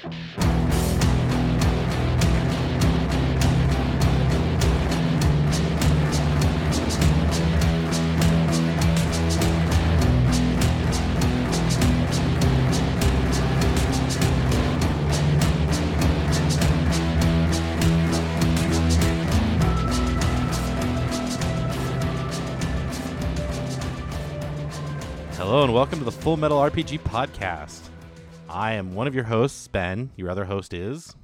Hello 0.00 0.12
and 25.64 25.74
welcome 25.74 25.98
to 25.98 26.04
the 26.06 26.12
Full 26.12 26.38
Metal 26.38 26.56
RPG 26.58 27.00
podcast. 27.00 27.89
I 28.50 28.72
am 28.72 28.94
one 28.94 29.06
of 29.06 29.14
your 29.14 29.24
hosts, 29.24 29.68
Ben. 29.68 30.10
Your 30.16 30.28
other 30.28 30.46
host 30.46 30.74
is. 30.74 31.14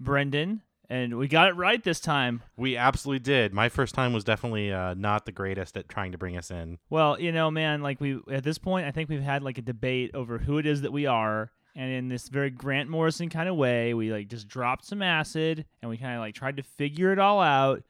Brendan, 0.00 0.62
and 0.90 1.16
we 1.16 1.28
got 1.28 1.48
it 1.48 1.54
right 1.54 1.82
this 1.82 2.00
time. 2.00 2.42
We 2.56 2.76
absolutely 2.76 3.20
did. 3.20 3.54
My 3.54 3.68
first 3.68 3.94
time 3.94 4.12
was 4.12 4.24
definitely 4.24 4.72
uh, 4.72 4.94
not 4.94 5.24
the 5.24 5.30
greatest 5.32 5.76
at 5.76 5.88
trying 5.88 6.10
to 6.10 6.18
bring 6.18 6.36
us 6.36 6.50
in. 6.50 6.78
Well, 6.90 7.20
you 7.20 7.30
know, 7.30 7.52
man, 7.52 7.82
like 7.82 8.00
we 8.00 8.18
at 8.30 8.42
this 8.42 8.58
point, 8.58 8.86
I 8.86 8.90
think 8.90 9.08
we've 9.08 9.22
had 9.22 9.44
like 9.44 9.58
a 9.58 9.62
debate 9.62 10.10
over 10.12 10.38
who 10.38 10.58
it 10.58 10.66
is 10.66 10.82
that 10.82 10.92
we 10.92 11.06
are, 11.06 11.52
and 11.76 11.92
in 11.92 12.08
this 12.08 12.28
very 12.28 12.50
Grant 12.50 12.90
Morrison 12.90 13.28
kind 13.28 13.48
of 13.48 13.54
way, 13.54 13.94
we 13.94 14.12
like 14.12 14.28
just 14.28 14.48
dropped 14.48 14.84
some 14.84 15.02
acid 15.02 15.64
and 15.82 15.88
we 15.88 15.96
kind 15.96 16.14
of 16.14 16.20
like 16.20 16.34
tried 16.34 16.56
to 16.56 16.64
figure 16.64 17.12
it 17.12 17.18
all 17.20 17.40
out. 17.40 17.84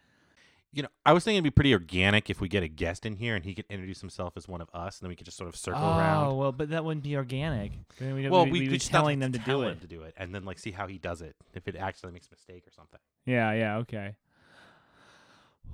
You 0.74 0.82
know, 0.82 0.88
I 1.04 1.12
was 1.12 1.22
thinking 1.22 1.36
it'd 1.36 1.44
be 1.44 1.50
pretty 1.50 1.74
organic 1.74 2.30
if 2.30 2.40
we 2.40 2.48
get 2.48 2.62
a 2.62 2.68
guest 2.68 3.04
in 3.04 3.16
here 3.16 3.36
and 3.36 3.44
he 3.44 3.54
could 3.54 3.66
introduce 3.68 4.00
himself 4.00 4.38
as 4.38 4.48
one 4.48 4.62
of 4.62 4.70
us, 4.72 4.98
and 4.98 5.04
then 5.04 5.10
we 5.10 5.16
could 5.16 5.26
just 5.26 5.36
sort 5.36 5.48
of 5.48 5.56
circle 5.56 5.82
oh 5.82 5.98
around. 5.98 6.26
Oh 6.28 6.34
well, 6.34 6.52
but 6.52 6.70
that 6.70 6.82
wouldn't 6.82 7.04
be 7.04 7.14
organic. 7.16 7.72
Then 7.98 8.14
we'd, 8.14 8.30
Well, 8.30 8.44
we'd, 8.44 8.52
we, 8.52 8.60
we 8.60 8.68
be 8.68 8.78
telling 8.78 9.18
them 9.18 9.32
to 9.32 9.38
do 9.38 9.44
tell 9.44 9.62
it. 9.64 9.80
to 9.82 9.86
do 9.86 10.02
it, 10.02 10.14
and 10.16 10.34
then 10.34 10.44
like 10.46 10.58
see 10.58 10.70
how 10.70 10.86
he 10.86 10.96
does 10.96 11.20
it. 11.20 11.36
If 11.52 11.68
it 11.68 11.76
actually 11.76 12.12
makes 12.12 12.28
a 12.28 12.30
mistake 12.30 12.66
or 12.66 12.70
something. 12.70 13.00
Yeah, 13.26 13.52
yeah, 13.52 13.76
okay. 13.78 14.16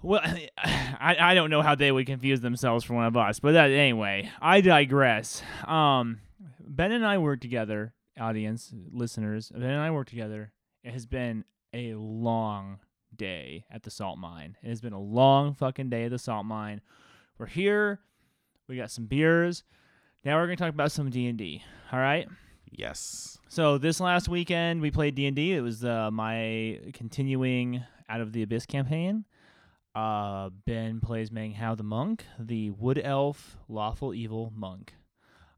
Well, 0.03 0.21
I, 0.59 1.17
I 1.21 1.35
don't 1.35 1.51
know 1.51 1.63
how 1.63 1.75
they 1.75 1.93
would 1.93 2.07
confuse 2.07 2.41
themselves 2.41 2.85
for 2.85 2.95
one 2.95 3.07
of 3.07 3.17
us, 3.17 3.41
but 3.41 3.53
that 3.53 3.71
anyway, 3.71 4.31
I 4.41 4.61
digress. 4.61 5.43
Um, 5.67 6.21
Ben 6.61 6.93
and 6.93 7.07
I 7.07 7.19
work 7.19 7.41
together, 7.41 7.95
audience, 8.19 8.73
listeners. 8.93 9.51
Ben 9.55 9.63
and 9.71 9.81
I 9.81 9.91
work 9.91 10.09
together. 10.09 10.53
It 10.83 10.93
has 10.93 11.07
been 11.07 11.45
a 11.73 11.95
long 11.95 12.79
day 13.17 13.65
at 13.71 13.83
the 13.83 13.91
salt 13.91 14.19
mine. 14.19 14.57
It 14.63 14.69
has 14.69 14.81
been 14.81 14.93
a 14.93 15.01
long 15.01 15.55
fucking 15.55 15.91
day 15.91 16.05
at 16.05 16.11
the 16.11 16.19
salt 16.19 16.47
mine. 16.47 16.81
We're 17.39 17.47
here. 17.47 18.01
We 18.69 18.77
got 18.77 18.91
some 18.91 19.07
beers. 19.07 19.65
Now 20.25 20.37
we're 20.37 20.47
gonna 20.47 20.57
talk 20.57 20.71
about 20.71 20.93
some 20.93 21.11
D 21.11 21.27
and 21.27 21.39
D. 21.39 21.63
All 21.93 21.99
right. 21.99 22.29
Yes. 22.71 23.39
So 23.49 23.79
this 23.79 24.01
last 24.01 24.29
weekend 24.29 24.81
we 24.81 24.91
played 24.91 25.15
D 25.15 25.27
and 25.27 25.37
D. 25.37 25.53
It 25.53 25.61
was 25.61 25.85
uh, 25.85 26.11
my 26.11 26.81
continuing 26.93 27.83
Out 28.09 28.21
of 28.21 28.33
the 28.33 28.43
Abyss 28.43 28.67
campaign. 28.67 29.25
Uh, 29.95 30.51
ben 30.67 31.01
plays 31.01 31.33
Meng 31.33 31.55
Hao 31.55 31.75
the 31.75 31.83
monk, 31.83 32.25
the 32.39 32.71
wood 32.71 33.01
elf, 33.03 33.57
lawful 33.69 34.15
evil 34.15 34.53
monk. 34.55 34.95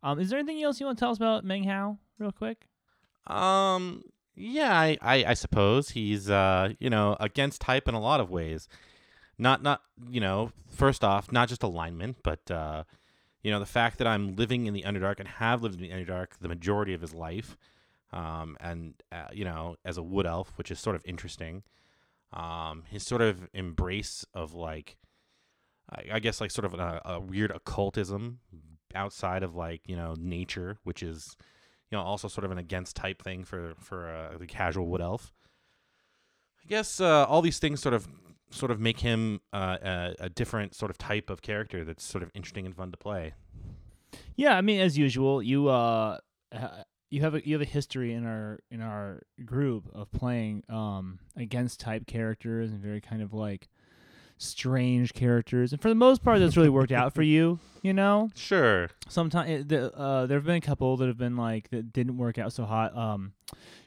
Um, 0.02 0.18
is 0.18 0.30
there 0.30 0.38
anything 0.38 0.62
else 0.62 0.80
you 0.80 0.86
want 0.86 0.98
to 0.98 1.02
tell 1.02 1.10
us 1.10 1.18
about 1.18 1.44
Meng 1.44 1.64
Hao, 1.64 1.98
real 2.18 2.32
quick? 2.32 2.66
Um. 3.26 4.02
Yeah, 4.42 4.72
I, 4.72 4.96
I, 5.02 5.24
I 5.28 5.34
suppose 5.34 5.90
he's 5.90 6.30
uh 6.30 6.72
you 6.78 6.88
know 6.88 7.16
against 7.20 7.60
type 7.60 7.86
in 7.86 7.94
a 7.94 8.00
lot 8.00 8.20
of 8.20 8.30
ways. 8.30 8.68
Not 9.38 9.62
not 9.62 9.82
you 10.08 10.20
know 10.20 10.52
first 10.66 11.04
off 11.04 11.30
not 11.30 11.48
just 11.48 11.62
alignment, 11.62 12.18
but 12.22 12.50
uh, 12.50 12.84
you 13.42 13.50
know 13.50 13.58
the 13.58 13.66
fact 13.66 13.98
that 13.98 14.06
I'm 14.06 14.36
living 14.36 14.66
in 14.66 14.72
the 14.72 14.82
Underdark 14.82 15.18
and 15.18 15.28
have 15.28 15.62
lived 15.62 15.74
in 15.74 15.82
the 15.82 15.90
Underdark 15.90 16.38
the 16.40 16.48
majority 16.48 16.94
of 16.94 17.02
his 17.02 17.12
life, 17.12 17.58
um, 18.12 18.56
and 18.60 18.94
uh, 19.12 19.28
you 19.30 19.44
know 19.44 19.76
as 19.84 19.98
a 19.98 20.02
wood 20.02 20.26
elf, 20.26 20.52
which 20.56 20.70
is 20.70 20.78
sort 20.78 20.96
of 20.96 21.02
interesting. 21.04 21.62
Um, 22.32 22.84
his 22.88 23.02
sort 23.04 23.22
of 23.22 23.48
embrace 23.52 24.24
of 24.34 24.54
like, 24.54 24.96
I, 25.90 26.04
I 26.14 26.18
guess 26.20 26.40
like 26.40 26.50
sort 26.52 26.64
of 26.64 26.74
a, 26.74 27.02
a 27.04 27.20
weird 27.20 27.50
occultism 27.50 28.38
outside 28.94 29.42
of 29.42 29.54
like 29.54 29.82
you 29.86 29.96
know 29.96 30.14
nature, 30.18 30.78
which 30.84 31.02
is 31.02 31.36
you 31.90 31.98
know, 31.98 32.02
also 32.02 32.28
sort 32.28 32.44
of 32.44 32.50
an 32.50 32.58
against 32.58 32.96
type 32.96 33.22
thing 33.22 33.44
for 33.44 33.74
for 33.78 34.08
uh, 34.08 34.38
the 34.38 34.46
casual 34.46 34.86
wood 34.86 35.00
elf. 35.00 35.32
I 36.62 36.68
guess 36.68 37.00
uh, 37.00 37.24
all 37.26 37.42
these 37.42 37.58
things 37.58 37.80
sort 37.80 37.94
of 37.94 38.08
sort 38.50 38.70
of 38.70 38.80
make 38.80 39.00
him 39.00 39.40
uh, 39.52 39.78
a, 39.82 40.14
a 40.20 40.28
different 40.28 40.74
sort 40.74 40.90
of 40.90 40.98
type 40.98 41.30
of 41.30 41.42
character 41.42 41.84
that's 41.84 42.04
sort 42.04 42.22
of 42.22 42.30
interesting 42.34 42.66
and 42.66 42.74
fun 42.74 42.90
to 42.90 42.96
play. 42.96 43.34
Yeah, 44.36 44.56
I 44.56 44.60
mean, 44.60 44.80
as 44.80 44.98
usual, 44.98 45.42
you 45.42 45.68
uh, 45.68 46.18
you 47.10 47.20
have 47.22 47.34
a 47.34 47.46
you 47.46 47.54
have 47.54 47.62
a 47.62 47.70
history 47.70 48.14
in 48.14 48.24
our 48.24 48.60
in 48.70 48.80
our 48.80 49.22
group 49.44 49.88
of 49.92 50.10
playing 50.12 50.62
um 50.68 51.18
against 51.36 51.80
type 51.80 52.06
characters 52.06 52.70
and 52.70 52.80
very 52.80 53.00
kind 53.00 53.22
of 53.22 53.32
like 53.32 53.68
strange 54.42 55.12
characters, 55.12 55.72
and 55.72 55.80
for 55.80 55.88
the 55.88 55.94
most 55.94 56.24
part, 56.24 56.40
that's 56.40 56.56
really 56.56 56.68
worked 56.70 56.92
out 56.92 57.14
for 57.14 57.22
you. 57.22 57.58
You 57.82 57.94
know, 57.94 58.28
Sure. 58.34 58.90
sometimes 59.08 59.64
the, 59.68 59.90
uh, 59.96 60.26
there 60.26 60.36
have 60.36 60.44
been 60.44 60.56
a 60.56 60.60
couple 60.60 60.98
that 60.98 61.06
have 61.08 61.16
been 61.16 61.38
like 61.38 61.70
that 61.70 61.94
didn't 61.94 62.18
work 62.18 62.36
out 62.36 62.52
so 62.52 62.66
hot. 62.66 62.94
Um, 62.94 63.32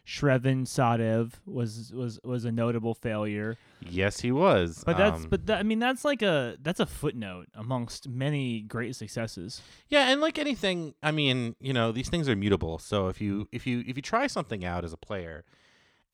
Shreven 0.04 0.64
Sadev 0.66 1.34
was 1.46 1.92
was 1.94 2.20
was 2.24 2.44
a 2.44 2.52
notable 2.52 2.96
failure, 2.96 3.56
Yes, 3.88 4.20
he 4.22 4.32
was. 4.32 4.84
but 4.84 4.98
that's 4.98 5.26
Um, 5.26 5.30
but 5.30 5.46
that, 5.46 5.60
I 5.60 5.64
mean 5.64 5.78
that's 5.78 6.04
like 6.04 6.24
a 6.24 6.58
that's 6.60 6.80
a 6.80 6.88
footnote 6.88 7.50
amongst 7.54 8.10
many 8.10 8.62
great 8.62 8.96
successes. 8.96 9.62
yeah, 9.90 10.10
and 10.10 10.20
like 10.22 10.40
anything, 10.40 10.96
I 11.04 11.12
mean, 11.12 11.56
you 11.60 11.72
know, 11.72 11.92
these 11.92 12.10
things 12.10 12.28
are 12.28 12.36
mutable. 12.36 12.80
So 12.80 13.10
if 13.10 13.22
you 13.22 13.48
if 13.52 13.68
you 13.68 13.84
if 13.86 13.96
you 13.96 14.02
try 14.02 14.26
something 14.26 14.66
out 14.66 14.84
as 14.84 14.92
a 14.92 14.98
player, 14.98 15.46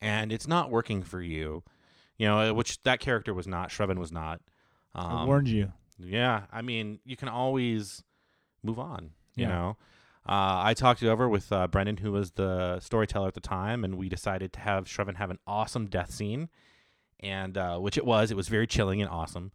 and 0.02 0.32
it's 0.32 0.46
not 0.46 0.70
working 0.70 1.02
for 1.02 1.22
you, 1.22 1.62
you 2.20 2.26
know, 2.26 2.52
which 2.52 2.82
that 2.82 3.00
character 3.00 3.32
was 3.32 3.46
not, 3.46 3.70
Shreven 3.70 3.98
was 3.98 4.12
not. 4.12 4.40
I 4.94 5.22
Um, 5.22 5.26
warned 5.26 5.48
you. 5.48 5.72
Yeah, 5.98 6.42
I 6.52 6.60
mean, 6.60 7.00
you 7.04 7.16
can 7.16 7.28
always 7.28 8.02
move 8.62 8.78
on. 8.78 9.12
You 9.36 9.44
Yeah. 9.44 9.48
know, 9.48 9.68
uh, 10.26 10.60
I 10.70 10.74
talked 10.74 11.02
it 11.02 11.08
over 11.08 11.28
with 11.30 11.50
uh, 11.50 11.66
Brendan, 11.68 11.96
who 11.98 12.12
was 12.12 12.32
the 12.32 12.78
storyteller 12.80 13.28
at 13.28 13.34
the 13.34 13.40
time, 13.40 13.84
and 13.84 13.96
we 13.96 14.08
decided 14.10 14.52
to 14.52 14.60
have 14.60 14.84
Shreven 14.84 15.16
have 15.16 15.30
an 15.30 15.38
awesome 15.46 15.86
death 15.86 16.10
scene, 16.10 16.50
and 17.20 17.56
uh, 17.56 17.78
which 17.78 17.96
it 17.96 18.04
was. 18.04 18.30
It 18.30 18.36
was 18.36 18.48
very 18.48 18.66
chilling 18.66 19.00
and 19.00 19.10
awesome. 19.10 19.52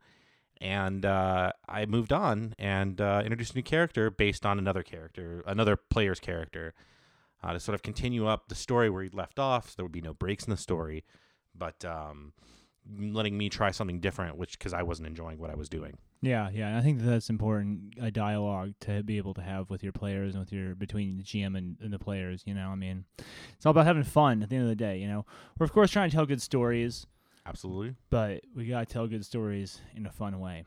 And 0.61 1.05
uh, 1.05 1.51
I 1.67 1.85
moved 1.85 2.13
on 2.13 2.55
and 2.57 2.99
uh, 2.99 3.21
introduced 3.23 3.53
a 3.53 3.57
new 3.57 3.63
character 3.63 4.09
based 4.09 4.43
on 4.45 4.57
another 4.57 4.81
character, 4.83 5.43
another 5.45 5.75
player's 5.75 6.19
character, 6.19 6.73
uh, 7.43 7.53
to 7.53 7.59
sort 7.59 7.75
of 7.75 7.83
continue 7.83 8.25
up 8.25 8.47
the 8.47 8.55
story 8.55 8.89
where 8.89 9.03
he 9.03 9.09
left 9.09 9.37
off. 9.37 9.69
So 9.69 9.73
there 9.77 9.85
would 9.85 9.91
be 9.91 10.01
no 10.01 10.13
breaks 10.13 10.45
in 10.45 10.51
the 10.51 10.57
story, 10.57 11.03
but 11.57 11.83
um, 11.85 12.33
letting 12.97 13.37
me 13.37 13.49
try 13.49 13.71
something 13.71 13.99
different, 13.99 14.37
which 14.37 14.57
because 14.57 14.73
I 14.73 14.83
wasn't 14.83 15.07
enjoying 15.07 15.39
what 15.39 15.49
I 15.49 15.55
was 15.55 15.69
doing. 15.69 15.97
Yeah, 16.21 16.49
yeah, 16.51 16.69
and 16.69 16.77
I 16.77 16.81
think 16.81 16.99
that 16.99 17.05
that's 17.05 17.29
important 17.29 17.95
a 18.01 18.09
dialogue 18.09 18.73
to 18.81 19.03
be 19.03 19.17
able 19.17 19.33
to 19.35 19.41
have 19.41 19.69
with 19.69 19.83
your 19.83 19.91
players 19.91 20.33
and 20.33 20.41
with 20.41 20.51
your 20.51 20.73
between 20.73 21.17
the 21.17 21.23
GM 21.23 21.57
and, 21.57 21.77
and 21.81 21.93
the 21.93 21.99
players. 21.99 22.43
You 22.45 22.53
know, 22.53 22.69
I 22.69 22.75
mean, 22.75 23.05
it's 23.53 23.65
all 23.65 23.71
about 23.71 23.85
having 23.85 24.03
fun 24.03 24.41
at 24.41 24.49
the 24.49 24.55
end 24.55 24.63
of 24.63 24.69
the 24.69 24.75
day. 24.75 24.97
You 24.97 25.07
know, 25.07 25.25
we're 25.59 25.65
of 25.65 25.71
course 25.71 25.91
trying 25.91 26.09
to 26.09 26.15
tell 26.15 26.25
good 26.25 26.41
stories, 26.41 27.05
Absolutely. 27.45 27.95
but 28.09 28.41
we 28.55 28.65
gotta 28.65 28.85
tell 28.85 29.07
good 29.07 29.25
stories 29.25 29.81
in 29.95 30.05
a 30.05 30.11
fun 30.11 30.39
way. 30.39 30.65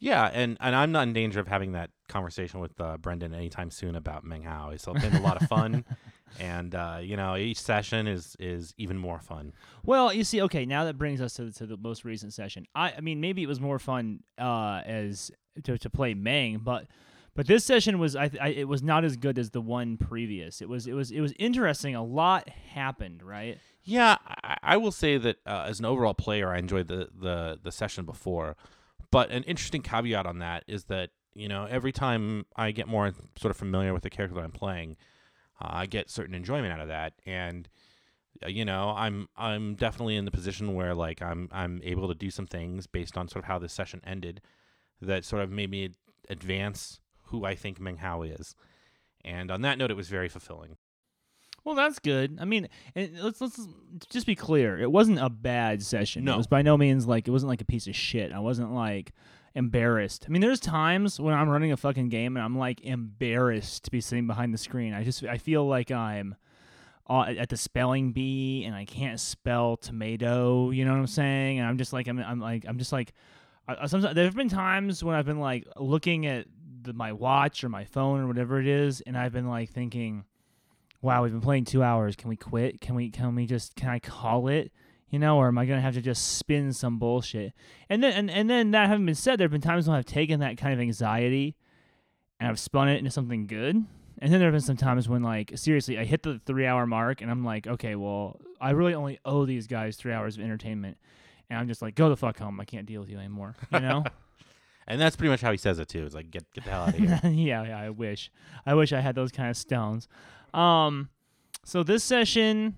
Yeah, 0.00 0.30
and, 0.32 0.56
and 0.60 0.74
I'm 0.74 0.92
not 0.92 1.02
in 1.02 1.12
danger 1.12 1.40
of 1.40 1.46
having 1.46 1.72
that 1.72 1.90
conversation 2.08 2.58
with 2.58 2.80
uh, 2.80 2.96
Brendan 2.96 3.34
anytime 3.34 3.70
soon 3.70 3.94
about 3.94 4.24
Meng 4.24 4.42
Hao. 4.42 4.70
It's 4.70 4.86
been 4.86 5.14
a 5.14 5.20
lot 5.20 5.40
of 5.40 5.46
fun, 5.46 5.84
and 6.38 6.74
uh, 6.74 6.98
you 7.02 7.16
know 7.16 7.36
each 7.36 7.60
session 7.60 8.06
is 8.06 8.36
is 8.38 8.74
even 8.78 8.96
more 8.98 9.18
fun. 9.18 9.52
Well, 9.84 10.12
you 10.12 10.24
see, 10.24 10.40
okay, 10.42 10.64
now 10.66 10.84
that 10.84 10.96
brings 10.98 11.20
us 11.20 11.34
to, 11.34 11.46
the- 11.46 11.52
to 11.52 11.66
the 11.66 11.76
most 11.76 12.04
recent 12.04 12.32
session. 12.32 12.66
I, 12.74 12.92
I 12.96 13.00
mean, 13.00 13.20
maybe 13.20 13.42
it 13.42 13.48
was 13.48 13.60
more 13.60 13.78
fun 13.78 14.20
uh, 14.38 14.82
as 14.84 15.30
to, 15.64 15.76
to 15.78 15.90
play 15.90 16.14
Mang, 16.14 16.58
but 16.62 16.86
but 17.34 17.46
this 17.46 17.64
session 17.64 17.98
was 17.98 18.16
I, 18.16 18.30
I 18.40 18.48
it 18.48 18.68
was 18.68 18.82
not 18.82 19.04
as 19.04 19.16
good 19.16 19.38
as 19.38 19.50
the 19.50 19.60
one 19.60 19.96
previous. 19.96 20.60
It 20.60 20.68
was 20.68 20.86
it 20.86 20.92
was 20.92 21.10
it 21.10 21.20
was 21.20 21.32
interesting. 21.38 21.94
A 21.94 22.04
lot 22.04 22.48
happened, 22.48 23.22
right? 23.22 23.58
Yeah, 23.82 24.16
I, 24.44 24.56
I 24.62 24.76
will 24.76 24.92
say 24.92 25.16
that 25.16 25.36
uh, 25.46 25.64
as 25.66 25.78
an 25.78 25.86
overall 25.86 26.12
player, 26.14 26.52
I 26.52 26.58
enjoyed 26.58 26.88
the, 26.88 27.08
the 27.18 27.58
the 27.62 27.72
session 27.72 28.04
before, 28.04 28.56
but 29.10 29.30
an 29.30 29.42
interesting 29.44 29.82
caveat 29.82 30.26
on 30.26 30.38
that 30.40 30.64
is 30.68 30.84
that 30.84 31.10
you 31.34 31.48
know 31.48 31.66
every 31.70 31.92
time 31.92 32.44
I 32.56 32.72
get 32.72 32.88
more 32.88 33.12
sort 33.38 33.50
of 33.50 33.56
familiar 33.56 33.94
with 33.94 34.02
the 34.02 34.10
character 34.10 34.34
that 34.34 34.44
I'm 34.44 34.50
playing, 34.52 34.96
uh, 35.60 35.68
I 35.70 35.86
get 35.86 36.10
certain 36.10 36.34
enjoyment 36.34 36.72
out 36.72 36.80
of 36.80 36.88
that, 36.88 37.14
and 37.26 37.68
uh, 38.44 38.48
you 38.48 38.64
know 38.64 38.94
I'm 38.96 39.28
I'm 39.36 39.74
definitely 39.74 40.16
in 40.16 40.24
the 40.24 40.30
position 40.30 40.74
where 40.74 40.94
like 40.94 41.22
I'm 41.22 41.48
I'm 41.52 41.80
able 41.82 42.08
to 42.08 42.14
do 42.14 42.30
some 42.30 42.46
things 42.46 42.86
based 42.86 43.16
on 43.16 43.28
sort 43.28 43.44
of 43.44 43.48
how 43.48 43.58
this 43.58 43.72
session 43.72 44.00
ended 44.04 44.40
that 45.00 45.24
sort 45.24 45.42
of 45.42 45.50
made 45.50 45.70
me 45.70 45.90
advance 46.28 47.00
who 47.24 47.44
I 47.44 47.54
think 47.54 47.80
Meng 47.80 47.98
Hao 47.98 48.22
is, 48.22 48.54
and 49.24 49.50
on 49.50 49.62
that 49.62 49.78
note, 49.78 49.90
it 49.90 49.96
was 49.96 50.08
very 50.08 50.28
fulfilling. 50.28 50.76
Well, 51.64 51.74
that's 51.74 51.98
good. 51.98 52.38
I 52.40 52.46
mean, 52.46 52.68
let's 52.96 53.40
let's 53.40 53.60
just 54.08 54.26
be 54.26 54.34
clear. 54.34 54.78
It 54.78 54.90
wasn't 54.90 55.18
a 55.18 55.28
bad 55.28 55.82
session. 55.82 56.24
No. 56.24 56.34
It 56.34 56.38
was 56.38 56.46
by 56.46 56.62
no 56.62 56.76
means 56.76 57.06
like 57.06 57.28
it 57.28 57.30
wasn't 57.30 57.50
like 57.50 57.60
a 57.60 57.66
piece 57.66 57.86
of 57.86 57.94
shit. 57.94 58.32
I 58.32 58.38
wasn't 58.38 58.72
like 58.72 59.12
embarrassed. 59.54 60.24
I 60.26 60.30
mean, 60.30 60.42
there's 60.42 60.60
times 60.60 61.18
when 61.18 61.34
I'm 61.34 61.48
running 61.48 61.72
a 61.72 61.76
fucking 61.76 62.08
game 62.08 62.36
and 62.36 62.44
I'm 62.44 62.56
like 62.56 62.80
embarrassed 62.82 63.84
to 63.84 63.90
be 63.90 64.00
sitting 64.00 64.26
behind 64.26 64.54
the 64.54 64.58
screen. 64.58 64.94
I 64.94 65.04
just 65.04 65.24
I 65.24 65.38
feel 65.38 65.66
like 65.66 65.90
I'm 65.90 66.36
uh, 67.08 67.22
at 67.22 67.48
the 67.48 67.56
spelling 67.56 68.12
bee 68.12 68.64
and 68.64 68.74
I 68.74 68.84
can't 68.84 69.18
spell 69.18 69.76
tomato. 69.76 70.70
You 70.70 70.84
know 70.84 70.92
what 70.92 70.98
I'm 70.98 71.06
saying? 71.06 71.58
And 71.58 71.68
I'm 71.68 71.78
just 71.78 71.92
like 71.92 72.06
I'm 72.08 72.18
I'm 72.20 72.40
like 72.40 72.64
I'm 72.66 72.78
just 72.78 72.92
like 72.92 73.12
I, 73.68 73.86
sometimes 73.86 74.14
there 74.14 74.24
have 74.24 74.36
been 74.36 74.48
times 74.48 75.02
when 75.02 75.14
I've 75.14 75.26
been 75.26 75.40
like 75.40 75.66
looking 75.76 76.26
at 76.26 76.46
the, 76.82 76.92
my 76.92 77.12
watch 77.12 77.62
or 77.64 77.68
my 77.68 77.84
phone 77.84 78.20
or 78.20 78.26
whatever 78.26 78.60
it 78.60 78.66
is, 78.66 79.00
and 79.02 79.16
I've 79.16 79.32
been 79.32 79.48
like 79.48 79.70
thinking, 79.70 80.24
"Wow, 81.02 81.22
we've 81.22 81.32
been 81.32 81.40
playing 81.40 81.64
two 81.64 81.82
hours. 81.82 82.16
Can 82.16 82.28
we 82.28 82.36
quit? 82.36 82.80
Can 82.80 82.94
we? 82.94 83.10
Can 83.10 83.34
we 83.34 83.46
just? 83.46 83.76
Can 83.76 83.88
I 83.90 83.98
call 83.98 84.48
it? 84.48 84.72
You 85.10 85.18
know, 85.18 85.38
or 85.38 85.48
am 85.48 85.58
I 85.58 85.66
gonna 85.66 85.80
have 85.80 85.94
to 85.94 86.00
just 86.00 86.36
spin 86.38 86.72
some 86.72 86.98
bullshit?" 86.98 87.52
And 87.88 88.02
then 88.02 88.12
and, 88.12 88.30
and 88.30 88.48
then 88.48 88.70
that 88.70 88.88
having 88.88 89.06
been 89.06 89.14
said, 89.14 89.38
there 89.38 89.44
have 89.44 89.52
been 89.52 89.60
times 89.60 89.88
when 89.88 89.96
I've 89.96 90.06
taken 90.06 90.40
that 90.40 90.56
kind 90.56 90.72
of 90.72 90.80
anxiety 90.80 91.56
and 92.40 92.48
I've 92.48 92.58
spun 92.58 92.88
it 92.88 92.98
into 92.98 93.10
something 93.10 93.46
good. 93.46 93.84
And 94.22 94.30
then 94.32 94.38
there 94.40 94.48
have 94.48 94.54
been 94.54 94.60
some 94.60 94.76
times 94.76 95.08
when, 95.08 95.22
like, 95.22 95.52
seriously, 95.54 95.98
I 95.98 96.04
hit 96.04 96.22
the 96.22 96.40
three 96.44 96.66
hour 96.66 96.86
mark 96.86 97.22
and 97.22 97.30
I'm 97.30 97.44
like, 97.44 97.66
okay, 97.66 97.94
well, 97.94 98.38
I 98.60 98.70
really 98.70 98.94
only 98.94 99.18
owe 99.24 99.46
these 99.46 99.66
guys 99.66 99.96
three 99.96 100.12
hours 100.12 100.36
of 100.36 100.44
entertainment. 100.44 100.98
And 101.48 101.58
I'm 101.58 101.68
just 101.68 101.80
like, 101.80 101.94
go 101.94 102.08
the 102.08 102.16
fuck 102.16 102.38
home. 102.38 102.60
I 102.60 102.64
can't 102.64 102.86
deal 102.86 103.00
with 103.00 103.08
you 103.08 103.18
anymore. 103.18 103.56
You 103.72 103.80
know? 103.80 104.04
And 104.86 105.00
that's 105.00 105.14
pretty 105.14 105.30
much 105.30 105.40
how 105.40 105.52
he 105.52 105.56
says 105.56 105.78
it 105.78 105.86
too. 105.86 106.04
It's 106.04 106.16
like 106.16 106.32
get 106.32 106.52
get 106.52 106.64
the 106.64 106.70
hell 106.70 106.82
out 106.82 106.88
of 106.88 106.94
here. 106.96 107.20
yeah, 107.30 107.62
yeah, 107.62 107.78
I 107.78 107.90
wish. 107.90 108.28
I 108.66 108.74
wish 108.74 108.92
I 108.92 108.98
had 108.98 109.14
those 109.14 109.30
kind 109.30 109.48
of 109.48 109.56
stones. 109.56 110.08
Um, 110.52 111.10
so 111.64 111.84
this 111.84 112.02
session, 112.02 112.74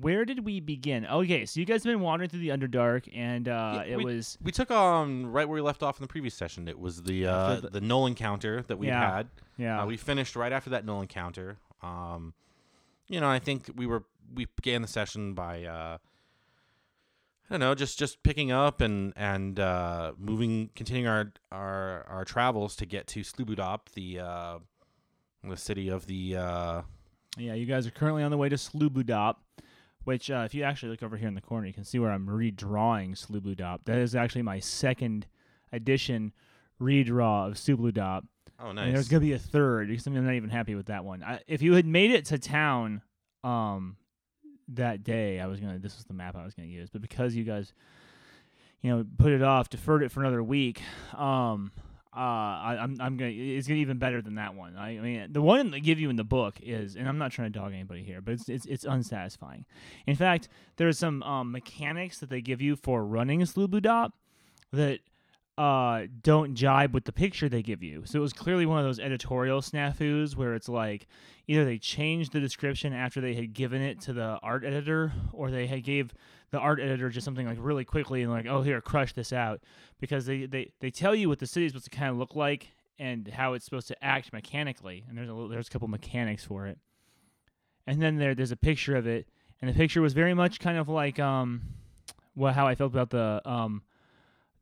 where 0.00 0.24
did 0.24 0.44
we 0.44 0.60
begin? 0.60 1.06
Okay, 1.06 1.46
so 1.46 1.60
you 1.60 1.66
guys 1.66 1.84
have 1.84 1.92
been 1.92 2.00
wandering 2.00 2.28
through 2.30 2.40
the 2.40 2.48
Underdark, 2.48 3.08
and 3.14 3.48
uh, 3.48 3.82
Yeah, 3.86 3.94
it 3.96 4.02
was 4.04 4.36
we 4.42 4.50
took 4.52 4.70
um 4.70 5.26
right 5.30 5.48
where 5.48 5.54
we 5.56 5.60
left 5.60 5.82
off 5.82 5.98
in 5.98 6.02
the 6.02 6.08
previous 6.08 6.34
session. 6.34 6.66
It 6.68 6.78
was 6.78 7.02
the 7.02 7.26
uh, 7.26 7.52
After 7.54 7.68
the, 7.70 7.80
null 7.80 8.06
encounter 8.06 8.62
that 8.66 8.78
we 8.78 8.88
Yeah. 8.88 9.16
had. 9.16 9.28
yeah, 9.56 9.82
Uh, 9.82 9.86
we 9.86 9.96
finished 9.96 10.34
right 10.36 10.52
after 10.52 10.70
that 10.70 10.84
null 10.84 11.00
encounter. 11.02 11.58
Um, 11.82 12.34
you 13.08 13.20
know, 13.20 13.28
I 13.28 13.38
think 13.38 13.70
we 13.76 13.86
were 13.86 14.04
we 14.34 14.46
began 14.46 14.82
the 14.82 14.88
session 14.88 15.34
by 15.34 15.62
uh, 15.64 15.98
I 17.48 17.54
don't 17.54 17.60
know, 17.60 17.76
just 17.76 17.96
just 17.96 18.24
picking 18.24 18.50
up 18.50 18.80
and 18.80 19.12
and 19.14 19.60
uh, 19.60 20.12
moving, 20.18 20.70
continuing 20.74 21.06
our 21.06 21.32
our 21.52 22.04
our 22.08 22.24
travels 22.24 22.74
to 22.76 22.86
get 22.86 23.06
to 23.08 23.20
Sloobludop, 23.20 23.90
the 23.94 24.18
uh, 24.18 24.58
the 25.44 25.56
city 25.56 25.88
of 25.88 26.06
the 26.06 26.36
uh, 26.36 26.82
yeah. 27.38 27.54
You 27.54 27.66
guys 27.66 27.86
are 27.86 27.92
currently 27.92 28.24
on 28.24 28.32
the 28.32 28.36
way 28.36 28.48
to 28.48 28.56
Sloobludop, 28.56 29.36
which 30.06 30.30
uh, 30.30 30.44
if 30.46 30.54
you 30.54 30.62
actually 30.62 30.90
look 30.90 31.02
over 31.02 31.16
here 31.16 31.26
in 31.26 31.34
the 31.34 31.40
corner, 31.40 31.66
you 31.66 31.72
can 31.72 31.82
see 31.82 31.98
where 31.98 32.12
I'm 32.12 32.28
redrawing 32.28 33.18
Sloobludop. 33.18 33.80
That 33.86 33.98
is 33.98 34.14
actually 34.14 34.42
my 34.42 34.60
second 34.60 35.26
edition 35.72 36.32
redraw 36.80 37.48
of 37.48 37.52
oh 37.52 37.54
Sloobludop. 37.54 38.22
And 38.86 38.94
there's 38.94 39.08
gonna 39.08 39.20
be 39.20 39.32
a 39.32 39.38
third 39.38 39.88
because 39.88 40.06
I'm 40.06 40.14
not 40.24 40.34
even 40.34 40.48
happy 40.48 40.76
with 40.76 40.86
that 40.86 41.04
one. 41.04 41.24
I, 41.24 41.40
if 41.48 41.60
you 41.60 41.74
had 41.74 41.86
made 41.86 42.12
it 42.12 42.26
to 42.26 42.38
town, 42.38 43.02
um, 43.42 43.96
that 44.68 45.02
day, 45.02 45.40
I 45.40 45.46
was 45.46 45.58
gonna. 45.58 45.80
This 45.80 45.96
was 45.96 46.04
the 46.04 46.14
map 46.14 46.36
I 46.36 46.44
was 46.44 46.54
gonna 46.54 46.68
use, 46.68 46.88
but 46.88 47.02
because 47.02 47.34
you 47.34 47.42
guys, 47.42 47.74
you 48.82 48.90
know, 48.90 49.04
put 49.18 49.32
it 49.32 49.42
off, 49.42 49.68
deferred 49.68 50.04
it 50.04 50.12
for 50.12 50.20
another 50.20 50.42
week, 50.42 50.82
um, 51.14 51.72
uh, 52.16 52.18
I, 52.18 52.78
I'm 52.80 52.96
I'm 52.98 53.16
gonna. 53.18 53.30
It's 53.30 53.68
gonna 53.68 53.80
even 53.80 53.98
better 53.98 54.22
than 54.22 54.36
that 54.36 54.54
one. 54.54 54.74
I, 54.74 54.96
I 54.96 55.00
mean, 55.00 55.32
the 55.32 55.42
one 55.42 55.70
they 55.70 55.80
give 55.80 56.00
you 56.00 56.08
in 56.08 56.16
the 56.16 56.24
book 56.24 56.58
is, 56.62 56.96
and 56.96 57.06
I'm 57.06 57.18
not 57.18 57.30
trying 57.30 57.52
to 57.52 57.58
dog 57.58 57.74
anybody 57.74 58.02
here, 58.02 58.22
but 58.22 58.32
it's 58.32 58.48
it's 58.48 58.64
it's 58.64 58.84
unsatisfying. 58.84 59.66
In 60.06 60.16
fact, 60.16 60.48
there's 60.76 60.98
some 60.98 61.22
um 61.22 61.52
mechanics 61.52 62.18
that 62.20 62.30
they 62.30 62.40
give 62.40 62.62
you 62.62 62.74
for 62.74 63.04
running 63.04 63.42
a 63.42 63.44
Sloobludop 63.44 64.12
that 64.72 65.00
uh 65.58 66.06
don't 66.22 66.54
jibe 66.54 66.94
with 66.94 67.04
the 67.04 67.12
picture 67.12 67.50
they 67.50 67.62
give 67.62 67.82
you. 67.82 68.02
So 68.06 68.18
it 68.18 68.22
was 68.22 68.32
clearly 68.32 68.64
one 68.64 68.78
of 68.78 68.86
those 68.86 68.98
editorial 68.98 69.60
snafus 69.60 70.36
where 70.36 70.54
it's 70.54 70.70
like 70.70 71.06
either 71.46 71.66
they 71.66 71.78
changed 71.78 72.32
the 72.32 72.40
description 72.40 72.94
after 72.94 73.20
they 73.20 73.34
had 73.34 73.52
given 73.52 73.82
it 73.82 74.00
to 74.02 74.14
the 74.14 74.38
art 74.42 74.64
editor 74.64 75.12
or 75.32 75.50
they 75.50 75.66
had 75.66 75.84
gave 75.84 76.14
the 76.56 76.62
art 76.62 76.80
editor 76.80 77.10
just 77.10 77.24
something 77.24 77.46
like 77.46 77.58
really 77.60 77.84
quickly 77.84 78.22
and 78.22 78.32
like, 78.32 78.46
"Oh, 78.46 78.62
here, 78.62 78.80
crush 78.80 79.12
this 79.12 79.32
out." 79.32 79.60
Because 80.00 80.26
they 80.26 80.46
they 80.46 80.72
they 80.80 80.90
tell 80.90 81.14
you 81.14 81.28
what 81.28 81.38
the 81.38 81.46
city's 81.46 81.72
supposed 81.72 81.90
to 81.90 81.90
kind 81.90 82.10
of 82.10 82.16
look 82.16 82.34
like 82.34 82.68
and 82.98 83.28
how 83.28 83.52
it's 83.52 83.64
supposed 83.64 83.88
to 83.88 84.04
act 84.04 84.32
mechanically. 84.32 85.04
And 85.08 85.18
there's 85.18 85.28
a 85.28 85.32
little, 85.34 85.48
there's 85.48 85.68
a 85.68 85.70
couple 85.70 85.88
mechanics 85.88 86.44
for 86.44 86.66
it. 86.66 86.78
And 87.86 88.00
then 88.00 88.16
there 88.16 88.34
there's 88.34 88.52
a 88.52 88.56
picture 88.56 88.96
of 88.96 89.06
it 89.06 89.28
and 89.60 89.70
the 89.70 89.74
picture 89.74 90.00
was 90.00 90.12
very 90.12 90.34
much 90.34 90.60
kind 90.60 90.78
of 90.78 90.88
like 90.88 91.18
um 91.18 91.62
well 92.34 92.52
how 92.52 92.66
I 92.66 92.74
felt 92.74 92.92
about 92.92 93.10
the 93.10 93.40
um 93.48 93.82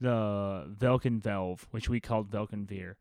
the 0.01 0.75
Velkynvelve, 0.79 1.61
which 1.71 1.89
we 1.89 2.01
called 2.01 2.31
Velkenveer. 2.31 2.95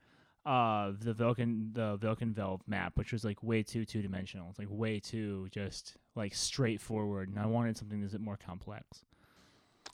Uh, 0.45 0.91
the 0.99 1.13
Velken 1.13 1.73
the 1.73 1.97
Velkynvelve 1.99 2.61
map, 2.67 2.97
which 2.97 3.13
was 3.13 3.23
like 3.23 3.41
way 3.41 3.63
too 3.63 3.85
two 3.85 4.01
dimensional. 4.01 4.47
It's 4.49 4.59
like 4.59 4.67
way 4.69 4.99
too 4.99 5.47
just 5.51 5.95
like 6.15 6.35
straightforward, 6.35 7.29
and 7.29 7.39
I 7.39 7.45
wanted 7.45 7.77
something 7.77 8.01
that's 8.01 8.13
a 8.13 8.17
bit 8.19 8.25
more 8.25 8.37
complex. 8.37 9.05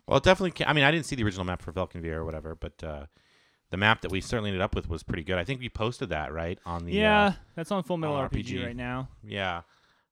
Well, 0.08 0.18
it 0.18 0.24
definitely. 0.24 0.52
Ca- 0.52 0.66
I 0.68 0.74
mean, 0.74 0.84
I 0.84 0.90
didn't 0.92 1.06
see 1.06 1.16
the 1.16 1.24
original 1.24 1.46
map 1.46 1.62
for 1.62 1.72
Velkenveer 1.72 2.14
or 2.16 2.26
whatever, 2.26 2.56
but 2.56 2.84
uh, 2.84 3.06
the 3.70 3.78
map 3.78 4.02
that 4.02 4.12
we 4.12 4.22
certainly 4.22 4.50
ended 4.50 4.62
up 4.64 4.74
with 4.74 4.90
was 4.90 5.04
pretty 5.04 5.24
good. 5.24 5.38
I 5.38 5.44
think 5.44 5.60
we 5.60 5.70
posted 5.70 6.10
that 6.10 6.34
right 6.34 6.58
on 6.66 6.86
the. 6.86 6.94
yeah, 6.94 7.26
Uh, 7.26 7.34
that's 7.56 7.72
on 7.72 7.84
Full 7.84 7.98
Metal 7.98 8.16
RPG, 8.16 8.46
RPG. 8.60 8.66
right 8.66 8.76
now. 8.76 9.08
yeah. 9.24 9.62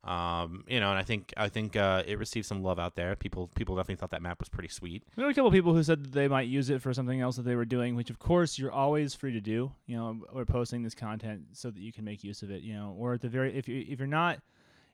Um, 0.04 0.64
you 0.68 0.80
know, 0.80 0.90
and 0.90 0.98
I 0.98 1.04
think 1.04 1.34
I 1.36 1.50
think 1.50 1.76
uh, 1.76 2.04
it 2.08 2.18
received 2.18 2.46
some 2.46 2.64
love 2.64 2.80
out 2.80 2.96
there. 2.96 3.16
People 3.16 3.50
people 3.56 3.76
definitely 3.76 3.96
thought 4.00 4.12
that 4.12 4.22
map 4.22 4.40
was 4.40 4.48
pretty 4.48 4.70
sweet. 4.70 5.04
There 5.16 5.26
were 5.26 5.32
a 5.32 5.34
couple 5.34 5.52
people 5.52 5.74
who 5.74 5.84
said 5.84 6.04
that 6.06 6.12
they 6.14 6.28
might 6.28 6.48
use 6.48 6.70
it 6.70 6.82
for 6.82 6.94
something 6.94 7.20
else 7.20 7.36
that 7.36 7.42
they 7.44 7.56
were 7.56 7.66
doing, 7.66 7.96
which 7.96 8.10
of 8.10 8.18
course 8.20 8.58
you're 8.58 8.72
always 8.72 9.14
free 9.16 9.34
to 9.34 9.42
do. 9.42 9.72
You 9.86 9.98
know, 9.98 10.20
we're 10.34 10.46
posting 10.46 10.84
this 10.84 10.96
content 10.96 11.42
so 11.54 11.72
that 11.72 11.80
you 11.80 11.92
can 11.92 12.06
make 12.06 12.24
use 12.24 12.42
of 12.42 12.52
it. 12.52 12.62
You 12.62 12.74
know, 12.76 12.96
or 12.98 13.16
at 13.16 13.22
the 13.22 13.28
very 13.30 13.54
if 13.58 13.68
you 13.68 13.84
if 13.88 14.00
you're 14.00 14.08
not 14.08 14.40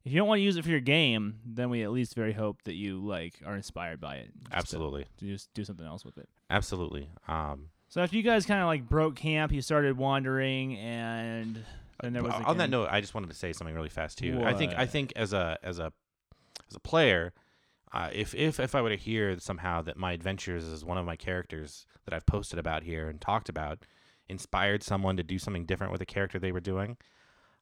if 0.04 0.12
you 0.12 0.18
don't 0.18 0.28
want 0.28 0.40
to 0.40 0.44
use 0.44 0.58
it 0.58 0.64
for 0.64 0.70
your 0.72 0.80
game, 0.80 1.40
then 1.46 1.70
we 1.70 1.84
at 1.84 1.92
least 1.92 2.16
very 2.16 2.34
hope 2.34 2.64
that 2.64 2.74
you 2.74 2.98
like 3.06 3.36
are 3.46 3.56
inspired 3.56 4.02
by 4.02 4.16
it. 4.16 4.32
just 4.40 4.50
to- 4.52 4.58
Absolutely, 4.58 5.06
To 5.20 5.26
just 5.26 5.54
do 5.54 5.64
something 5.64 5.86
else 5.86 6.04
with 6.04 6.18
it. 6.18 6.28
absolutely. 6.50 7.10
Um, 7.28 7.70
So 7.88 8.02
after 8.02 8.18
you 8.18 8.24
guys 8.24 8.46
kind 8.48 8.60
of 8.62 8.66
like 8.68 8.90
broke 8.90 9.16
camp, 9.16 9.52
you 9.52 9.62
started 9.62 9.96
wandering, 9.98 10.76
and 10.78 11.64
then 12.04 12.14
there 12.14 12.24
was 12.24 12.34
on 12.34 12.42
again- 12.42 12.58
that 12.58 12.70
note, 12.70 12.90
I 12.92 13.02
just 13.02 13.14
wanted 13.14 13.30
to 13.30 13.36
say 13.36 13.54
something 13.54 13.76
really 13.76 13.90
fast 13.90 14.18
too. 14.18 14.42
I 14.44 14.54
think 14.54 14.74
I 14.76 14.86
think 14.86 15.14
as 15.16 15.34
a 15.34 15.58
as 15.64 15.80
a 15.80 15.92
as 16.70 16.76
a 16.76 16.80
player, 16.80 17.34
uh, 17.92 18.10
if 18.14 18.34
if 18.36 18.60
if 18.60 18.76
I 18.76 18.82
were 18.82 18.90
to 18.90 18.98
hear 18.98 19.40
somehow 19.40 19.82
that 19.84 19.98
my 19.98 20.12
adventures 20.14 20.64
as 20.66 20.84
one 20.84 20.98
of 20.98 21.06
my 21.06 21.16
characters 21.16 21.86
that 22.06 22.14
I've 22.14 22.26
posted 22.26 22.60
about 22.60 22.84
here 22.84 23.10
and 23.10 23.22
talked 23.22 23.50
about 23.50 23.86
inspired 24.30 24.84
someone 24.84 25.18
to 25.18 25.24
do 25.24 25.38
something 25.40 25.66
different 25.66 25.92
with 25.92 26.02
a 26.02 26.06
character 26.06 26.40
they 26.40 26.52
were 26.52 26.60
doing, 26.62 26.98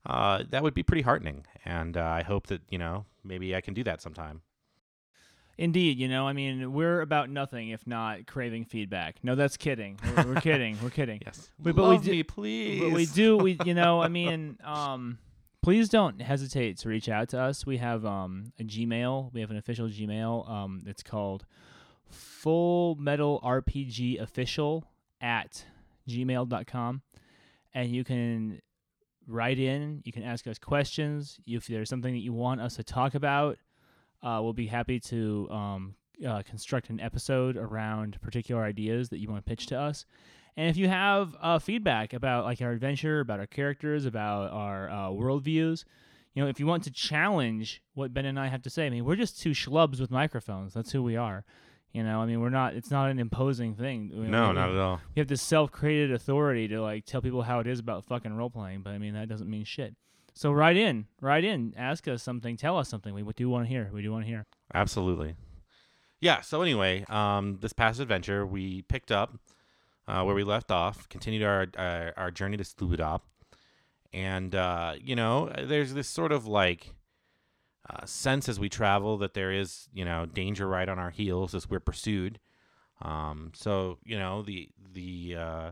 uh, 0.06 0.44
that 0.50 0.64
would 0.64 0.74
be 0.74 0.84
pretty 0.84 1.02
heartening. 1.02 1.46
And 1.66 1.98
uh, 1.98 2.04
I 2.04 2.24
hope 2.24 2.48
that 2.48 2.62
you 2.70 2.78
know 2.78 3.06
maybe 3.24 3.56
I 3.56 3.62
can 3.62 3.74
do 3.74 3.84
that 3.84 4.02
sometime. 4.02 4.42
Indeed, 5.62 6.00
you 6.00 6.08
know, 6.08 6.28
I 6.28 6.34
mean, 6.34 6.74
we're 6.74 7.02
about 7.02 7.30
nothing 7.30 7.70
if 7.70 7.86
not 7.86 8.26
craving 8.26 8.66
feedback. 8.66 9.18
No, 9.24 9.36
that's 9.36 9.58
kidding. 9.58 10.00
We're, 10.18 10.34
we're 10.34 10.42
kidding. 10.42 10.76
We're 10.82 10.90
kidding. 10.90 11.22
Yes, 11.24 11.52
but 11.60 11.76
we 11.76 11.82
love 11.82 12.04
do- 12.04 12.12
me, 12.12 12.24
please. 12.24 12.80
But 12.82 12.92
we 12.92 13.06
do, 13.06 13.38
we 13.38 13.58
you 13.66 13.76
know, 13.76 14.02
I 14.02 14.08
mean, 14.08 14.58
um, 14.64 15.20
please 15.62 15.88
don't 15.88 16.20
hesitate 16.20 16.78
to 16.80 16.90
reach 16.90 17.08
out 17.10 17.30
to 17.30 17.40
us. 17.40 17.64
We 17.66 17.78
have 17.78 18.06
um 18.06 18.54
a 18.60 18.64
Gmail. 18.64 19.32
We 19.34 19.42
have 19.42 19.52
an 19.52 19.58
official 19.58 19.88
Gmail. 19.88 20.50
Um, 20.50 20.82
it's 20.88 21.04
called 21.04 21.46
Full 22.10 22.96
Metal 22.96 23.40
RPG 23.44 24.20
Official 24.20 24.86
at 25.22 25.66
gmail.com. 26.10 27.02
and 27.74 27.90
you 27.92 28.04
can 28.04 28.62
write 29.28 29.60
in. 29.60 30.02
You 30.04 30.12
can 30.12 30.24
ask 30.24 30.48
us 30.48 30.58
questions. 30.58 31.40
If 31.46 31.68
there's 31.68 31.88
something 31.90 32.14
that 32.14 32.20
you 32.22 32.34
want 32.34 32.60
us 32.62 32.76
to 32.78 32.84
talk 32.84 33.14
about, 33.14 33.60
uh, 34.24 34.40
we'll 34.42 34.54
be 34.54 34.68
happy 34.68 35.00
to 35.00 35.48
um, 35.52 35.96
uh, 36.26 36.42
construct 36.44 36.90
an 36.90 37.00
episode 37.00 37.58
around 37.58 38.20
particular 38.22 38.64
ideas 38.64 39.10
that 39.10 39.20
you 39.20 39.30
want 39.30 39.44
to 39.44 39.50
pitch 39.50 39.68
to 39.68 39.80
us. 39.80 40.06
And 40.58 40.70
if 40.70 40.78
you 40.78 40.90
have 40.90 41.36
uh, 41.42 41.60
feedback 41.60 42.14
about 42.14 42.44
like 42.44 42.62
our 42.62 42.72
adventure, 42.72 43.22
about 43.22 43.40
our 43.40 43.48
characters, 43.48 44.06
about 44.06 44.52
our 44.52 44.90
uh, 44.90 45.10
worldviews, 45.10 45.86
you 46.34 46.44
know, 46.44 46.50
if 46.50 46.60
you 46.60 46.66
want 46.66 46.84
to 46.84 46.92
challenge 46.92 47.82
what 47.94 48.14
Ben 48.14 48.26
and 48.26 48.40
I 48.40 48.48
have 48.48 48.62
to 48.64 48.70
say, 48.70 48.86
I 48.86 48.90
mean, 48.90 49.06
we're 49.06 49.16
just 49.16 49.42
two 49.42 49.52
schlubs 49.52 50.00
with 50.00 50.12
microphones. 50.12 50.74
That's 50.74 50.92
who 50.92 51.04
we 51.04 51.16
are. 51.16 51.44
You 51.94 52.04
know, 52.04 52.22
I 52.22 52.26
mean, 52.26 52.40
we're 52.40 52.50
not. 52.50 52.74
It's 52.74 52.90
not 52.90 53.10
an 53.10 53.20
imposing 53.20 53.76
thing. 53.76 54.12
No, 54.14 54.54
not 54.54 54.70
at 54.70 54.78
all. 54.78 55.02
we 55.14 55.20
have 55.20 55.28
this 55.28 55.42
self-created 55.42 56.14
authority 56.14 56.70
to 56.70 56.82
like 56.82 57.06
tell 57.06 57.22
people 57.22 57.42
how 57.42 57.60
it 57.60 57.68
is 57.68 57.80
about 57.80 58.06
fucking 58.06 58.34
role 58.34 58.50
playing, 58.50 58.82
but 58.82 58.92
I 58.92 58.98
mean 58.98 59.14
that 59.14 59.28
doesn't 59.28 59.50
mean 59.50 59.66
shit. 59.66 59.96
So 60.34 60.52
write 60.52 60.78
in, 60.78 61.08
write 61.20 61.44
in, 61.44 61.74
ask 61.78 62.08
us 62.08 62.24
something, 62.24 62.58
tell 62.58 62.78
us 62.78 62.90
something. 62.90 63.14
We 63.14 63.24
do 63.34 63.50
want 63.50 63.66
to 63.66 63.70
hear. 63.70 63.90
We 63.94 64.02
do 64.02 64.12
want 64.12 64.26
to 64.26 64.30
hear. 64.30 64.46
Absolutely. 64.74 65.36
Yeah. 66.20 66.42
So 66.42 66.62
anyway, 66.62 67.04
um, 67.10 67.58
this 67.62 67.74
past 67.74 68.00
adventure, 68.00 68.46
we 68.46 68.84
picked 68.84 69.12
up 69.12 69.38
uh, 70.08 70.24
where 70.24 70.36
we 70.36 70.44
left 70.44 70.72
off, 70.72 71.10
continued 71.10 71.44
our 71.44 71.68
our, 71.78 72.14
our 72.18 72.32
journey 72.32 72.58
to 72.58 72.64
Sloobludop, 72.64 73.22
and 74.14 74.54
uh, 74.56 74.94
you 75.02 75.16
know, 75.16 75.52
there's 75.64 75.94
this 75.94 76.08
sort 76.08 76.32
of 76.32 76.46
like 76.46 76.94
uh, 77.90 78.06
sense 78.06 78.48
as 78.48 78.60
we 78.60 78.70
travel 78.70 79.18
that 79.18 79.34
there 79.34 79.52
is 79.52 79.90
you 79.94 80.06
know 80.06 80.26
danger 80.26 80.68
right 80.68 80.88
on 80.88 81.00
our 81.00 81.10
heels 81.10 81.56
as 81.56 81.70
we're 81.70 81.80
pursued. 81.80 82.40
Um, 83.02 83.52
so 83.56 83.98
you 84.04 84.18
know 84.18 84.44
the 84.44 84.70
the 84.94 85.36
uh, 85.38 85.72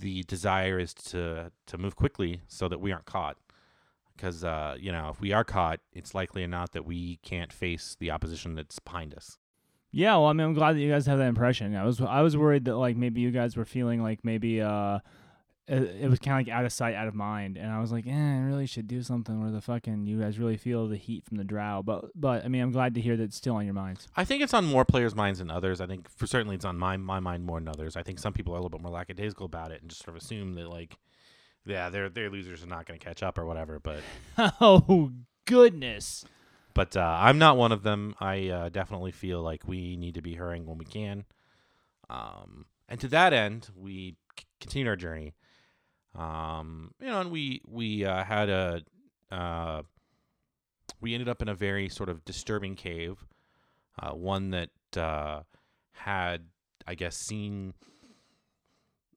the 0.00 0.22
desire 0.24 0.78
is 0.78 0.94
to 0.94 1.50
to 1.66 1.78
move 1.78 1.96
quickly 1.96 2.42
so 2.48 2.68
that 2.68 2.80
we 2.80 2.92
aren't 2.92 3.06
caught 3.06 3.36
because 4.18 4.44
uh, 4.44 4.76
you 4.78 4.92
know 4.92 5.10
if 5.10 5.20
we 5.20 5.32
are 5.32 5.44
caught, 5.44 5.80
it's 5.92 6.14
likely 6.14 6.44
or 6.44 6.48
not 6.48 6.72
that 6.72 6.84
we 6.84 7.16
can't 7.22 7.52
face 7.52 7.96
the 7.98 8.10
opposition 8.10 8.54
that's 8.54 8.78
behind 8.78 9.14
us. 9.14 9.38
Yeah, 9.90 10.16
well, 10.16 10.26
I 10.26 10.34
mean, 10.34 10.46
I'm 10.46 10.54
glad 10.54 10.76
that 10.76 10.80
you 10.80 10.90
guys 10.90 11.06
have 11.06 11.18
that 11.18 11.28
impression. 11.28 11.74
I 11.74 11.84
was 11.84 12.00
I 12.00 12.20
was 12.20 12.36
worried 12.36 12.66
that 12.66 12.76
like 12.76 12.96
maybe 12.96 13.20
you 13.20 13.30
guys 13.30 13.56
were 13.56 13.64
feeling 13.64 14.02
like 14.02 14.24
maybe 14.24 14.60
uh 14.60 14.98
it, 15.68 15.96
it 16.02 16.08
was 16.08 16.18
kind 16.18 16.40
of 16.40 16.46
like 16.46 16.56
out 16.56 16.64
of 16.64 16.72
sight, 16.72 16.94
out 16.94 17.08
of 17.08 17.14
mind, 17.14 17.58
and 17.58 17.70
I 17.70 17.78
was 17.80 17.92
like, 17.92 18.06
eh, 18.06 18.10
I 18.10 18.38
really 18.40 18.66
should 18.66 18.88
do 18.88 19.02
something 19.02 19.40
where 19.40 19.50
the 19.50 19.60
fucking 19.60 20.06
you 20.06 20.18
guys 20.20 20.38
really 20.38 20.56
feel 20.56 20.88
the 20.88 20.96
heat 20.96 21.24
from 21.26 21.36
the 21.36 21.44
drow. 21.44 21.82
But 21.84 22.06
but 22.14 22.44
I 22.44 22.48
mean, 22.48 22.62
I'm 22.62 22.72
glad 22.72 22.94
to 22.94 23.00
hear 23.00 23.16
that 23.16 23.24
it's 23.24 23.36
still 23.36 23.56
on 23.56 23.66
your 23.66 23.74
minds. 23.74 24.08
I 24.16 24.24
think 24.24 24.42
it's 24.42 24.54
on 24.54 24.64
more 24.64 24.84
players' 24.86 25.14
minds 25.14 25.40
than 25.40 25.50
others. 25.50 25.80
I 25.80 25.86
think 25.86 26.08
for 26.08 26.26
certainly 26.26 26.56
it's 26.56 26.64
on 26.64 26.78
my 26.78 26.96
my 26.96 27.20
mind 27.20 27.44
more 27.44 27.60
than 27.60 27.68
others. 27.68 27.96
I 27.96 28.02
think 28.02 28.18
some 28.18 28.32
people 28.32 28.54
are 28.54 28.56
a 28.56 28.60
little 28.60 28.76
bit 28.78 28.82
more 28.82 28.92
lackadaisical 28.92 29.44
about 29.46 29.70
it 29.70 29.82
and 29.82 29.90
just 29.90 30.02
sort 30.02 30.16
of 30.16 30.22
assume 30.22 30.54
that 30.54 30.68
like, 30.70 30.96
yeah, 31.66 31.90
they're 31.90 32.08
they're 32.08 32.30
losers 32.30 32.62
are 32.62 32.66
not 32.66 32.86
going 32.86 32.98
to 32.98 33.04
catch 33.04 33.22
up 33.22 33.36
or 33.38 33.44
whatever. 33.44 33.78
But 33.78 34.00
oh 34.60 35.12
goodness. 35.44 36.24
but 36.72 36.96
uh, 36.96 37.18
I'm 37.20 37.38
not 37.38 37.58
one 37.58 37.72
of 37.72 37.82
them. 37.82 38.14
I 38.20 38.48
uh, 38.48 38.68
definitely 38.70 39.12
feel 39.12 39.42
like 39.42 39.68
we 39.68 39.96
need 39.96 40.14
to 40.14 40.22
be 40.22 40.34
hurrying 40.34 40.64
when 40.66 40.78
we 40.78 40.84
can. 40.86 41.24
Um, 42.08 42.64
and 42.88 42.98
to 43.00 43.08
that 43.08 43.34
end, 43.34 43.68
we 43.76 44.16
c- 44.38 44.46
continued 44.60 44.88
our 44.88 44.96
journey. 44.96 45.34
Um, 46.18 46.92
you 47.00 47.06
know, 47.06 47.20
and 47.20 47.30
we 47.30 47.62
we 47.66 48.04
uh, 48.04 48.24
had 48.24 48.48
a 48.48 48.82
uh, 49.30 49.82
we 51.00 51.14
ended 51.14 51.28
up 51.28 51.40
in 51.42 51.48
a 51.48 51.54
very 51.54 51.88
sort 51.88 52.08
of 52.08 52.24
disturbing 52.24 52.74
cave, 52.74 53.24
uh, 54.00 54.10
one 54.10 54.50
that 54.50 54.70
uh, 54.96 55.42
had, 55.92 56.46
I 56.86 56.94
guess, 56.96 57.16
seen 57.16 57.74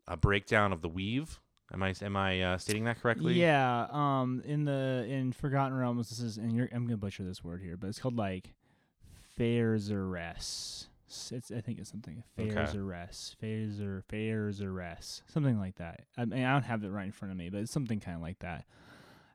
a 0.07 0.15
breakdown 0.15 0.71
of 0.71 0.81
the 0.81 0.89
weave. 0.89 1.39
Am 1.73 1.81
I 1.81 1.95
am 2.01 2.15
I 2.15 2.41
uh, 2.41 2.57
stating 2.59 2.83
that 2.83 3.01
correctly? 3.01 3.33
Yeah. 3.33 3.87
Um. 3.91 4.43
In 4.45 4.65
the 4.65 5.05
in 5.09 5.31
Forgotten 5.31 5.75
Realms, 5.75 6.09
this 6.09 6.19
is 6.19 6.37
and 6.37 6.69
I'm 6.73 6.85
gonna 6.85 6.97
butcher 6.97 7.23
this 7.23 7.43
word 7.43 7.61
here, 7.61 7.77
but 7.77 7.87
it's 7.87 7.99
called 7.99 8.17
like 8.17 8.53
Faerzares. 9.39 10.87
It's 11.31 11.51
I 11.51 11.61
think 11.61 11.79
it's 11.79 11.89
something 11.91 12.23
fairs 12.35 12.69
Okay. 12.69 12.77
Faerzares, 12.77 13.35
Faerzer 13.41 14.03
Faerzares, 14.11 15.21
something 15.27 15.59
like 15.59 15.75
that. 15.75 16.05
I 16.17 16.25
mean, 16.25 16.43
I 16.43 16.53
don't 16.53 16.63
have 16.63 16.83
it 16.83 16.89
right 16.89 17.05
in 17.05 17.11
front 17.11 17.31
of 17.31 17.37
me, 17.37 17.49
but 17.49 17.61
it's 17.61 17.71
something 17.71 17.99
kind 17.99 18.15
of 18.15 18.21
like 18.21 18.39
that. 18.39 18.65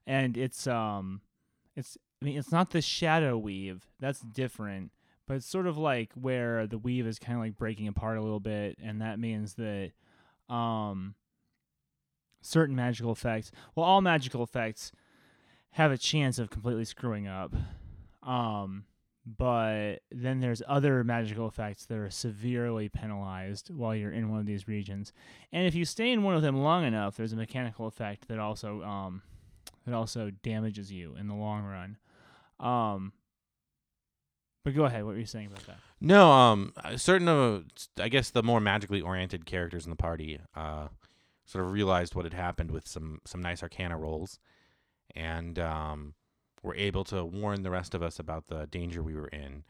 And 0.07 0.37
it's 0.37 0.67
um, 0.67 1.21
it's 1.75 1.99
I 2.23 2.25
mean, 2.25 2.39
it's 2.39 2.53
not 2.53 2.71
the 2.71 2.81
shadow 2.81 3.37
weave. 3.37 3.87
That's 4.01 4.21
different. 4.21 4.93
But 5.27 5.39
it's 5.39 5.47
sort 5.47 5.67
of 5.67 5.77
like 5.77 6.13
where 6.15 6.67
the 6.67 6.79
weave 6.79 7.07
is 7.07 7.19
kind 7.19 7.37
of 7.37 7.43
like 7.43 7.57
breaking 7.57 7.89
apart 7.89 8.17
a 8.17 8.23
little 8.23 8.41
bit, 8.41 8.79
and 8.83 9.03
that 9.03 9.19
means 9.19 9.55
that 9.55 9.93
um 10.49 11.15
certain 12.41 12.77
magical 12.77 13.13
effects. 13.13 13.51
Well, 13.75 13.85
all 13.85 14.01
magical 14.01 14.43
effects 14.43 14.93
have 15.73 15.91
a 15.91 15.99
chance 15.99 16.39
of 16.39 16.49
completely 16.49 16.85
screwing 16.85 17.27
up. 17.27 17.53
Um, 18.23 18.85
but 19.27 19.97
then 20.13 20.41
there's 20.41 20.63
other 20.69 21.03
magical 21.03 21.49
effects 21.49 21.85
that 21.87 21.99
are 21.99 22.11
severely 22.11 22.89
penalized 22.89 23.71
while 23.71 23.95
you're 23.95 24.13
in 24.13 24.31
one 24.31 24.39
of 24.39 24.47
these 24.47 24.69
regions. 24.69 25.13
And 25.53 25.67
if 25.67 25.75
you 25.75 25.85
stay 25.85 26.13
in 26.13 26.23
one 26.23 26.37
of 26.37 26.43
them 26.43 26.57
long 26.57 26.85
enough, 26.85 27.17
there's 27.17 27.33
a 27.33 27.37
mechanical 27.37 27.87
effect 27.87 28.29
that 28.29 28.39
also 28.39 28.83
um 28.83 29.23
that 29.85 29.95
also 29.95 30.31
damages 30.43 30.93
you 30.93 31.17
in 31.17 31.27
the 31.27 31.35
long 31.35 31.65
run. 31.65 31.97
Um, 32.61 33.13
but 34.65 34.75
go 34.75 34.85
ahead. 34.85 35.05
What 35.05 35.15
were 35.15 35.21
you 35.21 35.27
saying 35.27 35.47
about 35.47 35.67
that? 35.67 35.79
No, 36.01 36.31
um, 36.31 36.73
certain 36.97 37.29
of 37.29 37.65
I 37.99 38.09
guess 38.09 38.31
the 38.31 38.43
more 38.43 38.61
magically 38.61 39.01
oriented 39.01 39.45
characters 39.45 39.85
in 39.85 39.91
the 39.91 39.97
party, 39.97 40.41
uh, 40.55 40.89
sort 41.47 41.65
of 41.65 41.73
realized 41.73 42.15
what 42.15 42.25
had 42.25 42.35
happened 42.35 42.71
with 42.71 42.87
some 42.87 43.21
some 43.25 43.41
nice 43.41 43.63
Arcana 43.63 43.97
rolls, 43.97 44.39
and 45.15 45.59
um, 45.59 46.15
were 46.67 46.75
able 46.75 47.05
to 47.05 47.25
warn 47.25 47.63
the 47.63 47.71
rest 47.71 47.95
of 47.95 48.03
us 48.03 48.19
about 48.19 48.49
the 48.49 48.67
danger 48.67 49.03
we 49.03 49.15
were 49.15 49.29
in. 49.29 49.63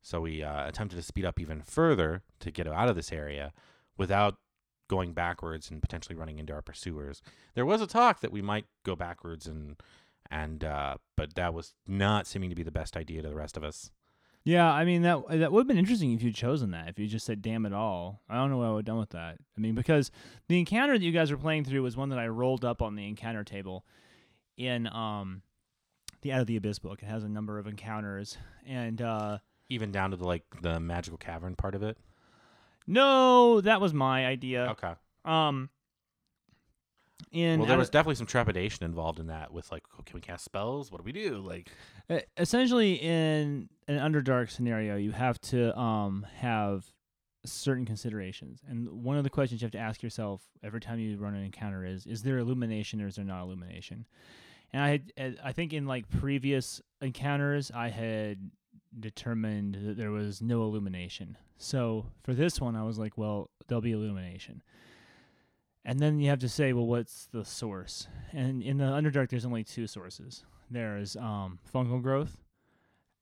So 0.00 0.20
we 0.20 0.42
uh, 0.42 0.68
attempted 0.68 0.96
to 0.96 1.02
speed 1.02 1.24
up 1.24 1.40
even 1.40 1.60
further 1.60 2.22
to 2.40 2.50
get 2.52 2.68
out 2.68 2.88
of 2.88 2.94
this 2.96 3.12
area, 3.12 3.52
without 3.98 4.36
going 4.88 5.12
backwards 5.12 5.70
and 5.70 5.82
potentially 5.82 6.14
running 6.14 6.38
into 6.38 6.52
our 6.52 6.62
pursuers. 6.62 7.20
There 7.54 7.66
was 7.66 7.82
a 7.82 7.86
talk 7.86 8.20
that 8.20 8.30
we 8.30 8.40
might 8.40 8.66
go 8.84 8.94
backwards 8.94 9.46
and 9.46 9.76
and 10.30 10.64
uh, 10.64 10.96
but 11.16 11.34
that 11.34 11.54
was 11.54 11.74
not 11.86 12.26
seeming 12.26 12.50
to 12.50 12.56
be 12.56 12.62
the 12.62 12.70
best 12.70 12.96
idea 12.96 13.22
to 13.22 13.28
the 13.28 13.34
rest 13.34 13.56
of 13.56 13.64
us. 13.64 13.90
Yeah, 14.44 14.70
I 14.70 14.84
mean 14.84 15.02
that 15.02 15.24
that 15.28 15.50
would 15.50 15.62
have 15.62 15.66
been 15.66 15.76
interesting 15.78 16.12
if 16.12 16.22
you'd 16.22 16.36
chosen 16.36 16.70
that. 16.70 16.88
If 16.88 17.00
you 17.00 17.08
just 17.08 17.26
said 17.26 17.42
"damn 17.42 17.66
it 17.66 17.72
all," 17.72 18.22
I 18.28 18.36
don't 18.36 18.50
know 18.50 18.58
what 18.58 18.66
I 18.66 18.70
would 18.70 18.78
have 18.78 18.84
done 18.84 18.98
with 18.98 19.10
that. 19.10 19.38
I 19.56 19.60
mean, 19.60 19.74
because 19.74 20.12
the 20.46 20.58
encounter 20.58 20.96
that 20.96 21.04
you 21.04 21.10
guys 21.10 21.32
were 21.32 21.36
playing 21.36 21.64
through 21.64 21.82
was 21.82 21.96
one 21.96 22.10
that 22.10 22.18
I 22.20 22.28
rolled 22.28 22.64
up 22.64 22.80
on 22.80 22.94
the 22.94 23.08
encounter 23.08 23.42
table 23.42 23.84
in 24.56 24.86
um 24.86 25.42
the 26.22 26.32
Out 26.32 26.40
of 26.40 26.46
the 26.46 26.56
Abyss 26.56 26.78
book. 26.78 27.02
It 27.02 27.06
has 27.06 27.24
a 27.24 27.28
number 27.28 27.58
of 27.58 27.66
encounters, 27.66 28.36
and 28.66 29.00
uh 29.00 29.38
even 29.68 29.90
down 29.92 30.10
to 30.12 30.16
the 30.16 30.24
like 30.26 30.44
the 30.62 30.78
magical 30.80 31.18
cavern 31.18 31.56
part 31.56 31.74
of 31.74 31.82
it. 31.82 31.98
no, 32.86 33.60
that 33.60 33.80
was 33.80 33.92
my 33.92 34.26
idea. 34.26 34.68
Okay. 34.72 34.92
Um, 35.24 35.70
in 37.32 37.58
well, 37.60 37.68
there 37.68 37.78
was 37.78 37.88
of- 37.88 37.92
definitely 37.92 38.14
some 38.14 38.26
trepidation 38.26 38.84
involved 38.84 39.18
in 39.18 39.26
that. 39.26 39.52
With 39.52 39.70
like, 39.72 39.82
oh, 39.98 40.02
can 40.04 40.14
we 40.14 40.20
cast 40.20 40.44
spells? 40.44 40.92
What 40.92 40.98
do 40.98 41.04
we 41.04 41.12
do? 41.12 41.38
Like, 41.38 41.70
essentially 42.36 42.94
in 42.94 43.68
an 43.88 43.98
underdark 43.98 44.50
scenario 44.50 44.96
you 44.96 45.10
have 45.12 45.40
to 45.40 45.76
um 45.78 46.24
have 46.36 46.84
certain 47.44 47.84
considerations 47.84 48.60
and 48.68 48.88
one 49.04 49.16
of 49.16 49.24
the 49.24 49.30
questions 49.30 49.60
you 49.60 49.64
have 49.64 49.72
to 49.72 49.78
ask 49.78 50.02
yourself 50.02 50.42
every 50.64 50.80
time 50.80 50.98
you 50.98 51.16
run 51.16 51.34
an 51.34 51.44
encounter 51.44 51.84
is 51.84 52.06
is 52.06 52.22
there 52.22 52.38
illumination 52.38 53.00
or 53.00 53.06
is 53.06 53.16
there 53.16 53.24
not 53.24 53.42
illumination 53.42 54.04
and 54.72 54.82
i 54.82 54.90
had 54.90 55.38
i 55.44 55.52
think 55.52 55.72
in 55.72 55.86
like 55.86 56.08
previous 56.08 56.80
encounters 57.00 57.70
i 57.74 57.88
had 57.88 58.50
determined 58.98 59.76
that 59.82 59.96
there 59.96 60.10
was 60.10 60.40
no 60.40 60.62
illumination 60.62 61.36
so 61.58 62.06
for 62.22 62.34
this 62.34 62.60
one 62.60 62.76
i 62.76 62.82
was 62.82 62.98
like 62.98 63.16
well 63.18 63.50
there'll 63.66 63.82
be 63.82 63.92
illumination 63.92 64.62
and 65.84 66.00
then 66.00 66.18
you 66.18 66.28
have 66.28 66.38
to 66.38 66.48
say 66.48 66.72
well 66.72 66.86
what's 66.86 67.28
the 67.32 67.44
source 67.44 68.08
and 68.32 68.62
in 68.62 68.78
the 68.78 68.84
underdark 68.84 69.28
there's 69.28 69.44
only 69.44 69.64
two 69.64 69.86
sources 69.86 70.44
there's 70.70 71.16
um, 71.16 71.58
fungal 71.72 72.02
growth, 72.02 72.36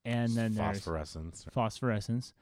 and 0.04 0.30
then 0.32 0.54
there's 0.54 0.78
phosphorescence. 0.78 1.46
phosphorescence, 1.52 2.32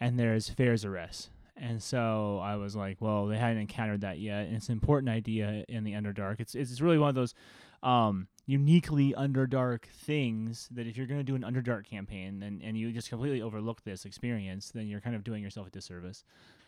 and 0.00 0.18
there's 0.18 0.50
Faerzares. 0.50 1.28
And 1.56 1.82
so 1.82 2.38
I 2.42 2.56
was 2.56 2.76
like, 2.76 2.98
well, 3.00 3.26
they 3.26 3.36
hadn't 3.36 3.58
encountered 3.58 4.02
that 4.02 4.18
yet, 4.18 4.46
and 4.46 4.56
it's 4.56 4.68
an 4.68 4.74
important 4.74 5.10
idea 5.10 5.64
in 5.68 5.84
the 5.84 5.92
Underdark. 5.92 6.40
It's 6.40 6.54
it's 6.54 6.80
really 6.80 6.98
one 6.98 7.08
of 7.08 7.14
those 7.14 7.34
um, 7.82 8.28
uniquely 8.48 9.12
Underdark 9.12 9.84
things 9.84 10.68
that 10.72 10.86
if 10.86 10.96
you're 10.96 11.06
going 11.06 11.20
to 11.20 11.24
do 11.24 11.34
an 11.36 11.42
Underdark 11.42 11.84
campaign 11.84 12.42
and, 12.42 12.62
and 12.62 12.78
you 12.78 12.90
just 12.92 13.10
completely 13.10 13.42
overlook 13.42 13.84
this 13.84 14.06
experience, 14.06 14.70
then 14.70 14.86
you're 14.88 15.02
kind 15.02 15.14
of 15.14 15.22
doing 15.22 15.42
yourself 15.42 15.66
a 15.66 15.70
disservice. 15.70 16.24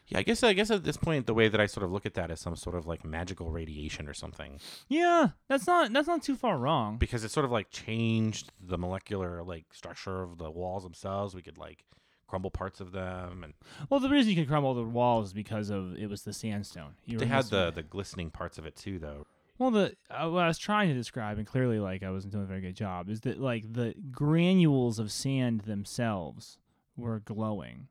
Yeah, 0.08 0.18
I 0.18 0.22
guess 0.22 0.42
I 0.42 0.52
guess 0.52 0.70
at 0.70 0.84
this 0.84 0.96
point, 0.99 1.26
the 1.26 1.32
way 1.34 1.49
that 1.49 1.58
I 1.60 1.64
sort 1.66 1.84
of 1.84 1.90
look 1.92 2.04
at 2.04 2.14
that 2.14 2.30
is 2.30 2.38
some 2.40 2.54
sort 2.54 2.76
of 2.76 2.87
like 2.87 3.02
magical 3.04 3.50
radiation 3.50 4.08
or 4.08 4.14
something, 4.14 4.60
Yeah, 4.88 5.28
that's 5.49 5.66
not 5.66 5.92
that's 5.92 6.08
not 6.08 6.22
too 6.22 6.37
far 6.37 6.58
wrong. 6.58 6.99
because 6.99 7.25
it 7.25 7.30
sort 7.30 7.44
of 7.46 7.50
like 7.52 7.70
changed 7.70 8.52
the 8.60 8.76
molecular 8.76 9.42
like 9.42 9.64
structure 9.72 10.22
of 10.22 10.37
the 10.38 10.50
walls 10.50 10.82
themselves. 10.82 11.34
We 11.34 11.42
could 11.42 11.58
like 11.58 11.84
crumble 12.26 12.50
parts 12.50 12.80
of 12.80 12.92
them, 12.92 13.42
and 13.44 13.54
Well, 13.88 14.00
the 14.00 14.08
reason 14.08 14.30
you 14.30 14.37
could 14.37 14.49
crumble 14.49 14.75
the 14.75 14.82
walls 14.82 15.28
is 15.28 15.32
because 15.32 15.70
of 15.70 15.96
it 15.96 16.10
was 16.10 16.22
the 16.22 16.32
sandstone. 16.32 16.94
You 17.06 17.18
they 17.18 17.26
had 17.26 17.46
the 17.46 17.70
the 17.70 17.82
glistening 17.82 18.30
parts 18.30 18.58
of 18.58 18.66
it 18.66 18.76
too, 18.76 18.99
though. 18.99 19.26
Well, 19.60 19.70
the 19.70 19.94
uh, 20.08 20.30
what 20.30 20.44
I 20.44 20.48
was 20.48 20.56
trying 20.56 20.88
to 20.88 20.94
describe, 20.94 21.36
and 21.36 21.46
clearly, 21.46 21.78
like 21.78 22.02
I 22.02 22.10
wasn't 22.10 22.32
doing 22.32 22.44
a 22.44 22.46
very 22.46 22.62
good 22.62 22.74
job, 22.74 23.10
is 23.10 23.20
that 23.20 23.38
like 23.38 23.70
the 23.70 23.94
granules 24.10 24.98
of 24.98 25.12
sand 25.12 25.60
themselves 25.60 26.56
were 26.96 27.20
glowing. 27.20 27.88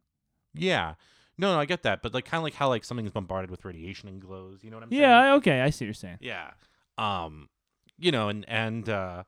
Yeah. 0.56 0.96
No, 1.38 1.54
no, 1.54 1.60
I 1.60 1.66
get 1.66 1.84
that, 1.84 2.02
but 2.02 2.12
like 2.12 2.26
kind 2.26 2.40
of 2.40 2.44
like 2.44 2.56
how 2.56 2.70
like 2.70 2.84
something's 2.84 3.12
bombarded 3.12 3.52
with 3.52 3.64
radiation 3.66 4.10
and 4.10 4.20
glows. 4.20 4.64
You 4.64 4.72
know 4.72 4.78
what 4.78 4.86
I'm 4.86 4.90
saying? 4.90 5.02
Yeah, 5.04 5.34
okay, 5.36 5.62
I 5.62 5.70
see 5.70 5.86
what 5.86 5.90
you're 5.90 5.94
saying. 5.94 6.18
Yeah. 6.22 6.50
Um, 6.98 7.50
you 8.00 8.12
know, 8.12 8.30
and 8.30 8.46
and 8.50 8.90
uh, 8.90 9.24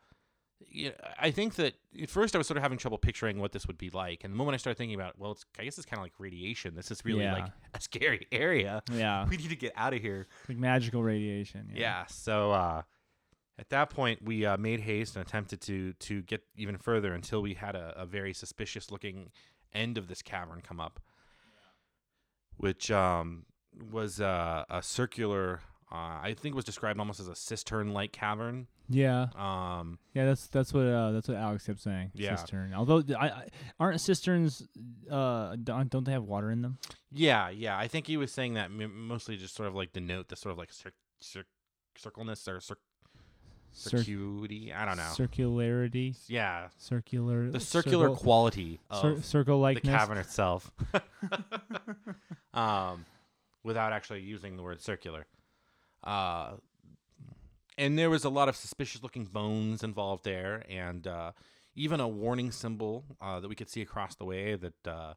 yeah, 0.70 0.92
I 1.20 1.32
think 1.32 1.56
that 1.56 1.74
at 2.02 2.10
first 2.10 2.36
I 2.36 2.38
was 2.38 2.48
sort 2.48 2.58
of 2.58 2.64
having 2.64 2.78
trouble 2.78 2.98
picturing 2.98 3.40
what 3.40 3.52
this 3.52 3.66
would 3.68 3.78
be 3.78 3.90
like, 3.90 4.24
and 4.24 4.34
the 4.34 4.38
moment 4.38 4.54
I 4.56 4.58
started 4.58 4.78
thinking 4.78 4.96
about, 5.00 5.18
well, 5.18 5.32
it's 5.32 5.46
I 5.60 5.64
guess 5.64 5.78
it's 5.78 5.86
kind 5.86 6.00
of 6.00 6.04
like 6.04 6.14
radiation. 6.20 6.76
This 6.76 6.92
is 6.92 7.04
really 7.06 7.24
Yeah. 7.24 7.34
like 7.34 7.52
a 7.74 7.82
scary 7.82 8.28
area. 8.32 8.84
Yeah, 8.92 9.28
We 9.30 9.38
need 9.38 9.50
to 9.50 9.56
get 9.56 9.74
out 9.76 9.94
of 9.94 10.02
here. 10.02 10.28
like 10.50 10.58
magical 10.58 11.02
radiation. 11.04 11.72
Yeah. 11.74 12.06
So 12.08 12.52
uh, 12.52 12.82
at 13.60 13.70
that 13.70 13.90
point, 13.90 14.22
we 14.24 14.46
uh, 14.46 14.58
made 14.58 14.80
haste 14.82 15.16
and 15.16 15.26
attempted 15.26 15.62
to 15.62 15.94
to 15.94 16.22
get 16.24 16.42
even 16.56 16.78
further 16.78 17.14
until 17.14 17.42
we 17.42 17.54
had 17.56 17.76
a, 17.76 17.94
a 17.98 18.06
very 18.06 18.34
suspicious 18.34 18.92
looking 18.92 19.32
end 19.74 19.98
of 19.98 20.08
this 20.08 20.22
cavern 20.22 20.62
come 20.62 20.80
up, 20.80 21.00
which 22.58 22.92
um, 22.92 23.46
was 23.92 24.20
uh, 24.22 24.64
a 24.70 24.82
circular. 24.82 25.62
Uh, 25.92 26.20
I 26.24 26.36
think 26.40 26.54
it 26.54 26.56
was 26.56 26.64
described 26.64 27.00
almost 27.00 27.20
as 27.20 27.28
a 27.28 27.36
cistern-like 27.36 28.14
cavern. 28.14 28.68
yeah, 28.88 29.28
Um, 29.36 30.00
yeah. 30.14 30.26
That's 30.26 30.48
that's 30.48 30.74
what 30.74 30.86
uh, 30.86 31.12
that's 31.12 31.28
what 31.28 31.36
Alex 31.38 31.66
kept 31.66 31.82
saying. 31.82 32.12
Yeah. 32.14 32.36
cistern. 32.36 32.74
Although 32.74 33.02
th- 33.02 33.18
I, 33.20 33.26
I 33.28 33.48
aren't 33.80 34.00
cisterns, 34.00 34.66
uh, 35.10 35.58
don't 35.62 35.90
don't 35.90 36.06
they 36.06 36.14
have 36.14 36.24
water 36.24 36.50
in 36.50 36.62
them? 36.62 36.78
yeah, 37.12 37.50
yeah. 37.50 37.78
I 37.78 37.88
think 37.90 38.08
he 38.08 38.16
was 38.16 38.32
saying 38.32 38.54
that 38.54 38.72
mostly 38.72 39.36
just 39.36 39.54
sort 39.56 39.68
of 39.68 39.76
like 39.76 39.92
denote 39.92 40.30
the 40.30 40.36
sort 40.38 40.52
of 40.54 40.58
like 40.58 40.72
cir- 40.72 40.94
cir- 41.20 41.46
circleness 41.98 42.48
or 42.48 42.62
cir- 42.62 42.78
Cir- 43.74 43.98
circuity. 44.00 44.74
I 44.76 44.84
don't 44.86 44.98
know. 44.98 45.12
circularity, 45.14 46.16
yeah, 46.28 46.68
circular, 46.78 47.50
the 47.50 47.60
circular 47.62 48.08
circle, 48.08 48.16
quality 48.18 48.80
of 48.90 49.24
circle 49.26 49.62
the 49.62 49.80
cavern 49.82 50.18
itself, 50.18 50.72
um, 52.54 53.06
without 53.64 53.94
actually 53.94 54.22
using 54.22 54.58
the 54.58 54.64
word 54.64 54.82
circular. 54.82 55.26
Uh, 56.04 56.54
and 57.78 57.98
there 57.98 58.10
was 58.10 58.24
a 58.24 58.30
lot 58.30 58.50
of 58.50 58.56
suspicious-looking 58.56 59.26
bones 59.26 59.84
involved 59.84 60.24
there, 60.24 60.64
and 60.70 61.08
uh, 61.08 61.32
even 61.76 62.00
a 62.00 62.08
warning 62.08 62.52
symbol 62.52 63.06
uh, 63.22 63.40
that 63.40 63.48
we 63.48 63.56
could 63.56 63.70
see 63.70 63.82
across 63.82 64.16
the 64.16 64.26
way 64.26 64.56
that 64.56 64.88
uh, 64.88 65.14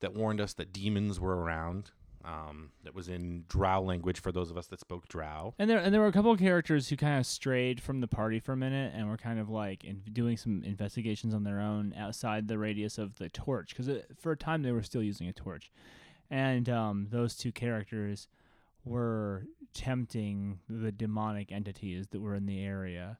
that 0.00 0.14
warned 0.14 0.40
us 0.40 0.54
that 0.54 0.72
demons 0.72 1.18
were 1.20 1.36
around. 1.36 1.90
Um, 2.24 2.70
that 2.84 2.94
was 2.94 3.08
in 3.08 3.44
Drow 3.48 3.82
language 3.82 4.18
for 4.18 4.32
those 4.32 4.50
of 4.50 4.56
us 4.56 4.66
that 4.68 4.80
spoke 4.80 5.08
Drow. 5.08 5.52
And 5.58 5.68
there 5.68 5.76
and 5.76 5.92
there 5.92 6.00
were 6.00 6.06
a 6.06 6.12
couple 6.12 6.30
of 6.30 6.38
characters 6.38 6.88
who 6.88 6.96
kind 6.96 7.18
of 7.18 7.26
strayed 7.26 7.82
from 7.82 8.00
the 8.00 8.08
party 8.08 8.40
for 8.40 8.52
a 8.52 8.56
minute 8.56 8.94
and 8.96 9.10
were 9.10 9.18
kind 9.18 9.38
of 9.38 9.50
like 9.50 9.84
in, 9.84 10.00
doing 10.10 10.38
some 10.38 10.62
investigations 10.64 11.34
on 11.34 11.44
their 11.44 11.60
own 11.60 11.92
outside 11.98 12.48
the 12.48 12.56
radius 12.56 12.96
of 12.96 13.16
the 13.16 13.28
torch 13.28 13.76
because 13.76 14.02
for 14.18 14.32
a 14.32 14.38
time 14.38 14.62
they 14.62 14.72
were 14.72 14.82
still 14.82 15.02
using 15.02 15.28
a 15.28 15.34
torch, 15.34 15.70
and 16.30 16.70
um, 16.70 17.08
those 17.10 17.36
two 17.36 17.52
characters 17.52 18.26
were 18.84 19.44
tempting 19.72 20.60
the 20.68 20.92
demonic 20.92 21.50
entities 21.50 22.06
that 22.08 22.20
were 22.20 22.34
in 22.34 22.46
the 22.46 22.64
area. 22.64 23.18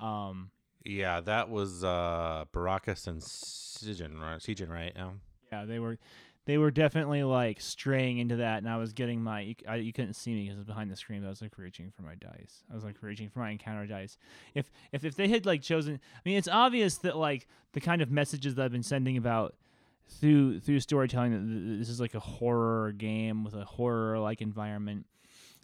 Um, 0.00 0.50
Yeah, 0.84 1.20
that 1.20 1.48
was 1.48 1.84
uh, 1.84 2.44
Baracus 2.52 3.06
and 3.06 3.20
Sijan, 3.20 4.20
right? 4.20 4.40
Sijan, 4.40 4.68
right? 4.68 4.92
Um, 4.98 5.20
yeah, 5.50 5.64
they 5.64 5.78
were. 5.78 5.98
They 6.44 6.58
were 6.58 6.72
definitely 6.72 7.22
like 7.22 7.60
straying 7.60 8.18
into 8.18 8.36
that, 8.36 8.58
and 8.58 8.68
I 8.68 8.76
was 8.76 8.92
getting 8.92 9.22
my. 9.22 9.42
You, 9.42 9.54
I, 9.68 9.76
you 9.76 9.92
couldn't 9.92 10.14
see 10.14 10.34
me 10.34 10.42
because 10.42 10.56
I 10.56 10.58
was 10.58 10.66
behind 10.66 10.90
the 10.90 10.96
screen. 10.96 11.20
But 11.20 11.28
I 11.28 11.30
was 11.30 11.40
like 11.40 11.56
reaching 11.56 11.92
for 11.94 12.02
my 12.02 12.16
dice. 12.16 12.64
I 12.68 12.74
was 12.74 12.82
like 12.82 12.96
reaching 13.00 13.28
for 13.28 13.38
my 13.38 13.50
encounter 13.50 13.86
dice. 13.86 14.18
If 14.54 14.72
if 14.90 15.04
if 15.04 15.14
they 15.14 15.28
had 15.28 15.46
like 15.46 15.62
chosen, 15.62 16.00
I 16.16 16.20
mean, 16.24 16.36
it's 16.36 16.48
obvious 16.48 16.96
that 16.98 17.16
like 17.16 17.46
the 17.74 17.80
kind 17.80 18.02
of 18.02 18.10
messages 18.10 18.56
that 18.56 18.64
I've 18.64 18.72
been 18.72 18.82
sending 18.82 19.16
about 19.16 19.54
through 20.20 20.60
through 20.60 20.80
storytelling 20.80 21.32
that 21.32 21.38
th- 21.38 21.66
th- 21.66 21.78
this 21.80 21.88
is 21.88 22.00
like 22.00 22.14
a 22.14 22.20
horror 22.20 22.92
game 22.92 23.44
with 23.44 23.54
a 23.54 23.64
horror 23.64 24.18
like 24.18 24.40
environment. 24.40 25.06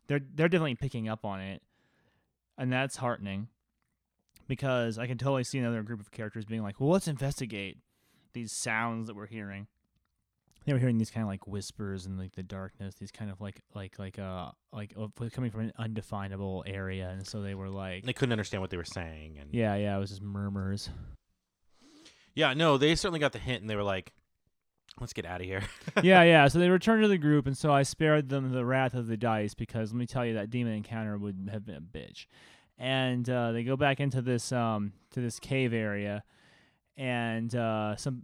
They're 0.07 0.21
they're 0.35 0.49
definitely 0.49 0.75
picking 0.75 1.09
up 1.09 1.25
on 1.25 1.41
it, 1.41 1.63
and 2.57 2.73
that's 2.73 2.97
heartening 2.97 3.49
because 4.49 4.99
I 4.99 5.07
can 5.07 5.19
totally 5.19 5.45
see 5.45 5.59
another 5.59 5.83
group 5.83 6.01
of 6.01 6.11
characters 6.11 6.45
being 6.45 6.63
like, 6.63 6.81
"Well, 6.81 6.91
let's 6.91 7.09
investigate 7.09 7.79
these 8.33 8.53
sounds 8.53 9.07
that 9.07 9.17
we're 9.17 9.27
hearing." 9.27 9.67
They 10.65 10.75
were 10.75 10.79
hearing 10.79 10.99
these 10.99 11.11
kind 11.11 11.23
of 11.23 11.29
like 11.29 11.47
whispers 11.47 12.05
in 12.05 12.19
like 12.19 12.35
the 12.35 12.43
darkness, 12.43 12.95
these 12.97 13.11
kind 13.11 13.31
of 13.31 13.41
like 13.41 13.63
like 13.75 13.99
like 13.99 14.19
uh 14.19 14.51
like 14.73 14.93
uh, 15.01 15.07
coming 15.33 15.51
from 15.51 15.61
an 15.61 15.73
undefinable 15.79 16.65
area, 16.67 17.09
and 17.09 17.27
so 17.27 17.41
they 17.41 17.55
were 17.55 17.71
like, 17.71 18.05
they 18.05 18.13
couldn't 18.13 18.33
understand 18.33 18.61
what 18.61 18.71
they 18.71 18.77
were 18.77 18.85
saying, 18.85 19.39
and 19.39 19.55
yeah, 19.55 19.77
yeah, 19.77 19.97
it 19.97 20.01
was 20.01 20.11
just 20.11 20.23
murmurs. 20.23 20.91
Yeah, 22.35 22.55
no, 22.55 22.77
they 22.77 22.95
certainly 22.95 23.19
got 23.19 23.33
the 23.33 23.39
hint, 23.39 23.63
and 23.63 23.71
they 23.71 23.77
were 23.77 23.83
like, 23.83 24.13
"Let's 25.01 25.13
get 25.13 25.27
out 25.27 25.41
of 25.41 25.47
here." 25.47 25.63
yeah, 26.03 26.23
yeah. 26.23 26.49
So 26.49 26.59
they 26.59 26.69
returned 26.69 27.03
to 27.03 27.09
the 27.09 27.19
group, 27.19 27.47
and 27.47 27.57
so 27.57 27.73
I 27.73 27.83
spared 27.83 28.29
them 28.29 28.53
the 28.53 28.65
wrath 28.65 28.95
of 28.95 29.07
the 29.07 29.17
dice 29.17 29.55
because 29.55 29.93
let 29.93 29.99
me 29.99 30.07
tell 30.07 30.25
you 30.25 30.35
that 30.35 30.51
demon 30.51 30.75
encounter 30.75 31.17
would 31.19 31.49
have 31.53 31.65
been 31.65 31.77
a 31.77 31.81
bitch. 31.81 32.27
And 32.79 33.29
uh, 33.29 33.53
they 33.53 33.65
go 33.65 33.77
back 33.77 34.01
into 34.01 34.23
this 34.23 34.53
um 34.53 34.93
to 35.11 35.21
this 35.21 35.39
cave 35.41 35.73
area, 35.73 36.23
and 36.97 37.55
uh, 37.55 37.97
some 37.97 38.23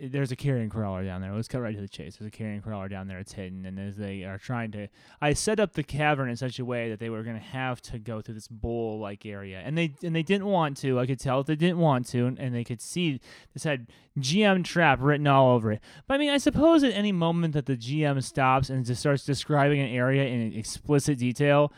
there's 0.00 0.32
a 0.32 0.36
carrion 0.36 0.70
crawler 0.70 1.04
down 1.04 1.20
there. 1.20 1.32
Let's 1.32 1.48
cut 1.48 1.60
right 1.60 1.74
to 1.74 1.80
the 1.80 1.88
chase. 1.88 2.16
There's 2.16 2.28
a 2.28 2.30
carrion 2.30 2.62
crawler 2.62 2.88
down 2.88 3.08
there. 3.08 3.18
It's 3.18 3.32
hidden, 3.32 3.66
and 3.66 3.78
as 3.78 3.96
they 3.96 4.24
are 4.24 4.38
trying 4.38 4.70
to, 4.72 4.88
I 5.20 5.34
set 5.34 5.60
up 5.60 5.74
the 5.74 5.82
cavern 5.82 6.30
in 6.30 6.36
such 6.36 6.58
a 6.58 6.64
way 6.64 6.88
that 6.90 6.98
they 6.98 7.10
were 7.10 7.22
going 7.22 7.36
to 7.36 7.42
have 7.42 7.82
to 7.82 7.98
go 7.98 8.20
through 8.20 8.34
this 8.34 8.48
bowl-like 8.48 9.26
area, 9.26 9.60
and 9.64 9.76
they 9.76 9.94
and 10.02 10.14
they 10.14 10.22
didn't 10.22 10.46
want 10.46 10.76
to. 10.78 10.98
I 10.98 11.06
could 11.06 11.20
tell 11.20 11.42
they 11.42 11.56
didn't 11.56 11.78
want 11.78 12.06
to, 12.08 12.26
and, 12.26 12.38
and 12.38 12.54
they 12.54 12.64
could 12.64 12.80
see 12.80 13.20
this 13.52 13.64
had 13.64 13.88
GM 14.18 14.64
trap 14.64 14.98
written 15.00 15.26
all 15.26 15.54
over 15.54 15.72
it. 15.72 15.80
But 16.06 16.14
I 16.14 16.18
mean, 16.18 16.30
I 16.30 16.38
suppose 16.38 16.82
at 16.82 16.92
any 16.92 17.12
moment 17.12 17.54
that 17.54 17.66
the 17.66 17.76
GM 17.76 18.22
stops 18.22 18.70
and 18.70 18.84
just 18.84 19.00
starts 19.00 19.24
describing 19.24 19.80
an 19.80 19.88
area 19.88 20.24
in 20.24 20.52
explicit 20.54 21.18
detail, 21.18 21.72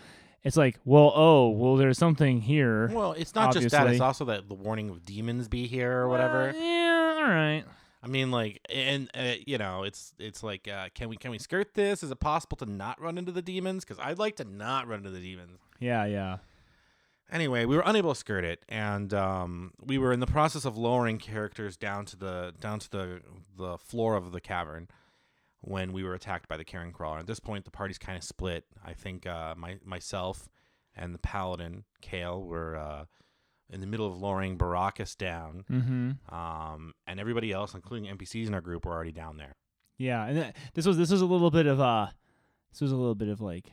it's 0.44 0.56
like, 0.56 0.78
well, 0.85 1.12
oh, 1.14 1.50
well, 1.50 1.76
there's 1.76 1.98
something 1.98 2.40
here. 2.40 2.88
well, 2.88 3.12
it's 3.12 3.35
not 3.35 3.52
just 3.52 3.70
that; 3.70 3.87
it's 3.88 4.00
also 4.00 4.24
that 4.26 4.48
the 4.48 4.54
warning 4.54 4.90
of 4.90 5.04
demons 5.04 5.48
be 5.48 5.66
here 5.66 5.98
or 5.98 6.08
whatever. 6.08 6.52
Yeah, 6.56 7.14
all 7.16 7.28
right. 7.28 7.64
I 8.02 8.08
mean, 8.08 8.30
like, 8.30 8.60
and 8.68 9.08
uh, 9.14 9.34
you 9.46 9.58
know, 9.58 9.84
it's 9.84 10.12
it's 10.18 10.42
like, 10.42 10.66
uh, 10.66 10.88
can 10.94 11.08
we 11.08 11.16
can 11.16 11.30
we 11.30 11.38
skirt 11.38 11.74
this? 11.74 12.02
Is 12.02 12.10
it 12.10 12.18
possible 12.18 12.56
to 12.58 12.66
not 12.66 13.00
run 13.00 13.16
into 13.16 13.30
the 13.30 13.42
demons? 13.42 13.84
Because 13.84 14.02
I'd 14.02 14.18
like 14.18 14.36
to 14.36 14.44
not 14.44 14.88
run 14.88 14.98
into 15.00 15.10
the 15.10 15.20
demons. 15.20 15.58
Yeah, 15.78 16.04
yeah. 16.06 16.38
Anyway, 17.30 17.64
we 17.64 17.76
were 17.76 17.82
unable 17.86 18.12
to 18.12 18.18
skirt 18.18 18.44
it, 18.44 18.64
and 18.68 19.14
um, 19.14 19.72
we 19.80 19.98
were 19.98 20.12
in 20.12 20.20
the 20.20 20.26
process 20.26 20.64
of 20.64 20.76
lowering 20.76 21.18
characters 21.18 21.76
down 21.76 22.04
to 22.06 22.16
the 22.16 22.54
down 22.60 22.78
to 22.80 22.90
the 22.90 23.20
the 23.56 23.78
floor 23.78 24.16
of 24.16 24.32
the 24.32 24.40
cavern 24.40 24.88
when 25.60 25.92
we 25.92 26.02
were 26.02 26.14
attacked 26.14 26.48
by 26.48 26.56
the 26.56 26.64
carrion 26.64 26.92
crawler. 26.92 27.20
At 27.20 27.26
this 27.26 27.40
point, 27.40 27.64
the 27.64 27.70
party's 27.70 27.98
kind 27.98 28.18
of 28.18 28.24
split. 28.24 28.64
I 28.84 28.94
think 28.94 29.26
uh, 29.26 29.54
my 29.56 29.78
myself 29.84 30.48
and 30.96 31.14
the 31.14 31.18
paladin 31.18 31.84
Kale 32.00 32.42
were 32.42 32.76
uh, 32.76 33.04
in 33.72 33.80
the 33.80 33.87
middle 33.87 34.06
of 34.06 34.20
lowering 34.20 34.56
Baracus 34.58 35.16
down, 35.16 35.64
Mm-hmm. 35.70 36.35
um, 36.35 36.92
and 37.06 37.18
everybody 37.18 37.52
else, 37.52 37.74
including 37.74 38.14
NPCs 38.16 38.46
in 38.46 38.54
our 38.54 38.61
group, 38.61 38.85
were 38.87 38.92
already 38.92 39.12
down 39.12 39.37
there. 39.38 39.56
Yeah, 39.98 40.24
and 40.26 40.37
th- 40.37 40.54
this 40.74 40.87
was 40.87 40.96
this 40.98 41.11
was 41.11 41.20
a 41.22 41.26
little 41.26 41.50
bit 41.50 41.66
of 41.66 41.80
uh 41.80 42.08
this 42.72 42.80
was 42.80 42.92
a 42.92 42.96
little 42.96 43.14
bit 43.14 43.28
of 43.28 43.40
like 43.40 43.66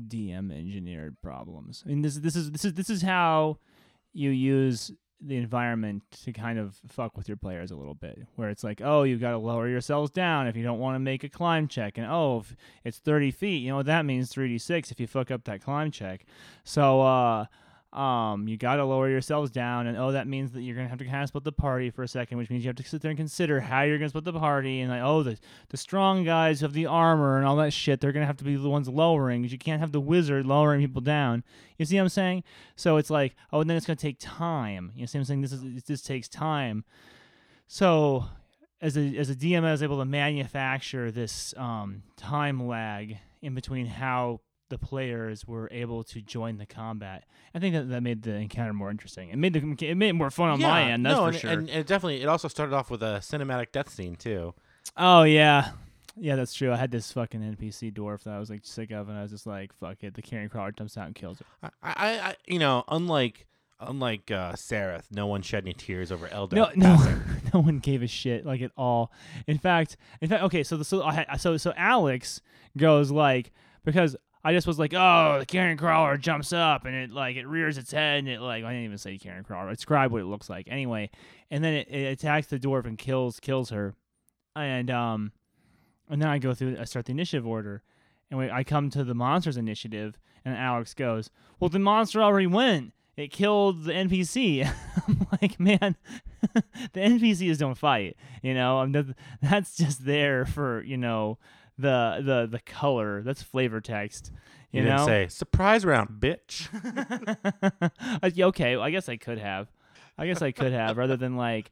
DM 0.00 0.50
engineered 0.56 1.16
problems. 1.22 1.82
I 1.84 1.88
mean, 1.90 2.02
this 2.02 2.16
this 2.16 2.36
is 2.36 2.50
this 2.52 2.64
is 2.64 2.74
this 2.74 2.90
is 2.90 3.02
how 3.02 3.58
you 4.12 4.30
use 4.30 4.90
the 5.20 5.36
environment 5.36 6.02
to 6.24 6.32
kind 6.32 6.58
of 6.58 6.76
fuck 6.86 7.16
with 7.16 7.28
your 7.28 7.36
players 7.36 7.70
a 7.70 7.76
little 7.76 7.94
bit, 7.94 8.18
where 8.36 8.50
it's 8.50 8.62
like, 8.64 8.80
oh, 8.84 9.04
you've 9.04 9.20
got 9.20 9.30
to 9.30 9.38
lower 9.38 9.68
yourselves 9.68 10.10
down 10.10 10.46
if 10.46 10.56
you 10.56 10.62
don't 10.62 10.78
want 10.80 10.94
to 10.96 10.98
make 11.00 11.24
a 11.24 11.28
climb 11.28 11.66
check, 11.68 11.96
and 11.98 12.06
oh, 12.06 12.40
if 12.40 12.56
it's 12.84 12.98
thirty 12.98 13.30
feet, 13.30 13.58
you 13.62 13.68
know 13.70 13.76
what 13.76 13.86
that 13.86 14.04
means, 14.04 14.30
three 14.30 14.48
d 14.48 14.58
six 14.58 14.90
if 14.90 15.00
you 15.00 15.06
fuck 15.06 15.30
up 15.30 15.44
that 15.44 15.62
climb 15.62 15.90
check. 15.90 16.24
So, 16.64 17.00
uh, 17.02 17.46
um, 17.94 18.48
you 18.48 18.56
got 18.56 18.76
to 18.76 18.84
lower 18.84 19.08
yourselves 19.08 19.50
down, 19.50 19.86
and 19.86 19.96
oh, 19.96 20.10
that 20.12 20.26
means 20.26 20.50
that 20.52 20.62
you're 20.62 20.74
gonna 20.74 20.88
have 20.88 20.98
to 20.98 21.04
kind 21.04 21.22
of 21.22 21.28
split 21.28 21.44
the 21.44 21.52
party 21.52 21.90
for 21.90 22.02
a 22.02 22.08
second, 22.08 22.38
which 22.38 22.50
means 22.50 22.64
you 22.64 22.68
have 22.68 22.76
to 22.76 22.82
sit 22.82 23.00
there 23.02 23.10
and 23.10 23.16
consider 23.18 23.60
how 23.60 23.82
you're 23.82 23.98
gonna 23.98 24.08
split 24.08 24.24
the 24.24 24.32
party, 24.32 24.80
and 24.80 24.90
like, 24.90 25.02
oh, 25.02 25.22
the 25.22 25.38
the 25.68 25.76
strong 25.76 26.24
guys 26.24 26.60
have 26.60 26.72
the 26.72 26.86
armor 26.86 27.38
and 27.38 27.46
all 27.46 27.56
that 27.56 27.72
shit. 27.72 28.00
They're 28.00 28.10
gonna 28.10 28.26
have 28.26 28.36
to 28.38 28.44
be 28.44 28.56
the 28.56 28.68
ones 28.68 28.88
lowering, 28.88 29.42
'cause 29.42 29.52
you 29.52 29.58
can't 29.58 29.80
have 29.80 29.92
the 29.92 30.00
wizard 30.00 30.44
lowering 30.44 30.80
people 30.80 31.02
down. 31.02 31.44
You 31.78 31.84
see 31.84 31.96
what 31.96 32.02
I'm 32.02 32.08
saying? 32.08 32.42
So 32.74 32.96
it's 32.96 33.10
like, 33.10 33.36
oh, 33.52 33.60
and 33.60 33.70
then 33.70 33.76
it's 33.76 33.86
gonna 33.86 33.96
take 33.96 34.18
time. 34.18 34.90
You 34.96 35.06
see 35.06 35.18
what 35.18 35.22
I'm 35.22 35.24
saying? 35.26 35.40
This 35.42 35.52
is 35.52 35.82
this 35.84 36.02
takes 36.02 36.28
time. 36.28 36.84
So 37.68 38.24
as 38.80 38.96
a 38.96 39.16
as 39.16 39.30
a 39.30 39.34
DM, 39.34 39.64
I 39.64 39.70
was 39.70 39.82
able 39.82 39.98
to 39.98 40.04
manufacture 40.04 41.10
this 41.10 41.54
um, 41.56 42.02
time 42.16 42.66
lag 42.66 43.18
in 43.40 43.54
between 43.54 43.86
how 43.86 44.40
the 44.74 44.86
players 44.86 45.46
were 45.46 45.68
able 45.70 46.02
to 46.02 46.20
join 46.20 46.58
the 46.58 46.66
combat. 46.66 47.24
I 47.54 47.60
think 47.60 47.76
that, 47.76 47.88
that 47.90 48.02
made 48.02 48.22
the 48.22 48.34
encounter 48.34 48.72
more 48.72 48.90
interesting. 48.90 49.28
It 49.28 49.36
made 49.36 49.52
the 49.52 49.88
it 49.88 49.94
made 49.94 50.08
it 50.08 50.14
more 50.14 50.32
fun 50.32 50.48
on 50.48 50.60
my 50.60 50.90
end. 50.90 51.06
That's 51.06 51.14
no, 51.14 51.22
for 51.22 51.28
and, 51.28 51.36
sure. 51.36 51.50
and 51.50 51.70
it 51.70 51.86
definitely 51.86 52.22
it 52.22 52.26
also 52.26 52.48
started 52.48 52.74
off 52.74 52.90
with 52.90 53.00
a 53.00 53.20
cinematic 53.20 53.70
death 53.70 53.88
scene 53.88 54.16
too. 54.16 54.52
oh 54.96 55.22
yeah, 55.22 55.70
yeah, 56.16 56.34
that's 56.34 56.54
true. 56.54 56.72
I 56.72 56.76
had 56.76 56.90
this 56.90 57.12
fucking 57.12 57.40
NPC 57.40 57.94
dwarf 57.94 58.24
that 58.24 58.34
I 58.34 58.40
was 58.40 58.50
like 58.50 58.62
sick 58.64 58.90
of, 58.90 59.08
and 59.08 59.16
I 59.16 59.22
was 59.22 59.30
just 59.30 59.46
like, 59.46 59.72
"Fuck 59.78 60.02
it." 60.02 60.14
The 60.14 60.22
carrion 60.22 60.48
crawler 60.48 60.72
jumps 60.72 60.98
out 60.98 61.06
and 61.06 61.14
kills 61.14 61.40
it. 61.40 61.46
I, 61.62 61.68
I, 61.84 62.18
I 62.18 62.36
you 62.48 62.58
know, 62.58 62.82
unlike 62.88 63.46
unlike 63.78 64.32
uh, 64.32 64.54
Sarith, 64.54 65.04
no 65.12 65.28
one 65.28 65.42
shed 65.42 65.62
any 65.62 65.74
tears 65.74 66.10
over 66.10 66.26
Eldeth. 66.26 66.52
No, 66.52 66.70
no, 66.74 66.96
no 67.54 67.60
one 67.60 67.78
gave 67.78 68.02
a 68.02 68.08
shit 68.08 68.44
like 68.44 68.60
at 68.60 68.72
all. 68.76 69.12
In 69.46 69.58
fact, 69.58 69.96
in 70.20 70.28
fact, 70.28 70.42
okay, 70.42 70.64
so 70.64 70.76
the, 70.76 70.84
so 70.84 71.04
I 71.04 71.36
so 71.36 71.56
so 71.58 71.72
Alex 71.76 72.40
goes 72.76 73.12
like 73.12 73.52
because 73.84 74.16
I 74.44 74.52
just 74.52 74.66
was 74.66 74.78
like, 74.78 74.92
oh, 74.94 75.38
the 75.40 75.46
carrion 75.46 75.78
crawler 75.78 76.18
jumps 76.18 76.52
up 76.52 76.84
and 76.84 76.94
it 76.94 77.10
like 77.10 77.36
it 77.36 77.46
rears 77.46 77.78
its 77.78 77.90
head 77.90 78.18
and 78.18 78.28
it 78.28 78.40
like 78.40 78.62
I 78.62 78.70
didn't 78.72 78.84
even 78.84 78.98
say 78.98 79.16
carrion 79.16 79.42
crawler. 79.42 79.70
I 79.70 80.06
what 80.06 80.20
it 80.20 80.26
looks 80.26 80.50
like 80.50 80.68
anyway, 80.70 81.10
and 81.50 81.64
then 81.64 81.72
it, 81.72 81.88
it 81.88 82.12
attacks 82.12 82.48
the 82.48 82.58
dwarf 82.58 82.84
and 82.84 82.98
kills 82.98 83.40
kills 83.40 83.70
her, 83.70 83.94
and 84.54 84.90
um, 84.90 85.32
and 86.10 86.20
then 86.20 86.28
I 86.28 86.38
go 86.38 86.52
through 86.52 86.76
I 86.78 86.84
start 86.84 87.06
the 87.06 87.12
initiative 87.12 87.46
order, 87.46 87.82
and 88.30 88.38
we, 88.38 88.50
I 88.50 88.64
come 88.64 88.90
to 88.90 89.02
the 89.02 89.14
monsters 89.14 89.56
initiative, 89.56 90.18
and 90.44 90.54
Alex 90.54 90.92
goes, 90.92 91.30
well, 91.58 91.70
the 91.70 91.78
monster 91.78 92.22
already 92.22 92.46
went. 92.46 92.92
It 93.16 93.30
killed 93.30 93.84
the 93.84 93.92
NPC. 93.92 94.70
I'm 95.08 95.26
like, 95.40 95.58
man, 95.58 95.96
the 96.92 97.00
NPCs 97.00 97.58
don't 97.58 97.78
fight. 97.78 98.16
You 98.42 98.52
know, 98.52 98.78
I'm 98.78 99.14
that's 99.40 99.76
just 99.76 100.04
there 100.04 100.44
for 100.44 100.82
you 100.82 100.98
know 100.98 101.38
the 101.78 102.20
the 102.24 102.48
the 102.50 102.60
color. 102.60 103.22
That's 103.22 103.42
flavor 103.42 103.80
text. 103.80 104.30
You, 104.70 104.80
You, 104.80 104.86
didn't 104.86 104.98
know. 104.98 105.06
say 105.06 105.28
surprise 105.28 105.84
round, 105.84 106.20
bitch. 106.20 106.68
Uh, 108.22 108.30
okay, 108.48 108.76
well, 108.76 108.84
I 108.84 108.90
guess 108.90 109.08
I 109.08 109.16
could 109.16 109.38
have. 109.38 109.70
I 110.18 110.26
guess 110.26 110.42
I 110.42 110.52
could 110.52 110.72
have 110.72 110.96
rather 110.96 111.16
than 111.16 111.36
like 111.36 111.70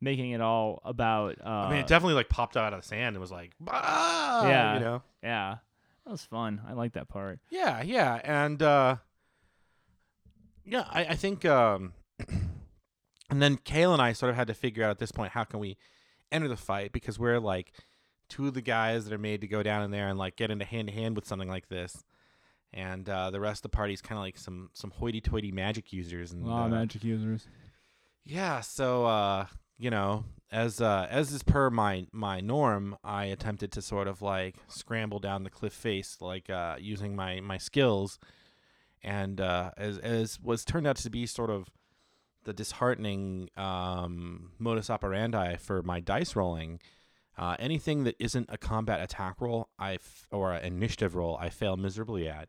making 0.00 0.30
it 0.32 0.40
all 0.40 0.80
about. 0.84 1.36
Uh, 1.44 1.48
I 1.48 1.70
mean, 1.70 1.78
it 1.80 1.86
definitely 1.86 2.14
like 2.14 2.28
popped 2.28 2.56
out 2.56 2.72
of 2.72 2.80
the 2.82 2.86
sand 2.86 3.16
and 3.16 3.20
was 3.20 3.30
like, 3.32 3.52
ah, 3.68 4.46
Yeah. 4.48 4.74
you 4.74 4.80
know, 4.80 5.02
yeah, 5.22 5.56
that 6.04 6.10
was 6.10 6.22
fun. 6.22 6.60
I 6.66 6.72
like 6.74 6.92
that 6.92 7.08
part. 7.08 7.40
yeah, 7.50 7.82
yeah, 7.82 8.20
and 8.24 8.62
uh, 8.62 8.96
Yeah, 10.64 10.84
I, 10.90 11.04
I 11.06 11.14
think, 11.14 11.44
um, 11.44 11.92
and 13.30 13.42
then 13.42 13.56
Kale 13.56 13.92
and 13.92 14.02
I 14.02 14.12
sort 14.12 14.30
of 14.30 14.36
had 14.36 14.46
to 14.48 14.54
figure 14.54 14.84
out 14.84 14.90
at 14.90 14.98
this 14.98 15.12
point 15.12 15.32
how 15.32 15.44
can 15.44 15.60
we 15.60 15.76
enter 16.32 16.48
the 16.48 16.56
fight 16.56 16.92
because 16.92 17.18
we're 17.18 17.38
like 17.38 17.72
two 18.28 18.48
of 18.48 18.54
the 18.54 18.62
guys 18.62 19.04
that 19.04 19.12
are 19.12 19.18
made 19.18 19.40
to 19.40 19.46
go 19.46 19.62
down 19.62 19.82
in 19.82 19.90
there 19.90 20.08
and 20.08 20.18
like 20.18 20.36
get 20.36 20.50
into 20.50 20.64
hand 20.64 20.88
to 20.88 20.94
hand 20.94 21.16
with 21.16 21.26
something 21.26 21.48
like 21.48 21.68
this, 21.68 22.04
and 22.72 23.08
uh, 23.08 23.30
the 23.30 23.40
rest 23.40 23.58
of 23.64 23.70
the 23.70 23.76
party's 23.76 24.00
kind 24.00 24.18
of 24.18 24.22
like 24.22 24.38
some 24.38 24.70
some 24.72 24.90
hoity-toity 24.90 25.52
magic 25.52 25.92
users 25.92 26.32
and 26.32 26.44
A 26.44 26.48
lot 26.48 26.66
of 26.66 26.72
uh, 26.72 26.76
magic 26.76 27.04
users. 27.04 27.46
Yeah, 28.24 28.60
so 28.60 29.06
uh, 29.06 29.46
you 29.78 29.90
know, 29.90 30.24
as 30.50 30.80
uh, 30.80 31.06
as 31.10 31.32
is 31.32 31.42
per 31.42 31.70
my 31.70 32.06
my 32.12 32.40
norm, 32.40 32.96
I 33.04 33.26
attempted 33.26 33.72
to 33.72 33.82
sort 33.82 34.08
of 34.08 34.22
like 34.22 34.56
scramble 34.68 35.18
down 35.18 35.44
the 35.44 35.50
cliff 35.50 35.72
face, 35.72 36.18
like 36.20 36.50
uh, 36.50 36.76
using 36.78 37.14
my 37.14 37.40
my 37.40 37.58
skills, 37.58 38.18
and 39.02 39.40
uh, 39.40 39.70
as 39.76 39.98
as 39.98 40.40
was 40.40 40.64
turned 40.64 40.86
out 40.86 40.96
to 40.96 41.10
be 41.10 41.26
sort 41.26 41.50
of 41.50 41.68
the 42.44 42.52
disheartening 42.52 43.50
um, 43.56 44.52
modus 44.58 44.88
operandi 44.88 45.56
for 45.56 45.82
my 45.82 46.00
dice 46.00 46.36
rolling. 46.36 46.80
Uh, 47.38 47.54
anything 47.58 48.04
that 48.04 48.16
isn't 48.18 48.48
a 48.50 48.56
combat 48.58 49.00
attack 49.00 49.40
roll, 49.40 49.68
I 49.78 49.94
f- 49.94 50.26
or 50.30 50.52
an 50.52 50.64
initiative 50.64 51.14
roll, 51.14 51.36
I 51.38 51.50
fail 51.50 51.76
miserably 51.76 52.28
at, 52.28 52.48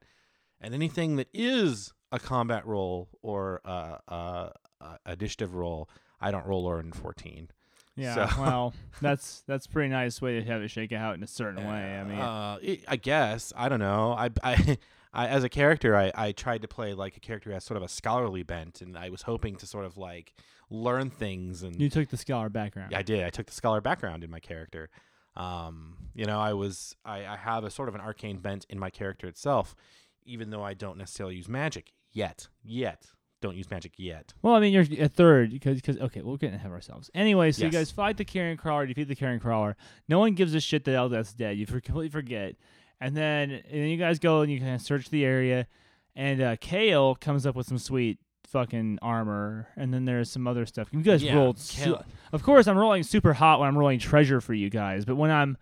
and 0.62 0.74
anything 0.74 1.18
that 1.18 1.28
is 1.34 1.94
a 2.12 2.20
combat 2.20 2.66
roll 2.66 3.10
or 3.22 3.60
a, 3.66 4.00
uh, 4.08 4.50
uh, 4.80 4.98
initiative 5.06 5.56
roll, 5.56 5.90
I 6.22 6.32
don't 6.32 6.46
roll 6.46 6.64
lower 6.64 6.82
than 6.82 6.94
fourteen. 6.94 7.50
Yeah, 7.98 8.30
So- 8.30 8.42
well, 8.42 8.74
that's 9.02 9.42
that's 9.48 9.66
a 9.66 9.70
pretty 9.70 9.90
nice 9.90 10.22
way 10.22 10.40
to 10.40 10.46
have 10.46 10.62
it 10.62 10.70
shake 10.70 10.94
out 10.94 11.16
in 11.16 11.24
a 11.24 11.28
certain 11.28 11.68
way. 11.68 12.00
I 12.00 12.04
mean, 12.04 12.20
uh, 12.20 12.58
it, 12.62 12.86
I 12.88 12.96
guess 12.96 13.52
I 13.58 13.68
don't 13.70 13.80
know. 13.80 14.14
I, 14.14 14.30
I, 14.44 14.78
I 15.18 15.28
as 15.28 15.44
a 15.44 15.50
character, 15.50 15.96
I, 15.96 16.12
I 16.14 16.32
tried 16.32 16.62
to 16.62 16.68
play 16.68 16.94
like 16.94 17.18
a 17.18 17.20
character 17.20 17.50
who 17.50 17.56
has 17.56 17.64
sort 17.64 17.78
of 17.78 17.84
a 17.84 17.88
scholarly 17.88 18.44
bent, 18.44 18.82
and 18.82 18.96
I 18.96 19.10
was 19.10 19.24
hoping 19.24 19.56
to 19.58 19.68
sort 19.68 19.86
of 19.86 19.98
like 19.98 20.36
learn 20.70 21.10
things. 21.10 21.64
And 21.64 21.82
you 21.82 21.90
took 21.90 22.10
the 22.10 22.18
scholar 22.18 22.50
background. 22.50 22.94
I 22.94 23.02
did. 23.02 23.24
I 23.24 23.32
took 23.32 23.48
the 23.48 23.54
scholar 23.54 23.82
background 23.82 24.24
in 24.24 24.30
my 24.30 24.40
character. 24.40 24.90
Um, 25.36 25.98
you 26.14 26.26
know, 26.26 26.40
I 26.40 26.54
was 26.54 26.96
I, 27.04 27.26
I 27.26 27.36
have 27.36 27.64
a 27.64 27.72
sort 27.72 27.90
of 27.90 27.96
an 27.96 28.02
arcane 28.02 28.38
bent 28.38 28.66
in 28.70 28.78
my 28.78 28.92
character 28.92 29.28
itself, 29.28 29.76
even 30.24 30.52
though 30.52 30.64
I 30.64 30.76
don't 30.76 30.98
necessarily 30.98 31.36
use 31.36 31.50
magic 31.50 31.94
yet. 32.12 32.48
Yet, 32.64 33.08
don't 33.42 33.56
use 33.56 33.70
magic 33.72 33.94
yet. 33.98 34.34
Well, 34.44 34.54
I 34.54 34.60
mean, 34.60 34.72
you're 34.72 34.86
a 35.04 35.10
third 35.10 35.52
because 35.52 35.78
because 35.78 35.98
okay, 35.98 36.22
we're 36.22 36.38
getting 36.38 36.56
ahead 36.56 36.68
of 36.68 36.74
ourselves. 36.74 37.10
Anyway, 37.16 37.52
so 37.52 37.66
you 37.66 37.72
guys 37.72 37.90
fight 37.90 38.18
the 38.18 38.26
carrion 38.26 38.58
crawler, 38.58 38.86
defeat 38.86 39.08
the 39.08 39.16
carrion 39.16 39.40
crawler. 39.40 39.76
No 40.08 40.20
one 40.20 40.34
gives 40.34 40.54
a 40.54 40.60
shit 40.60 40.84
that 40.86 40.94
Eldeth's 40.94 41.34
dead. 41.34 41.58
You 41.58 41.66
for, 41.66 41.80
completely 41.80 42.10
forget, 42.10 42.56
and 43.02 43.16
then 43.16 43.52
and 43.52 43.64
then 43.72 43.88
you 43.90 43.98
guys 43.98 44.20
go 44.20 44.42
and 44.42 44.52
you 44.52 44.60
kind 44.60 44.76
of 44.76 44.82
search 44.82 45.10
the 45.10 45.24
area, 45.26 45.68
and 46.16 46.42
uh, 46.42 46.56
Kale 46.60 47.16
comes 47.16 47.46
up 47.46 47.56
with 47.56 47.68
some 47.68 47.78
sweet 47.78 48.20
fucking 48.48 49.00
armor, 49.02 49.68
and 49.76 49.94
then 49.94 50.06
there's 50.06 50.32
some 50.32 50.48
other 50.48 50.66
stuff. 50.66 50.88
You 50.92 51.02
guys 51.02 51.22
Yeah, 51.22 51.36
rolled. 51.36 51.60
su- 51.60 51.98
of 52.32 52.44
course, 52.44 52.68
I'm 52.68 52.78
rolling 52.78 53.04
super 53.04 53.34
hot 53.34 53.60
when 53.60 53.68
I'm 53.68 53.78
rolling 53.78 54.00
treasure 54.00 54.40
for 54.42 54.54
you 54.54 54.70
guys, 54.70 55.04
but 55.06 55.16
when 55.16 55.32
I'm 55.32 55.58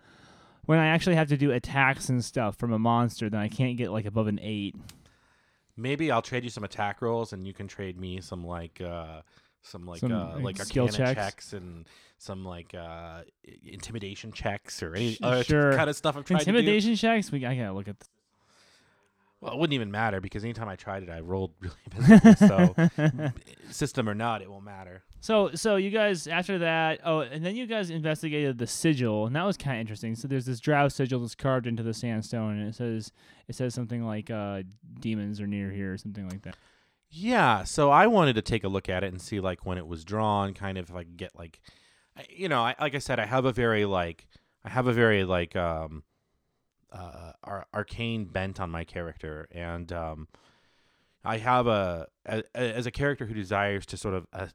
when 0.66 0.78
I 0.78 0.86
actually 0.88 1.16
have 1.16 1.28
to 1.28 1.36
do 1.36 1.50
attacks 1.52 2.08
and 2.08 2.24
stuff 2.24 2.56
from 2.56 2.72
a 2.72 2.78
monster, 2.78 3.28
then 3.30 3.40
I 3.40 3.48
can't 3.48 3.76
get 3.76 3.90
like 3.92 4.04
above 4.04 4.26
an 4.26 4.38
eight. 4.42 4.74
Maybe 5.76 6.10
I'll 6.10 6.22
trade 6.22 6.42
you 6.44 6.50
some 6.50 6.64
attack 6.64 7.02
rolls, 7.02 7.32
and 7.32 7.46
you 7.46 7.52
can 7.52 7.68
trade 7.68 7.98
me 8.00 8.20
some 8.20 8.46
like 8.46 8.80
uh, 8.80 9.20
some 9.66 9.86
like 9.86 10.00
Some, 10.00 10.12
uh, 10.12 10.34
like, 10.36 10.58
like 10.58 10.62
skill 10.62 10.86
arcana 10.86 11.14
checks? 11.14 11.52
and 11.52 11.86
some 12.18 12.44
like 12.44 12.74
uh, 12.74 13.22
intimidation 13.64 14.32
checks 14.32 14.82
or 14.82 14.94
any 14.94 15.18
other 15.22 15.44
sure. 15.44 15.72
kind 15.72 15.90
of 15.90 15.96
stuff. 15.96 16.16
To 16.16 16.22
do. 16.22 16.34
Intimidation 16.34 16.94
checks. 16.96 17.30
We 17.30 17.44
I 17.44 17.56
gotta 17.56 17.72
look 17.72 17.88
at. 17.88 17.96
Well, 19.40 19.52
it 19.52 19.58
wouldn't 19.58 19.74
even 19.74 19.90
matter 19.90 20.20
because 20.20 20.44
anytime 20.44 20.68
I 20.68 20.76
tried 20.76 21.02
it, 21.02 21.10
I 21.10 21.20
rolled 21.20 21.52
really 21.60 21.76
miserably. 21.98 22.34
so 22.36 23.32
system 23.70 24.08
or 24.08 24.14
not, 24.14 24.40
it 24.40 24.50
won't 24.50 24.64
matter. 24.64 25.02
So 25.20 25.50
so 25.54 25.76
you 25.76 25.90
guys 25.90 26.26
after 26.26 26.58
that 26.58 27.00
oh 27.04 27.20
and 27.20 27.44
then 27.44 27.56
you 27.56 27.66
guys 27.66 27.90
investigated 27.90 28.58
the 28.58 28.66
sigil 28.66 29.26
and 29.26 29.34
that 29.34 29.42
was 29.42 29.56
kind 29.56 29.76
of 29.76 29.80
interesting. 29.80 30.14
So 30.14 30.28
there's 30.28 30.46
this 30.46 30.60
drow 30.60 30.88
sigil 30.88 31.20
that's 31.20 31.34
carved 31.34 31.66
into 31.66 31.82
the 31.82 31.92
sandstone 31.92 32.58
and 32.58 32.68
it 32.68 32.76
says 32.76 33.10
it 33.48 33.56
says 33.56 33.74
something 33.74 34.04
like 34.04 34.30
uh 34.30 34.62
demons 35.00 35.40
are 35.40 35.46
near 35.46 35.70
here 35.70 35.92
or 35.92 35.98
something 35.98 36.28
like 36.28 36.42
that. 36.42 36.56
Yeah, 37.08 37.64
so 37.64 37.90
I 37.90 38.06
wanted 38.08 38.34
to 38.34 38.42
take 38.42 38.64
a 38.64 38.68
look 38.68 38.88
at 38.88 39.04
it 39.04 39.08
and 39.08 39.20
see 39.20 39.40
like 39.40 39.64
when 39.64 39.78
it 39.78 39.86
was 39.86 40.04
drawn, 40.04 40.54
kind 40.54 40.76
of 40.76 40.90
if 40.90 40.94
I 40.94 41.04
could 41.04 41.16
get 41.16 41.36
like, 41.36 41.60
you 42.28 42.48
know, 42.48 42.62
I, 42.62 42.74
like 42.80 42.94
I 42.94 42.98
said, 42.98 43.20
I 43.20 43.26
have 43.26 43.44
a 43.44 43.52
very 43.52 43.84
like, 43.84 44.26
I 44.64 44.70
have 44.70 44.86
a 44.86 44.92
very 44.92 45.24
like 45.24 45.54
um, 45.54 46.02
uh, 46.92 47.32
ar- 47.44 47.66
arcane 47.72 48.24
bent 48.24 48.60
on 48.60 48.70
my 48.70 48.84
character, 48.84 49.48
and 49.52 49.92
um, 49.92 50.28
I 51.24 51.38
have 51.38 51.66
a, 51.66 52.08
a 52.26 52.42
as 52.54 52.86
a 52.86 52.90
character 52.90 53.26
who 53.26 53.34
desires 53.34 53.86
to 53.86 53.96
sort 53.96 54.14
of 54.14 54.26
uh, 54.32 54.46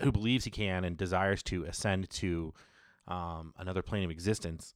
who 0.00 0.12
believes 0.12 0.44
he 0.44 0.50
can 0.50 0.84
and 0.84 0.96
desires 0.96 1.42
to 1.44 1.64
ascend 1.64 2.08
to 2.10 2.54
um, 3.08 3.54
another 3.58 3.82
plane 3.82 4.04
of 4.04 4.10
existence. 4.10 4.74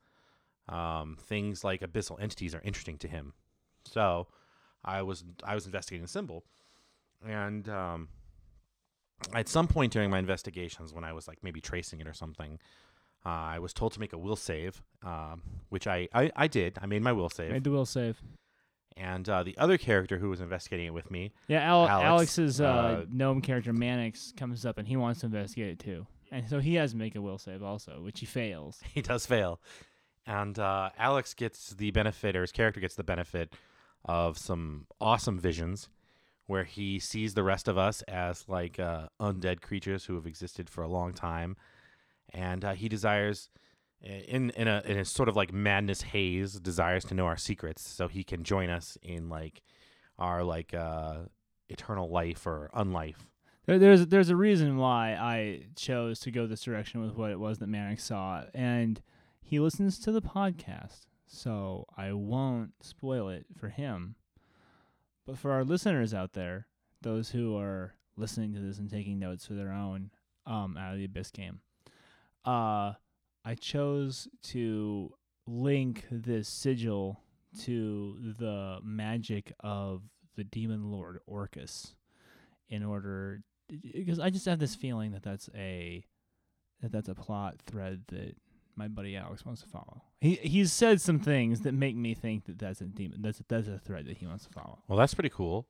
Um, 0.68 1.16
things 1.20 1.64
like 1.64 1.80
abyssal 1.80 2.20
entities 2.20 2.54
are 2.54 2.62
interesting 2.62 2.98
to 2.98 3.08
him, 3.08 3.34
so 3.84 4.28
I 4.84 5.02
was 5.02 5.24
I 5.44 5.54
was 5.54 5.66
investigating 5.66 6.02
the 6.02 6.08
symbol 6.08 6.44
and 7.26 7.68
um, 7.68 8.08
at 9.34 9.48
some 9.48 9.66
point 9.68 9.92
during 9.92 10.10
my 10.10 10.18
investigations, 10.18 10.92
when 10.92 11.04
I 11.04 11.12
was 11.12 11.28
like 11.28 11.38
maybe 11.42 11.60
tracing 11.60 12.00
it 12.00 12.06
or 12.06 12.12
something, 12.14 12.58
uh, 13.24 13.28
I 13.28 13.58
was 13.58 13.72
told 13.72 13.92
to 13.92 14.00
make 14.00 14.12
a 14.12 14.18
will 14.18 14.36
save, 14.36 14.82
um, 15.04 15.42
which 15.68 15.86
I, 15.86 16.08
I, 16.14 16.30
I 16.34 16.46
did. 16.46 16.78
I 16.80 16.86
made 16.86 17.02
my 17.02 17.12
will 17.12 17.28
save, 17.30 17.50
Made 17.52 17.64
the 17.64 17.70
will 17.70 17.84
save. 17.86 18.20
and 18.96 19.28
uh, 19.28 19.42
the 19.42 19.56
other 19.58 19.76
character 19.76 20.18
who 20.18 20.30
was 20.30 20.40
investigating 20.40 20.86
it 20.86 20.94
with 20.94 21.10
me, 21.10 21.32
Yeah, 21.48 21.60
Al- 21.68 21.86
Alex, 21.86 22.06
Alex's 22.06 22.60
uh, 22.60 22.64
uh, 22.64 23.04
gnome 23.10 23.42
character 23.42 23.72
Manix 23.72 24.34
comes 24.36 24.64
up 24.64 24.78
and 24.78 24.88
he 24.88 24.96
wants 24.96 25.20
to 25.20 25.26
investigate 25.26 25.70
it 25.72 25.78
too. 25.78 26.06
And 26.32 26.48
so 26.48 26.60
he 26.60 26.76
has 26.76 26.92
to 26.92 26.96
make 26.96 27.14
a 27.16 27.20
will 27.20 27.38
save 27.38 27.62
also, 27.62 28.00
which 28.02 28.20
he 28.20 28.26
fails. 28.26 28.80
he 28.94 29.02
does 29.02 29.26
fail, 29.26 29.60
and 30.26 30.58
uh, 30.58 30.90
Alex 30.96 31.34
gets 31.34 31.70
the 31.70 31.90
benefit, 31.90 32.36
or 32.36 32.40
his 32.42 32.52
character 32.52 32.80
gets 32.80 32.94
the 32.94 33.02
benefit 33.04 33.52
of 34.04 34.38
some 34.38 34.86
awesome 35.00 35.38
visions, 35.40 35.88
where 36.50 36.64
he 36.64 36.98
sees 36.98 37.34
the 37.34 37.44
rest 37.44 37.68
of 37.68 37.78
us 37.78 38.02
as 38.08 38.44
like 38.48 38.80
uh, 38.80 39.06
undead 39.20 39.60
creatures 39.60 40.04
who 40.04 40.16
have 40.16 40.26
existed 40.26 40.68
for 40.68 40.82
a 40.82 40.88
long 40.88 41.12
time, 41.12 41.56
and 42.30 42.64
uh, 42.64 42.72
he 42.72 42.88
desires, 42.88 43.50
in 44.00 44.50
in 44.50 44.66
a 44.66 44.82
in 44.84 44.98
a 44.98 45.04
sort 45.04 45.28
of 45.28 45.36
like 45.36 45.52
madness 45.52 46.02
haze, 46.02 46.58
desires 46.58 47.04
to 47.04 47.14
know 47.14 47.26
our 47.26 47.36
secrets, 47.36 47.88
so 47.88 48.08
he 48.08 48.24
can 48.24 48.42
join 48.42 48.68
us 48.68 48.98
in 49.00 49.28
like 49.28 49.62
our 50.18 50.42
like 50.42 50.74
uh, 50.74 51.18
eternal 51.68 52.10
life 52.10 52.44
or 52.48 52.68
unlife. 52.74 53.28
There, 53.66 53.78
there's 53.78 54.08
there's 54.08 54.30
a 54.30 54.36
reason 54.36 54.76
why 54.76 55.12
I 55.12 55.66
chose 55.76 56.18
to 56.20 56.32
go 56.32 56.48
this 56.48 56.64
direction 56.64 57.00
with 57.00 57.14
what 57.14 57.30
it 57.30 57.38
was 57.38 57.60
that 57.60 57.70
Manix 57.70 58.00
saw, 58.00 58.42
and 58.52 59.00
he 59.40 59.60
listens 59.60 60.00
to 60.00 60.10
the 60.10 60.20
podcast, 60.20 61.06
so 61.28 61.86
I 61.96 62.12
won't 62.12 62.72
spoil 62.80 63.28
it 63.28 63.46
for 63.56 63.68
him. 63.68 64.16
But 65.30 65.38
for 65.38 65.52
our 65.52 65.62
listeners 65.62 66.12
out 66.12 66.32
there, 66.32 66.66
those 67.02 67.30
who 67.30 67.56
are 67.56 67.94
listening 68.16 68.52
to 68.54 68.58
this 68.58 68.80
and 68.80 68.90
taking 68.90 69.20
notes 69.20 69.46
for 69.46 69.54
their 69.54 69.70
own 69.70 70.10
um, 70.44 70.76
out 70.76 70.94
of 70.94 70.98
the 70.98 71.04
abyss 71.04 71.30
game, 71.30 71.60
uh, 72.44 72.94
I 73.44 73.54
chose 73.60 74.26
to 74.48 75.14
link 75.46 76.04
this 76.10 76.48
sigil 76.48 77.20
to 77.60 78.34
the 78.40 78.78
magic 78.82 79.52
of 79.60 80.02
the 80.34 80.42
demon 80.42 80.90
lord 80.90 81.20
Orcus 81.26 81.94
in 82.68 82.82
order 82.82 83.44
because 83.68 84.18
I 84.18 84.30
just 84.30 84.46
have 84.46 84.58
this 84.58 84.74
feeling 84.74 85.12
that 85.12 85.22
that's 85.22 85.48
a 85.54 86.04
that 86.82 86.90
that's 86.90 87.08
a 87.08 87.14
plot 87.14 87.56
thread 87.64 88.02
that 88.08 88.34
my 88.80 88.88
buddy 88.88 89.14
Alex 89.14 89.44
wants 89.44 89.60
to 89.60 89.68
follow. 89.68 90.00
He 90.22 90.36
he's 90.36 90.72
said 90.72 91.02
some 91.02 91.20
things 91.20 91.60
that 91.60 91.72
make 91.72 91.94
me 91.94 92.14
think 92.14 92.46
that 92.46 92.58
that's 92.58 92.80
a 92.80 92.86
demon. 92.86 93.20
That's 93.20 93.42
that's 93.46 93.68
a 93.68 93.78
thread 93.78 94.06
that 94.06 94.16
he 94.16 94.26
wants 94.26 94.46
to 94.46 94.52
follow. 94.52 94.78
Well, 94.88 94.98
that's 94.98 95.12
pretty 95.12 95.28
cool. 95.28 95.66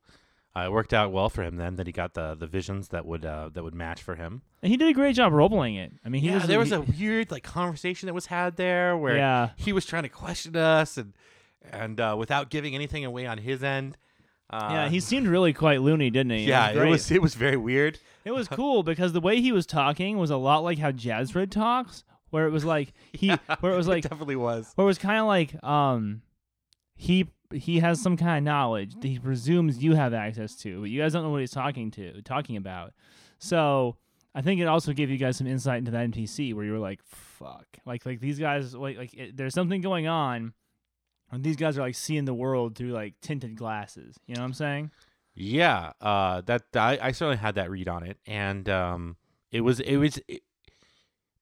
Uh, 0.57 0.67
it 0.67 0.73
worked 0.73 0.93
out 0.93 1.13
well 1.13 1.29
for 1.29 1.43
him 1.43 1.57
then 1.57 1.75
that 1.77 1.87
he 1.87 1.93
got 1.93 2.15
the 2.15 2.37
the 2.37 2.47
visions 2.47 2.89
that 2.89 3.05
would 3.05 3.25
uh, 3.25 3.51
that 3.53 3.65
would 3.65 3.75
match 3.75 4.01
for 4.01 4.15
him. 4.15 4.43
And 4.63 4.71
he 4.71 4.77
did 4.77 4.89
a 4.89 4.93
great 4.93 5.17
job 5.17 5.33
role 5.33 5.49
playing 5.49 5.75
it. 5.75 5.93
I 6.05 6.09
mean, 6.09 6.23
he 6.23 6.29
yeah, 6.29 6.35
was 6.37 6.47
there 6.47 6.59
was 6.61 6.69
he- 6.69 6.75
a 6.77 6.81
weird 6.81 7.33
like 7.33 7.43
conversation 7.43 8.07
that 8.07 8.15
was 8.15 8.27
had 8.27 8.57
there 8.57 8.97
where 8.97 9.17
yeah. 9.17 9.51
he 9.57 9.73
was 9.73 9.85
trying 9.85 10.05
to 10.05 10.09
question 10.09 10.55
us 10.55 10.97
and 10.97 11.15
and 11.73 12.01
uh, 12.01 12.15
without 12.17 12.49
giving 12.49 12.77
anything 12.77 13.05
away 13.05 13.27
on 13.27 13.39
his 13.39 13.65
end. 13.65 13.97
Uh, 14.49 14.69
yeah, 14.73 14.89
he 14.89 14.99
seemed 14.99 15.29
really 15.29 15.53
quite 15.53 15.81
loony, 15.81 16.11
didn't 16.11 16.33
he? 16.33 16.45
yeah, 16.45 16.71
it 16.71 16.77
was, 16.77 16.85
it 16.85 16.91
was 16.91 17.11
it 17.11 17.23
was 17.23 17.35
very 17.35 17.57
weird. 17.57 17.99
It 18.25 18.33
was 18.33 18.49
cool 18.61 18.83
because 18.83 19.13
the 19.13 19.21
way 19.21 19.41
he 19.41 19.53
was 19.53 19.67
talking 19.67 20.19
was 20.19 20.31
a 20.31 20.37
lot 20.37 20.65
like 20.65 20.79
how 20.79 20.91
Jazzred 20.91 21.51
talks, 21.51 22.05
where 22.31 22.47
it 22.47 22.51
was 22.51 22.65
like 22.65 22.93
he, 23.13 23.29
where 23.61 23.73
it 23.73 23.77
was 23.77 23.89
like, 23.89 24.05
it 24.05 24.09
definitely 24.09 24.37
was. 24.37 24.73
where 24.75 24.85
it 24.85 24.87
was 24.87 24.99
kind 24.99 25.19
of 25.19 25.27
like, 25.27 25.63
um, 25.65 26.23
he 26.97 27.29
he 27.53 27.81
has 27.81 28.01
some 28.01 28.17
kind 28.17 28.39
of 28.39 28.45
knowledge 28.45 28.95
that 28.95 29.09
he 29.09 29.19
presumes 29.19 29.83
you 29.83 29.95
have 29.95 30.15
access 30.15 30.55
to, 30.57 30.81
but 30.81 30.91
you 30.91 31.01
guys 31.01 31.13
don't 31.13 31.23
know 31.23 31.31
what 31.31 31.41
he's 31.41 31.51
talking 31.51 31.91
to, 31.93 32.23
talking 32.23 32.57
about. 32.57 32.93
So 33.39 33.97
I 34.35 34.43
think 34.43 34.61
it 34.61 34.67
also 34.67 34.93
gave 34.93 35.11
you 35.11 35.17
guys 35.17 35.37
some 35.37 35.47
insight 35.47 35.79
into 35.79 35.91
that 35.91 36.11
NPC 36.11 36.55
where 36.55 36.65
you 36.65 36.73
were 36.73 36.79
like, 36.79 37.01
fuck, 37.05 37.67
like 37.85 38.07
like 38.07 38.21
these 38.21 38.39
guys, 38.39 38.75
like 38.75 38.97
like 38.97 39.15
it, 39.15 39.37
there's 39.37 39.55
something 39.55 39.81
going 39.81 40.07
on, 40.07 40.53
and 41.33 41.43
these 41.43 41.57
guys 41.57 41.77
are 41.77 41.81
like 41.81 41.97
seeing 41.97 42.25
the 42.25 42.35
world 42.35 42.77
through 42.77 42.93
like 42.93 43.15
tinted 43.21 43.57
glasses. 43.57 44.17
You 44.27 44.37
know 44.37 44.43
what 44.43 44.47
I'm 44.47 44.55
saying? 44.55 44.91
Yeah, 45.35 45.93
uh, 46.01 46.43
that 46.43 46.65
I, 46.75 46.99
I 47.01 47.13
certainly 47.13 47.39
had 47.39 47.57
that 47.57 47.71
read 47.71 47.89
on 47.89 48.05
it, 48.05 48.19
and 48.27 48.69
um, 48.69 49.17
it 49.51 49.63
was 49.63 49.81
it 49.81 49.97
was 49.97 50.21
it, 50.29 50.43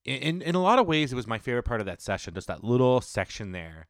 in 0.05 0.43
in 0.43 0.55
a 0.55 0.63
lot 0.63 0.79
of 0.79 0.87
ways 0.87 1.13
it 1.13 1.17
was 1.17 1.27
my 1.27 1.39
favorite 1.39 1.65
part 1.65 1.81
of 1.81 1.87
that 1.87 2.01
session, 2.01 2.35
just 2.35 2.49
that 2.49 2.65
little 2.65 3.01
section 3.01 3.53
there 3.53 3.87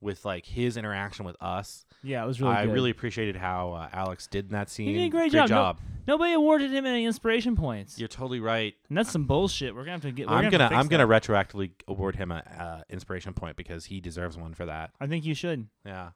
with 0.00 0.24
like 0.24 0.46
his 0.46 0.76
interaction 0.76 1.24
with 1.24 1.36
us. 1.40 1.84
Yeah, 2.02 2.24
it 2.24 2.26
was 2.26 2.40
really 2.40 2.54
I 2.54 2.64
good. 2.64 2.72
really 2.72 2.90
appreciated 2.90 3.36
how 3.36 3.72
uh, 3.74 3.88
Alex 3.92 4.26
did 4.26 4.46
in 4.46 4.52
that 4.52 4.70
scene. 4.70 4.86
He 4.86 4.94
did 4.94 5.04
a 5.04 5.08
great 5.10 5.30
job. 5.32 5.50
No- 5.50 5.76
Nobody 6.08 6.32
awarded 6.32 6.72
him 6.72 6.86
any 6.86 7.04
inspiration 7.04 7.54
points. 7.56 7.98
You're 7.98 8.08
totally 8.08 8.40
right. 8.40 8.74
And 8.88 8.96
that's 8.96 9.10
some 9.12 9.26
bullshit. 9.26 9.74
We're 9.74 9.82
gonna 9.82 9.92
have 9.92 10.00
to 10.02 10.10
get. 10.12 10.26
We're 10.28 10.34
I'm 10.36 10.44
gonna 10.44 10.64
to 10.64 10.68
fix 10.70 10.80
I'm 10.80 10.88
gonna 10.88 11.06
retroactively 11.06 11.70
award 11.86 12.16
him 12.16 12.32
a 12.32 12.36
uh, 12.58 12.82
inspiration 12.88 13.34
point 13.34 13.56
because 13.56 13.84
he 13.84 14.00
deserves 14.00 14.36
one 14.38 14.54
for 14.54 14.64
that. 14.66 14.90
I 15.00 15.06
think 15.06 15.24
you 15.26 15.34
should. 15.34 15.68
Yeah. 15.84 16.10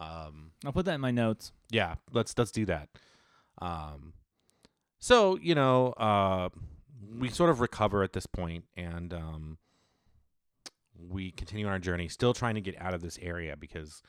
Um, 0.00 0.52
I'll 0.64 0.72
put 0.72 0.84
that 0.84 0.94
in 0.94 1.00
my 1.00 1.10
notes. 1.10 1.50
yeah 1.72 1.96
let's 2.12 2.32
let's 2.38 2.52
do 2.52 2.64
that 2.66 2.88
um 3.60 4.12
so 5.00 5.36
you 5.42 5.54
know 5.56 5.88
uh 5.94 6.48
we 7.18 7.28
sort 7.28 7.50
of 7.50 7.60
recover 7.60 8.02
at 8.02 8.12
this 8.12 8.26
point 8.26 8.64
and 8.76 9.12
um 9.12 9.58
we 10.98 11.30
continue 11.30 11.66
on 11.66 11.72
our 11.72 11.78
journey 11.78 12.08
still 12.08 12.34
trying 12.34 12.54
to 12.56 12.60
get 12.60 12.74
out 12.80 12.94
of 12.94 13.00
this 13.00 13.18
area 13.22 13.56
because 13.56 14.02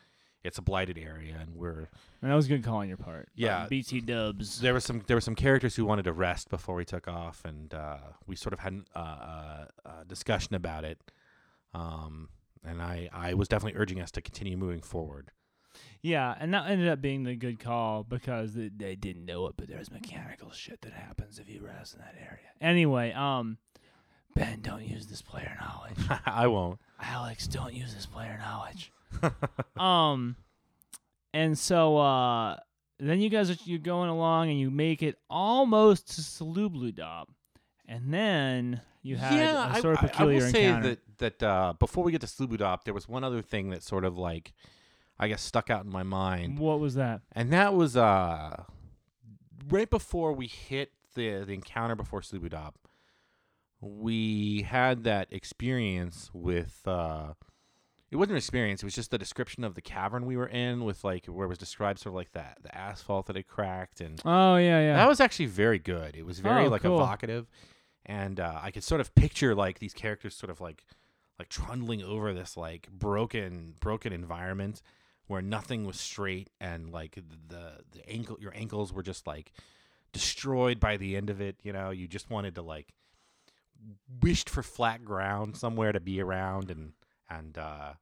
it's 0.44 0.58
a 0.58 0.62
blighted 0.62 0.98
area 0.98 1.36
and 1.40 1.54
we're 1.56 1.90
And 2.22 2.32
that 2.32 2.36
was 2.36 2.46
a 2.46 2.50
good 2.50 2.64
call 2.64 2.78
on 2.78 2.88
your 2.88 2.98
part. 2.98 3.28
Yeah. 3.36 3.64
Um, 3.64 3.68
BT 3.70 4.02
Dubs. 4.02 4.62
there 4.62 4.74
was 4.74 4.86
some 4.86 5.04
there 5.08 5.18
were 5.18 5.22
some 5.22 5.36
characters 5.36 5.76
who 5.76 5.86
wanted 5.86 6.04
to 6.04 6.14
rest 6.14 6.50
before 6.50 6.76
we 6.76 6.86
took 6.86 7.08
off 7.08 7.42
and 7.46 7.74
uh 7.74 7.98
we 8.26 8.36
sort 8.36 8.54
of 8.54 8.60
had 8.60 8.82
uh, 8.96 9.00
uh, 9.00 9.66
a 9.86 10.06
discussion 10.06 10.56
about 10.56 10.84
it 10.84 11.00
um 11.74 12.30
and 12.64 12.82
I 12.82 13.10
I 13.14 13.34
was 13.34 13.48
definitely 13.48 13.80
urging 13.80 14.00
us 14.02 14.12
to 14.12 14.22
continue 14.22 14.58
moving 14.58 14.82
forward 14.82 15.32
Yeah, 16.02 16.34
and 16.40 16.54
that 16.54 16.70
ended 16.70 16.88
up 16.88 17.02
being 17.02 17.24
the 17.24 17.36
good 17.36 17.60
call 17.60 18.04
because 18.04 18.54
they, 18.54 18.70
they 18.70 18.96
didn't 18.96 19.26
know 19.26 19.48
it, 19.48 19.56
but 19.58 19.68
there's 19.68 19.92
mechanical 19.92 20.52
shit 20.52 20.82
that 20.82 20.94
happens 20.94 21.40
if 21.40 21.50
you 21.50 21.66
rest 21.66 21.96
in 21.96 22.00
that 22.00 22.16
area. 22.18 22.48
Anyway, 22.62 23.12
um, 23.12 23.58
Ben, 24.36 24.62
don't 24.62 24.88
use 24.88 25.08
this 25.08 25.22
player 25.22 25.58
knowledge. 25.60 26.22
I 26.26 26.48
won't 26.48 26.80
Alex, 27.02 27.48
don't 27.48 27.74
use 27.74 27.94
this 27.94 28.06
player 28.06 28.40
knowledge. 28.42 28.92
um, 29.78 30.36
and 31.34 31.58
so 31.58 31.98
uh, 31.98 32.58
then 33.00 33.22
you 33.22 33.30
guys 33.30 33.50
are 33.50 33.56
you're 33.66 33.80
going 33.80 34.10
along 34.10 34.50
and 34.50 34.60
you 34.60 34.70
make 34.70 35.02
it 35.02 35.18
almost 35.30 36.16
to 36.16 36.22
Sloobludop, 36.22 37.26
and 37.88 38.14
then 38.14 38.82
you 39.02 39.16
had 39.16 39.34
yeah, 39.34 39.78
a 39.78 39.82
sort 39.82 39.98
I, 39.98 40.06
I- 40.06 40.08
peculiar 40.08 40.42
I 40.42 40.46
will 40.46 40.52
say 40.52 40.72
that 40.72 41.00
that 41.20 41.44
uh, 41.44 41.74
before 41.80 42.04
we 42.04 42.12
get 42.12 42.22
to 42.22 42.28
Sloobludop, 42.28 42.84
there 42.84 42.94
was 42.94 43.08
one 43.08 43.24
other 43.24 43.42
thing 43.42 43.70
that 43.70 43.84
sort 43.84 44.06
of 44.06 44.18
like, 44.18 44.54
I 45.20 45.28
guess, 45.28 45.42
stuck 45.42 45.70
out 45.70 45.84
in 45.86 45.92
my 45.92 46.04
mind, 46.04 46.60
what 46.60 46.80
was 46.80 46.96
that? 46.96 47.22
and 47.34 47.52
that 47.52 47.74
was 47.74 47.98
uh, 47.98 48.64
right 49.70 49.90
before 49.90 50.32
we 50.34 50.48
hit 50.48 50.92
the 51.16 51.44
the 51.46 51.54
encounter 51.54 51.96
before 51.96 52.22
Sloobludop, 52.22 52.74
we 53.82 54.64
had 54.64 55.04
that 55.04 55.32
experience 55.32 56.30
with. 56.34 56.82
Uh, 56.88 57.34
it 58.12 58.16
wasn't 58.16 58.32
an 58.32 58.38
experience; 58.38 58.82
it 58.82 58.86
was 58.86 58.96
just 58.96 59.12
the 59.12 59.18
description 59.18 59.64
of 59.64 59.76
the 59.76 59.82
cavern 59.82 60.26
we 60.26 60.36
were 60.36 60.48
in, 60.48 60.84
with 60.84 61.04
like 61.04 61.26
where 61.28 61.46
it 61.46 61.50
was 61.50 61.58
described 61.58 62.00
sort 62.00 62.12
of 62.12 62.16
like 62.16 62.32
that 62.32 62.58
the 62.64 62.76
asphalt 62.76 63.28
that 63.28 63.36
had 63.36 63.48
cracked 63.48 64.02
and 64.02 64.22
Oh 64.26 64.56
yeah, 64.56 64.80
yeah. 64.80 64.96
that 64.96 65.08
was 65.08 65.20
actually 65.20 65.46
very 65.46 65.80
good. 65.80 66.16
It 66.16 66.26
was 66.26 66.40
very 66.40 66.66
Oh, 66.66 66.70
like 66.70 66.82
cool. 66.82 66.96
evocative, 67.00 67.48
and 68.06 68.40
uh, 68.40 68.60
I 68.62 68.72
could 68.72 68.84
sort 68.84 69.00
of 69.02 69.14
picture 69.16 69.54
like 69.54 69.80
these 69.80 69.94
characters 69.94 70.36
sort 70.36 70.50
of 70.50 70.60
like 70.60 70.86
like 71.38 71.50
trundling 71.50 72.04
over 72.04 72.34
this 72.34 72.58
like 72.58 72.90
broken 72.92 73.76
broken 73.80 74.12
environment 74.12 74.82
where 75.30 75.44
nothing 75.44 75.86
was 75.86 76.00
straight 76.00 76.50
and 76.60 76.92
like 76.92 77.20
the 77.48 77.72
the 77.92 78.10
ankle 78.10 78.36
your 78.42 78.52
ankles 78.56 78.92
were 78.92 79.04
just 79.04 79.28
like 79.28 79.52
destroyed 80.12 80.80
by 80.80 80.98
the 80.98 81.16
end 81.16 81.30
of 81.30 81.40
it. 81.40 81.56
You 81.62 81.72
know, 81.72 81.92
you 81.92 82.08
just 82.08 82.32
wanted 82.32 82.56
to 82.56 82.64
like 82.64 82.94
wished 84.22 84.50
for 84.50 84.64
flat 84.64 85.06
ground 85.06 85.56
somewhere 85.56 85.92
to 85.92 86.00
be 86.00 86.20
around 86.20 86.72
and 86.72 86.94
and 87.30 87.58
uh 87.60 87.94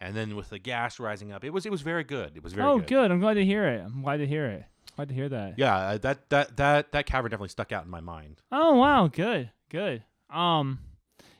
and 0.00 0.16
then 0.16 0.34
with 0.34 0.50
the 0.50 0.58
gas 0.58 0.98
rising 0.98 1.30
up, 1.32 1.44
it 1.44 1.50
was 1.50 1.64
it 1.64 1.70
was 1.70 1.82
very 1.82 2.02
good. 2.02 2.32
It 2.36 2.42
was 2.42 2.54
very 2.54 2.68
oh, 2.68 2.78
good. 2.78 2.88
good. 2.88 3.10
I'm 3.12 3.20
glad 3.20 3.34
to 3.34 3.44
hear 3.44 3.68
it. 3.68 3.80
I'm 3.80 4.02
glad 4.02 4.16
to 4.16 4.26
hear 4.26 4.46
it. 4.46 4.64
Glad 4.96 5.08
to 5.10 5.14
hear 5.14 5.28
that. 5.28 5.54
Yeah, 5.58 5.76
uh, 5.76 5.98
that 5.98 6.28
that 6.30 6.56
that 6.56 6.90
that 6.90 7.06
cavern 7.06 7.30
definitely 7.30 7.50
stuck 7.50 7.70
out 7.70 7.84
in 7.84 7.90
my 7.90 8.00
mind. 8.00 8.42
Oh 8.50 8.74
wow, 8.74 9.06
good, 9.06 9.52
good. 9.68 10.02
Um, 10.28 10.80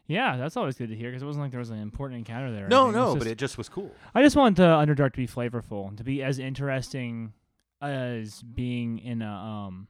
yeah, 0.09 0.37
that's 0.37 0.57
always 0.57 0.77
good 0.77 0.89
to 0.89 0.97
hear 0.97 1.11
because 1.11 1.23
it 1.23 1.27
wasn't 1.27 1.45
like 1.45 1.53
there 1.53 1.61
was 1.61 1.71
an 1.71 1.79
important 1.81 2.19
encounter 2.19 2.53
there. 2.53 2.67
No. 2.67 2.91
No, 2.91 3.15
just- 3.15 3.19
but 3.19 3.27
it 3.29 3.39
just 3.39 3.57
was 3.59 3.69
cool. 3.69 3.95
I 4.15 4.23
just 4.23 4.35
want 4.35 4.57
the 4.57 4.65
Underdark 4.65 5.13
to 5.13 5.17
be 5.19 5.29
flavorful, 5.29 5.87
and 5.89 5.97
to 5.99 6.03
be 6.05 6.23
as 6.23 6.39
interesting 6.41 7.33
as 7.81 8.43
being 8.43 8.99
in 8.99 9.23
a 9.23 9.31
um 9.33 9.87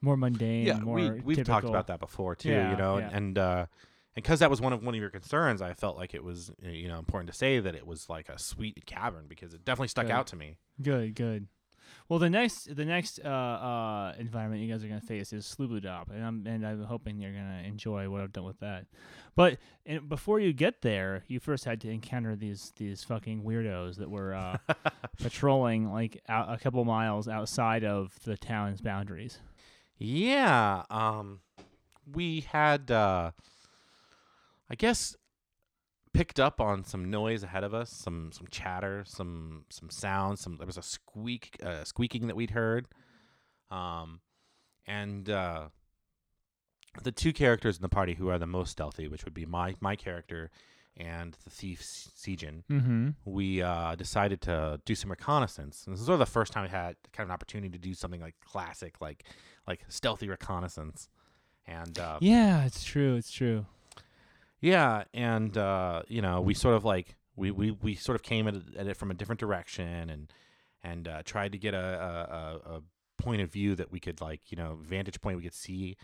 more 0.00 0.16
mundane, 0.16 0.66
Yeah, 0.66 0.78
more 0.80 0.96
we 0.96 1.10
we've 1.10 1.44
talked 1.44 1.66
about 1.68 1.86
that 1.86 2.00
before 2.00 2.34
too. 2.34 2.50
Yeah, 2.50 2.72
you 2.72 2.76
know, 2.76 2.98
yeah. 2.98 3.10
and 3.12 3.38
uh, 3.38 3.66
and 4.14 4.22
because 4.24 4.40
that 4.40 4.50
was 4.50 4.60
one 4.60 4.72
of 4.72 4.82
one 4.82 4.94
of 4.94 5.00
your 5.00 5.10
concerns, 5.10 5.62
I 5.62 5.74
felt 5.74 5.96
like 5.96 6.14
it 6.14 6.24
was 6.24 6.50
you 6.62 6.88
know 6.88 6.98
important 6.98 7.30
to 7.30 7.36
say 7.36 7.60
that 7.60 7.74
it 7.74 7.86
was 7.86 8.08
like 8.08 8.28
a 8.28 8.38
sweet 8.38 8.84
cavern 8.86 9.26
because 9.28 9.54
it 9.54 9.64
definitely 9.64 9.88
stuck 9.88 10.06
Good. 10.06 10.12
out 10.12 10.26
to 10.28 10.36
me. 10.36 10.58
Good, 10.82 11.14
good. 11.14 11.46
Well, 12.08 12.18
the 12.20 12.30
next 12.30 12.74
the 12.76 12.84
next 12.84 13.18
uh, 13.24 13.28
uh, 13.28 14.14
environment 14.18 14.62
you 14.62 14.72
guys 14.72 14.84
are 14.84 14.88
gonna 14.88 15.00
face 15.00 15.32
is 15.32 15.44
Sloobludop, 15.44 16.10
and 16.10 16.24
I'm 16.24 16.46
and 16.46 16.66
I'm 16.66 16.84
hoping 16.84 17.18
you're 17.18 17.32
gonna 17.32 17.62
enjoy 17.66 18.08
what 18.08 18.20
I've 18.20 18.32
done 18.32 18.44
with 18.44 18.60
that. 18.60 18.86
But 19.34 19.58
and 19.84 20.08
before 20.08 20.38
you 20.38 20.52
get 20.52 20.82
there, 20.82 21.24
you 21.26 21.40
first 21.40 21.64
had 21.64 21.80
to 21.80 21.90
encounter 21.90 22.36
these 22.36 22.72
these 22.76 23.02
fucking 23.02 23.42
weirdos 23.42 23.96
that 23.96 24.10
were 24.10 24.34
uh, 24.34 24.58
patrolling 25.18 25.92
like 25.92 26.22
out, 26.28 26.52
a 26.52 26.58
couple 26.58 26.84
miles 26.84 27.26
outside 27.26 27.84
of 27.84 28.12
the 28.24 28.36
town's 28.36 28.80
boundaries. 28.80 29.40
Yeah, 29.98 30.82
um, 30.90 31.40
we 32.12 32.40
had, 32.40 32.90
uh, 32.90 33.32
I 34.70 34.74
guess, 34.74 35.16
picked 36.16 36.40
up 36.40 36.60
on 36.60 36.84
some 36.84 37.10
noise 37.10 37.42
ahead 37.42 37.64
of 37.64 37.74
us, 37.74 37.90
some 37.90 38.30
some 38.32 38.46
chatter, 38.50 39.04
some 39.06 39.64
some 39.68 39.90
sounds. 39.90 40.40
Some 40.40 40.56
there 40.56 40.66
was 40.66 40.78
a 40.78 40.82
squeak, 40.82 41.56
uh, 41.62 41.84
squeaking 41.84 42.26
that 42.28 42.36
we'd 42.36 42.50
heard, 42.50 42.88
um, 43.70 44.20
and 44.86 45.28
uh, 45.28 45.68
the 47.02 47.12
two 47.12 47.32
characters 47.32 47.76
in 47.76 47.82
the 47.82 47.88
party 47.88 48.14
who 48.14 48.28
are 48.28 48.38
the 48.38 48.46
most 48.46 48.70
stealthy, 48.70 49.08
which 49.08 49.24
would 49.24 49.34
be 49.34 49.46
my 49.46 49.74
my 49.80 49.96
character 49.96 50.50
and 50.98 51.36
the 51.44 51.50
thief 51.50 51.82
Sejin 51.82 52.62
Mm-hmm. 52.70 53.10
we 53.26 53.60
uh, 53.60 53.94
decided 53.96 54.40
to 54.42 54.80
do 54.86 54.94
some 54.94 55.10
reconnaissance. 55.10 55.82
And 55.84 55.92
this 55.92 56.00
is 56.00 56.06
sort 56.06 56.14
of 56.14 56.20
the 56.20 56.24
first 56.32 56.54
time 56.54 56.62
we 56.62 56.70
had 56.70 56.96
kind 57.12 57.24
of 57.24 57.28
an 57.28 57.32
opportunity 57.34 57.68
to 57.68 57.78
do 57.78 57.92
something 57.92 58.20
like 58.22 58.34
classic, 58.40 58.94
like 59.00 59.24
like 59.68 59.80
stealthy 59.88 60.26
reconnaissance. 60.28 61.10
And 61.66 61.98
uh, 61.98 62.18
Yeah, 62.22 62.64
it's 62.64 62.82
true. 62.82 63.16
It's 63.16 63.30
true. 63.30 63.66
Yeah, 64.60 65.04
and 65.14 65.56
uh, 65.56 66.02
you 66.08 66.22
know, 66.22 66.40
we 66.40 66.54
sort 66.54 66.74
of 66.74 66.84
like 66.84 67.16
we, 67.36 67.50
we, 67.50 67.70
we 67.70 67.94
sort 67.94 68.16
of 68.16 68.22
came 68.22 68.48
at 68.48 68.56
it, 68.56 68.62
at 68.76 68.86
it 68.86 68.96
from 68.96 69.10
a 69.10 69.14
different 69.14 69.40
direction 69.40 70.10
and 70.10 70.32
and 70.82 71.08
uh, 71.08 71.22
tried 71.24 71.52
to 71.52 71.58
get 71.58 71.74
a, 71.74 71.78
a, 71.78 72.70
a, 72.72 72.76
a 72.76 72.82
point 73.18 73.42
of 73.42 73.50
view 73.50 73.74
that 73.74 73.90
we 73.90 73.98
could 73.98 74.20
like 74.20 74.40
you 74.50 74.56
know 74.56 74.78
vantage 74.82 75.20
point 75.20 75.36
we 75.36 75.42
could 75.42 75.54
see 75.54 75.96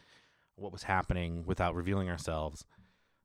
what 0.57 0.73
was 0.73 0.83
happening 0.83 1.45
without 1.47 1.75
revealing 1.75 2.09
ourselves. 2.09 2.65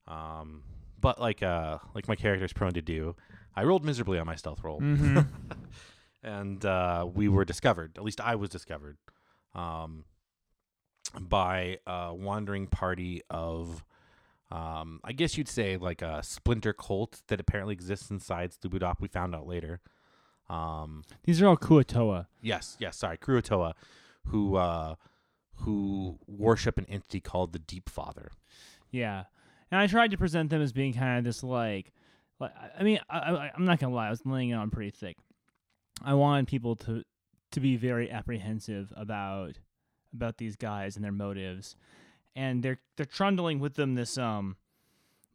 Um, 0.08 0.63
but 1.00 1.20
like 1.20 1.44
uh 1.44 1.78
like 1.94 2.08
my 2.08 2.16
character's 2.16 2.54
prone 2.54 2.74
to 2.74 2.82
do, 2.82 3.16
I 3.56 3.63
rolled 3.63 3.84
miserably 3.84 4.20
on 4.20 4.26
my 4.26 4.36
stealth 4.36 4.63
roll 4.63 4.80
Mm-hmm. 4.80 5.20
and 6.24 6.66
uh, 6.66 7.08
we 7.12 7.30
were 7.30 7.46
discovered. 7.46 7.94
At 7.98 8.04
least 8.04 8.20
I 8.20 8.36
was 8.36 8.50
discovered 8.50 8.98
um, 9.56 10.04
by 11.20 11.78
a 11.86 12.13
wandering 12.13 12.68
party 12.68 13.22
of, 13.30 13.84
um, 14.52 15.00
I 15.04 15.12
guess 15.12 15.38
you'd 15.38 15.48
say 15.50 15.78
like 15.78 16.02
a 16.02 16.22
splinter 16.24 16.74
cult 16.74 17.22
that 17.28 17.40
apparently 17.40 17.74
exists 17.74 18.10
inside 18.10 18.52
Sloobludop. 18.52 18.96
We 19.00 19.08
found 19.08 19.36
out 19.36 19.48
later. 19.48 19.82
Um, 20.50 21.04
These 21.26 21.42
are 21.42 21.48
all 21.48 21.58
Kuo-toa. 21.58 22.28
yes, 22.42 22.78
yes. 22.80 22.98
Sorry, 22.98 23.18
Kurotoa, 23.18 23.74
who 24.28 24.56
uh, 24.56 24.96
who 25.56 26.20
worship 26.28 26.78
an 26.78 26.86
entity 26.88 27.20
called 27.20 27.52
the 27.52 27.60
Deep 27.60 27.90
Father. 27.90 28.32
Yeah, 28.92 29.24
and 29.72 29.82
I 29.82 29.88
tried 29.88 30.12
to 30.12 30.18
present 30.18 30.50
them 30.50 30.62
as 30.62 30.72
being 30.72 30.94
kind 30.94 31.18
of 31.18 31.26
this 31.26 31.44
like, 31.44 31.92
like 32.40 32.54
I 32.80 32.84
mean, 32.84 33.00
I, 33.10 33.18
I, 33.18 33.52
I'm 33.54 33.66
not 33.66 33.80
gonna 33.80 33.94
lie, 33.94 34.08
I 34.08 34.10
was 34.12 34.26
laying 34.26 34.52
it 34.52 34.54
on 34.56 34.70
pretty 34.70 34.92
thick. 34.92 35.18
I 36.02 36.14
wanted 36.14 36.48
people 36.48 36.76
to 36.78 37.04
to 37.52 37.60
be 37.60 37.76
very 37.76 38.10
apprehensive 38.10 38.94
about 38.96 39.58
about 40.14 40.38
these 40.38 40.56
guys 40.56 40.96
and 40.96 41.04
their 41.04 41.12
motives, 41.12 41.76
and 42.38 42.62
they're 42.62 42.80
they're 42.95 43.06
trundling 43.06 43.60
with 43.60 43.73
them 43.73 43.95
this 43.95 44.17
um 44.17 44.56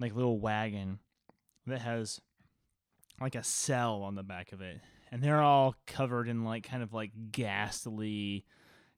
like 0.00 0.14
little 0.14 0.38
wagon 0.38 1.00
that 1.66 1.80
has 1.82 2.20
like 3.20 3.34
a 3.34 3.42
cell 3.42 4.02
on 4.02 4.14
the 4.14 4.22
back 4.22 4.52
of 4.52 4.62
it, 4.62 4.80
and 5.10 5.22
they're 5.22 5.42
all 5.42 5.74
covered 5.86 6.28
in 6.28 6.44
like 6.44 6.62
kind 6.62 6.82
of 6.82 6.94
like 6.94 7.10
ghastly 7.32 8.46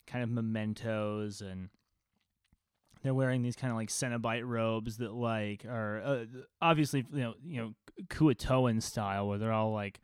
kind 0.07 0.23
of 0.23 0.31
mementos 0.31 1.41
and 1.41 1.71
they're 3.03 3.15
wearing 3.15 3.43
these 3.43 3.57
kind 3.57 3.71
of 3.71 3.77
like 3.77 3.89
Cenobite 3.89 4.47
robes 4.47 4.99
that 4.99 5.13
like 5.13 5.65
are 5.65 6.03
uh, 6.05 6.25
obviously 6.61 7.07
you 7.11 7.21
know 7.21 7.35
you 7.45 7.61
know 7.61 7.75
Kuo-toan 8.09 8.83
style 8.83 9.29
where 9.29 9.39
they're 9.39 9.53
all 9.53 9.73
like 9.73 10.01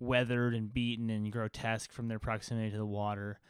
weathered 0.00 0.54
and 0.54 0.72
beaten 0.72 1.08
and 1.08 1.32
grotesque 1.32 1.92
from 1.92 2.08
their 2.08 2.18
proximity 2.18 2.70
to 2.70 2.76
the 2.76 2.86
water. 2.86 3.40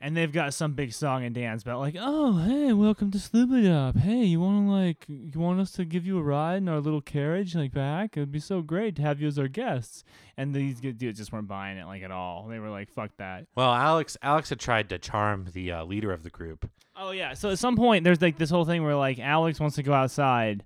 And 0.00 0.16
they've 0.16 0.32
got 0.32 0.54
some 0.54 0.74
big 0.74 0.92
song 0.92 1.24
and 1.24 1.34
dance 1.34 1.62
about 1.62 1.80
like, 1.80 1.96
oh 1.98 2.38
hey, 2.38 2.72
welcome 2.72 3.10
to 3.10 3.18
Sloobludop. 3.18 3.98
Hey, 3.98 4.24
you 4.24 4.40
wanna 4.40 4.70
like 4.70 5.04
you 5.08 5.40
want 5.40 5.58
us 5.58 5.72
to 5.72 5.84
give 5.84 6.06
you 6.06 6.18
a 6.18 6.22
ride 6.22 6.58
in 6.58 6.68
our 6.68 6.80
little 6.80 7.00
carriage 7.00 7.56
like 7.56 7.72
back? 7.72 8.16
It'd 8.16 8.30
be 8.30 8.38
so 8.38 8.62
great 8.62 8.94
to 8.96 9.02
have 9.02 9.20
you 9.20 9.26
as 9.26 9.38
our 9.38 9.48
guests. 9.48 10.04
And 10.36 10.54
these 10.54 10.80
good 10.80 10.98
dudes 10.98 11.18
just 11.18 11.32
weren't 11.32 11.48
buying 11.48 11.78
it 11.78 11.86
like 11.86 12.02
at 12.02 12.12
all. 12.12 12.46
They 12.48 12.60
were 12.60 12.70
like, 12.70 12.90
fuck 12.90 13.10
that. 13.16 13.46
Well, 13.56 13.74
Alex 13.74 14.16
Alex 14.22 14.50
had 14.50 14.60
tried 14.60 14.88
to 14.90 14.98
charm 14.98 15.48
the 15.52 15.72
uh, 15.72 15.84
leader 15.84 16.12
of 16.12 16.22
the 16.22 16.30
group. 16.30 16.70
Oh 16.96 17.10
yeah. 17.10 17.34
So 17.34 17.50
at 17.50 17.58
some 17.58 17.74
point 17.76 18.04
there's 18.04 18.22
like 18.22 18.38
this 18.38 18.50
whole 18.50 18.64
thing 18.64 18.84
where 18.84 18.94
like 18.96 19.18
Alex 19.18 19.58
wants 19.58 19.76
to 19.76 19.82
go 19.82 19.92
outside 19.92 20.64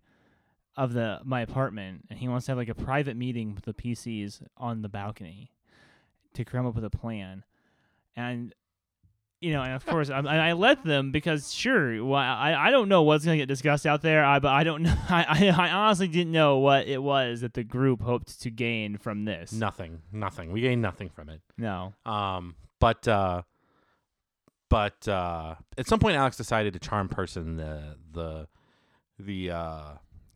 of 0.76 0.92
the 0.92 1.20
my 1.24 1.40
apartment 1.40 2.06
and 2.10 2.18
he 2.18 2.28
wants 2.28 2.46
to 2.46 2.52
have 2.52 2.58
like 2.58 2.68
a 2.68 2.74
private 2.74 3.16
meeting 3.16 3.54
with 3.54 3.64
the 3.64 3.74
PCs 3.74 4.42
on 4.58 4.82
the 4.82 4.88
balcony 4.88 5.52
to 6.34 6.44
come 6.44 6.66
up 6.66 6.74
with 6.74 6.84
a 6.84 6.90
plan. 6.90 7.44
And 8.14 8.54
you 9.42 9.52
know, 9.52 9.62
and 9.62 9.74
of 9.74 9.84
course, 9.84 10.08
I, 10.08 10.20
I 10.20 10.52
let 10.52 10.84
them 10.84 11.10
because 11.12 11.52
sure, 11.52 12.04
well, 12.04 12.18
I 12.18 12.54
I 12.54 12.70
don't 12.70 12.88
know 12.88 13.02
what's 13.02 13.24
gonna 13.24 13.36
get 13.36 13.48
discussed 13.48 13.86
out 13.86 14.00
there. 14.02 14.24
I 14.24 14.38
but 14.38 14.52
I 14.52 14.62
don't 14.64 14.82
know. 14.84 14.94
I, 15.08 15.52
I 15.56 15.70
honestly 15.70 16.08
didn't 16.08 16.32
know 16.32 16.58
what 16.58 16.86
it 16.86 17.02
was 17.02 17.40
that 17.42 17.54
the 17.54 17.64
group 17.64 18.02
hoped 18.02 18.40
to 18.42 18.50
gain 18.50 18.96
from 18.98 19.24
this. 19.24 19.52
Nothing, 19.52 20.02
nothing. 20.12 20.52
We 20.52 20.60
gained 20.60 20.80
nothing 20.82 21.08
from 21.10 21.28
it. 21.28 21.40
No. 21.58 21.92
Um, 22.06 22.54
but 22.78 23.06
uh, 23.08 23.42
but 24.68 25.06
uh, 25.06 25.56
at 25.76 25.86
some 25.86 25.98
point, 25.98 26.16
Alex 26.16 26.36
decided 26.36 26.72
to 26.72 26.78
charm 26.78 27.08
person 27.08 27.56
the 27.56 27.96
the 28.12 28.48
the 29.18 29.50
uh, 29.50 29.82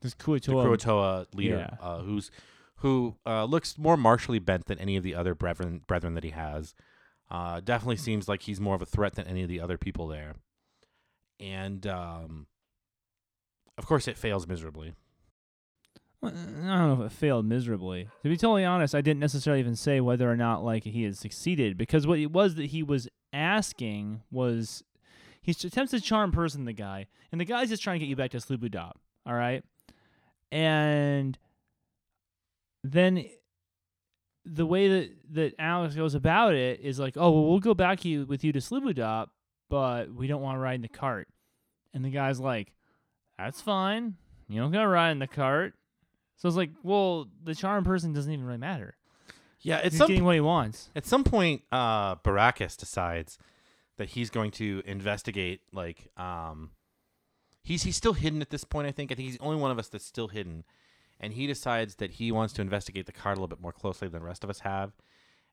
This 0.00 0.14
the 0.14 0.24
Kuo-toa. 0.24 0.64
Kuo-toa 0.64 1.26
leader, 1.34 1.68
Yeah. 1.70 1.76
uh, 1.86 2.00
who's 2.02 2.30
who 2.80 3.16
uh, 3.24 3.44
looks 3.44 3.78
more 3.78 3.96
martially 3.96 4.38
bent 4.38 4.66
than 4.66 4.78
any 4.78 4.96
of 4.96 5.02
the 5.02 5.14
other 5.14 5.34
brethren 5.34 5.80
brethren 5.86 6.14
that 6.14 6.24
he 6.24 6.30
has. 6.30 6.74
Uh, 7.30 7.60
definitely 7.60 7.96
seems 7.96 8.28
like 8.28 8.42
he's 8.42 8.60
more 8.60 8.74
of 8.74 8.82
a 8.82 8.86
threat 8.86 9.14
than 9.14 9.26
any 9.26 9.42
of 9.42 9.48
the 9.48 9.60
other 9.60 9.76
people 9.76 10.06
there, 10.06 10.34
and 11.40 11.86
um, 11.86 12.46
of 13.78 13.86
course, 13.86 14.08
it 14.08 14.16
fails 14.16 14.46
miserably. 14.46 14.94
I 16.22 16.30
don't 16.30 16.64
know 16.64 17.04
if 17.04 17.12
it 17.12 17.14
failed 17.14 17.46
miserably. 17.46 18.08
To 18.22 18.28
be 18.28 18.36
totally 18.36 18.64
honest, 18.64 18.94
I 18.94 19.00
didn't 19.00 19.20
necessarily 19.20 19.60
even 19.60 19.76
say 19.76 20.00
whether 20.00 20.30
or 20.30 20.36
not 20.36 20.64
like 20.64 20.84
he 20.84 21.04
had 21.04 21.16
succeeded 21.16 21.76
because 21.76 22.06
what 22.06 22.18
it 22.18 22.32
was 22.32 22.54
that 22.56 22.66
he 22.66 22.82
was 22.82 23.08
asking 23.32 24.22
was 24.30 24.82
he 25.42 25.52
attempts 25.52 25.92
to 25.92 26.00
charm 26.00 26.32
person 26.32 26.64
the 26.64 26.72
guy, 26.72 27.06
and 27.30 27.40
the 27.40 27.44
guy's 27.44 27.68
just 27.68 27.82
trying 27.82 27.96
to 27.96 28.04
get 28.04 28.08
you 28.08 28.16
back 28.16 28.30
to 28.32 28.38
Sloobludop, 28.38 28.92
all 29.26 29.34
right? 29.34 29.62
And 30.50 31.38
then 32.82 33.26
the 34.46 34.64
way 34.64 34.88
that 34.88 35.10
that 35.32 35.54
Alex 35.58 35.94
goes 35.94 36.14
about 36.14 36.54
it 36.54 36.80
is 36.80 36.98
like, 36.98 37.16
oh 37.16 37.30
well, 37.30 37.44
we'll 37.50 37.60
go 37.60 37.74
back 37.74 38.04
you 38.04 38.24
with 38.26 38.44
you 38.44 38.52
to 38.52 38.60
Sloobludop, 38.60 39.28
but 39.68 40.14
we 40.14 40.26
don't 40.26 40.40
want 40.42 40.56
to 40.56 40.60
ride 40.60 40.76
in 40.76 40.82
the 40.82 40.88
cart. 40.88 41.28
And 41.92 42.04
the 42.04 42.10
guy's 42.10 42.38
like, 42.38 42.72
that's 43.38 43.60
fine. 43.60 44.14
You 44.48 44.60
don't 44.60 44.70
gotta 44.70 44.88
ride 44.88 45.10
in 45.10 45.18
the 45.18 45.26
cart. 45.26 45.74
So 46.36 46.48
it's 46.48 46.56
like, 46.56 46.70
well, 46.82 47.28
the 47.42 47.54
charm 47.54 47.84
person 47.84 48.12
doesn't 48.12 48.32
even 48.32 48.44
really 48.44 48.58
matter. 48.58 48.94
Yeah, 49.60 49.78
it's 49.82 49.98
getting 49.98 50.24
what 50.24 50.34
he 50.34 50.40
wants. 50.40 50.90
At 50.94 51.06
some 51.06 51.24
point, 51.24 51.62
uh, 51.72 52.16
Baracus 52.16 52.76
decides 52.76 53.38
that 53.96 54.10
he's 54.10 54.30
going 54.30 54.50
to 54.52 54.82
investigate. 54.84 55.60
Like, 55.72 56.08
um, 56.16 56.70
he's 57.62 57.82
he's 57.82 57.96
still 57.96 58.12
hidden 58.12 58.42
at 58.42 58.50
this 58.50 58.64
point. 58.64 58.86
I 58.86 58.92
think. 58.92 59.10
I 59.10 59.14
think 59.14 59.28
he's 59.28 59.38
the 59.38 59.44
only 59.44 59.60
one 59.60 59.70
of 59.70 59.78
us 59.78 59.88
that's 59.88 60.04
still 60.04 60.28
hidden, 60.28 60.64
and 61.20 61.32
he 61.32 61.46
decides 61.46 61.96
that 61.96 62.12
he 62.12 62.30
wants 62.32 62.52
to 62.54 62.62
investigate 62.62 63.06
the 63.06 63.12
card 63.12 63.36
a 63.36 63.40
little 63.40 63.48
bit 63.48 63.60
more 63.60 63.72
closely 63.72 64.08
than 64.08 64.20
the 64.20 64.26
rest 64.26 64.44
of 64.44 64.50
us 64.50 64.60
have. 64.60 64.92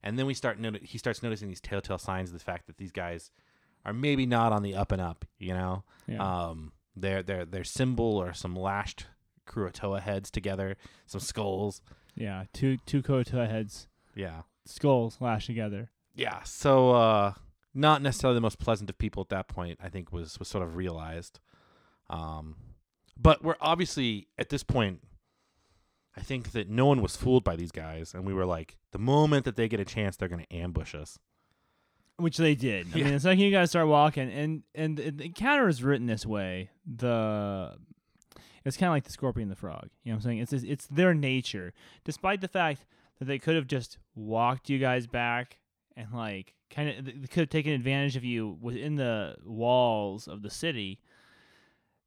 And 0.01 0.19
then 0.19 0.25
we 0.25 0.33
start. 0.33 0.59
Noti- 0.59 0.85
he 0.85 0.97
starts 0.97 1.23
noticing 1.23 1.47
these 1.49 1.61
telltale 1.61 1.97
signs 1.97 2.29
of 2.29 2.33
the 2.37 2.43
fact 2.43 2.67
that 2.67 2.77
these 2.77 2.91
guys 2.91 3.31
are 3.85 3.93
maybe 3.93 4.25
not 4.25 4.51
on 4.51 4.61
the 4.63 4.75
up 4.75 4.91
and 4.91 5.01
up. 5.01 5.25
You 5.39 5.53
know, 5.53 5.83
Yeah. 6.07 6.21
um, 6.49 6.73
their 6.95 7.23
their 7.23 7.45
their 7.45 7.63
symbol 7.63 8.17
or 8.17 8.33
some 8.33 8.55
lashed 8.55 9.07
Kuo-toa 9.47 9.99
heads 10.01 10.29
together, 10.31 10.75
some 11.05 11.19
skulls. 11.21 11.81
yeah. 12.15 12.45
Two 12.53 12.77
two 12.85 13.01
Kuo-toa 13.01 13.47
heads, 13.47 13.87
Yeah. 14.15 14.43
skulls 14.65 15.17
lashed 15.19 15.47
together. 15.47 15.89
yeah 16.15 16.43
so 16.43 16.91
uh 16.91 17.33
not 17.73 18.01
necessarily 18.01 18.35
the 18.35 18.41
most 18.41 18.59
pleasant 18.59 18.87
of 18.89 18.97
people 18.99 19.19
at 19.21 19.29
that 19.29 19.47
point 19.47 19.79
i 19.81 19.89
think 19.89 20.11
was 20.13 20.37
was 20.37 20.47
sort 20.47 20.63
of 20.63 20.75
realized 20.75 21.39
um 22.09 22.55
but 23.19 23.43
we're 23.43 23.55
obviously 23.59 24.27
at 24.37 24.49
this 24.49 24.61
point 24.63 25.01
i 26.17 26.21
think 26.21 26.51
that 26.51 26.69
no 26.69 26.85
one 26.85 27.01
was 27.01 27.15
fooled 27.15 27.43
by 27.43 27.55
these 27.55 27.71
guys 27.71 28.13
and 28.13 28.25
we 28.25 28.33
were 28.33 28.45
like 28.45 28.77
the 28.91 28.99
moment 28.99 29.45
that 29.45 29.55
they 29.55 29.67
get 29.67 29.79
a 29.79 29.85
chance 29.85 30.15
they're 30.15 30.27
going 30.27 30.45
to 30.45 30.55
ambush 30.55 30.93
us 30.95 31.17
Which 32.17 32.37
they 32.37 32.53
did. 32.55 32.87
I 32.87 32.89
Yeah. 32.97 33.03
mean, 33.05 33.13
the 33.15 33.19
second 33.19 33.39
you 33.39 33.51
guys 33.51 33.69
start 33.71 33.87
walking, 33.87 34.29
and 34.31 34.63
and 34.75 34.97
the 34.97 35.09
the 35.09 35.25
encounter 35.25 35.67
is 35.67 35.81
written 35.83 36.05
this 36.07 36.25
way. 36.27 36.69
The 36.85 37.75
it's 38.63 38.77
kind 38.77 38.87
of 38.89 38.93
like 38.93 39.03
the 39.05 39.11
scorpion 39.11 39.43
and 39.49 39.51
the 39.51 39.55
frog. 39.59 39.89
You 40.03 40.11
know 40.11 40.17
what 40.17 40.25
I'm 40.25 40.29
saying? 40.29 40.37
It's 40.39 40.53
it's 40.53 40.85
their 40.87 41.13
nature, 41.15 41.73
despite 42.03 42.39
the 42.41 42.47
fact 42.47 42.85
that 43.17 43.25
they 43.25 43.39
could 43.39 43.55
have 43.55 43.65
just 43.67 43.97
walked 44.15 44.69
you 44.69 44.77
guys 44.77 45.07
back 45.07 45.57
and 45.97 46.07
like 46.13 46.53
kind 46.69 46.87
of 46.89 47.05
they 47.05 47.27
could 47.27 47.41
have 47.45 47.49
taken 47.49 47.73
advantage 47.73 48.15
of 48.15 48.23
you 48.23 48.57
within 48.61 48.95
the 48.95 49.35
walls 49.43 50.27
of 50.27 50.43
the 50.43 50.51
city. 50.51 50.99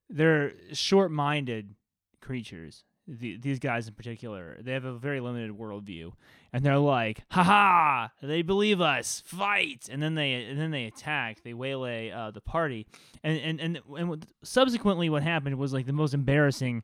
They're 0.08 0.52
short-minded 0.72 1.74
creatures. 2.20 2.84
The, 3.08 3.36
these 3.36 3.60
guys 3.60 3.86
in 3.86 3.94
particular, 3.94 4.58
they 4.60 4.72
have 4.72 4.84
a 4.84 4.98
very 4.98 5.20
limited 5.20 5.52
worldview, 5.52 6.12
and 6.52 6.64
they're 6.64 6.76
like, 6.78 7.22
"Ha 7.30 7.42
ha! 7.44 8.10
They 8.20 8.42
believe 8.42 8.80
us. 8.80 9.22
Fight!" 9.24 9.88
And 9.90 10.02
then 10.02 10.14
they 10.16 10.34
and 10.34 10.58
then 10.58 10.72
they 10.72 10.86
attack. 10.86 11.44
They 11.44 11.54
waylay 11.54 12.10
uh, 12.10 12.32
the 12.32 12.40
party, 12.40 12.86
and 13.22 13.38
and 13.38 13.60
and 13.60 13.80
and 13.96 14.26
subsequently, 14.42 15.08
what 15.08 15.22
happened 15.22 15.56
was 15.56 15.72
like 15.72 15.86
the 15.86 15.92
most 15.92 16.14
embarrassing, 16.14 16.82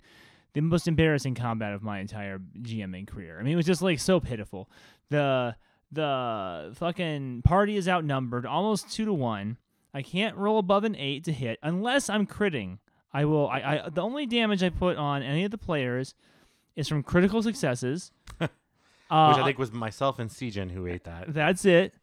the 0.52 0.60
most 0.60 0.86
embarrassing 0.86 1.34
combat 1.34 1.72
of 1.72 1.82
my 1.82 1.98
entire 1.98 2.38
GMing 2.60 3.08
career. 3.08 3.38
I 3.40 3.42
mean, 3.42 3.54
it 3.54 3.56
was 3.56 3.66
just 3.66 3.82
like 3.82 3.98
so 3.98 4.20
pitiful. 4.20 4.70
The 5.10 5.56
the 5.90 6.72
fucking 6.76 7.42
party 7.42 7.76
is 7.76 7.88
outnumbered, 7.88 8.46
almost 8.46 8.92
two 8.92 9.04
to 9.04 9.12
one. 9.12 9.58
I 9.92 10.02
can't 10.02 10.36
roll 10.36 10.58
above 10.58 10.84
an 10.84 10.96
eight 10.96 11.24
to 11.24 11.32
hit 11.32 11.58
unless 11.62 12.08
I'm 12.08 12.26
critting. 12.26 12.78
I 13.12 13.24
will. 13.24 13.48
I, 13.48 13.58
I 13.58 13.88
the 13.90 14.02
only 14.02 14.26
damage 14.26 14.62
I 14.62 14.70
put 14.70 14.96
on 14.96 15.22
any 15.22 15.44
of 15.44 15.50
the 15.50 15.58
players 15.58 16.14
is 16.76 16.88
from 16.88 17.02
critical 17.02 17.42
successes. 17.42 18.10
uh, 18.40 18.46
which 18.48 18.50
i 19.10 19.44
think 19.44 19.58
was 19.58 19.72
myself 19.72 20.18
and 20.18 20.30
Sejin 20.30 20.70
who 20.70 20.86
ate 20.86 21.04
that 21.04 21.32
that's 21.34 21.64
it. 21.64 21.94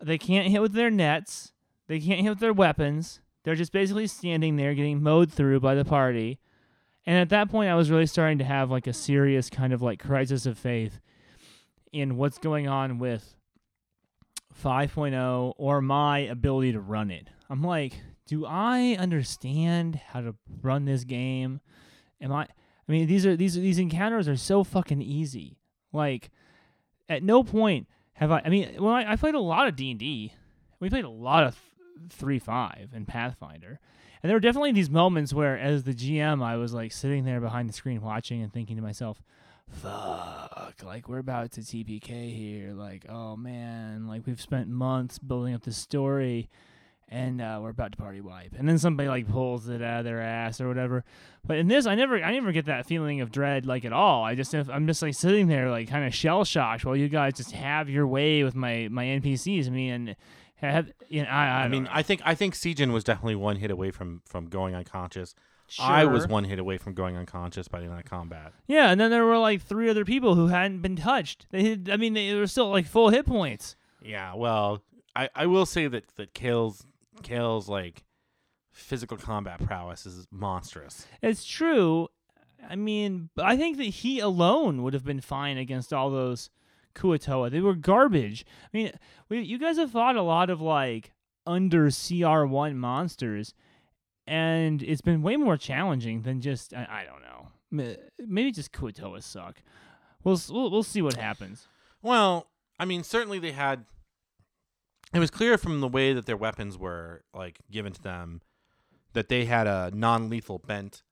They 0.00 0.18
can't 0.18 0.48
hit 0.48 0.62
with 0.62 0.74
their 0.74 0.90
nets. 0.90 1.52
They 1.88 1.98
can't 1.98 2.20
hit 2.20 2.30
with 2.30 2.40
their 2.40 2.52
weapons. 2.52 3.20
They're 3.42 3.54
just 3.54 3.72
basically 3.72 4.06
standing 4.06 4.56
there 4.56 4.74
getting 4.74 5.02
mowed 5.02 5.32
through 5.32 5.60
by 5.60 5.74
the 5.74 5.84
party. 5.84 6.38
And 7.06 7.16
at 7.16 7.30
that 7.30 7.50
point, 7.50 7.70
I 7.70 7.74
was 7.74 7.90
really 7.90 8.06
starting 8.06 8.38
to 8.38 8.44
have 8.44 8.70
like 8.70 8.86
a 8.86 8.92
serious 8.92 9.48
kind 9.48 9.72
of 9.72 9.80
like 9.80 9.98
crisis 9.98 10.44
of 10.44 10.58
faith 10.58 11.00
in 11.92 12.16
what's 12.16 12.36
going 12.38 12.68
on 12.68 12.98
with 12.98 13.34
5.0 14.62 15.54
or 15.56 15.80
my 15.80 16.18
ability 16.18 16.72
to 16.72 16.80
run 16.80 17.10
it. 17.10 17.28
I'm 17.48 17.62
like, 17.62 17.94
do 18.28 18.44
I 18.44 18.94
understand 18.98 19.96
how 19.96 20.20
to 20.20 20.34
run 20.62 20.84
this 20.84 21.02
game? 21.02 21.60
Am 22.20 22.30
I? 22.30 22.42
I 22.42 22.92
mean, 22.92 23.06
these 23.06 23.26
are 23.26 23.34
these 23.34 23.54
these 23.54 23.78
encounters 23.78 24.28
are 24.28 24.36
so 24.36 24.62
fucking 24.62 25.00
easy. 25.00 25.58
Like, 25.92 26.30
at 27.08 27.22
no 27.22 27.42
point 27.42 27.88
have 28.12 28.30
I. 28.30 28.42
I 28.44 28.50
mean, 28.50 28.76
well, 28.78 28.92
I, 28.92 29.12
I 29.12 29.16
played 29.16 29.34
a 29.34 29.40
lot 29.40 29.66
of 29.66 29.76
D 29.76 29.90
and 29.90 29.98
D. 29.98 30.34
We 30.78 30.90
played 30.90 31.06
a 31.06 31.10
lot 31.10 31.42
of 31.42 31.58
three 32.10 32.38
five 32.38 32.90
and 32.94 33.08
Pathfinder, 33.08 33.80
and 34.22 34.28
there 34.28 34.36
were 34.36 34.40
definitely 34.40 34.72
these 34.72 34.90
moments 34.90 35.32
where, 35.32 35.58
as 35.58 35.84
the 35.84 35.94
GM, 35.94 36.44
I 36.44 36.56
was 36.56 36.74
like 36.74 36.92
sitting 36.92 37.24
there 37.24 37.40
behind 37.40 37.68
the 37.68 37.72
screen 37.72 38.02
watching 38.02 38.42
and 38.42 38.52
thinking 38.52 38.76
to 38.76 38.82
myself, 38.82 39.22
"Fuck! 39.70 40.82
Like 40.84 41.08
we're 41.08 41.18
about 41.18 41.52
to 41.52 41.62
TPK 41.62 42.36
here. 42.36 42.74
Like, 42.74 43.06
oh 43.08 43.36
man! 43.36 44.06
Like 44.06 44.26
we've 44.26 44.40
spent 44.40 44.68
months 44.68 45.18
building 45.18 45.54
up 45.54 45.62
this 45.62 45.78
story." 45.78 46.50
And 47.10 47.40
uh, 47.40 47.58
we're 47.62 47.70
about 47.70 47.92
to 47.92 47.96
party 47.98 48.20
wipe, 48.20 48.52
and 48.58 48.68
then 48.68 48.76
somebody 48.76 49.08
like 49.08 49.26
pulls 49.26 49.66
it 49.66 49.80
out 49.80 50.00
of 50.00 50.04
their 50.04 50.20
ass 50.20 50.60
or 50.60 50.68
whatever. 50.68 51.04
But 51.46 51.56
in 51.56 51.66
this, 51.66 51.86
I 51.86 51.94
never, 51.94 52.22
I 52.22 52.32
never 52.32 52.52
get 52.52 52.66
that 52.66 52.84
feeling 52.84 53.22
of 53.22 53.32
dread 53.32 53.64
like 53.64 53.86
at 53.86 53.94
all. 53.94 54.24
I 54.24 54.34
just, 54.34 54.52
I'm 54.52 54.86
just 54.86 55.00
like 55.00 55.14
sitting 55.14 55.48
there 55.48 55.70
like 55.70 55.88
kind 55.88 56.06
of 56.06 56.14
shell 56.14 56.44
shocked 56.44 56.84
while 56.84 56.94
you 56.96 57.08
guys 57.08 57.32
just 57.34 57.52
have 57.52 57.88
your 57.88 58.06
way 58.06 58.44
with 58.44 58.54
my 58.54 58.88
my 58.90 59.06
NPCs. 59.06 59.68
I 59.68 59.70
mean, 59.70 59.92
and 59.92 60.16
have, 60.56 60.92
you 61.08 61.22
know, 61.22 61.28
I, 61.30 61.46
I, 61.46 61.62
i 61.62 61.68
mean 61.68 61.84
know. 61.84 61.90
i 61.92 62.02
think 62.02 62.20
i 62.24 62.34
think 62.34 62.54
Sejin 62.54 62.92
was 62.92 63.04
definitely 63.04 63.36
one 63.36 63.54
hit 63.56 63.70
away 63.70 63.92
from 63.92 64.22
from 64.26 64.48
going 64.48 64.74
unconscious 64.74 65.36
Sure. 65.68 65.86
i 65.86 66.04
was 66.04 66.26
one 66.26 66.42
hit 66.44 66.58
away 66.58 66.78
from 66.78 66.94
going 66.94 67.16
unconscious 67.16 67.68
by 67.68 67.78
the 67.78 67.86
end 67.86 67.96
of 67.96 68.04
combat 68.06 68.52
Yeah, 68.66 68.90
and 68.90 69.00
then 69.00 69.10
there 69.12 69.24
were 69.24 69.38
like 69.38 69.62
three 69.62 69.88
other 69.88 70.04
people 70.04 70.34
who 70.34 70.48
hadn't 70.48 70.80
been 70.82 70.96
touched. 70.96 71.46
They, 71.50 71.62
had, 71.70 71.90
I 71.90 71.96
mean, 71.96 72.14
they 72.14 72.34
were 72.34 72.46
still 72.48 72.70
like 72.70 72.86
full 72.86 73.10
hit 73.10 73.24
points. 73.26 73.76
Yeah, 74.02 74.34
well, 74.34 74.82
I, 75.14 75.28
I 75.34 75.46
will 75.46 75.66
say 75.66 75.86
that 75.86 76.04
that 76.16 76.32
Kale's 76.34 76.86
Kale's 77.22 77.68
like 77.68 78.04
physical 78.72 79.16
combat 79.16 79.64
prowess 79.64 80.06
is 80.06 80.26
monstrous. 80.30 81.06
It's 81.22 81.44
true. 81.44 82.08
I 82.68 82.76
mean, 82.76 83.30
I 83.38 83.56
think 83.56 83.76
that 83.78 83.84
he 83.84 84.18
alone 84.20 84.82
would 84.82 84.94
have 84.94 85.04
been 85.04 85.20
fine 85.20 85.58
against 85.58 85.92
all 85.92 86.10
those 86.10 86.50
Kuo-toa. 86.94 87.50
They 87.50 87.60
were 87.60 87.74
garbage. 87.74 88.44
I 88.64 88.76
mean, 88.76 88.92
we, 89.28 89.40
you 89.40 89.58
guys 89.58 89.78
have 89.78 89.92
fought 89.92 90.16
a 90.16 90.22
lot 90.22 90.50
of 90.50 90.60
like 90.60 91.12
under 91.46 91.86
CR1 91.86 92.74
monsters, 92.74 93.54
and 94.26 94.82
it's 94.82 95.00
been 95.00 95.22
way 95.22 95.36
more 95.36 95.56
challenging 95.56 96.22
than 96.22 96.40
just 96.40 96.74
I, 96.74 96.86
I 96.90 97.04
don't 97.04 97.22
know. 97.22 97.96
Maybe 98.18 98.50
just 98.50 98.72
Kuo-toa 98.72 99.22
suck. 99.22 99.62
We'll, 100.24 100.40
we'll 100.50 100.70
we'll 100.70 100.82
see 100.82 101.02
what 101.02 101.14
happens. 101.14 101.68
Well, 102.02 102.48
I 102.78 102.84
mean, 102.84 103.02
certainly 103.02 103.38
they 103.38 103.52
had. 103.52 103.84
It 105.14 105.18
was 105.18 105.30
clear 105.30 105.56
from 105.58 105.80
the 105.80 105.88
way 105.88 106.12
that 106.12 106.26
their 106.26 106.36
weapons 106.36 106.76
were 106.76 107.22
like 107.34 107.58
given 107.70 107.92
to 107.94 108.02
them 108.02 108.42
that 109.14 109.28
they 109.28 109.46
had 109.46 109.66
a 109.66 109.90
non-lethal 109.94 110.58
bent 110.66 111.02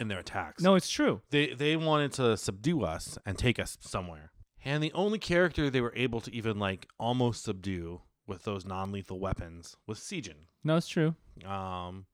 in 0.00 0.08
their 0.08 0.18
attacks. 0.18 0.62
No, 0.62 0.74
it's 0.74 0.90
true. 0.90 1.22
they 1.30 1.54
they 1.54 1.76
wanted 1.76 2.12
to 2.14 2.36
subdue 2.36 2.82
us 2.82 3.18
and 3.24 3.38
take 3.38 3.58
us 3.60 3.78
somewhere. 3.80 4.32
And 4.64 4.82
the 4.82 4.92
only 4.92 5.18
character 5.18 5.70
they 5.70 5.80
were 5.80 5.92
able 5.96 6.20
to 6.22 6.34
even 6.34 6.58
like 6.58 6.88
almost 6.98 7.44
subdue 7.44 8.00
with 8.26 8.44
those 8.44 8.64
non-lethal 8.64 9.18
weapons 9.20 9.76
was 9.86 9.98
Sejin. 9.98 10.46
No, 10.64 10.76
it's 10.76 10.88
true. 10.88 11.14
Um. 11.46 12.06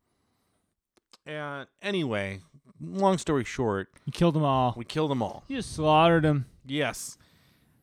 And 1.27 1.67
anyway, 1.83 2.41
long 2.81 3.19
story 3.19 3.45
short, 3.45 3.89
You 4.07 4.13
killed 4.13 4.35
them 4.35 4.45
all. 4.45 4.75
we 4.77 4.85
killed 4.85 5.11
them 5.11 5.23
all. 5.23 5.45
You 5.49 5.57
just 5.57 5.75
slaughtered 5.75 6.25
them 6.25 6.47
Yes, 6.67 7.19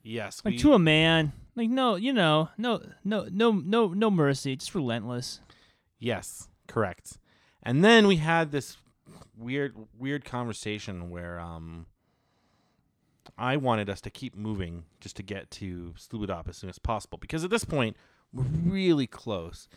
yes. 0.03 0.41
like 0.43 0.53
we, 0.53 0.57
to 0.59 0.73
a 0.73 0.79
man. 0.79 1.31
Like 1.55 1.69
no, 1.69 1.95
you 1.95 2.11
know, 2.13 2.49
no, 2.57 2.81
no, 3.03 3.27
no, 3.31 3.51
no, 3.53 3.87
no 3.89 4.11
mercy. 4.11 4.55
Just 4.55 4.75
relentless. 4.75 5.39
Yes, 5.99 6.49
correct. 6.67 7.17
And 7.63 7.83
then 7.83 8.07
we 8.07 8.17
had 8.17 8.51
this 8.51 8.77
weird 9.37 9.75
weird 9.97 10.25
conversation 10.25 11.09
where 11.09 11.39
um 11.39 11.85
I 13.37 13.57
wanted 13.57 13.89
us 13.89 14.01
to 14.01 14.09
keep 14.09 14.35
moving 14.35 14.85
just 15.01 15.15
to 15.17 15.23
get 15.23 15.49
to 15.51 15.93
Sloobludop 15.97 16.47
as 16.47 16.57
soon 16.57 16.69
as 16.69 16.79
possible 16.79 17.17
because 17.17 17.43
at 17.43 17.49
this 17.49 17.65
point 17.65 17.97
we're 18.33 18.43
really 18.43 19.07
close. 19.07 19.67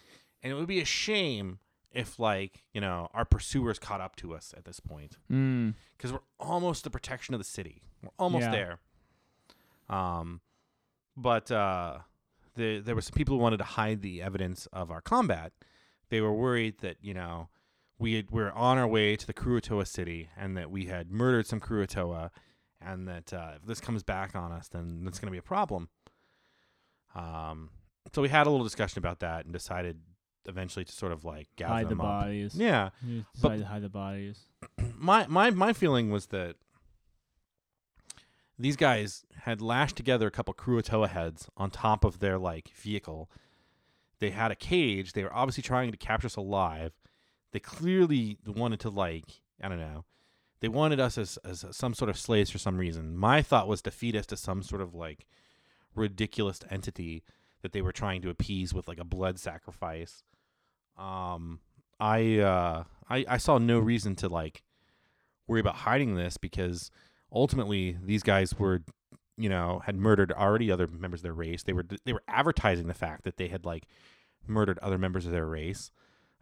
And 0.42 0.52
it 0.52 0.56
would 0.56 0.68
be 0.68 0.80
a 0.80 0.84
shame 0.84 1.58
if 1.92 2.18
like, 2.18 2.62
you 2.72 2.80
know, 2.80 3.08
our 3.14 3.24
pursuers 3.24 3.78
caught 3.78 4.00
up 4.00 4.14
to 4.16 4.34
us 4.34 4.52
at 4.56 4.64
this 4.64 4.80
point 4.80 5.16
Mm. 5.30 5.74
because 5.96 6.12
we're 6.12 6.18
almost 6.38 6.84
the 6.84 6.90
protection 6.90 7.34
of 7.34 7.40
the 7.40 7.44
city. 7.44 7.82
We're 8.02 8.10
almost 8.18 8.44
Yeah. 8.44 8.50
there. 8.50 8.78
Um, 9.88 10.40
but 11.20 11.50
uh, 11.50 11.98
the, 12.56 12.78
there 12.80 12.94
were 12.94 13.00
some 13.02 13.14
people 13.14 13.36
who 13.36 13.42
wanted 13.42 13.58
to 13.58 13.64
hide 13.64 14.02
the 14.02 14.22
evidence 14.22 14.66
of 14.72 14.90
our 14.90 15.00
combat. 15.00 15.52
They 16.10 16.20
were 16.20 16.32
worried 16.32 16.78
that 16.78 16.96
you 17.02 17.12
know 17.14 17.48
we 17.98 18.14
had, 18.14 18.30
we 18.30 18.40
were 18.42 18.52
on 18.52 18.78
our 18.78 18.86
way 18.86 19.16
to 19.16 19.26
the 19.26 19.34
Kuo-toa 19.34 19.84
city 19.86 20.30
and 20.36 20.56
that 20.56 20.70
we 20.70 20.86
had 20.86 21.10
murdered 21.10 21.46
some 21.46 21.60
Kuo-toa, 21.60 22.30
and 22.80 23.08
that 23.08 23.32
uh, 23.32 23.52
if 23.56 23.66
this 23.66 23.80
comes 23.80 24.02
back 24.02 24.34
on 24.36 24.52
us, 24.52 24.68
then 24.68 25.04
that's 25.04 25.18
going 25.18 25.26
to 25.26 25.32
be 25.32 25.38
a 25.38 25.42
problem. 25.42 25.88
Um, 27.14 27.70
so 28.12 28.22
we 28.22 28.28
had 28.28 28.46
a 28.46 28.50
little 28.50 28.64
discussion 28.64 28.98
about 28.98 29.20
that 29.20 29.44
and 29.44 29.52
decided 29.52 29.98
eventually 30.46 30.84
to 30.84 30.92
sort 30.92 31.12
of 31.12 31.24
like 31.24 31.48
gather 31.56 31.74
Hide 31.74 31.88
the 31.88 31.94
up. 31.94 31.98
bodies. 31.98 32.54
Yeah, 32.54 32.90
But- 33.42 33.58
to 33.58 33.64
hide 33.66 33.82
the 33.82 33.88
bodies. 33.88 34.40
my 34.96 35.26
my 35.26 35.50
my 35.50 35.72
feeling 35.72 36.10
was 36.10 36.26
that 36.26 36.56
these 38.58 38.76
guys 38.76 39.24
had 39.42 39.60
lashed 39.62 39.96
together 39.96 40.26
a 40.26 40.30
couple 40.30 40.52
Kuo-toa 40.54 41.08
heads 41.08 41.48
on 41.56 41.70
top 41.70 42.04
of 42.04 42.18
their 42.18 42.38
like 42.38 42.70
vehicle. 42.70 43.30
They 44.18 44.30
had 44.30 44.50
a 44.50 44.56
cage. 44.56 45.12
They 45.12 45.22
were 45.22 45.34
obviously 45.34 45.62
trying 45.62 45.92
to 45.92 45.96
capture 45.96 46.26
us 46.26 46.36
alive. 46.36 46.92
They 47.52 47.60
clearly 47.60 48.38
wanted 48.46 48.80
to 48.80 48.90
like 48.90 49.40
I 49.62 49.68
don't 49.68 49.78
know. 49.78 50.04
They 50.60 50.68
wanted 50.68 50.98
us 50.98 51.16
as 51.16 51.38
as 51.44 51.64
some 51.70 51.94
sort 51.94 52.10
of 52.10 52.18
slaves 52.18 52.50
for 52.50 52.58
some 52.58 52.78
reason. 52.78 53.16
My 53.16 53.42
thought 53.42 53.68
was 53.68 53.82
to 53.82 53.90
feed 53.90 54.16
us 54.16 54.26
to 54.26 54.36
some 54.36 54.62
sort 54.62 54.82
of 54.82 54.94
like 54.94 55.26
ridiculous 55.94 56.60
entity 56.70 57.22
that 57.62 57.72
they 57.72 57.82
were 57.82 57.92
trying 57.92 58.22
to 58.22 58.30
appease 58.30 58.74
with 58.74 58.88
like 58.88 59.00
a 59.00 59.04
blood 59.04 59.38
sacrifice. 59.38 60.22
Um, 60.96 61.60
I 62.00 62.38
uh, 62.38 62.84
I 63.08 63.24
I 63.28 63.36
saw 63.36 63.58
no 63.58 63.78
reason 63.78 64.16
to 64.16 64.28
like 64.28 64.62
worry 65.46 65.60
about 65.60 65.76
hiding 65.76 66.14
this 66.14 66.36
because 66.36 66.90
ultimately 67.32 67.96
these 68.04 68.22
guys 68.22 68.58
were 68.58 68.82
you 69.36 69.48
know 69.48 69.80
had 69.84 69.96
murdered 69.96 70.32
already 70.32 70.70
other 70.70 70.86
members 70.86 71.20
of 71.20 71.24
their 71.24 71.32
race 71.32 71.62
they 71.62 71.72
were 71.72 71.84
they 72.04 72.12
were 72.12 72.22
advertising 72.28 72.86
the 72.88 72.94
fact 72.94 73.24
that 73.24 73.36
they 73.36 73.48
had 73.48 73.64
like 73.64 73.84
murdered 74.46 74.78
other 74.80 74.98
members 74.98 75.26
of 75.26 75.32
their 75.32 75.46
race 75.46 75.90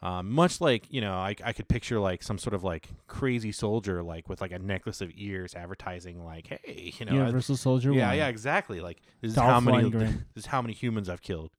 um, 0.03 0.31
much 0.31 0.61
like 0.61 0.87
you 0.93 1.01
know 1.01 1.15
I, 1.15 1.35
I 1.43 1.53
could 1.53 1.69
picture 1.69 1.99
like 1.99 2.23
some 2.23 2.39
sort 2.39 2.53
of 2.55 2.63
like 2.63 2.89
crazy 3.07 3.51
soldier 3.51 4.03
like 4.03 4.29
with 4.29 4.41
like 4.43 4.53
a 4.53 4.59
necklace 4.59 5.01
of 5.01 5.11
ears 5.17 5.55
advertising 5.55 6.23
like 6.25 6.47
hey 6.49 6.93
you 6.99 7.07
know 7.07 7.13
I- 7.13 7.17
Universal 7.17 7.57
Soldier. 7.57 7.93
yeah 7.93 8.09
One. 8.09 8.17
yeah 8.19 8.29
exactly 8.29 8.81
like 8.81 9.01
this 9.23 9.31
is 9.31 9.35
Dolph 9.37 9.49
how 9.51 9.61
many 9.61 9.91
Lundgren. 9.91 10.25
this 10.35 10.45
is 10.45 10.47
how 10.47 10.61
many 10.63 10.75
humans 10.75 11.09
i've 11.09 11.23
killed 11.23 11.51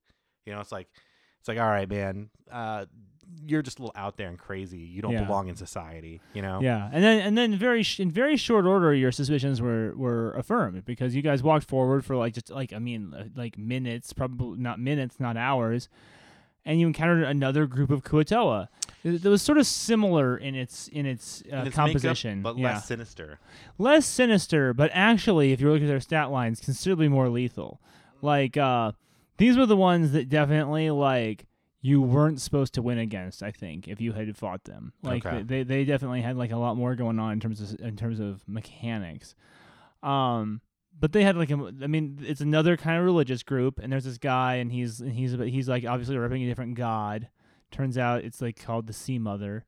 you 0.45 0.53
know 0.53 0.59
it's 0.61 0.71
like 0.71 0.87
it's 1.39 1.47
like 1.47 1.57
all 1.57 1.67
right 1.67 1.89
man 1.89 2.29
uh 2.51 2.85
you're 3.45 3.61
just 3.61 3.79
a 3.79 3.81
little 3.81 3.93
out 3.95 4.17
there 4.17 4.27
and 4.29 4.37
crazy 4.37 4.77
you 4.79 5.01
don't 5.01 5.13
Yeah. 5.13 5.23
belong 5.23 5.47
in 5.47 5.55
society 5.55 6.19
you 6.33 6.41
know 6.41 6.59
Yeah, 6.61 6.89
and 6.91 7.03
then 7.03 7.19
and 7.21 7.37
then 7.37 7.55
very 7.55 7.83
sh- 7.83 7.99
in 7.99 8.11
very 8.11 8.35
short 8.37 8.65
order, 8.65 8.93
your 8.93 9.11
suspicions 9.11 9.61
were 9.61 9.93
were 9.95 10.31
affirmed 10.33 10.85
because 10.85 11.15
you 11.15 11.21
guys 11.21 11.41
walked 11.43 11.67
forward 11.67 12.03
for 12.05 12.15
like 12.15 12.33
just 12.33 12.49
like 12.49 12.73
I 12.73 12.79
mean 12.79 13.13
uh, 13.13 13.25
like 13.35 13.57
minutes, 13.57 14.13
probably 14.13 14.57
not 14.59 14.79
minutes, 14.79 15.19
not 15.19 15.37
hours, 15.37 15.87
and 16.65 16.79
you 16.79 16.87
encountered 16.87 17.23
another 17.23 17.65
group 17.67 17.89
of 17.89 18.03
Kuo-toa. 18.03 18.69
It, 19.03 19.23
it 19.25 19.29
was 19.29 19.41
sort 19.41 19.57
of 19.57 19.65
similar 19.67 20.35
in 20.37 20.55
its 20.55 20.87
in 20.89 21.05
its, 21.05 21.43
uh, 21.51 21.57
And 21.57 21.67
its 21.67 21.75
composition, 21.75 22.39
makeup, 22.41 22.55
but 22.55 22.61
yeah. 22.61 22.73
less 22.73 22.85
sinister 22.87 23.39
less 23.77 24.05
sinister, 24.05 24.73
but 24.73 24.89
actually, 24.93 25.51
if 25.53 25.61
you 25.61 25.71
look 25.71 25.81
at 25.81 25.87
their 25.87 25.99
stat 26.01 26.31
lines, 26.31 26.59
considerably 26.59 27.07
more 27.07 27.29
lethal. 27.29 27.79
Like 28.21 28.57
uh, 28.57 28.93
these 29.37 29.57
were 29.57 29.65
the 29.67 29.77
ones 29.77 30.11
that 30.13 30.27
definitely 30.29 30.89
like 30.91 31.45
you 31.87 32.01
weren't 32.01 32.41
supposed 32.41 32.73
to 32.73 32.81
win 32.81 32.97
against. 32.97 33.41
I 33.43 33.51
think 33.51 33.87
if 33.87 34.01
you 34.01 34.11
had 34.13 34.35
fought 34.35 34.63
them, 34.65 34.93
like 35.03 35.25
Okay. 35.25 35.43
they 35.43 35.63
they 35.63 35.85
definitely 35.85 36.21
had 36.21 36.35
like 36.37 36.51
a 36.51 36.57
lot 36.57 36.75
more 36.77 36.95
going 36.95 37.19
on 37.19 37.31
in 37.33 37.39
terms 37.39 37.61
of 37.61 37.79
in 37.79 37.95
terms 37.95 38.19
of 38.19 38.43
mechanics. 38.47 39.35
Um, 40.03 40.61
but 40.99 41.11
they 41.13 41.23
had 41.23 41.37
like 41.37 41.51
a, 41.51 41.73
I 41.83 41.87
mean, 41.87 42.19
it's 42.21 42.41
another 42.41 42.75
kind 42.77 42.97
of 42.99 43.05
religious 43.05 43.43
group, 43.43 43.79
and 43.79 43.91
there's 43.91 44.03
this 44.05 44.17
guy, 44.17 44.55
and 44.55 44.71
he's 44.71 44.99
and 45.01 45.13
he's 45.13 45.33
he's 45.33 45.69
like 45.69 45.85
obviously 45.85 46.15
repping 46.15 46.43
a 46.43 46.47
different 46.47 46.75
god. 46.75 47.29
Turns 47.71 47.97
out 47.97 48.23
it's 48.23 48.41
like 48.41 48.61
called 48.63 48.87
the 48.87 48.93
Sea 48.93 49.19
Mother 49.19 49.65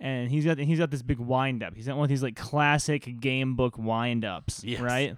and 0.00 0.28
he's 0.30 0.44
got 0.44 0.58
he's 0.58 0.78
got 0.78 0.90
this 0.90 1.02
big 1.02 1.18
wind 1.20 1.62
up. 1.62 1.74
He's 1.76 1.86
got 1.86 1.96
one 1.96 2.04
of 2.04 2.08
these 2.08 2.22
like 2.24 2.34
classic 2.36 3.20
game 3.20 3.54
book 3.54 3.78
wind 3.78 4.24
ups, 4.24 4.64
Yes. 4.64 4.80
right? 4.80 5.16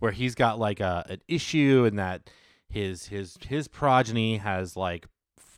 where 0.00 0.10
he's 0.12 0.34
got 0.34 0.58
like 0.58 0.80
a 0.80 1.04
an 1.08 1.20
issue 1.28 1.84
and 1.86 1.98
that 1.98 2.28
his 2.68 3.06
his 3.06 3.38
his 3.48 3.68
progeny 3.68 4.38
has 4.38 4.76
like 4.76 5.06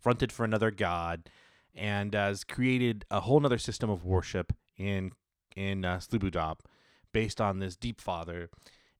fronted 0.02 0.32
for 0.32 0.44
another 0.44 0.70
god 0.70 1.30
and 1.74 2.14
has 2.14 2.44
created 2.44 3.04
a 3.10 3.20
whole 3.20 3.40
nother 3.40 3.58
system 3.58 3.88
of 3.88 4.04
worship 4.04 4.52
in 4.76 5.12
in 5.56 5.84
uh, 5.84 5.98
Sloobludop 5.98 6.60
based 7.12 7.40
on 7.40 7.58
this 7.58 7.76
deep 7.76 8.00
father. 8.00 8.48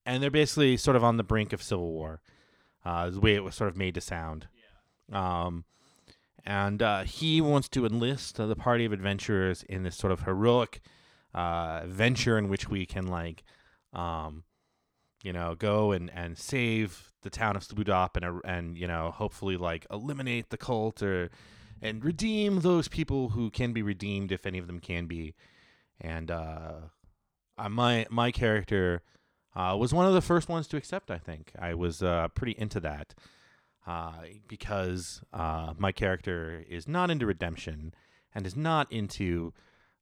And 0.05 0.23
they're 0.23 0.31
basically 0.31 0.77
sort 0.77 0.97
of 0.97 1.05
on 1.05 1.17
the 1.17 1.23
brink 1.23 1.53
of 1.53 1.63
civil 1.63 1.93
war 1.93 2.21
uh, 2.85 3.11
the 3.11 3.21
way 3.21 3.35
it 3.35 3.45
was 3.45 3.55
sort 3.55 3.69
of 3.69 3.77
made 3.77 3.95
to 3.95 4.01
sound. 4.01 4.49
Um 5.13 5.65
and 6.45 6.83
uh, 6.83 7.05
he 7.05 7.41
wants 7.41 7.69
to 7.69 7.87
enlist 7.87 8.41
uh, 8.41 8.47
the 8.47 8.57
party 8.57 8.85
of 8.85 8.93
adventurers 8.93 9.63
in 9.63 9.85
this 9.85 9.97
sort 9.97 10.13
of 10.13 10.23
heroic 10.23 10.81
uh, 11.35 11.83
venture 11.87 12.37
in 12.37 12.49
which 12.49 12.69
we 12.69 12.85
can 12.85 13.07
like 13.07 13.45
um, 13.93 14.45
you 15.25 15.33
know, 15.33 15.55
go 15.55 15.93
and, 15.93 16.11
and 16.15 16.37
save 16.37 17.13
the 17.23 17.31
town 17.31 17.57
of 17.57 17.63
Sloobludop 17.63 18.17
and 18.17 18.41
and 18.45 18.77
you 18.77 18.87
know, 18.87 19.11
hopefully 19.11 19.57
like 19.57 19.87
eliminate 19.91 20.51
the 20.51 20.57
cult 20.57 21.03
or 21.03 21.31
and 21.81 22.05
redeem 22.05 22.61
those 22.61 22.89
people 22.89 23.31
who 23.31 23.51
can 23.51 23.73
be 23.73 23.83
redeemed 23.83 24.33
if 24.33 24.47
any 24.47 24.59
of 24.59 24.67
them 24.67 24.81
can 24.81 25.07
be. 25.07 25.35
And 26.01 26.31
uh, 26.31 26.73
uh 27.59 27.69
my 27.69 28.07
my 28.11 28.31
character 28.31 29.03
uh, 29.55 29.77
was 29.79 29.93
one 29.93 30.07
of 30.07 30.15
the 30.15 30.21
first 30.21 30.49
ones 30.49 30.67
to 30.69 30.77
accept. 30.77 31.11
I 31.11 31.19
think 31.19 31.53
I 31.59 31.75
was 31.75 32.03
uh, 32.03 32.29
pretty 32.29 32.53
into 32.53 32.81
that 32.81 33.15
uh, 33.87 34.13
because 34.49 35.23
uh, 35.33 35.75
my 35.79 35.93
character 35.93 36.65
is 36.69 36.89
not 36.89 37.11
into 37.11 37.27
redemption 37.27 37.95
and 38.35 38.47
is 38.47 38.57
not 38.57 38.91
into 38.91 39.53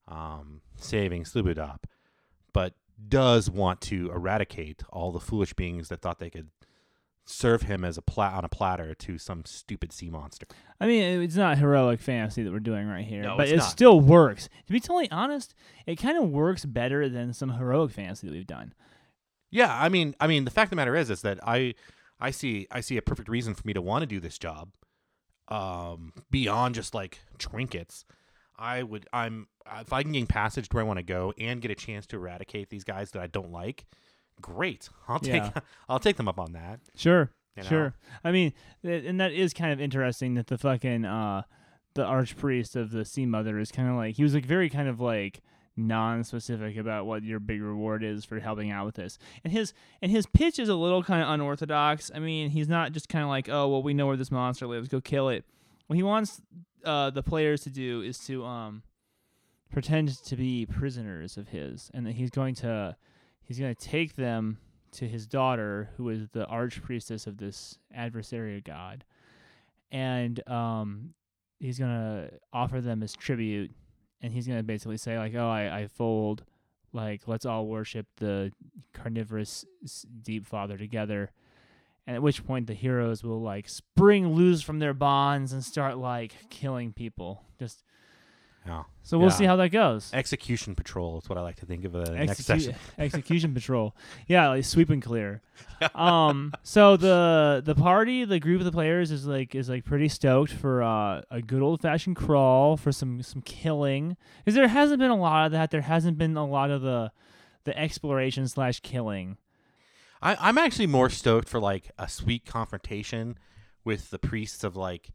um, 0.07 0.61
saving 0.77 1.25
Sloobludop, 1.25 1.85
but 2.53 2.75
does 3.09 3.51
want 3.51 3.81
to 3.83 4.11
eradicate 4.11 4.83
all 4.91 5.13
the 5.13 5.21
foolish 5.21 5.53
beings 5.55 5.89
that 5.89 6.01
thought 6.03 6.19
they 6.19 6.31
could 6.31 6.49
serve 7.27 7.63
him 7.63 7.85
as 7.85 7.97
a 7.97 8.03
plat 8.03 8.35
on 8.35 8.45
a 8.45 8.49
platter 8.49 8.95
to 8.95 9.17
some 9.17 9.45
stupid 9.45 9.93
sea 9.93 10.11
monster. 10.11 10.47
I 10.81 10.87
mean, 10.87 11.23
it's 11.23 11.37
not 11.37 11.59
heroic 11.59 12.01
fantasy 12.01 12.43
that 12.43 12.53
we're 12.53 12.59
doing 12.59 12.89
right 12.89 13.05
here, 13.05 13.23
No, 13.23 13.37
but 13.37 13.49
it 13.49 13.59
not. 13.59 13.71
still 13.71 14.01
works. 14.01 14.49
To 14.67 14.73
be 14.73 14.81
totally 14.81 15.11
honest, 15.13 15.55
it 15.87 15.97
kind 15.97 16.19
of 16.19 16.29
works 16.31 16.65
better 16.65 17.09
than 17.09 17.33
some 17.33 17.51
heroic 17.51 17.93
fantasy 17.93 18.27
that 18.27 18.33
we've 18.33 18.47
done. 18.47 18.75
Yeah, 19.51 19.73
I 19.73 19.89
mean, 19.89 20.15
I 20.21 20.27
mean, 20.27 20.45
the 20.45 20.51
fact 20.51 20.67
of 20.67 20.71
the 20.71 20.77
matter 20.77 20.97
is, 20.97 21.09
is 21.11 21.23
that 21.23 21.39
I, 21.47 21.75
I 22.19 22.31
see, 22.33 22.67
I 22.71 22.81
see 22.81 22.97
a 22.97 23.03
perfect 23.03 23.29
reason 23.29 23.55
for 23.55 23.63
me 23.67 23.73
to 23.75 23.83
want 23.83 24.03
to 24.03 24.07
do 24.07 24.19
this 24.19 24.39
job, 24.39 24.71
um, 25.49 26.13
beyond 26.31 26.75
just 26.75 26.95
like 26.95 27.21
trinkets. 27.39 28.05
I 28.61 28.83
would, 28.83 29.07
I'm, 29.13 29.49
if 29.81 29.93
I 29.93 30.03
can 30.03 30.13
gain 30.13 30.27
passage 30.27 30.69
to 30.69 30.77
where 30.77 30.85
I 30.85 30.87
want 30.87 30.99
to 30.99 31.03
go 31.03 31.33
and 31.39 31.61
get 31.61 31.71
a 31.71 31.75
chance 31.75 32.07
to 32.09 32.17
eradicate 32.17 32.69
these 32.69 32.85
guys 32.85 33.11
that 33.13 33.23
I 33.23 33.27
don't 33.27 33.51
like, 33.51 33.87
great. 34.41 34.89
I'll 35.09 35.19
take 35.19 35.43
Yeah. 35.43 35.51
I'll 35.89 35.99
take 35.99 36.17
them 36.17 36.29
up 36.29 36.39
on 36.39 36.53
that. 36.53 36.81
Sure. 36.95 37.31
you 37.57 37.63
know? 37.63 37.69
Sure. 37.69 37.95
I 38.23 38.33
mean, 38.33 38.53
th- 38.85 39.05
and 39.07 39.21
that 39.21 39.33
is 39.33 39.55
kind 39.55 39.73
of 39.73 39.81
interesting 39.81 40.35
that 40.35 40.49
the 40.49 40.59
fucking 40.59 41.05
uh 41.05 41.43
the 41.95 42.05
archpriest 42.05 42.77
of 42.77 42.93
the 42.93 43.05
sea 43.05 43.27
mother 43.27 43.59
is 43.59 43.73
kind 43.73 43.89
of 43.89 43.97
like 43.97 44.15
he 44.15 44.23
was 44.23 44.35
like 44.35 44.47
very 44.47 44.71
kind 44.71 44.89
of 44.89 45.01
like 45.01 45.41
non-specific 45.77 46.77
about 46.77 47.07
what 47.07 47.23
your 47.25 47.41
big 47.41 47.61
reward 47.63 48.05
is 48.05 48.25
for 48.25 48.39
helping 48.39 48.71
out 48.71 48.87
with 48.87 48.95
this. 48.97 49.19
And 49.45 49.53
his 49.53 49.73
and 50.01 50.11
his 50.13 50.27
pitch 50.27 50.59
is 50.59 50.69
a 50.69 50.75
little 50.75 51.03
kind 51.03 51.23
of 51.23 51.29
unorthodox. 51.31 52.11
I 52.15 52.19
mean, 52.19 52.51
he's 52.51 52.69
not 52.69 52.93
just 52.93 53.09
kind 53.09 53.25
of 53.25 53.29
like, 53.29 53.49
"Oh, 53.49 53.69
well, 53.69 53.83
we 53.83 53.95
know 53.95 54.07
where 54.07 54.17
this 54.17 54.31
monster 54.31 54.67
lives. 54.67 54.89
Go 54.89 55.01
kill 55.01 55.29
it." 55.29 55.45
What 55.87 55.97
he 55.97 56.03
wants 56.03 56.41
uh 56.85 57.11
the 57.11 57.23
players 57.23 57.63
to 57.63 57.71
do 57.71 58.03
is 58.03 58.19
to 58.19 58.45
um 58.45 58.83
pretend 59.71 60.09
to 60.25 60.37
be 60.37 60.67
prisoners 60.67 61.37
of 61.37 61.49
his 61.49 61.91
and 61.95 62.07
that 62.07 62.13
he's 62.13 62.31
going 62.31 62.55
to 62.55 62.97
he's 63.43 63.59
going 63.59 63.75
to 63.75 63.87
take 63.87 64.17
them 64.17 64.59
to 64.93 65.09
his 65.09 65.27
daughter, 65.27 65.91
who 65.97 66.09
is 66.09 66.29
the 66.31 66.47
archpriestess 66.47 67.27
of 67.27 67.39
this 67.39 67.79
adversary 67.95 68.61
god, 68.61 69.05
and 69.91 70.47
um, 70.49 71.15
he's 71.59 71.79
gonna 71.79 72.31
offer 72.53 72.81
them 72.81 73.03
as 73.03 73.13
tribute, 73.13 73.71
and 74.21 74.33
he's 74.33 74.47
gonna 74.47 74.63
basically 74.63 74.97
say 74.97 75.19
like, 75.19 75.35
"Oh, 75.35 75.49
I, 75.49 75.81
I 75.81 75.87
fold, 75.87 76.45
like 76.93 77.23
let's 77.27 77.47
all 77.47 77.67
worship 77.67 78.07
the 78.17 78.53
carnivorous 78.93 79.65
deep 80.23 80.47
father 80.47 80.77
together." 80.77 81.31
And 82.07 82.17
at 82.17 82.23
which 82.23 82.45
point 82.45 82.67
the 82.67 82.75
heroes 82.75 83.23
will 83.23 83.41
like 83.41 83.69
spring 83.69 84.33
loose 84.35 84.63
from 84.63 84.79
their 84.81 84.95
bonds 84.95 85.53
and 85.53 85.65
start 85.65 85.97
like 85.99 86.35
killing 86.51 86.93
people. 86.93 87.45
Just 87.59 87.85
Yeah. 88.67 88.83
so 89.03 89.17
we'll 89.19 89.29
Yeah. 89.29 89.35
see 89.35 89.45
how 89.45 89.57
that 89.57 89.69
goes. 89.69 90.11
Execution 90.13 90.75
patrol 90.75 91.19
is 91.19 91.29
what 91.29 91.39
I 91.39 91.43
like 91.43 91.57
to 91.57 91.67
think 91.67 91.85
of 91.85 91.93
the 91.93 92.11
next 92.11 92.43
session. 92.45 92.75
execution 92.99 93.55
patrol. 93.55 93.95
Yeah, 94.27 94.49
like 94.49 94.65
sweep 94.65 94.91
and 94.91 95.01
clear. 95.03 95.41
um 95.95 96.53
so 96.63 96.97
the 96.97 97.63
the 97.65 97.75
party, 97.75 98.25
the 98.25 98.41
group 98.41 98.61
of 98.61 98.65
the 98.65 98.73
players 98.73 99.11
is 99.11 99.27
like 99.27 99.55
is 99.55 99.69
like 99.69 99.85
pretty 99.85 100.09
stoked 100.09 100.53
for 100.53 100.83
uh, 100.83 101.23
a 101.31 101.41
good 101.41 101.63
old 101.63 101.81
fashioned 101.81 102.17
crawl 102.17 102.77
for 102.77 102.93
some 102.93 103.23
some 103.23 103.41
killing. 103.43 104.17
Cuz 104.45 104.55
there 104.55 104.69
hasn't 104.69 104.99
been 104.99 105.11
a 105.11 105.17
lot 105.17 105.47
of 105.47 105.53
that. 105.53 105.71
There 105.71 105.83
hasn't 105.83 106.19
been 106.19 106.37
a 106.37 106.47
lot 106.47 106.71
of 106.71 106.83
the 106.83 107.13
the 107.65 107.79
exploration 107.79 108.49
slash 108.49 108.81
killing. 108.81 109.37
I, 110.23 110.37
I'm 110.39 110.59
actually 110.59 110.87
more 110.87 111.11
stoked 111.11 111.49
for 111.49 111.61
like 111.61 111.91
a 111.99 112.09
sweet 112.09 112.45
confrontation 112.45 113.39
with 113.85 114.11
the 114.11 114.19
priests 114.19 114.65
of 114.65 114.77
like 114.77 115.11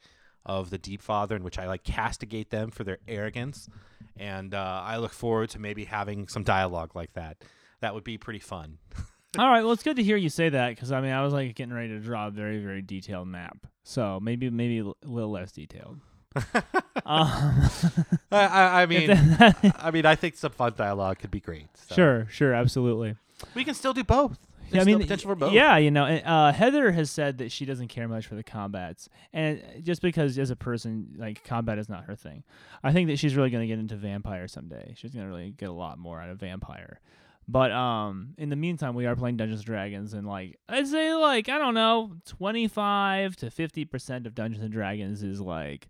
of 0.45 0.69
the 0.69 0.77
Deep 0.77 1.01
Father, 1.01 1.35
in 1.35 1.43
which 1.43 1.57
I 1.57 1.67
like 1.67 1.83
castigate 1.83 2.49
them 2.49 2.71
for 2.71 2.83
their 2.83 2.99
arrogance, 3.07 3.67
and 4.15 4.53
uh, 4.53 4.81
I 4.83 4.97
look 4.97 5.13
forward 5.13 5.49
to 5.51 5.59
maybe 5.59 5.85
having 5.85 6.27
some 6.27 6.43
dialogue 6.43 6.95
like 6.95 7.13
that. 7.13 7.37
That 7.81 7.93
would 7.93 8.03
be 8.03 8.17
pretty 8.17 8.39
fun. 8.39 8.77
All 9.37 9.49
right, 9.49 9.63
well 9.63 9.73
it's 9.73 9.83
good 9.83 9.97
to 9.97 10.03
hear 10.03 10.15
you 10.15 10.29
say 10.29 10.47
that 10.47 10.77
cuz 10.77 10.93
I 10.93 11.01
mean 11.01 11.11
I 11.11 11.21
was 11.21 11.33
like 11.33 11.55
getting 11.55 11.73
ready 11.73 11.89
to 11.89 11.99
draw 11.99 12.27
a 12.27 12.31
very 12.31 12.59
very 12.63 12.81
detailed 12.81 13.27
map. 13.27 13.67
So 13.83 14.19
maybe 14.21 14.49
maybe 14.49 14.79
a 14.79 15.07
little 15.07 15.31
less 15.31 15.51
detailed. 15.51 15.99
um, 17.05 17.69
I, 18.31 18.45
I, 18.47 18.81
I 18.81 18.85
mean, 18.87 19.09
I 19.11 19.91
mean, 19.91 20.05
I 20.05 20.15
think 20.15 20.35
some 20.35 20.51
fun 20.51 20.73
dialogue 20.75 21.19
could 21.19 21.31
be 21.31 21.39
great. 21.39 21.67
so. 21.75 21.95
sure, 21.95 22.27
sure, 22.29 22.53
absolutely. 22.53 23.15
we 23.53 23.63
can 23.63 23.73
still 23.73 23.93
do 23.93 24.03
both. 24.03 24.37
Yeah, 24.65 24.71
There's 24.71 24.81
I 24.81 24.83
still 24.83 24.97
mean, 24.99 25.07
potential 25.07 25.29
for 25.31 25.35
both. 25.35 25.53
yeah, 25.53 25.77
you 25.77 25.91
know, 25.91 26.05
uh, 26.05 26.51
Heather 26.51 26.91
has 26.91 27.09
said 27.11 27.37
that 27.37 27.51
she 27.51 27.65
doesn't 27.65 27.87
care 27.87 28.07
much 28.07 28.27
for 28.27 28.35
the 28.35 28.43
combats, 28.43 29.09
and 29.33 29.61
just 29.83 30.01
because 30.01 30.37
as 30.37 30.49
a 30.49 30.55
person, 30.55 31.15
like 31.17 31.43
combat 31.43 31.77
is 31.77 31.87
not 31.89 32.05
her 32.05 32.15
thing. 32.15 32.43
I 32.83 32.91
think 32.93 33.09
that 33.09 33.17
she's 33.19 33.35
really 33.35 33.49
going 33.49 33.61
to 33.61 33.67
get 33.67 33.79
into 33.79 33.95
vampire 33.95 34.47
someday. 34.47 34.93
She's 34.97 35.11
going 35.13 35.25
to 35.25 35.29
really 35.31 35.51
get 35.51 35.69
a 35.69 35.73
lot 35.73 35.97
more 35.99 36.19
out 36.21 36.29
of 36.29 36.39
vampire. 36.39 36.99
But 37.47 37.71
um, 37.71 38.33
in 38.39 38.49
the 38.49 38.55
meantime, 38.55 38.95
we 38.95 39.05
are 39.05 39.15
playing 39.15 39.37
Dungeons 39.37 39.59
and 39.59 39.67
Dragons, 39.67 40.13
and 40.13 40.25
like 40.25 40.57
I'd 40.67 40.87
say, 40.87 41.13
like 41.13 41.47
I 41.47 41.59
don't 41.59 41.75
know, 41.75 42.13
twenty 42.25 42.67
five 42.67 43.35
to 43.37 43.51
fifty 43.51 43.85
percent 43.85 44.25
of 44.25 44.33
Dungeons 44.33 44.63
and 44.63 44.73
Dragons 44.73 45.21
is 45.21 45.39
like 45.39 45.87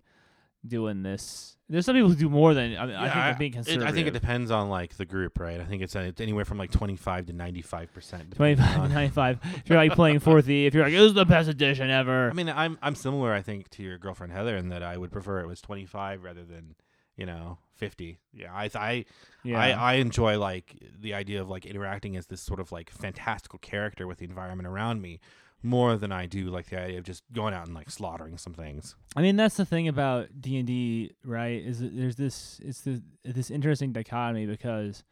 doing 0.67 1.03
this. 1.03 1.51
There's 1.67 1.85
some 1.85 1.95
people 1.95 2.09
who 2.09 2.15
do 2.15 2.29
more 2.29 2.53
than. 2.53 2.77
I, 2.77 2.85
mean, 2.85 2.95
I 2.95 3.05
Yeah, 3.05 3.11
think 3.13 3.23
they're 3.25 3.35
being 3.39 3.51
it- 3.51 3.55
conservative. 3.55 3.87
I 3.87 3.91
think 3.91 4.07
it 4.07 4.11
depends 4.13 4.51
on 4.51 4.69
like 4.69 4.95
the 4.97 5.05
group, 5.05 5.39
right? 5.39 5.59
I 5.59 5.63
think 5.65 5.81
it's, 5.81 5.95
uh, 5.95 5.99
it's 6.01 6.21
anywhere 6.21 6.45
from 6.45 6.59
like 6.59 6.69
25 6.71 7.25
to 7.27 7.33
95 7.33 7.91
percent. 7.93 8.35
25 8.35 8.75
to 8.83 8.87
95. 8.93 9.39
If 9.43 9.69
you're 9.69 9.77
like 9.79 9.93
playing 9.93 10.19
4th 10.19 10.47
if 10.67 10.73
you're 10.75 10.83
like, 10.83 10.93
this 10.93 11.01
is 11.01 11.13
the 11.15 11.25
best 11.25 11.49
edition 11.49 11.89
ever. 11.89 12.29
I 12.29 12.33
mean, 12.33 12.49
I'm 12.49 12.77
I'm 12.83 12.93
similar, 12.95 13.33
I 13.33 13.41
think, 13.41 13.69
to 13.71 13.83
your 13.83 13.97
girlfriend 13.97 14.31
Heather 14.31 14.55
in 14.57 14.69
that 14.69 14.83
I 14.83 14.97
would 14.97 15.11
prefer 15.11 15.39
it 15.39 15.47
was 15.47 15.59
25 15.61 16.23
rather 16.23 16.43
than 16.43 16.75
you 17.17 17.25
know 17.25 17.57
50. 17.77 18.19
Yeah, 18.31 18.53
I 18.53 18.69
I 18.75 19.05
yeah. 19.43 19.59
I, 19.59 19.69
I 19.71 19.93
enjoy 19.95 20.37
like 20.37 20.75
the 20.99 21.15
idea 21.15 21.41
of 21.41 21.49
like 21.49 21.65
interacting 21.65 22.15
as 22.15 22.27
this 22.27 22.41
sort 22.41 22.59
of 22.59 22.71
like 22.71 22.91
fantastical 22.91 23.57
character 23.57 24.05
with 24.05 24.19
the 24.19 24.25
environment 24.25 24.67
around 24.67 25.01
me 25.01 25.19
more 25.63 25.97
than 25.97 26.11
I 26.11 26.25
do 26.25 26.49
like 26.49 26.69
the 26.69 26.79
idea 26.79 26.99
of 26.99 27.03
just 27.03 27.23
going 27.31 27.53
out 27.53 27.65
and 27.65 27.75
like 27.75 27.89
slaughtering 27.89 28.37
some 28.37 28.53
things. 28.53 28.95
I 29.15 29.21
mean, 29.21 29.35
that's 29.35 29.57
the 29.57 29.65
thing 29.65 29.87
about 29.87 30.41
D 30.41 30.57
and 30.57 30.67
D, 30.67 31.11
right? 31.23 31.63
Is 31.63 31.79
there's 31.81 32.15
this 32.15 32.59
it's 32.63 32.81
the 32.81 33.01
this 33.23 33.49
interesting 33.49 33.91
dichotomy 33.91 34.45
because 34.45 35.03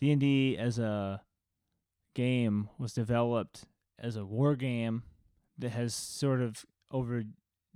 D 0.00 0.10
and 0.10 0.20
D 0.20 0.56
as 0.58 0.78
a 0.78 1.22
game 2.14 2.68
was 2.78 2.92
developed 2.92 3.64
as 3.98 4.16
a 4.16 4.24
war 4.24 4.56
game 4.56 5.02
that 5.58 5.70
has 5.70 5.94
sort 5.94 6.40
of 6.40 6.64
over 6.90 7.22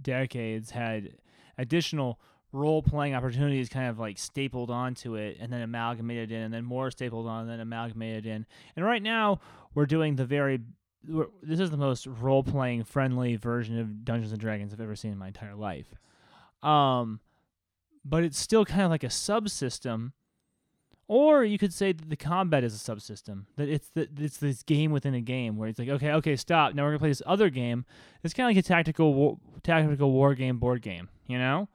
decades 0.01 0.71
had 0.71 1.17
additional 1.59 2.19
role 2.53 2.83
playing 2.83 3.15
opportunities 3.15 3.69
kind 3.69 3.89
of 3.89 3.99
like 3.99 4.19
stapled 4.19 4.71
onto 4.71 5.15
it 5.15 5.37
and 5.41 5.53
then 5.53 5.63
amalgamated 5.63 6.33
in 6.33 6.43
and 6.43 6.53
then 6.53 6.65
more 6.65 6.91
stapled 6.91 7.27
on 7.27 7.43
and 7.43 7.51
then 7.51 7.61
amalgamated 7.61 8.27
in. 8.27 8.45
And 8.75 8.85
right 8.85 9.03
now 9.03 9.41
we're 9.75 9.87
doing 9.87 10.17
the 10.17 10.25
very 10.25 10.61
this 11.03 11.61
is 11.61 11.71
the 11.71 11.77
most 11.77 12.07
role 12.07 12.43
playing 12.43 12.85
friendly 12.85 13.37
version 13.37 13.79
of 13.79 14.05
Dungeons 14.05 14.33
and 14.33 14.41
Dragons 14.41 14.73
I've 14.73 14.81
ever 14.81 14.97
seen 14.97 15.13
in 15.13 15.19
my 15.19 15.29
entire 15.29 15.55
life. 15.55 15.95
Um, 16.63 17.21
but 18.05 18.23
it's 18.23 18.39
still 18.39 18.65
kind 18.65 18.83
of 18.83 18.91
like 18.91 19.05
a 19.05 19.09
subsystem, 19.09 20.13
or 21.09 21.45
you 21.45 21.59
could 21.59 21.73
say 21.73 21.93
that 21.93 22.09
the 22.09 22.17
combat 22.17 22.65
is 22.65 22.75
a 22.75 22.79
subsystem. 22.79 23.45
That 23.57 23.69
it's 23.69 23.89
the, 23.91 24.09
it's 24.19 24.37
this 24.37 24.63
game 24.63 24.91
within 24.93 25.15
a 25.15 25.21
game 25.21 25.57
where 25.57 25.69
it's 25.69 25.79
like, 25.79 25.89
okay, 25.89 26.13
okay, 26.13 26.37
stop. 26.37 26.75
Now 26.75 26.85
we're 26.85 26.91
gonna 26.91 26.99
play 27.01 27.09
this 27.09 27.23
other 27.27 27.51
game. 27.51 27.85
It's 28.23 28.35
kind 28.35 28.51
of 28.51 28.57
like 28.57 28.65
a 28.65 28.69
tactical 28.69 29.41
tactical 29.63 30.13
war 30.13 30.35
game 30.35 30.59
board 30.59 30.83
game, 30.83 31.09
you 31.27 31.39
know. 31.39 31.69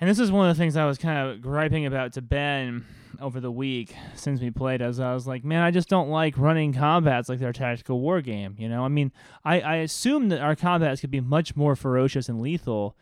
And 0.00 0.10
this 0.10 0.18
is 0.18 0.30
one 0.30 0.48
of 0.48 0.56
the 0.56 0.60
things 0.60 0.76
I 0.76 0.84
was 0.84 0.98
kind 0.98 1.30
of 1.30 1.40
griping 1.40 1.86
about 1.86 2.12
to 2.14 2.22
Ben 2.22 2.84
over 3.20 3.40
the 3.40 3.50
week 3.50 3.94
since 4.14 4.40
we 4.40 4.50
played 4.50 4.82
as 4.82 5.00
I 5.00 5.14
was 5.14 5.26
like, 5.26 5.44
man, 5.44 5.62
I 5.62 5.70
just 5.70 5.88
don't 5.88 6.08
like 6.08 6.38
running 6.38 6.72
combats 6.72 7.28
like 7.28 7.38
they're 7.38 7.50
a 7.50 7.54
tactical 7.54 8.00
war 8.00 8.20
game. 8.20 8.56
You 8.58 8.68
know, 8.68 8.84
I 8.84 8.88
mean, 8.88 9.12
I, 9.44 9.60
I 9.60 9.74
assume 9.76 10.28
that 10.30 10.40
our 10.40 10.56
combats 10.56 11.00
could 11.00 11.10
be 11.10 11.20
much 11.20 11.56
more 11.56 11.76
ferocious 11.76 12.28
and 12.28 12.40
lethal 12.40 12.96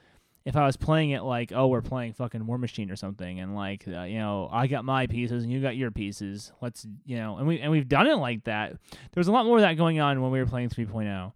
if 0.44 0.56
I 0.56 0.66
was 0.66 0.76
playing 0.76 1.10
it 1.10 1.22
like, 1.22 1.52
oh, 1.52 1.68
we're 1.68 1.80
playing 1.80 2.12
fucking 2.12 2.46
War 2.46 2.58
Machine 2.58 2.90
or 2.90 2.96
something, 2.96 3.40
and 3.40 3.54
like, 3.54 3.84
uh, 3.88 4.02
you 4.02 4.18
know, 4.18 4.48
I 4.52 4.66
got 4.66 4.84
my 4.84 5.06
pieces 5.06 5.42
and 5.42 5.50
you 5.50 5.60
got 5.62 5.76
your 5.76 5.90
pieces. 5.90 6.52
Let's, 6.60 6.86
you 7.06 7.16
know, 7.16 7.38
and 7.38 7.46
we 7.46 7.60
and 7.60 7.70
we've 7.70 7.88
done 7.88 8.06
it 8.06 8.16
like 8.16 8.44
that. 8.44 8.72
There 8.90 9.20
was 9.20 9.28
a 9.28 9.32
lot 9.32 9.46
more 9.46 9.56
of 9.56 9.62
that 9.62 9.78
going 9.78 10.00
on 10.00 10.20
when 10.20 10.30
we 10.30 10.38
were 10.38 10.46
playing 10.46 10.68
3.0. 10.68 11.32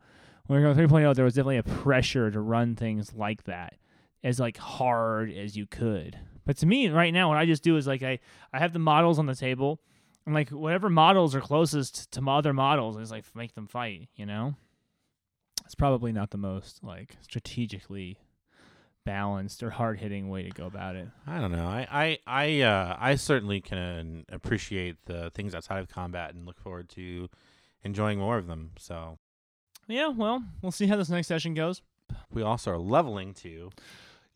When 0.47 0.59
we 0.61 0.65
were 0.65 0.75
going 0.75 0.89
3.0, 0.89 1.15
there 1.15 1.25
was 1.25 1.35
definitely 1.35 1.59
a 1.59 1.63
pressure 1.63 2.31
to 2.31 2.41
run 2.41 2.77
things 2.77 3.15
like 3.15 3.45
that 3.45 3.75
as 4.23 4.39
like 4.39 4.59
hard 4.59 5.33
as 5.33 5.57
you 5.57 5.67
could. 5.67 6.19
But 6.49 6.57
to 6.57 6.67
me, 6.67 6.89
right 6.89 7.13
now, 7.13 7.29
what 7.29 7.37
I 7.37 7.45
just 7.45 7.63
do 7.63 7.77
is 7.77 7.87
like 7.87 8.03
I 8.03 8.21
I 8.55 8.59
have 8.59 8.73
the 8.73 8.79
models 8.79 9.19
on 9.19 9.27
the 9.27 9.35
table, 9.35 9.83
and 10.25 10.35
like 10.35 10.49
whatever 10.49 10.89
models 10.89 11.35
are 11.35 11.43
closest 11.43 12.11
to 12.13 12.23
my 12.23 12.39
other 12.39 12.55
models 12.55 12.97
is 12.97 13.11
like 13.11 13.27
make 13.35 13.55
them 13.55 13.67
fight. 13.67 14.09
You 14.17 14.25
know, 14.25 14.55
it's 15.67 15.75
probably 15.75 16.11
not 16.11 16.31
the 16.31 16.39
most 16.39 16.83
like 16.83 17.19
strategically 17.21 18.17
balanced 19.05 19.63
or 19.63 19.69
hard 19.69 19.99
hitting 19.99 20.31
way 20.31 20.43
to 20.43 20.49
go 20.49 20.65
about 20.65 20.97
it. 20.97 21.09
I 21.27 21.39
don't 21.39 21.53
know. 21.53 21.67
I 21.67 21.87
I 21.91 22.19
I, 22.27 22.61
uh, 22.63 22.97
I 22.99 23.17
certainly 23.17 23.61
can 23.61 24.25
appreciate 24.33 24.97
the 25.05 25.31
things 25.35 25.55
outside 25.55 25.81
of 25.81 25.91
combat 25.91 26.33
and 26.33 26.47
look 26.47 26.59
forward 26.59 26.89
to 26.91 27.29
enjoying 27.85 28.21
more 28.21 28.39
of 28.39 28.47
them. 28.47 28.71
So 28.79 29.19
Yeah, 29.87 30.09
well, 30.09 30.43
we'll 30.63 30.73
see 30.73 30.87
how 30.87 30.97
this 30.97 31.11
next 31.11 31.27
session 31.27 31.53
goes. 31.53 31.83
we 32.31 32.41
also 32.41 32.71
are 32.71 32.79
leveling 32.79 33.35
too. 33.35 33.69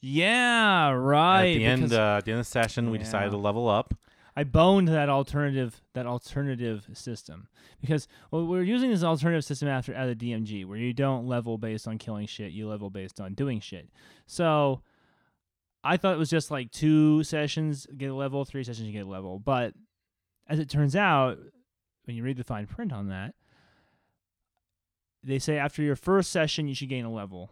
Yeah, 0.02 0.90
right. 0.90 1.44
at 1.44 1.54
the 1.54 1.64
end, 1.64 1.92
uh, 1.92 2.16
at 2.18 2.24
the 2.24 2.32
end 2.32 2.40
of 2.40 2.46
the 2.46 2.50
session, 2.50 2.90
we 2.90 2.98
decided 2.98 3.30
to 3.30 3.36
level 3.36 3.68
up. 3.68 3.94
I 4.34 4.44
boned 4.44 4.88
that 4.88 5.08
alternative 5.08 5.80
that 5.92 6.06
alternative 6.06 6.88
system 6.94 7.48
because 7.80 8.08
well, 8.30 8.46
we're 8.46 8.62
using 8.62 8.90
this 8.90 9.02
alternative 9.02 9.44
system 9.44 9.68
after 9.68 9.94
out 9.94 10.08
of 10.08 10.18
DMG 10.18 10.64
where 10.64 10.78
you 10.78 10.92
don't 10.92 11.26
level 11.26 11.58
based 11.58 11.86
on 11.86 11.98
killing 11.98 12.26
shit, 12.26 12.52
you 12.52 12.68
level 12.68 12.90
based 12.90 13.20
on 13.20 13.34
doing 13.34 13.60
shit. 13.60 13.90
So 14.26 14.80
I 15.84 15.98
thought 15.98 16.14
it 16.14 16.18
was 16.18 16.30
just 16.30 16.50
like 16.50 16.70
two 16.70 17.22
sessions 17.24 17.86
get 17.96 18.10
a 18.10 18.14
level, 18.14 18.44
three 18.44 18.64
sessions 18.64 18.86
you 18.86 18.92
get 18.92 19.06
a 19.06 19.10
level, 19.10 19.38
but 19.38 19.74
as 20.48 20.58
it 20.58 20.68
turns 20.70 20.96
out, 20.96 21.38
when 22.04 22.16
you 22.16 22.22
read 22.22 22.38
the 22.38 22.44
fine 22.44 22.66
print 22.66 22.92
on 22.92 23.08
that, 23.08 23.34
they 25.22 25.38
say 25.38 25.58
after 25.58 25.82
your 25.82 25.96
first 25.96 26.32
session 26.32 26.68
you 26.68 26.74
should 26.74 26.88
gain 26.88 27.04
a 27.04 27.12
level. 27.12 27.50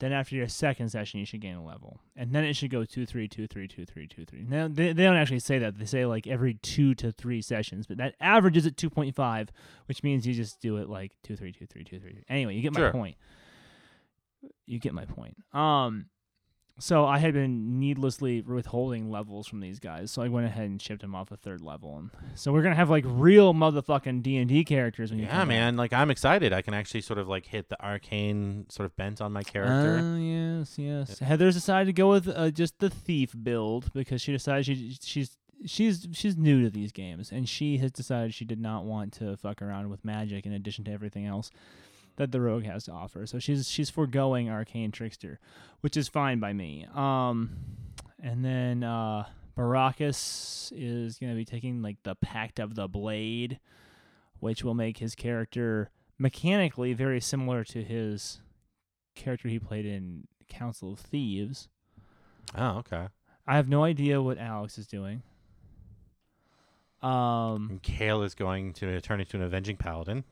Then 0.00 0.12
after 0.12 0.34
your 0.34 0.48
second 0.48 0.88
session, 0.88 1.20
you 1.20 1.26
should 1.26 1.40
gain 1.42 1.54
a 1.56 1.64
level, 1.64 2.00
and 2.16 2.32
then 2.32 2.42
it 2.44 2.54
should 2.56 2.70
go 2.70 2.84
two 2.84 3.04
three 3.06 3.28
two 3.28 3.46
three 3.46 3.68
two 3.68 3.84
three 3.84 4.06
two 4.08 4.24
three. 4.24 4.42
Now 4.48 4.66
they, 4.66 4.92
they 4.92 5.04
don't 5.04 5.16
actually 5.16 5.40
say 5.40 5.58
that; 5.58 5.78
they 5.78 5.84
say 5.84 6.06
like 6.06 6.26
every 6.26 6.54
two 6.54 6.94
to 6.96 7.12
three 7.12 7.42
sessions, 7.42 7.86
but 7.86 7.98
that 7.98 8.14
averages 8.20 8.66
at 8.66 8.76
two 8.78 8.88
point 8.90 9.14
five, 9.14 9.50
which 9.86 10.02
means 10.02 10.26
you 10.26 10.32
just 10.34 10.60
do 10.60 10.78
it 10.78 10.88
like 10.88 11.12
two 11.22 11.36
three 11.36 11.52
two 11.52 11.66
three 11.66 11.84
two 11.84 12.00
three. 12.00 12.24
Anyway, 12.28 12.54
you 12.56 12.62
get 12.62 12.72
my 12.72 12.80
Sure. 12.80 12.92
point. 12.92 13.16
You 14.66 14.78
get 14.78 14.94
my 14.94 15.04
point. 15.04 15.36
Um, 15.52 16.06
so 16.80 17.04
I 17.04 17.18
had 17.18 17.34
been 17.34 17.78
needlessly 17.78 18.40
withholding 18.40 19.10
levels 19.10 19.46
from 19.46 19.60
these 19.60 19.78
guys, 19.78 20.10
so 20.10 20.22
I 20.22 20.28
went 20.28 20.46
ahead 20.46 20.64
and 20.64 20.80
shipped 20.80 21.02
them 21.02 21.14
off 21.14 21.30
a 21.30 21.36
third 21.36 21.60
level. 21.60 21.96
And 21.98 22.10
so 22.34 22.52
we're 22.52 22.62
gonna 22.62 22.74
have 22.74 22.90
like 22.90 23.04
real 23.06 23.54
motherfucking 23.54 24.22
D 24.22 24.36
and 24.38 24.48
D 24.48 24.64
characters 24.64 25.10
when 25.10 25.20
you 25.20 25.26
Yeah, 25.26 25.44
man. 25.44 25.76
Like 25.76 25.92
I'm 25.92 26.10
excited. 26.10 26.52
I 26.52 26.62
can 26.62 26.74
actually 26.74 27.02
sort 27.02 27.18
of 27.18 27.28
like 27.28 27.46
hit 27.46 27.68
the 27.68 27.80
arcane 27.84 28.66
sort 28.68 28.86
of 28.86 28.96
bent 28.96 29.20
on 29.20 29.32
my 29.32 29.42
character. 29.42 30.00
Oh 30.02 30.16
yes, 30.16 30.78
yes. 30.78 31.18
Heather's 31.20 31.54
decided 31.54 31.86
to 31.86 31.92
go 31.92 32.10
with 32.10 32.28
uh, 32.28 32.50
just 32.50 32.78
the 32.78 32.90
thief 32.90 33.34
build 33.42 33.92
because 33.92 34.20
she 34.20 34.32
decided 34.32 34.64
she 34.66 34.96
she's 35.02 35.36
she's 35.66 36.08
she's 36.12 36.36
new 36.36 36.62
to 36.62 36.70
these 36.70 36.92
games 36.92 37.30
and 37.30 37.48
she 37.48 37.78
has 37.78 37.92
decided 37.92 38.32
she 38.34 38.44
did 38.44 38.60
not 38.60 38.84
want 38.84 39.12
to 39.12 39.36
fuck 39.36 39.60
around 39.60 39.90
with 39.90 40.04
magic 40.04 40.46
in 40.46 40.52
addition 40.52 40.84
to 40.84 40.90
everything 40.90 41.26
else 41.26 41.50
that 42.20 42.32
the 42.32 42.40
rogue 42.40 42.64
has 42.64 42.84
to 42.84 42.92
offer. 42.92 43.24
So 43.26 43.38
she's 43.38 43.66
she's 43.66 43.88
foregoing 43.88 44.50
arcane 44.50 44.92
trickster, 44.92 45.40
which 45.80 45.96
is 45.96 46.06
fine 46.06 46.38
by 46.38 46.52
me. 46.52 46.86
Um, 46.94 47.56
and 48.22 48.44
then 48.44 48.84
uh, 48.84 49.24
Baracus 49.56 50.70
is 50.76 51.18
gonna 51.18 51.34
be 51.34 51.46
taking 51.46 51.80
like 51.80 51.96
the 52.02 52.14
Pact 52.14 52.58
of 52.58 52.74
the 52.74 52.88
Blade, 52.88 53.58
which 54.38 54.62
will 54.62 54.74
make 54.74 54.98
his 54.98 55.14
character 55.14 55.90
mechanically 56.18 56.92
very 56.92 57.22
similar 57.22 57.64
to 57.64 57.82
his 57.82 58.40
character 59.14 59.48
he 59.48 59.58
played 59.58 59.86
in 59.86 60.26
Council 60.48 60.92
of 60.92 60.98
Thieves. 60.98 61.70
oh, 62.54 62.78
okay. 62.80 63.08
I 63.46 63.56
have 63.56 63.68
no 63.68 63.82
idea 63.82 64.20
what 64.20 64.36
Alex 64.36 64.76
is 64.76 64.86
doing. 64.86 65.22
Um, 67.00 67.68
And 67.70 67.82
Kale 67.82 68.22
is 68.22 68.34
going 68.34 68.74
to 68.74 69.00
turn 69.00 69.20
into 69.20 69.38
an 69.38 69.42
avenging 69.42 69.78
paladin, 69.78 70.24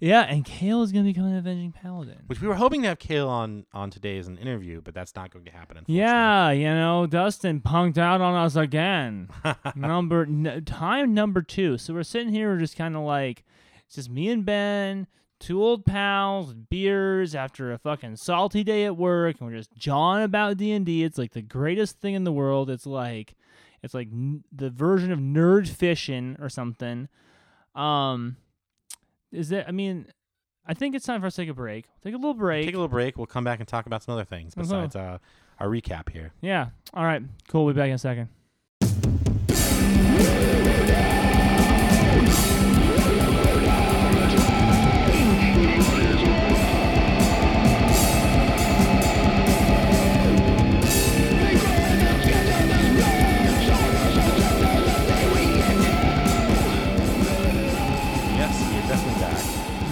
yeah, 0.00 0.22
and 0.22 0.44
Kale 0.44 0.82
is 0.82 0.92
gonna 0.92 1.04
become 1.04 1.24
an 1.26 1.36
avenging 1.36 1.72
paladin. 1.72 2.22
which 2.26 2.40
we 2.40 2.48
were 2.48 2.54
hoping 2.54 2.82
to 2.82 2.88
have 2.88 2.98
Kale 2.98 3.28
on 3.28 3.66
on 3.72 3.90
today 3.90 4.18
as 4.18 4.26
an 4.28 4.38
interview, 4.38 4.80
but 4.80 4.94
that's 4.94 5.14
not 5.14 5.30
going 5.30 5.44
to 5.44 5.50
happen. 5.50 5.78
Yeah, 5.86 6.50
you 6.50 6.64
know, 6.68 7.06
Dustin 7.06 7.60
punked 7.60 7.98
out 7.98 8.20
on 8.20 8.34
us 8.34 8.56
again. 8.56 9.28
number 9.74 10.22
n- 10.22 10.62
time 10.64 11.14
number 11.14 11.42
two. 11.42 11.78
So 11.78 11.94
we're 11.94 12.02
sitting 12.02 12.32
here, 12.32 12.50
we're 12.52 12.58
just 12.60 12.76
kind 12.76 12.96
of 12.96 13.02
like, 13.02 13.44
it's 13.86 13.96
just 13.96 14.10
me 14.10 14.28
and 14.28 14.44
Ben, 14.44 15.06
two 15.40 15.62
old 15.62 15.84
pals, 15.84 16.52
beers 16.54 17.34
after 17.34 17.72
a 17.72 17.78
fucking 17.78 18.16
salty 18.16 18.62
day 18.64 18.84
at 18.84 18.96
work, 18.96 19.36
and 19.40 19.48
we're 19.50 19.56
just 19.56 19.74
jawing 19.76 20.22
about 20.24 20.56
D 20.56 20.72
and 20.72 20.84
D. 20.86 21.04
It's 21.04 21.18
like 21.18 21.32
the 21.32 21.42
greatest 21.42 22.00
thing 22.00 22.14
in 22.14 22.24
the 22.24 22.32
world. 22.32 22.70
It's 22.70 22.86
like, 22.86 23.34
it's 23.82 23.94
like 23.94 24.08
n- 24.12 24.44
the 24.52 24.70
version 24.70 25.12
of 25.12 25.18
nerd 25.20 25.68
fishing 25.68 26.36
or 26.40 26.48
something. 26.48 27.08
Um, 27.74 28.36
is 29.32 29.48
there? 29.48 29.64
I 29.66 29.70
mean, 29.72 30.06
I 30.66 30.74
think 30.74 30.94
it's 30.94 31.04
time 31.06 31.20
for 31.20 31.26
us 31.26 31.36
to 31.36 31.42
take 31.42 31.48
a 31.50 31.54
break. 31.54 31.86
Take 32.02 32.14
a 32.14 32.16
little 32.16 32.34
break. 32.34 32.66
Take 32.66 32.74
a 32.74 32.78
little 32.78 32.88
break. 32.88 33.16
We'll 33.16 33.26
come 33.26 33.44
back 33.44 33.58
and 33.60 33.68
talk 33.68 33.86
about 33.86 34.02
some 34.02 34.12
other 34.14 34.24
things 34.24 34.52
Uh-huh. 34.54 34.62
besides 34.62 34.96
uh, 34.96 35.18
our 35.60 35.68
recap 35.68 36.10
here. 36.10 36.32
yeah. 36.40 36.68
All 36.94 37.04
right. 37.04 37.22
Cool. 37.48 37.64
We'll 37.64 37.74
be 37.74 37.78
back 37.80 37.88
in 37.88 37.94
a 37.94 37.98
second. 37.98 38.28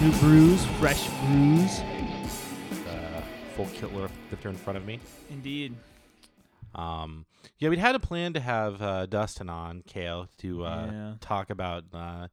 New 0.07 0.13
brews, 0.21 0.65
fresh 0.79 1.09
brews. 1.09 1.81
The 2.85 3.23
full 3.57 3.67
killer 3.75 4.09
lifter 4.31 4.49
in 4.49 4.55
front 4.55 4.77
of 4.77 4.87
me. 4.87 5.01
Indeed. 5.31 5.75
Um, 6.77 7.27
yeah, 7.59 7.71
we'd 7.71 7.81
had 7.81 7.97
a 7.97 7.99
plan 7.99 8.33
to 8.35 8.39
have 8.41 8.81
uh, 8.81 9.07
Dustin 9.07 9.51
on 9.51 9.83
Kale 9.85 10.29
to 10.39 10.65
uh, 10.65 10.89
Yeah. 10.93 11.15
talk 11.21 11.51
about 11.51 11.87
uh, 11.93 12.29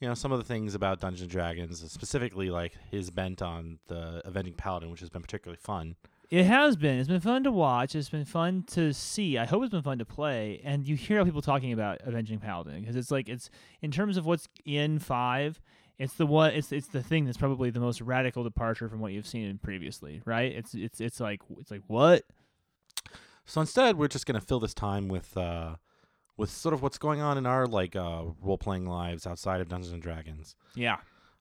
you 0.00 0.08
know 0.08 0.14
some 0.14 0.32
of 0.32 0.38
the 0.38 0.44
things 0.46 0.74
about 0.74 0.98
Dungeons 1.00 1.20
and 1.20 1.30
Dragons, 1.30 1.78
specifically 1.92 2.48
like 2.48 2.72
his 2.90 3.10
bent 3.10 3.42
on 3.42 3.80
the 3.88 4.22
Avenging 4.24 4.54
Paladin, 4.54 4.90
which 4.90 5.00
has 5.00 5.10
been 5.10 5.20
particularly 5.20 5.58
fun. 5.62 5.96
It 6.30 6.44
has 6.46 6.74
been. 6.74 6.98
It's 6.98 7.08
been 7.10 7.20
fun 7.20 7.44
to 7.44 7.52
watch. 7.52 7.94
It's 7.94 8.08
been 8.08 8.24
fun 8.24 8.64
to 8.68 8.94
see. 8.94 9.36
I 9.36 9.44
hope 9.44 9.62
it's 9.62 9.72
been 9.72 9.82
fun 9.82 9.98
to 9.98 10.06
play. 10.06 10.62
And 10.64 10.88
you 10.88 10.96
hear 10.96 11.22
people 11.26 11.42
talking 11.42 11.74
about 11.74 12.00
Avenging 12.00 12.38
Paladin 12.38 12.80
because 12.80 12.96
it's 12.96 13.10
like 13.10 13.28
it's 13.28 13.50
in 13.82 13.90
terms 13.90 14.16
of 14.16 14.24
what's 14.24 14.48
in 14.64 14.98
five. 15.00 15.60
It's 15.98 16.14
the 16.14 16.26
what 16.26 16.54
it's 16.54 16.72
it's 16.72 16.88
the 16.88 17.02
thing 17.02 17.24
that's 17.24 17.36
probably 17.38 17.70
the 17.70 17.80
most 17.80 18.00
radical 18.00 18.42
departure 18.42 18.88
from 18.88 19.00
what 19.00 19.12
you've 19.12 19.26
seen 19.26 19.58
previously, 19.58 20.22
right? 20.24 20.52
It's 20.52 20.74
it's 20.74 21.00
it's 21.00 21.20
like 21.20 21.40
it's 21.60 21.70
like 21.70 21.82
what? 21.86 22.24
So 23.46 23.60
instead, 23.60 23.96
we're 23.96 24.08
just 24.08 24.26
gonna 24.26 24.40
fill 24.40 24.60
this 24.60 24.74
time 24.74 25.08
with 25.08 25.36
uh, 25.36 25.76
with 26.36 26.50
sort 26.50 26.72
of 26.74 26.82
what's 26.82 26.98
going 26.98 27.20
on 27.20 27.38
in 27.38 27.46
our 27.46 27.66
like 27.66 27.94
uh, 27.94 28.24
role 28.42 28.58
playing 28.58 28.86
lives 28.86 29.26
outside 29.26 29.60
of 29.60 29.68
Dungeons 29.68 29.92
and 29.92 30.02
Dragons. 30.02 30.56
Yeah, 30.74 30.96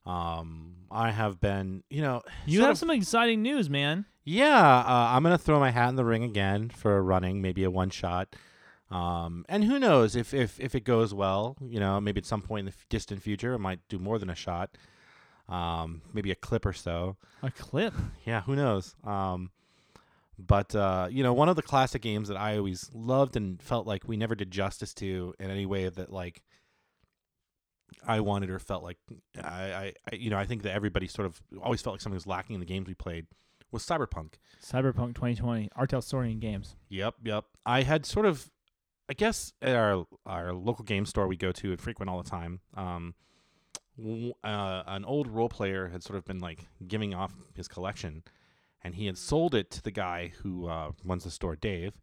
Um, 0.05 0.75
I 0.91 1.11
have 1.11 1.39
been, 1.39 1.83
you 1.89 2.01
know, 2.01 2.21
you 2.45 2.61
have 2.61 2.71
of- 2.71 2.77
some 2.77 2.91
exciting 2.91 3.41
news, 3.41 3.69
man. 3.69 4.05
Yeah, 4.25 4.59
uh, 4.79 4.83
I'm 5.15 5.23
gonna 5.23 5.37
throw 5.37 5.59
my 5.59 5.71
hat 5.71 5.89
in 5.89 5.95
the 5.95 6.05
ring 6.05 6.23
again 6.23 6.69
for 6.69 7.01
running, 7.01 7.41
maybe 7.41 7.63
a 7.63 7.71
one 7.71 7.89
shot. 7.89 8.35
Um, 8.93 9.45
and 9.49 9.63
who 9.63 9.79
knows 9.79 10.15
if, 10.15 10.33
if 10.33 10.59
if 10.59 10.75
it 10.75 10.83
goes 10.83 11.13
well, 11.13 11.57
you 11.61 11.79
know, 11.79 11.99
maybe 11.99 12.19
at 12.19 12.25
some 12.25 12.41
point 12.41 12.59
in 12.59 12.65
the 12.65 12.71
f- 12.77 12.85
distant 12.89 13.23
future, 13.23 13.55
I 13.55 13.57
might 13.57 13.79
do 13.89 13.97
more 13.97 14.19
than 14.19 14.29
a 14.29 14.35
shot. 14.35 14.77
Um, 15.49 16.03
maybe 16.13 16.31
a 16.31 16.35
clip 16.35 16.65
or 16.65 16.73
so. 16.73 17.17
A 17.41 17.49
clip. 17.49 17.93
Yeah, 18.25 18.41
who 18.41 18.55
knows? 18.55 18.95
Um, 19.03 19.49
but 20.37 20.75
uh, 20.75 21.07
you 21.09 21.23
know, 21.23 21.33
one 21.33 21.49
of 21.49 21.55
the 21.55 21.63
classic 21.63 22.03
games 22.03 22.27
that 22.27 22.37
I 22.37 22.57
always 22.57 22.89
loved 22.93 23.35
and 23.35 23.61
felt 23.61 23.87
like 23.87 24.07
we 24.07 24.15
never 24.15 24.35
did 24.35 24.51
justice 24.51 24.93
to 24.95 25.33
in 25.39 25.49
any 25.49 25.65
way 25.65 25.89
that 25.89 26.11
like 26.13 26.43
I 28.05 28.19
wanted 28.19 28.49
or 28.49 28.59
felt 28.59 28.83
like 28.83 28.97
I, 29.43 29.93
I, 30.11 30.15
you 30.15 30.29
know, 30.29 30.37
I 30.37 30.45
think 30.45 30.63
that 30.63 30.73
everybody 30.73 31.07
sort 31.07 31.25
of 31.25 31.41
always 31.61 31.81
felt 31.81 31.95
like 31.95 32.01
something 32.01 32.15
was 32.15 32.27
lacking 32.27 32.53
in 32.53 32.59
the 32.59 32.65
games 32.65 32.87
we 32.87 32.93
played 32.93 33.25
was 33.71 33.83
Cyberpunk. 33.85 34.33
Cyberpunk 34.63 35.15
2020. 35.15 35.69
R. 35.75 35.87
Talsorian 35.87 36.39
Games. 36.39 36.75
Yep, 36.89 37.15
yep. 37.23 37.45
I 37.65 37.81
had 37.81 38.05
sort 38.05 38.25
of, 38.25 38.49
I 39.09 39.13
guess, 39.13 39.53
at 39.61 39.75
our 39.75 40.05
our 40.25 40.53
local 40.53 40.85
game 40.85 41.05
store 41.05 41.27
we 41.27 41.37
go 41.37 41.51
to 41.51 41.71
and 41.71 41.79
frequent 41.81 42.09
all 42.09 42.21
the 42.23 42.29
time. 42.29 42.61
Um, 42.75 43.15
w- 43.97 44.33
uh, 44.43 44.83
an 44.87 45.03
old 45.05 45.27
role 45.27 45.49
player 45.49 45.89
had 45.89 46.03
sort 46.03 46.17
of 46.17 46.25
been 46.25 46.39
like 46.39 46.67
giving 46.87 47.13
off 47.13 47.33
his 47.53 47.67
collection, 47.67 48.23
and 48.83 48.95
he 48.95 49.05
had 49.05 49.17
sold 49.17 49.55
it 49.55 49.69
to 49.71 49.81
the 49.81 49.91
guy 49.91 50.31
who 50.41 50.67
uh, 50.67 50.91
runs 51.05 51.23
the 51.25 51.31
store, 51.31 51.55
Dave. 51.55 51.93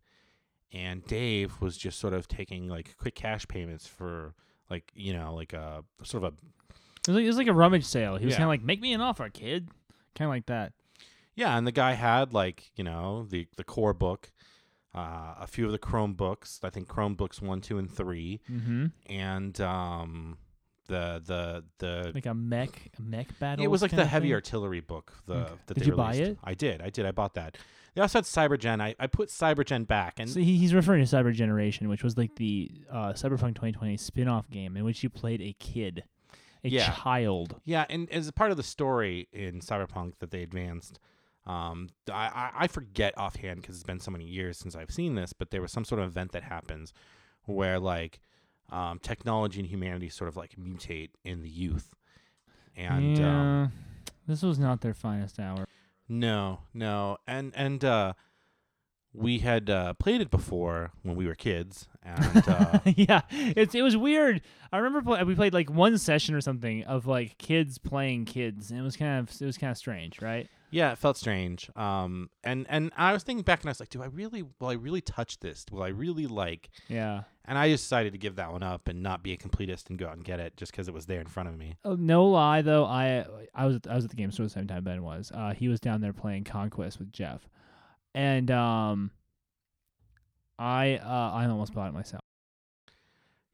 And 0.73 1.05
Dave 1.07 1.61
was 1.61 1.77
just 1.77 1.99
sort 1.99 2.13
of 2.15 2.29
taking 2.29 2.69
like 2.69 2.97
quick 2.97 3.15
cash 3.17 3.49
payments 3.49 3.87
for 3.87 4.35
like 4.69 4.93
you 4.95 5.13
know 5.13 5.35
like 5.35 5.53
a 5.53 5.83
sort 6.05 6.23
of 6.25 6.33
a 6.33 6.37
It 6.37 7.09
was 7.09 7.17
like, 7.17 7.25
it 7.25 7.29
was 7.29 7.37
like 7.39 7.49
a 7.49 7.55
rummage 7.55 7.85
sale. 7.85 8.17
He 8.17 8.25
was 8.27 8.33
Yeah. 8.33 8.39
kind 8.39 8.45
of 8.45 8.51
like, 8.51 8.63
make 8.63 8.81
me 8.81 8.93
an 8.93 9.01
offer, 9.01 9.29
kid. 9.31 9.71
Kind 10.15 10.27
of 10.29 10.33
like 10.35 10.47
that. 10.47 10.73
Yeah, 11.35 11.57
and 11.57 11.67
the 11.67 11.73
guy 11.73 11.93
had 11.95 12.33
like 12.35 12.71
you 12.77 12.85
know 12.85 13.27
the 13.29 13.49
the 13.57 13.65
core 13.65 13.95
book, 13.95 14.31
uh, 14.95 15.35
a 15.41 15.47
few 15.47 15.67
of 15.67 15.73
the 15.73 15.79
Chromebooks. 15.79 16.61
I 16.65 16.71
think 16.71 16.89
Chromebooks 16.89 17.41
one, 17.43 17.61
two, 17.61 17.79
and 17.79 17.91
three, 17.91 18.41
Mm-hmm. 18.51 18.87
and 19.09 19.61
um, 19.61 20.39
the 20.89 21.23
the 21.25 21.65
the 21.79 22.13
Like 22.15 22.27
a 22.27 22.35
mech, 22.35 22.91
a 22.99 23.03
mech 23.03 23.39
battle. 23.39 23.65
it 23.65 23.69
was 23.69 23.83
like 23.83 23.93
the 23.93 24.05
heavy 24.05 24.29
thing? 24.29 24.35
artillery 24.35 24.81
book. 24.81 25.13
The 25.27 25.35
Okay. 25.35 25.53
that 25.67 25.75
Did 25.75 25.83
they 25.85 25.87
you 25.91 25.97
buy 25.97 26.11
released. 26.13 26.31
it? 26.33 26.39
I 26.45 26.55
did. 26.55 26.81
I 26.83 26.91
did. 26.91 27.07
I 27.07 27.13
bought 27.13 27.35
that. 27.35 27.57
They 27.95 28.01
also 28.03 28.19
had 28.19 28.25
Cybergen. 28.25 28.81
I, 28.81 28.95
I 29.01 29.09
put 29.09 29.29
Cybergen 29.31 29.85
back, 29.87 30.21
and 30.21 30.31
So 30.31 30.39
he, 30.41 30.57
he's 30.59 30.73
referring 30.75 31.05
to 31.05 31.17
Cyber 31.17 31.33
Generation, 31.33 31.89
which 31.89 32.05
was 32.05 32.17
like 32.17 32.37
the 32.37 32.71
uh, 32.91 33.13
Cyberpunk 33.15 33.57
2020 33.57 33.97
spin-off 33.97 34.49
game 34.49 34.77
in 34.77 34.85
which 34.85 35.03
you 35.03 35.11
played 35.11 35.41
a 35.43 35.53
kid, 35.59 36.05
a 36.63 36.69
Yeah. 36.69 36.93
child. 36.93 37.57
Yeah, 37.65 37.87
and 37.91 38.09
as 38.11 38.29
a 38.29 38.33
part 38.33 38.53
of 38.53 38.57
the 38.57 38.63
story 38.63 39.27
in 39.33 39.59
Cyberpunk 39.61 40.15
that 40.21 40.31
they 40.31 40.43
advanced, 40.45 41.01
um, 41.51 41.89
I, 42.13 42.51
I, 42.55 42.67
forget 42.69 43.13
offhand 43.19 43.61
because 43.61 43.75
it's 43.75 43.85
been 43.85 43.99
so 43.99 44.13
many 44.13 44.25
years 44.25 44.57
since 44.57 44.77
I've 44.77 44.93
seen 44.93 45.17
this, 45.17 45.33
but 45.33 45.51
there 45.51 45.61
was 45.61 45.73
some 45.73 45.85
sort 45.85 46.01
of 46.01 46.07
event 46.07 46.31
that 46.31 46.45
happens 46.45 46.93
where 47.45 47.81
like 47.81 48.21
um, 48.71 49.01
technology 49.01 49.59
and 49.59 49.69
humanity 49.69 50.11
sort 50.11 50.29
of 50.29 50.37
like 50.37 50.55
mutate 50.57 51.11
in 51.25 51.43
the 51.43 51.49
youth. 51.49 51.93
And 52.77 53.19
yeah, 53.19 53.41
um, 53.41 53.73
this 54.29 54.43
was 54.43 54.61
not 54.61 54.81
their 54.81 54.95
finest 54.95 55.41
hour. 55.41 55.67
no, 56.09 56.61
no, 56.73 57.17
and 57.27 57.53
and 57.57 57.85
uh, 57.85 58.13
we 59.13 59.41
had 59.41 59.69
uh, 59.69 59.95
played 59.95 60.21
it 60.21 60.31
before 60.31 60.93
when 61.03 61.17
we 61.17 61.27
were 61.27 61.35
kids, 61.35 61.89
and 62.05 62.49
uh, 62.49 62.79
yeah, 62.85 63.23
it's 63.31 63.75
it 63.75 63.83
was 63.83 63.97
weird. 63.97 64.41
I 64.71 64.77
remember 64.77 65.03
play, 65.03 65.25
we 65.25 65.35
played 65.35 65.53
like 65.53 65.69
one 65.69 65.99
session 65.99 66.37
or 66.37 66.41
something 66.41 66.85
of 66.85 67.09
like 67.09 67.39
kids 67.39 67.79
playing 67.79 68.27
kids, 68.27 68.71
and 68.71 68.79
it 68.79 68.83
was 68.85 68.97
kind 68.97 69.19
of 69.19 69.43
it 69.43 69.45
was 69.45 69.59
kind 69.59 69.73
of 69.73 69.79
strange, 69.79 70.23
right? 70.23 70.49
Yeah, 70.71 70.93
it 70.93 70.99
felt 70.99 71.17
strange. 71.17 71.69
Um, 71.77 72.31
and 72.45 72.67
and 72.69 72.93
I 72.97 73.13
was 73.13 73.23
thinking 73.23 73.43
back, 73.45 73.61
and 73.61 73.69
I 73.69 73.71
was 73.71 73.81
like, 73.81 73.91
do 73.91 74.03
I 74.03 74.07
really? 74.07 74.43
Will 74.43 74.69
I 74.69 74.75
really 74.75 75.01
touch 75.01 75.41
this? 75.41 75.65
Will 75.71 75.83
I 75.83 75.89
really 75.89 76.27
like? 76.27 76.71
Yeah. 76.89 77.23
And 77.45 77.59
I 77.59 77.69
just 77.69 77.85
decided 77.85 78.13
to 78.13 78.19
give 78.19 78.37
that 78.37 78.53
one 78.53 78.63
up 78.63 78.87
and 78.87 79.03
not 79.03 79.25
be 79.25 79.33
a 79.33 79.37
completist 79.37 79.91
and 79.91 79.99
go 79.99 80.07
out 80.07 80.15
and 80.15 80.25
get 80.25 80.39
it 80.39 80.57
just 80.57 80.71
because 80.71 80.87
it 80.87 80.95
was 80.95 81.07
there 81.07 81.21
in 81.21 81.27
front 81.27 81.49
of 81.49 81.59
me. 81.59 81.77
Oh, 81.85 81.97
no 81.97 82.27
lie 82.27 82.63
though, 82.63 82.85
I 82.85 83.27
I 83.55 83.67
was 83.67 83.81
I 83.89 83.97
was 83.97 84.05
at 84.05 84.11
the 84.11 84.17
game 84.17 84.31
store 84.31 84.47
the 84.47 84.51
same 84.51 84.69
time 84.69 84.85
Ben 84.85 85.03
was. 85.03 85.33
Uh, 85.35 85.53
he 85.53 85.67
was 85.69 85.81
down 85.81 86.01
there 86.01 86.13
playing 86.13 86.45
Conquest 86.45 87.01
with 87.01 87.13
Jeff, 87.13 87.49
and 88.15 88.51
um, 88.53 89.11
I 90.59 90.99
uh 90.99 91.33
I 91.33 91.47
almost 91.47 91.75
bought 91.75 91.89
it 91.89 91.95
myself. 91.95 92.20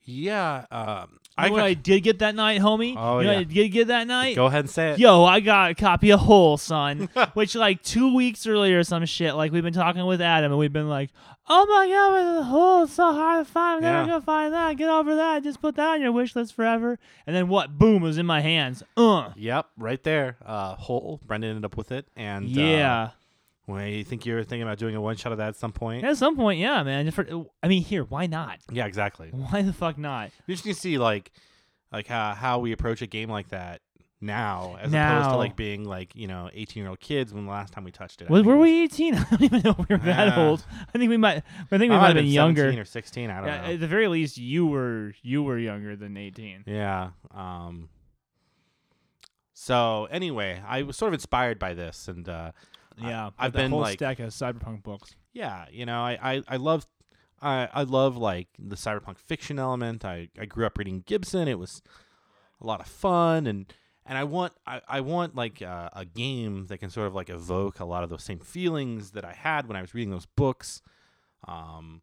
Yeah. 0.06 0.64
Um, 0.70 1.18
You 1.38 1.46
know 1.48 1.52
what 1.52 1.58
got- 1.58 1.64
I 1.66 1.74
did 1.74 2.02
get 2.02 2.18
that 2.20 2.34
night, 2.34 2.60
homie? 2.62 2.94
Oh, 2.96 3.18
you 3.18 3.26
know 3.26 3.32
what 3.32 3.32
yeah. 3.32 3.38
I 3.40 3.42
did 3.44 3.68
get 3.68 3.88
that 3.88 4.06
night? 4.06 4.36
go 4.36 4.46
ahead 4.46 4.60
and 4.60 4.70
say 4.70 4.92
it. 4.92 4.98
Yo, 4.98 5.24
I 5.24 5.40
got 5.40 5.72
a 5.72 5.74
copy 5.74 6.10
of 6.10 6.20
Hole, 6.20 6.56
son. 6.56 7.08
which 7.34 7.54
like 7.54 7.82
two 7.82 8.14
weeks 8.14 8.46
earlier, 8.46 8.78
or 8.78 8.84
some 8.84 9.04
shit. 9.04 9.34
Like 9.34 9.52
we've 9.52 9.62
been 9.62 9.74
talking 9.74 10.06
with 10.06 10.22
Adam, 10.22 10.52
and 10.52 10.58
we've 10.58 10.72
been 10.72 10.88
like, 10.88 11.10
"Oh 11.48 11.66
my 11.66 11.88
god, 11.88 12.36
the 12.38 12.44
Hole 12.44 12.84
is 12.84 12.92
so 12.92 13.12
hard 13.12 13.44
to 13.46 13.52
find. 13.52 13.76
I'm 13.76 13.82
never 13.92 13.98
Yeah. 14.04 14.06
gonna 14.14 14.20
find 14.22 14.54
that. 14.54 14.76
Get 14.78 14.88
over 14.88 15.16
that. 15.16 15.42
Just 15.42 15.60
put 15.60 15.74
that 15.76 15.88
on 15.94 16.00
your 16.00 16.12
wish 16.12 16.34
list 16.34 16.54
forever." 16.54 16.98
And 17.26 17.34
then 17.36 17.48
what? 17.48 17.76
Boom! 17.78 17.96
It 18.02 18.06
was 18.06 18.18
in 18.18 18.26
my 18.26 18.40
hands. 18.40 18.82
Uh. 18.96 19.30
Yep, 19.36 19.66
right 19.76 20.02
there. 20.04 20.36
Uh, 20.46 20.74
whole. 20.76 21.20
Brendan 21.26 21.50
ended 21.50 21.64
up 21.66 21.76
with 21.76 21.92
it, 21.92 22.06
and 22.16 22.48
Yeah. 22.48 23.10
Well, 23.66 23.84
you 23.84 24.04
think 24.04 24.24
you're 24.24 24.44
thinking 24.44 24.62
about 24.62 24.78
doing 24.78 24.94
a 24.94 25.00
one 25.00 25.16
shot 25.16 25.32
of 25.32 25.38
that 25.38 25.48
at 25.48 25.56
some 25.56 25.72
point? 25.72 26.04
At 26.04 26.16
some 26.16 26.36
point, 26.36 26.60
yeah, 26.60 26.82
man. 26.84 27.10
For, 27.10 27.26
I 27.62 27.68
mean, 27.68 27.82
here, 27.82 28.04
why 28.04 28.26
not? 28.26 28.58
Yeah, 28.70 28.86
exactly. 28.86 29.30
Why 29.32 29.62
the 29.62 29.72
fuck 29.72 29.98
not? 29.98 30.30
You 30.46 30.54
just 30.54 30.64
need 30.64 30.74
to 30.74 30.80
see 30.80 30.98
like, 30.98 31.32
like 31.92 32.06
how 32.06 32.34
how 32.34 32.60
we 32.60 32.70
approach 32.72 33.02
a 33.02 33.06
game 33.08 33.28
like 33.28 33.48
that 33.48 33.80
now, 34.20 34.76
as 34.80 34.92
opposed 34.92 35.30
to 35.30 35.36
like 35.36 35.56
being 35.56 35.84
like 35.84 36.14
you 36.14 36.26
know 36.28 36.48
18 36.52 36.80
year 36.82 36.90
old 36.90 37.00
kids 37.00 37.34
when 37.34 37.44
the 37.44 37.50
last 37.50 37.72
time 37.72 37.82
we 37.84 37.90
touched 37.90 38.22
it. 38.22 38.28
Think 38.28 38.46
were 38.46 38.56
we 38.56 38.82
18? 38.84 39.14
I 39.16 39.24
don't 39.30 39.42
even 39.42 39.62
know 39.62 39.70
if 39.78 39.88
we 39.88 39.94
were 39.96 39.98
that 40.04 40.38
old. 40.38 40.64
I 40.94 40.98
think 40.98 41.10
we 41.10 41.16
might. 41.16 41.42
I 41.70 41.78
think 41.78 41.90
we 41.90 41.96
I 41.96 42.00
might 42.00 42.06
have 42.06 42.14
been 42.14 42.32
17 42.32 42.32
younger. 42.32 42.80
or 42.80 42.84
16. 42.84 43.30
I 43.30 43.36
don't 43.38 43.46
Yeah, 43.46 43.66
know. 43.66 43.72
at 43.74 43.80
the 43.80 43.86
very 43.88 44.06
least, 44.08 44.38
you 44.38 44.66
were 44.66 45.12
you 45.22 45.42
were 45.42 45.58
younger 45.58 45.96
than 45.96 46.16
18. 46.16 46.64
Yeah. 46.66 47.10
Um. 47.34 47.88
So 49.54 50.06
anyway, 50.10 50.62
I 50.66 50.82
was 50.82 50.96
sort 50.96 51.08
of 51.08 51.14
inspired 51.14 51.58
by 51.58 51.74
this, 51.74 52.08
and 52.08 52.28
uh, 52.28 52.52
Yeah, 52.98 53.30
I've 53.38 53.52
been, 53.52 53.70
whole 53.70 53.80
like- 53.80 53.98
stack 53.98 54.18
of 54.20 54.30
cyberpunk 54.30 54.82
books. 54.82 55.14
yeah, 55.32 55.66
you 55.70 55.86
know, 55.86 56.00
I 56.00 56.18
I, 56.20 56.42
I 56.48 56.56
love. 56.56 56.86
I, 57.42 57.68
I 57.70 57.82
love 57.82 58.16
like 58.16 58.48
the 58.58 58.76
cyberpunk 58.76 59.18
fiction 59.18 59.58
element. 59.58 60.06
I, 60.06 60.30
I 60.40 60.46
grew 60.46 60.64
up 60.64 60.78
reading 60.78 61.02
Gibson. 61.04 61.48
It 61.48 61.58
was 61.58 61.82
a 62.62 62.66
lot 62.66 62.80
of 62.80 62.86
fun 62.86 63.46
and 63.46 63.70
and 64.06 64.16
I 64.16 64.24
want 64.24 64.54
I, 64.66 64.80
I 64.88 65.00
want 65.02 65.34
like 65.34 65.60
uh, 65.60 65.90
a 65.92 66.06
game 66.06 66.66
that 66.68 66.78
can 66.78 66.88
sort 66.88 67.06
of 67.08 67.14
like 67.14 67.28
evoke 67.28 67.78
a 67.78 67.84
lot 67.84 68.04
of 68.04 68.10
those 68.10 68.24
same 68.24 68.38
feelings 68.38 69.10
that 69.10 69.24
I 69.24 69.34
had 69.34 69.68
when 69.68 69.76
I 69.76 69.82
was 69.82 69.94
reading 69.94 70.10
those 70.10 70.26
books. 70.26 70.80
Um, 71.46 72.00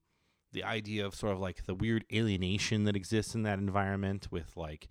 the 0.52 0.64
idea 0.64 1.06
of 1.06 1.16
sort 1.16 1.34
of 1.34 1.40
like 1.40 1.66
the 1.66 1.74
weird 1.74 2.06
alienation 2.14 2.84
that 2.84 2.96
exists 2.96 3.34
in 3.34 3.42
that 3.44 3.58
environment 3.58 4.28
with 4.32 4.56
like 4.56 4.88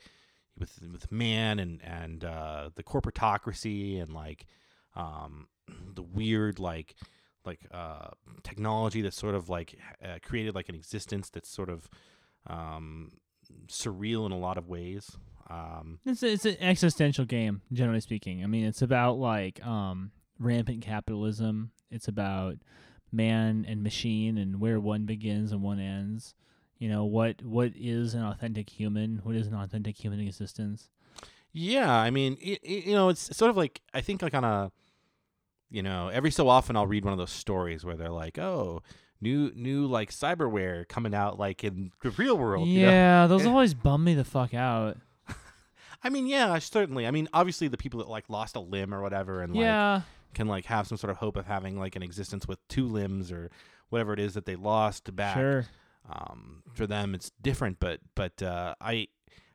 with 0.59 0.80
with 0.90 1.12
man 1.12 1.59
and 1.61 1.80
and 1.84 2.24
uh, 2.24 2.70
the 2.74 2.82
corporatocracy 2.82 4.03
and 4.03 4.12
like 4.12 4.46
um, 4.96 5.46
the 5.94 6.02
weird 6.02 6.58
like 6.58 6.94
like 7.44 7.60
uh, 7.72 8.08
technology 8.42 9.02
that's 9.02 9.16
sort 9.16 9.34
of 9.34 9.48
like 9.48 9.76
uh, 10.04 10.18
created 10.22 10.54
like 10.54 10.68
an 10.68 10.74
existence 10.74 11.28
that's 11.28 11.48
sort 11.48 11.68
of 11.68 11.88
um, 12.46 13.12
surreal 13.66 14.26
in 14.26 14.32
a 14.32 14.38
lot 14.38 14.58
of 14.58 14.68
ways. 14.68 15.16
Um, 15.50 15.98
It's 16.06 16.22
a, 16.22 16.32
it's 16.32 16.44
an 16.44 16.56
existential 16.60 17.24
game, 17.24 17.62
generally 17.72 18.00
speaking. 18.00 18.44
I 18.44 18.46
mean, 18.46 18.64
it's 18.64 18.80
about 18.80 19.18
like 19.18 19.64
um, 19.66 20.12
rampant 20.38 20.82
capitalism. 20.82 21.72
It's 21.90 22.08
about 22.08 22.58
man 23.10 23.66
and 23.68 23.82
machine 23.82 24.38
and 24.38 24.60
where 24.60 24.80
one 24.80 25.04
begins 25.04 25.52
and 25.52 25.62
one 25.62 25.78
ends. 25.78 26.34
You 26.78 26.88
know 26.88 27.04
what 27.04 27.42
what 27.44 27.72
is 27.76 28.14
an 28.14 28.24
authentic 28.24 28.70
human? 28.70 29.20
What 29.22 29.36
is 29.36 29.46
an 29.46 29.54
authentic 29.54 30.02
human 30.02 30.20
existence? 30.20 30.90
Yeah, 31.52 31.92
I 31.92 32.10
mean, 32.10 32.38
it, 32.40 32.60
it, 32.62 32.86
you 32.86 32.92
know, 32.92 33.08
it's 33.10 33.36
sort 33.36 33.50
of 33.50 33.56
like 33.56 33.82
I 33.92 34.00
think 34.00 34.22
like 34.22 34.34
on 34.34 34.42
a, 34.44 34.72
you 35.73 35.83
know, 35.83 36.09
every 36.09 36.31
so 36.31 36.49
often 36.49 36.77
I'll 36.77 36.87
read 36.87 37.05
one 37.05 37.12
of 37.12 37.18
those 37.18 37.31
stories 37.31 37.85
where 37.85 37.97
they're 37.97 38.11
like, 38.11 38.39
oh, 38.39 38.83
new 39.20 39.53
new 39.55 39.87
like 39.87 40.11
cyberware 40.11 40.87
coming 40.89 41.14
out 41.14 41.39
like 41.39 41.64
in 41.64 41.91
the 42.03 42.11
real 42.11 42.37
world. 42.37 42.68
you 42.68 42.83
know? 42.87 42.91
yeah, 42.91 43.27
those 43.27 43.45
Eh. 43.45 43.49
always 43.49 43.73
bum 43.75 44.05
me 44.05 44.14
the 44.14 44.25
fuck 44.25 44.53
out. 44.55 44.99
I 46.05 46.09
mean, 46.11 46.27
yeah, 46.27 46.59
certainly. 46.59 47.07
I 47.07 47.11
mean, 47.11 47.29
obviously 47.33 47.68
the 47.68 47.77
people 47.77 47.99
that 48.01 48.09
like 48.09 48.29
lost 48.29 48.57
a 48.57 48.61
limb 48.61 48.93
or 48.93 49.01
whatever 49.03 49.41
and 49.43 49.55
like 49.55 49.62
yeah, 49.62 50.01
can 50.35 50.49
like 50.49 50.64
have 50.66 50.87
some 50.87 50.99
sort 50.99 51.11
of 51.11 51.18
hope 51.18 51.37
of 51.37 51.47
having 51.47 51.79
like 51.79 51.97
an 51.97 52.03
existence 52.03 52.47
with 52.49 52.59
two 52.68 52.87
limbs 52.87 53.31
or 53.31 53.51
whatever 53.91 54.12
it 54.12 54.18
is 54.20 54.35
that 54.35 54.45
they 54.47 54.57
lost 54.57 55.14
back. 55.14 55.37
sure. 55.37 55.66
Um, 56.11 56.64
for 56.75 56.87
them 56.87 57.14
it's 57.14 57.31
different, 57.41 57.79
but 57.79 58.01
but 58.16 58.43
uh, 58.43 58.75
I 58.81 59.07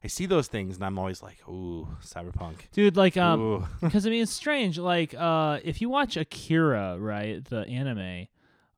I 0.04 0.08
see 0.08 0.26
those 0.26 0.48
things 0.48 0.76
and 0.76 0.86
I'm 0.86 1.00
always 1.00 1.24
like, 1.24 1.38
ooh, 1.48 1.88
cyberpunk. 2.04 2.72
Dude, 2.72 2.96
like 2.96 3.18
um 3.18 3.68
because 3.82 4.06
I 4.08 4.10
mean 4.10 4.24
it's 4.24 4.32
strange. 4.32 4.78
Like 4.78 5.14
uh, 5.16 5.60
if 5.64 5.82
you 5.82 5.90
watch 5.90 6.18
Akira, 6.18 6.98
right, 7.00 7.44
the 7.44 7.68
anime, 7.68 8.28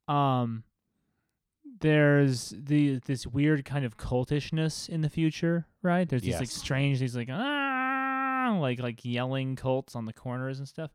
um, 0.08 0.64
there's 1.82 2.54
the 2.58 3.00
this 3.06 3.28
weird 3.28 3.66
kind 3.66 3.86
of 3.86 3.98
cultishness 3.98 4.88
in 4.90 5.02
the 5.02 5.10
future, 5.10 5.68
right? 5.82 6.08
There's 6.08 6.22
these 6.22 6.40
like 6.40 6.50
strange, 6.50 7.00
these 7.00 7.16
like 7.16 7.30
ah, 7.32 8.58
like 8.60 8.80
like 8.80 9.04
yelling 9.04 9.56
cults 9.56 9.96
on 9.96 10.06
the 10.06 10.14
corners 10.14 10.60
and 10.60 10.68
stuff. 10.68 10.92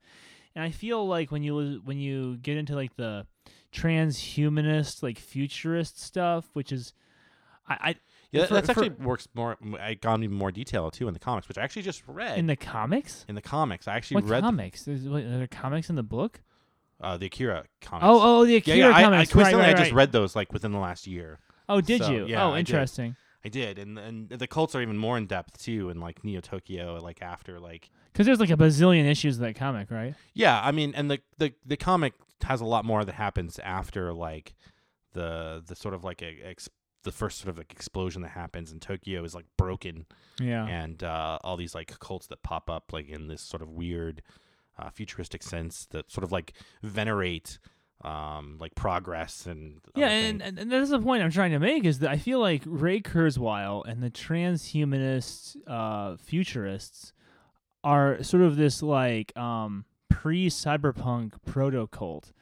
And 0.55 0.65
I 0.65 0.71
feel 0.71 1.07
like 1.07 1.31
when 1.31 1.43
you 1.43 1.81
when 1.85 1.99
you 1.99 2.37
get 2.39 2.57
into 2.57 2.75
like 2.75 2.97
the 2.97 3.27
transhumanist, 3.73 5.03
like 5.03 5.19
futurist 5.19 6.01
stuff, 6.01 6.49
which 6.53 6.71
is, 6.73 6.95
I, 7.69 7.75
I 7.75 7.97
Yeah, 8.41 8.47
For- 8.47 8.55
that's 8.55 8.67
for- 8.67 8.73
actually 8.85 8.91
works 9.05 9.29
more. 9.35 9.57
I 9.81 9.95
gone 9.95 10.23
even 10.25 10.37
more 10.37 10.51
detail 10.51 10.91
too 10.91 11.07
in 11.09 11.15
the 11.15 11.21
comics, 11.21 11.49
which 11.49 11.59
I 11.59 11.63
actually 11.63 11.83
just 11.83 12.03
read 12.07 12.39
in 12.39 12.47
the 12.47 12.57
comics. 12.57 13.25
in 13.29 13.35
the 13.35 13.43
comics. 13.43 13.87
I 13.89 13.95
actually 13.97 14.23
What 14.23 14.31
read 14.31 14.43
comics? 14.43 14.85
There's, 14.85 15.09
what, 15.09 15.23
are 15.23 15.39
there 15.39 15.47
comics 15.47 15.89
in 15.91 15.97
the 15.97 16.03
book? 16.03 16.41
uh, 17.01 17.17
the 17.17 17.27
Akira 17.27 17.65
comics. 17.81 18.05
Oh, 18.09 18.21
oh, 18.41 18.45
the 18.45 18.53
yeah, 18.53 18.59
Akira 18.59 18.77
yeah. 18.79 18.87
I, 18.89 18.91
I 18.91 19.03
comics. 19.03 19.19
right, 19.19 19.31
coincidentally 19.31 19.73
right, 19.73 19.77
I 19.77 19.83
just 19.83 19.93
read 19.93 20.13
those 20.13 20.35
like 20.37 20.53
within 20.53 20.73
the 20.73 20.79
last 20.79 21.07
year. 21.07 21.39
Oh, 21.69 21.81
did 21.81 22.03
So, 22.03 22.11
you? 22.11 22.27
yeah, 22.27 22.45
oh, 22.45 22.51
I 22.51 22.57
did. 22.63 22.71
interesting. 22.71 23.17
I 23.45 23.51
did, 23.51 23.79
and 23.79 23.99
and 23.99 24.29
the 24.31 24.47
cults 24.47 24.75
are 24.75 24.81
even 24.81 24.97
more 24.97 25.19
in 25.19 25.27
depth 25.27 25.63
too, 25.63 25.91
in 25.91 26.01
like 26.01 26.25
Neo 26.25 26.41
Tokyo, 26.41 26.99
like 27.03 27.21
after 27.21 27.61
like 27.61 27.91
Because 28.13 28.25
there's 28.27 28.41
like 28.41 28.51
a 28.51 28.57
bazillion 28.57 29.05
issues 29.05 29.37
of 29.37 29.41
that 29.43 29.55
comic, 29.55 29.91
right? 29.91 30.15
yeah. 30.33 30.59
I 30.63 30.73
mean, 30.73 30.93
and 30.97 31.11
the 31.11 31.21
the 31.37 31.53
the 31.67 31.77
comic 31.77 32.15
has 32.43 32.61
a 32.63 32.65
lot 32.65 32.85
more 32.87 33.05
that 33.05 33.15
happens 33.15 33.59
after 33.59 34.13
like 34.15 34.55
the 35.13 35.63
the 35.67 35.77
sort 35.77 35.93
of 35.95 36.05
like 36.05 36.23
a, 36.23 36.39
ex, 36.43 36.69
the 37.05 37.13
first 37.13 37.39
sort 37.39 37.49
of 37.49 37.59
like 37.59 37.73
explosion 37.73 38.23
that 38.23 38.33
happens 38.33 38.73
in 38.73 38.81
Tokyo 38.81 39.23
is 39.25 39.35
like 39.35 39.47
broken. 39.57 40.07
Yeah. 40.41 40.67
and 40.67 41.03
uh, 41.03 41.39
all 41.45 41.57
these 41.57 41.75
like 41.75 41.97
cults 42.01 42.27
that 42.27 42.43
pop 42.43 42.69
up 42.69 42.93
like 42.93 43.09
in 43.09 43.29
this 43.29 43.41
sort 43.41 43.63
of 43.63 43.69
weird 43.71 44.21
uh, 44.79 44.91
futuristic 44.91 45.43
sense 45.43 45.87
that 45.91 46.11
sort 46.11 46.25
of 46.25 46.33
like 46.33 46.55
venerate 46.83 47.59
um, 48.03 48.59
like 48.61 48.75
progress 48.75 49.47
and 49.47 49.81
Yeah, 49.95 50.09
and, 50.09 50.43
and 50.43 50.59
and 50.59 50.71
that's 50.71 50.91
the 50.91 51.01
point 51.01 51.23
I'm 51.23 51.31
trying 51.31 51.53
to 51.53 51.59
make 51.59 51.85
is 51.85 52.01
that 52.01 52.11
I 52.11 52.19
feel 52.19 52.41
like 52.41 52.63
Ray 52.67 53.01
Kurzweil 53.01 53.85
and 53.87 54.03
the 54.03 54.11
transhumanist 54.11 55.57
uh, 55.67 56.17
futurists 56.17 57.13
are 57.83 58.23
sort 58.23 58.43
of 58.43 58.57
this 58.57 58.83
like 58.83 59.35
um, 59.37 59.85
pre-cyberpunk 60.11 61.35
proto 61.47 61.87
cult, 61.87 62.33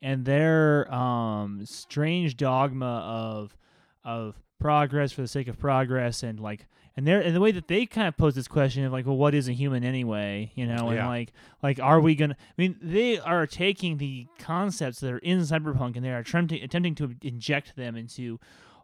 and 0.00 0.24
their 0.24 0.92
um, 0.94 1.62
strange 1.66 2.36
dogma 2.36 3.00
of 3.04 3.56
of 4.04 4.34
progress 4.60 5.12
for 5.12 5.22
the 5.22 5.28
sake 5.28 5.48
of 5.48 5.58
progress 5.58 6.22
and 6.22 6.38
like 6.38 6.66
and 6.96 7.06
they're 7.06 7.20
and 7.20 7.34
the 7.34 7.40
way 7.40 7.50
that 7.50 7.66
they 7.66 7.84
kind 7.84 8.06
of 8.06 8.16
pose 8.16 8.34
this 8.36 8.46
question 8.46 8.84
of 8.84 8.92
like 8.92 9.04
well 9.06 9.16
what 9.16 9.34
is 9.34 9.48
a 9.48 9.52
human 9.52 9.82
anyway 9.82 10.52
you 10.54 10.64
know 10.66 10.86
and 10.88 10.96
Yeah. 10.96 11.08
like 11.08 11.32
like 11.62 11.80
are 11.80 12.00
we 12.00 12.14
gonna 12.14 12.36
i 12.38 12.54
mean 12.56 12.76
they 12.80 13.18
are 13.18 13.46
taking 13.46 13.96
the 13.96 14.28
concepts 14.38 15.00
that 15.00 15.10
are 15.12 15.18
in 15.18 15.40
cyberpunk 15.40 15.96
and 15.96 16.04
they 16.04 16.10
are 16.12 16.18
attempting 16.18 16.62
attempting 16.62 16.94
to 16.96 17.14
inject 17.22 17.74
them 17.74 17.96
into 17.96 18.38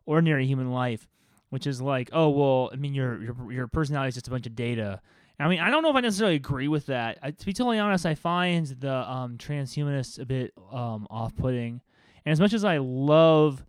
ordinary 0.05 0.47
human 0.47 0.73
life 0.73 1.07
which 1.51 1.65
is 1.67 1.81
like 1.81 2.11
oh 2.13 2.29
well 2.29 2.71
i 2.73 2.77
mean 2.77 2.93
your 2.95 3.23
your, 3.23 3.53
your 3.53 3.69
personality 3.69 4.09
is 4.09 4.15
just 4.15 4.27
a 4.27 4.31
bunch 4.31 4.47
of 4.47 4.57
data 4.57 5.01
I 5.41 5.47
mean, 5.47 5.61
I 5.61 5.71
don't 5.71 5.85
know 5.85 5.91
if 5.91 5.95
I 5.95 6.01
necessarily 6.01 6.35
agree 6.35 6.67
with 6.67 6.87
that. 6.87 7.19
I, 7.23 7.31
to 7.31 7.47
be 7.47 7.53
totally 7.53 7.79
honest, 7.79 8.05
I 8.05 8.17
find 8.17 8.67
the 8.67 8.93
um, 9.09 9.39
transhumanists 9.39 10.19
a 10.19 10.27
bit 10.27 10.53
um, 10.73 11.07
off-putting. 11.11 11.81
And 12.27 12.33
as 12.33 12.41
much 12.41 12.53
as 12.53 12.65
I 12.65 12.79
love 12.79 13.65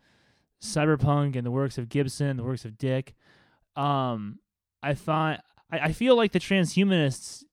cyberpunk 0.62 1.36
and 1.36 1.46
the 1.46 1.52
works 1.52 1.78
of 1.78 1.90
Gibson, 1.90 2.38
the 2.38 2.44
works 2.44 2.66
of 2.66 2.78
Dick, 2.78 3.16
um, 3.76 4.40
I 4.84 4.94
find 4.94 5.42
I, 5.72 5.80
I 5.80 5.92
feel 5.92 6.16
like 6.16 6.32
the 6.32 6.40
transhumanists, 6.40 7.44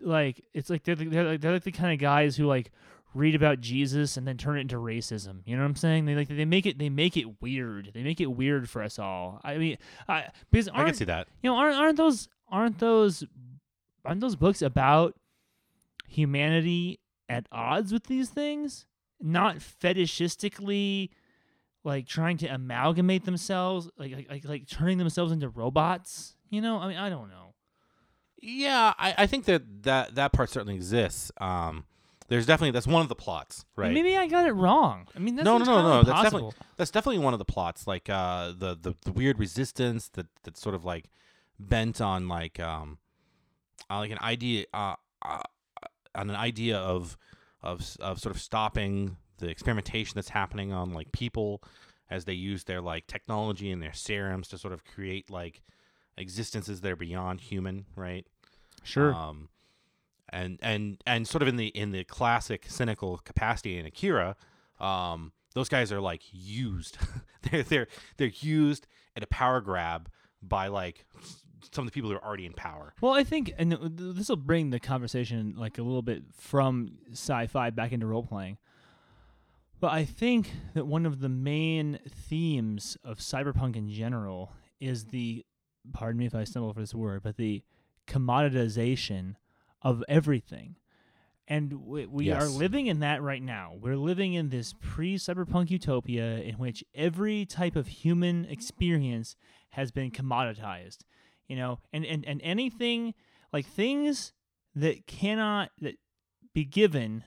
like 0.00 0.44
it's 0.54 0.70
like 0.70 0.84
they're 0.84 0.94
they're 0.94 1.24
like, 1.24 1.40
they're 1.40 1.52
like 1.52 1.64
the 1.64 1.72
kind 1.72 1.92
of 1.92 1.98
guys 1.98 2.36
who 2.36 2.46
like 2.46 2.70
read 3.14 3.34
about 3.34 3.60
Jesus 3.60 4.16
and 4.16 4.26
then 4.26 4.36
turn 4.36 4.56
it 4.58 4.62
into 4.62 4.76
racism. 4.76 5.40
You 5.44 5.56
know 5.56 5.62
what 5.62 5.68
I'm 5.68 5.76
saying? 5.76 6.06
They 6.06 6.14
like 6.14 6.28
they 6.28 6.44
make 6.44 6.66
it 6.66 6.78
they 6.78 6.88
make 6.88 7.16
it 7.16 7.40
weird. 7.40 7.90
They 7.94 8.02
make 8.02 8.20
it 8.20 8.26
weird 8.26 8.68
for 8.68 8.82
us 8.82 8.98
all. 8.98 9.40
I 9.42 9.58
mean, 9.58 9.78
I 10.08 10.26
because 10.50 10.68
I 10.68 10.84
can 10.84 10.94
see 10.94 11.04
that. 11.04 11.28
you 11.42 11.50
know 11.50 11.56
aren't 11.56 11.76
aren't 11.76 11.96
those 11.96 12.28
aren't 12.48 12.78
those 12.78 13.24
aren't 14.04 14.20
those 14.20 14.36
books 14.36 14.62
about 14.62 15.14
humanity 16.08 17.00
at 17.28 17.46
odds 17.52 17.92
with 17.92 18.04
these 18.04 18.28
things, 18.28 18.86
not 19.20 19.56
fetishistically 19.56 21.10
like 21.84 22.06
trying 22.06 22.36
to 22.38 22.46
amalgamate 22.46 23.24
themselves, 23.24 23.88
like 23.96 24.12
like 24.14 24.30
like, 24.30 24.44
like 24.44 24.68
turning 24.68 24.98
themselves 24.98 25.32
into 25.32 25.48
robots. 25.48 26.34
You 26.50 26.60
know, 26.60 26.78
I 26.78 26.88
mean, 26.88 26.96
I 26.96 27.08
don't 27.08 27.28
know. 27.28 27.54
Yeah, 28.42 28.94
I, 28.98 29.14
I 29.18 29.26
think 29.26 29.44
that, 29.44 29.82
that 29.82 30.14
that 30.14 30.32
part 30.32 30.50
certainly 30.50 30.74
exists. 30.74 31.30
Um, 31.40 31.84
there's 32.28 32.46
definitely 32.46 32.70
that's 32.70 32.86
one 32.86 33.02
of 33.02 33.08
the 33.08 33.14
plots, 33.14 33.64
right? 33.76 33.92
Maybe 33.92 34.16
I 34.16 34.26
got 34.26 34.46
it 34.46 34.52
wrong. 34.52 35.08
I 35.14 35.18
mean, 35.18 35.36
that's 35.36 35.44
no, 35.44 35.58
no, 35.58 35.64
no, 35.64 35.82
no. 35.82 36.02
That's 36.02 36.22
definitely 36.22 36.52
that's 36.76 36.90
definitely 36.90 37.18
one 37.18 37.34
of 37.34 37.38
the 37.38 37.44
plots. 37.44 37.86
Like 37.86 38.08
uh, 38.08 38.52
the, 38.56 38.78
the 38.80 38.94
the 39.04 39.12
weird 39.12 39.38
resistance 39.38 40.08
that 40.10 40.26
that's 40.44 40.60
sort 40.60 40.74
of 40.74 40.84
like 40.84 41.10
bent 41.58 42.00
on 42.00 42.28
like 42.28 42.58
um, 42.60 42.98
uh, 43.90 43.98
like 43.98 44.10
an 44.10 44.18
idea 44.22 44.66
uh, 44.72 44.94
uh, 45.22 45.42
on 46.14 46.30
an 46.30 46.36
idea 46.36 46.78
of 46.78 47.18
of 47.62 47.96
of 48.00 48.20
sort 48.20 48.34
of 48.34 48.40
stopping 48.40 49.16
the 49.40 49.48
experimentation 49.48 50.12
that's 50.14 50.30
happening 50.30 50.72
on 50.72 50.92
like 50.92 51.12
people 51.12 51.62
as 52.10 52.24
they 52.24 52.32
use 52.32 52.64
their 52.64 52.80
like 52.80 53.06
technology 53.06 53.70
and 53.70 53.82
their 53.82 53.92
serums 53.92 54.48
to 54.48 54.58
sort 54.58 54.72
of 54.72 54.84
create 54.84 55.30
like 55.30 55.62
existences 56.16 56.80
that 56.80 56.92
are 56.92 56.96
beyond 56.96 57.40
human, 57.40 57.86
right? 57.96 58.26
Sure. 58.82 59.14
Um, 59.14 59.48
and 60.28 60.58
and 60.62 61.02
and 61.06 61.26
sort 61.26 61.42
of 61.42 61.48
in 61.48 61.56
the 61.56 61.68
in 61.68 61.90
the 61.92 62.04
classic 62.04 62.66
cynical 62.68 63.18
capacity 63.18 63.78
in 63.78 63.86
Akira, 63.86 64.36
um, 64.78 65.32
those 65.54 65.68
guys 65.68 65.92
are 65.92 66.00
like 66.00 66.22
used. 66.30 66.98
they're 67.50 67.62
they're 67.62 67.86
they're 68.16 68.32
used 68.40 68.86
at 69.16 69.22
a 69.22 69.26
power 69.26 69.60
grab 69.60 70.08
by 70.42 70.68
like 70.68 71.04
some 71.72 71.82
of 71.82 71.86
the 71.86 71.92
people 71.92 72.10
who 72.10 72.16
are 72.16 72.24
already 72.24 72.46
in 72.46 72.52
power. 72.52 72.94
Well, 73.00 73.12
I 73.12 73.24
think, 73.24 73.52
and 73.58 73.72
this 73.72 74.28
will 74.28 74.36
bring 74.36 74.70
the 74.70 74.80
conversation 74.80 75.54
like 75.56 75.78
a 75.78 75.82
little 75.82 76.02
bit 76.02 76.22
from 76.38 76.92
sci-fi 77.12 77.70
back 77.70 77.92
into 77.92 78.06
role 78.06 78.22
playing. 78.24 78.58
But 79.80 79.92
I 79.92 80.04
think 80.04 80.52
that 80.74 80.86
one 80.86 81.06
of 81.06 81.20
the 81.20 81.28
main 81.28 81.98
themes 82.08 82.98
of 83.02 83.18
cyberpunk 83.18 83.76
in 83.76 83.90
general 83.90 84.52
is 84.78 85.06
the, 85.06 85.44
pardon 85.92 86.18
me 86.18 86.26
if 86.26 86.34
I 86.34 86.44
stumble 86.44 86.68
over 86.68 86.80
this 86.80 86.94
word, 86.94 87.22
but 87.22 87.36
the 87.36 87.62
commoditization 88.06 89.36
of 89.82 90.04
everything. 90.08 90.76
And 91.48 91.86
we, 91.86 92.06
we 92.06 92.30
are 92.30 92.46
living 92.46 92.86
in 92.86 93.00
that 93.00 93.22
right 93.22 93.42
now. 93.42 93.72
We're 93.80 93.96
living 93.96 94.34
in 94.34 94.50
this 94.50 94.72
pre 94.80 95.16
cyberpunk 95.16 95.70
utopia 95.70 96.38
in 96.38 96.56
which 96.56 96.84
every 96.94 97.44
type 97.44 97.74
of 97.74 97.88
human 97.88 98.44
experience 98.44 99.34
has 99.70 99.90
been 99.90 100.10
commoditized 100.10 100.98
you 101.50 101.56
know 101.56 101.80
and 101.92 102.06
and, 102.06 102.24
and 102.24 102.40
anything 102.42 103.12
like 103.52 103.66
things 103.66 104.32
that 104.74 105.06
cannot 105.06 105.70
that 105.80 105.96
be 106.54 106.64
given 106.64 107.24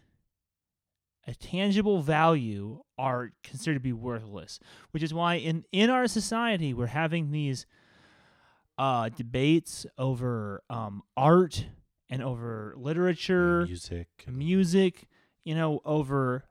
a 1.28 1.34
tangible 1.36 2.02
value 2.02 2.82
are 2.98 3.32
considered 3.44 3.76
to 3.76 3.80
be 3.80 3.94
worthless 3.94 4.60
which 4.92 5.04
is 5.04 5.14
why 5.14 5.36
in 5.36 5.64
in 5.72 5.90
our 5.90 6.08
society 6.08 6.74
we're 6.74 6.88
having 6.88 7.32
these 7.32 7.66
uh 8.78 9.10
debates 9.10 9.86
over 9.98 10.64
um 10.70 11.02
art 11.16 11.66
and 12.14 12.22
over 12.22 12.76
literature 12.78 13.66
Music. 13.66 14.08
music, 14.28 15.08
you 15.44 15.56
know, 15.56 15.82
over. 15.84 16.44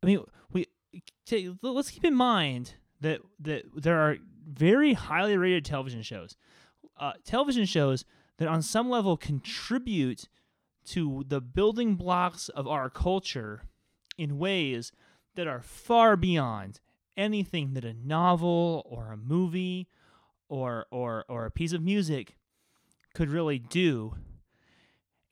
I 0.00 0.06
mean, 0.06 0.22
we 0.52 0.66
let's 1.60 1.90
keep 1.90 2.04
in 2.04 2.14
mind 2.14 2.74
that 3.00 3.20
that 3.40 3.64
there 3.74 3.98
are 3.98 4.16
very 4.48 4.92
highly 4.92 5.36
rated 5.36 5.64
television 5.64 6.02
shows, 6.02 6.36
uh, 7.00 7.14
television 7.24 7.64
shows 7.64 8.04
that 8.38 8.46
on 8.46 8.62
some 8.62 8.88
level 8.88 9.16
contribute 9.16 10.28
to 10.86 11.24
the 11.26 11.40
building 11.40 11.96
blocks 11.96 12.48
of 12.50 12.68
our 12.68 12.88
culture 12.88 13.62
in 14.18 14.38
ways 14.38 14.92
that 15.36 15.46
are 15.46 15.62
far 15.62 16.16
beyond 16.16 16.80
anything 17.16 17.74
that 17.74 17.84
a 17.84 17.94
novel 17.94 18.86
or 18.90 19.12
a 19.12 19.16
movie 19.16 19.88
or 20.48 20.86
or 20.90 21.24
or 21.28 21.46
a 21.46 21.50
piece 21.50 21.72
of 21.72 21.82
music 21.82 22.36
could 23.14 23.30
really 23.30 23.58
do. 23.58 24.14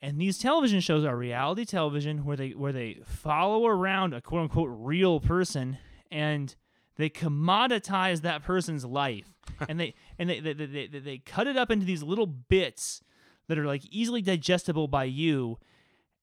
And 0.01 0.21
these 0.21 0.37
television 0.37 0.79
shows 0.79 1.03
are 1.03 1.17
reality 1.17 1.65
television 1.65 2.23
where 2.23 2.37
they 2.37 2.51
where 2.51 2.73
they 2.73 2.99
follow 3.03 3.65
around 3.67 4.13
a 4.13 4.21
quote 4.21 4.43
unquote 4.43 4.69
real 4.71 5.19
person 5.19 5.77
and 6.11 6.55
they 6.97 7.09
commoditize 7.09 8.21
that 8.21 8.43
person's 8.43 8.85
life. 8.85 9.33
And 9.69 9.79
they 9.79 9.95
and 10.19 10.29
they 10.29 10.39
they, 10.39 10.53
they, 10.53 10.87
they 10.87 10.99
they 10.99 11.17
cut 11.19 11.47
it 11.47 11.57
up 11.57 11.71
into 11.71 11.85
these 11.85 12.03
little 12.03 12.27
bits 12.27 13.01
that 13.47 13.57
are 13.57 13.65
like 13.65 13.83
easily 13.89 14.21
digestible 14.21 14.87
by 14.87 15.05
you 15.05 15.57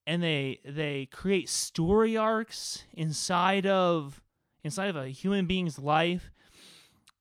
and 0.07 0.23
they 0.23 0.61
they 0.65 1.07
create 1.07 1.49
story 1.49 2.17
arcs 2.17 2.85
inside 2.93 3.67
of 3.67 4.21
inside 4.63 4.89
of 4.89 4.97
a 4.97 5.09
human 5.09 5.47
being's 5.47 5.79
life 5.79 6.31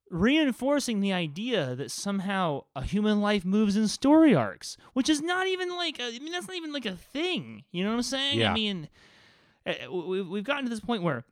reinforcing 0.09 0.99
the 0.99 1.11
idea 1.13 1.75
that 1.75 1.89
somehow 1.89 2.61
a 2.75 2.83
human 2.83 3.19
life 3.21 3.43
moves 3.45 3.75
in 3.75 3.87
story 3.87 4.35
arcs, 4.35 4.77
which 4.93 5.09
is 5.09 5.21
not 5.21 5.47
even 5.47 5.69
like 5.75 5.99
a, 5.99 6.03
I 6.05 6.19
mean 6.19 6.31
that's 6.31 6.47
not 6.47 6.57
even 6.57 6.71
like 6.73 6.85
a 6.85 6.95
thing. 6.95 7.63
You 7.71 7.83
know 7.83 7.89
what 7.91 7.95
I'm 7.97 8.03
saying? 8.03 8.39
Yeah. 8.39 8.51
I 8.51 8.53
mean, 8.53 8.89
eh, 9.65 9.87
we- 9.87 10.21
we've 10.21 10.43
gotten 10.43 10.65
to 10.65 10.69
this 10.69 10.79
point 10.81 11.03
where 11.03 11.25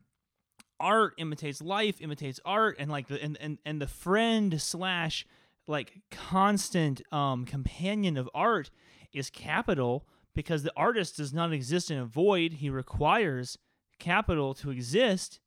art 0.80 1.14
imitates 1.18 1.62
life, 1.62 2.02
imitates 2.02 2.40
art, 2.44 2.78
and 2.80 2.90
like 2.90 3.08
the 3.08 3.22
and 3.22 3.38
and, 3.40 3.60
and 3.66 3.80
the 3.82 3.88
friend 3.88 4.60
slash 4.60 5.28
like 5.68 6.02
constant 6.10 7.02
um 7.14 7.46
companion 7.46 8.18
of 8.18 8.28
art 8.34 8.72
is 9.14 9.30
capital 9.30 10.08
because 10.36 10.64
the 10.64 10.74
artist 10.78 11.18
does 11.18 11.34
not 11.34 11.52
exist 11.54 11.92
in 11.92 11.98
a 11.98 12.06
void. 12.06 12.54
He 12.54 12.70
requires 12.70 13.58
capital 14.00 14.54
to 14.56 14.72
exist. 14.72 15.40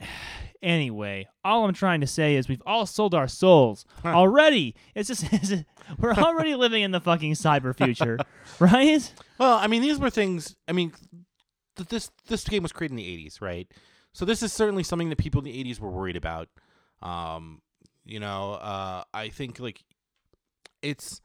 Anyway, 0.62 1.26
all 1.42 1.64
I'm 1.64 1.72
trying 1.72 2.02
to 2.02 2.06
say 2.06 2.36
is 2.36 2.46
we've 2.46 2.62
all 2.66 2.84
sold 2.84 3.14
our 3.14 3.26
souls 3.26 3.86
Huh. 4.02 4.10
already. 4.10 4.74
It's 4.94 5.08
just, 5.08 5.24
it's 5.32 5.54
we're 5.98 6.12
already 6.18 6.54
living 6.54 6.82
in 6.82 6.90
the 6.90 7.00
fucking 7.00 7.32
cyber 7.32 7.74
future, 7.74 8.18
right? 8.58 9.10
Well, 9.38 9.56
I 9.56 9.68
mean, 9.68 9.80
these 9.80 9.98
were 9.98 10.10
things. 10.10 10.56
I 10.68 10.72
mean, 10.72 10.92
th- 11.76 11.88
this 11.88 12.10
this 12.28 12.44
game 12.44 12.62
was 12.62 12.72
created 12.72 12.92
in 12.92 12.96
the 12.98 13.24
'80s, 13.26 13.40
right? 13.40 13.72
So 14.12 14.26
this 14.26 14.42
is 14.42 14.52
certainly 14.52 14.82
something 14.82 15.08
that 15.08 15.16
people 15.16 15.40
in 15.40 15.46
the 15.46 15.64
'80s 15.64 15.80
were 15.80 15.88
worried 15.90 16.16
about. 16.16 16.50
Um, 17.00 17.62
you 18.04 18.20
know, 18.20 18.52
uh, 18.52 19.04
I 19.14 19.30
think 19.30 19.60
like 19.60 19.82
it's 20.82 21.22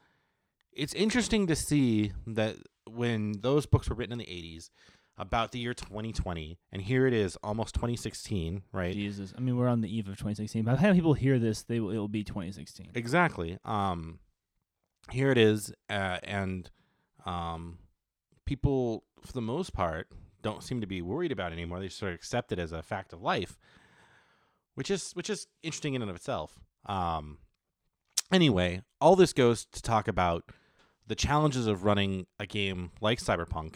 it's 0.76 0.94
interesting 0.94 1.48
to 1.48 1.56
see 1.56 2.12
that 2.28 2.58
when 2.90 3.34
those 3.42 3.66
books 3.66 3.90
were 3.90 3.96
written 3.96 4.14
in 4.14 4.20
the 4.20 4.26
'80s 4.26 4.70
about 5.18 5.52
the 5.52 5.60
year 5.60 5.74
2020, 5.74 6.60
and 6.72 6.82
here 6.82 7.08
it 7.08 7.14
is, 7.14 7.38
almost 7.38 7.74
2016, 7.76 8.64
right? 8.74 8.94
Jesus, 8.94 9.34
I 9.38 9.40
mean, 9.40 9.56
we're 9.56 9.70
on 9.70 9.82
the 9.82 9.96
eve 9.96 10.08
of 10.08 10.16
2016. 10.16 10.64
By 10.64 10.76
the 10.76 10.82
time 10.82 10.94
people 10.94 11.14
hear 11.14 11.40
this, 11.40 11.64
they 11.64 11.80
will, 11.80 11.92
it 11.92 11.98
will 11.98 12.08
be 12.10 12.24
2016. 12.24 12.92
Exactly. 12.96 13.58
Um, 13.64 14.20
here 15.12 15.32
it 15.32 15.38
is, 15.38 15.74
uh, 15.90 16.18
and 16.24 16.70
um, 17.26 17.78
people, 18.46 19.04
for 19.22 19.32
the 19.32 19.42
most 19.42 19.74
part, 19.74 20.10
don't 20.42 20.64
seem 20.64 20.82
to 20.82 20.88
be 20.88 21.02
worried 21.02 21.32
about 21.32 21.52
it 21.52 21.56
anymore. 21.56 21.80
They 21.80 21.90
sort 21.90 22.12
of 22.12 22.16
accept 22.16 22.52
it 22.52 22.60
as 22.60 22.72
a 22.72 22.84
fact 22.84 23.14
of 23.14 23.22
life, 23.22 23.58
which 24.76 24.92
is 24.92 25.12
which 25.14 25.30
is 25.30 25.48
interesting 25.64 25.96
in 25.96 26.02
and 26.02 26.12
of 26.12 26.16
itself. 26.16 26.60
Um, 26.86 27.40
anyway, 28.32 28.84
all 29.02 29.16
this 29.16 29.34
goes 29.34 29.66
to 29.66 29.82
talk 29.82 30.08
about 30.08 30.44
the 31.08 31.16
challenges 31.16 31.68
of 31.68 31.84
running 31.84 32.26
a 32.40 32.46
game 32.46 32.92
like 33.02 33.20
Cyberpunk, 33.20 33.76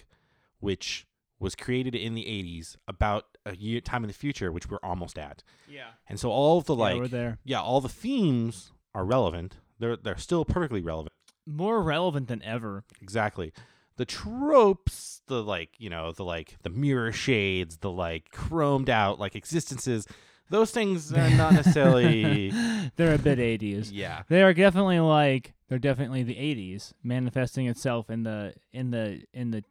which 0.59 1.05
was 1.39 1.55
created 1.55 1.95
in 1.95 2.15
the 2.15 2.23
80s 2.23 2.75
about 2.87 3.25
a 3.45 3.55
year 3.55 3.79
time 3.79 4.03
in 4.03 4.09
the 4.09 4.13
future 4.13 4.51
which 4.51 4.69
we're 4.69 4.77
almost 4.83 5.17
at 5.17 5.41
Yeah, 5.69 5.91
and 6.09 6.19
so 6.19 6.29
all 6.31 6.57
of 6.57 6.65
the 6.65 6.75
like 6.75 6.99
we're 6.99 7.07
there. 7.07 7.37
yeah, 7.45 7.61
all 7.61 7.79
the 7.81 7.87
themes 7.89 8.71
are 8.93 9.05
relevant. 9.05 9.57
They're 9.79 9.95
they're 9.95 10.17
still 10.17 10.43
perfectly 10.43 10.81
relevant. 10.81 11.13
More 11.45 11.81
relevant 11.81 12.27
than 12.27 12.43
ever. 12.43 12.83
Exactly. 13.01 13.53
The 13.95 14.05
tropes, 14.05 15.21
the 15.27 15.41
like, 15.43 15.71
you 15.77 15.89
know, 15.89 16.11
the 16.11 16.23
like 16.23 16.57
the 16.63 16.69
mirror 16.69 17.11
shades, 17.11 17.77
the 17.77 17.91
like 17.91 18.31
chromed 18.31 18.89
out 18.89 19.19
like 19.19 19.35
existences, 19.35 20.07
those 20.49 20.71
things 20.71 21.13
are 21.13 21.29
not 21.31 21.53
necessarily 21.53 22.51
They're 22.95 23.15
a 23.15 23.17
bit 23.17 23.39
80s. 23.39 23.89
Yeah. 23.91 24.23
They 24.27 24.43
are 24.43 24.53
definitely 24.53 24.99
like 24.99 25.53
they're 25.67 25.79
definitely 25.79 26.23
the 26.23 26.35
80s 26.35 26.93
manifesting 27.03 27.67
itself 27.67 28.09
in 28.09 28.23
the 28.23 28.53
in 28.73 28.91
the 28.91 29.23
in 29.33 29.51
the 29.51 29.63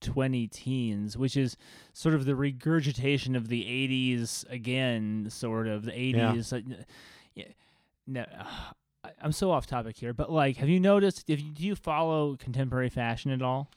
20 0.00 0.46
teens, 0.48 1.16
which 1.16 1.36
is 1.36 1.56
sort 1.92 2.14
of 2.14 2.24
the 2.24 2.34
regurgitation 2.34 3.36
of 3.36 3.48
the 3.48 3.64
80s 3.64 4.50
again, 4.50 5.26
sort 5.28 5.66
of 5.66 5.84
the 5.84 5.92
80s. 5.92 6.52
like, 6.52 6.64
yeah, 7.34 7.44
no, 8.06 8.24
I'm 9.22 9.32
so 9.32 9.50
off 9.50 9.66
topic 9.66 9.96
here, 9.96 10.12
but 10.12 10.30
like, 10.30 10.58
have 10.58 10.68
you 10.68 10.78
noticed? 10.80 11.28
If 11.28 11.40
you, 11.42 11.50
do 11.50 11.64
you 11.64 11.74
follow 11.74 12.36
contemporary 12.36 12.90
fashion 12.90 13.30
at 13.30 13.42
all? 13.42 13.70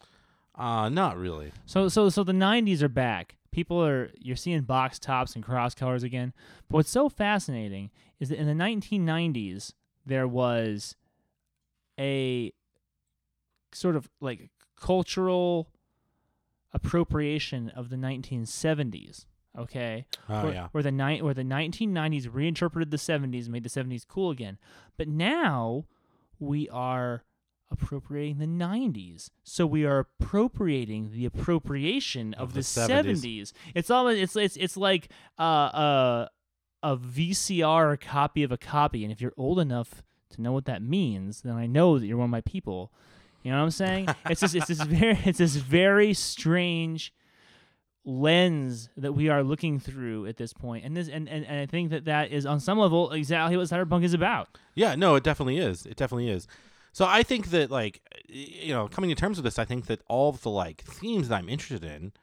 Uh 0.55 0.87
not 0.89 1.17
really. 1.17 1.51
So 1.65 1.87
so 1.89 2.09
so 2.09 2.23
the 2.23 2.33
90s 2.33 2.81
are 2.81 2.89
back. 2.89 3.37
People 3.53 3.81
are 3.85 4.09
you're 4.19 4.35
seeing 4.35 4.61
box 4.63 4.97
tops 4.99 5.35
and 5.35 5.43
cross 5.43 5.73
colors 5.75 6.01
again. 6.03 6.33
But 6.67 6.77
what's 6.77 6.89
so 6.89 7.07
fascinating 7.07 7.91
is 8.19 8.29
that 8.29 8.39
in 8.39 8.47
the 8.47 8.53
1990s 8.53 9.73
there 10.05 10.27
was 10.27 10.95
a 11.99 12.51
sort 13.71 13.95
of 13.95 14.09
like 14.19 14.49
cultural 14.75 15.69
appropriation 16.73 17.69
of 17.69 17.89
the 17.89 17.95
1970s. 17.95 19.25
Okay, 19.57 20.07
Oh 20.27 20.45
where, 20.45 20.53
yeah. 20.53 20.67
where 20.71 20.81
the 20.81 20.91
ni- 20.91 21.21
where 21.21 21.35
the 21.35 21.43
1990s 21.43 22.27
reinterpreted 22.33 22.89
the 22.89 22.97
70s, 22.97 23.47
made 23.49 23.63
the 23.63 23.69
70s 23.69 24.07
cool 24.07 24.31
again. 24.31 24.57
But 24.97 25.07
now 25.07 25.85
we 26.39 26.67
are 26.69 27.23
appropriating 27.73 28.37
the 28.37 28.45
90s. 28.45 29.29
So 29.43 29.65
we 29.65 29.85
are 29.85 29.99
appropriating 29.99 31.11
the 31.11 31.25
appropriation 31.25 32.33
of, 32.35 32.49
Of 32.49 32.53
the, 32.53 32.59
the 32.59 32.63
70s. 32.63 33.21
70s. 33.21 33.53
It's 33.75 33.89
all 33.89 34.07
it's 34.07 34.35
it's 34.35 34.55
it's 34.57 34.77
like 34.77 35.09
uh, 35.37 35.41
uh, 35.41 36.27
a 36.81 36.97
VCR 36.97 37.99
copy 37.99 38.43
of 38.43 38.51
a 38.51 38.57
copy. 38.57 39.03
And 39.03 39.11
if 39.11 39.21
you're 39.21 39.33
old 39.37 39.59
enough 39.59 40.03
to 40.31 40.41
know 40.41 40.51
what 40.51 40.65
that 40.65 40.81
means, 40.81 41.41
then 41.41 41.53
I 41.53 41.67
know 41.67 41.99
that 41.99 42.05
you're 42.05 42.17
one 42.17 42.25
of 42.25 42.31
my 42.31 42.41
people. 42.41 42.91
You 43.43 43.51
know 43.51 43.57
what 43.57 43.63
I'm 43.65 43.71
saying? 43.71 44.07
it's 44.29 44.41
just 44.41 44.55
it's 44.55 44.67
this 44.67 44.81
very 44.81 45.19
it's 45.25 45.39
this 45.39 45.55
very 45.55 46.13
strange 46.13 47.13
lens 48.05 48.89
that 48.97 49.13
we 49.13 49.29
are 49.29 49.43
looking 49.43 49.79
through 49.79 50.25
at 50.25 50.35
this 50.35 50.51
point 50.51 50.83
and 50.83 50.97
this 50.97 51.07
and, 51.07 51.29
and, 51.29 51.45
and 51.45 51.61
i 51.61 51.65
think 51.65 51.89
that 51.89 52.03
that 52.03 52.31
is 52.31 52.45
on 52.45 52.59
some 52.59 52.77
level 52.77 53.11
exactly 53.11 53.55
what 53.55 53.65
cyberpunk 53.65 54.03
is 54.03 54.13
about 54.13 54.57
Yeah, 54.75 54.95
no, 54.95 55.15
it 55.15 55.23
definitely 55.23 55.57
is. 55.59 55.85
It 55.85 55.95
definitely 55.95 56.29
is. 56.29 56.45
So 56.93 57.05
I 57.05 57.23
think 57.23 57.49
that 57.49 57.71
like 57.71 58.01
you 58.29 58.73
know, 58.73 58.87
coming 58.87 59.09
to 59.09 59.15
terms 59.15 59.37
with 59.37 59.43
this, 59.43 59.59
I 59.59 59.65
think 59.65 59.87
that 59.87 60.01
all 60.07 60.29
of 60.29 60.41
the 60.41 60.49
like 60.49 60.83
themes 60.83 61.27
that 61.27 61.37
I'm 61.37 61.49
interested 61.49 61.83
in, 61.83 62.13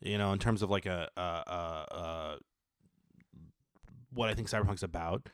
you 0.00 0.18
know, 0.18 0.32
in 0.32 0.38
terms 0.38 0.62
of 0.62 0.70
like 0.70 0.84
a 0.84 1.08
uh 1.16 1.20
uh, 1.20 1.94
uh 1.94 2.36
what 4.12 4.28
I 4.28 4.34
think 4.34 4.48
cyberpunk's 4.50 4.82
about, 4.82 5.28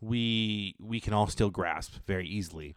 we 0.00 0.74
we 0.80 0.98
can 0.98 1.12
all 1.12 1.26
still 1.26 1.50
grasp 1.50 1.96
very 2.06 2.26
easily. 2.26 2.74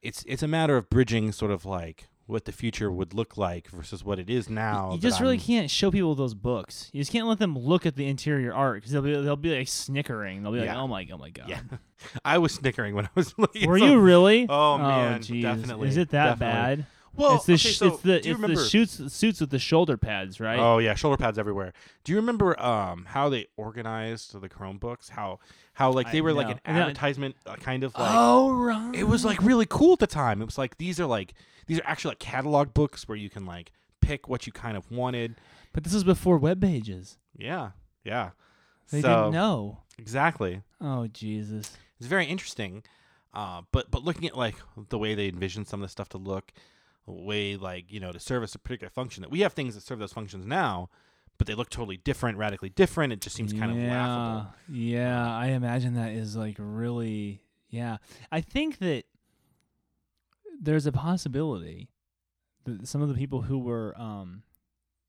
It's 0.00 0.24
it's 0.26 0.42
a 0.42 0.48
matter 0.48 0.76
of 0.76 0.88
bridging 0.88 1.32
sort 1.32 1.50
of 1.50 1.64
like 1.64 2.08
what 2.32 2.44
the 2.46 2.52
future 2.52 2.90
would 2.90 3.14
look 3.14 3.36
like 3.36 3.68
versus 3.68 4.02
what 4.04 4.18
it 4.18 4.28
is 4.30 4.48
now. 4.50 4.92
you 4.92 4.98
just 4.98 5.20
really 5.20 5.36
I'm- 5.36 5.44
can't 5.46 5.70
show 5.70 5.90
people 5.90 6.14
those 6.14 6.34
books 6.34 6.90
you 6.92 7.00
just 7.00 7.12
can't 7.12 7.26
let 7.28 7.38
them 7.38 7.56
look 7.56 7.86
at 7.86 7.94
the 7.96 8.06
interior 8.06 8.52
art 8.52 8.76
because 8.76 8.90
they'll 8.92 9.02
be 9.02 9.12
they'll 9.20 9.36
be 9.36 9.56
like 9.56 9.68
snickering 9.68 10.42
they'll 10.42 10.52
be 10.52 10.60
like 10.60 10.70
oh 10.74 10.88
my 10.88 11.06
oh 11.12 11.18
my 11.18 11.30
god 11.30 11.48
Yeah. 11.48 11.60
I 12.24 12.38
was 12.38 12.52
snickering 12.54 12.94
when 12.96 13.04
I 13.06 13.10
was 13.14 13.32
looking. 13.38 13.68
were 13.68 13.78
you 13.78 14.00
really 14.00 14.46
oh, 14.48 14.72
oh, 14.74 14.78
man, 14.78 15.20
jeez. 15.20 15.42
definitely, 15.42 15.88
is 15.88 15.96
it 15.96 16.10
that 16.10 16.38
definitely. 16.40 16.76
bad 16.84 16.86
Well, 17.14 17.36
it's 17.36 17.46
the 17.46 17.52
okay, 17.54 17.58
sh- 17.72 17.76
so 17.76 17.86
it's 17.88 18.02
the 18.02 18.16
it's 18.16 18.26
remember? 18.26 18.56
the 18.60 18.68
shoots 18.68 19.12
suits 19.12 19.40
with 19.40 19.50
the 19.50 19.58
shoulder 19.58 19.96
pads 19.96 20.40
right 20.40 20.58
Oh 20.58 20.78
yeah, 20.78 20.94
shoulder 20.94 21.16
pads 21.16 21.38
everywhere. 21.38 21.72
Do 22.04 22.12
you 22.12 22.16
remember 22.16 22.60
um 22.62 23.04
how 23.08 23.28
they 23.28 23.46
organized 23.56 24.40
the 24.40 24.48
Chromebooks? 24.48 25.10
How 25.10 25.38
how 25.74 25.90
like 25.92 26.10
they 26.12 26.18
I 26.18 26.22
were 26.22 26.32
like 26.32 26.48
know. 26.48 26.58
an 26.64 26.76
advertisement, 26.76 27.36
uh, 27.46 27.56
kind 27.56 27.84
of 27.84 27.94
like. 27.94 28.10
oh 28.14 28.52
right 28.52 28.94
It 28.94 29.04
was 29.04 29.24
like 29.24 29.42
really 29.42 29.66
cool 29.66 29.92
at 29.94 29.98
the 29.98 30.06
time. 30.06 30.40
It 30.42 30.46
was 30.46 30.58
like 30.58 30.78
these 30.78 30.98
are 31.00 31.06
like 31.06 31.34
these 31.66 31.78
are 31.78 31.86
actually 31.86 32.12
like 32.12 32.18
catalog 32.18 32.72
books 32.74 33.06
where 33.08 33.16
you 33.16 33.28
can 33.30 33.44
like 33.46 33.72
pick 34.00 34.28
what 34.28 34.46
you 34.46 34.52
kind 34.52 34.76
of 34.76 34.90
wanted. 34.90 35.34
but 35.72 35.84
this 35.84 35.94
is 35.94 36.04
before 36.04 36.36
web 36.38 36.60
pages 36.60 37.18
Yeah, 37.36 37.70
yeah. 38.04 38.30
they 38.90 39.00
so, 39.00 39.08
didn't 39.08 39.32
know 39.32 39.78
exactly. 39.98 40.62
oh 40.80 41.06
jesus 41.08 41.76
It's 41.98 42.08
very 42.08 42.26
interesting. 42.26 42.82
Uh, 43.34 43.62
but 43.72 43.90
but 43.90 44.02
looking 44.04 44.26
at 44.28 44.36
like 44.36 44.56
the 44.90 44.98
way 44.98 45.14
they 45.14 45.28
envisioned 45.28 45.66
some 45.66 45.80
of 45.80 45.88
the 45.88 45.90
stuff 45.92 46.08
to 46.10 46.18
look, 46.18 46.52
way 47.06 47.56
like 47.56 47.90
you 47.90 48.00
know 48.00 48.12
to 48.12 48.20
service 48.20 48.54
a 48.54 48.58
particular 48.58 48.90
function 48.90 49.22
that 49.22 49.30
we 49.30 49.40
have 49.40 49.52
things 49.52 49.74
that 49.74 49.82
serve 49.82 49.98
those 49.98 50.12
functions 50.12 50.46
now, 50.46 50.88
but 51.38 51.46
they 51.46 51.54
look 51.54 51.70
totally 51.70 51.96
different, 51.96 52.38
radically 52.38 52.68
different. 52.68 53.12
It 53.12 53.20
just 53.20 53.36
seems 53.36 53.52
kind 53.52 53.70
of 53.70 53.76
laughable. 53.76 54.54
Yeah, 54.68 55.34
I 55.34 55.48
imagine 55.48 55.94
that 55.94 56.12
is 56.12 56.36
like 56.36 56.56
really 56.58 57.42
yeah. 57.70 57.98
I 58.30 58.40
think 58.40 58.78
that 58.78 59.04
there's 60.60 60.86
a 60.86 60.92
possibility 60.92 61.90
that 62.64 62.86
some 62.86 63.02
of 63.02 63.08
the 63.08 63.14
people 63.14 63.42
who 63.42 63.58
were 63.58 63.94
um 64.00 64.42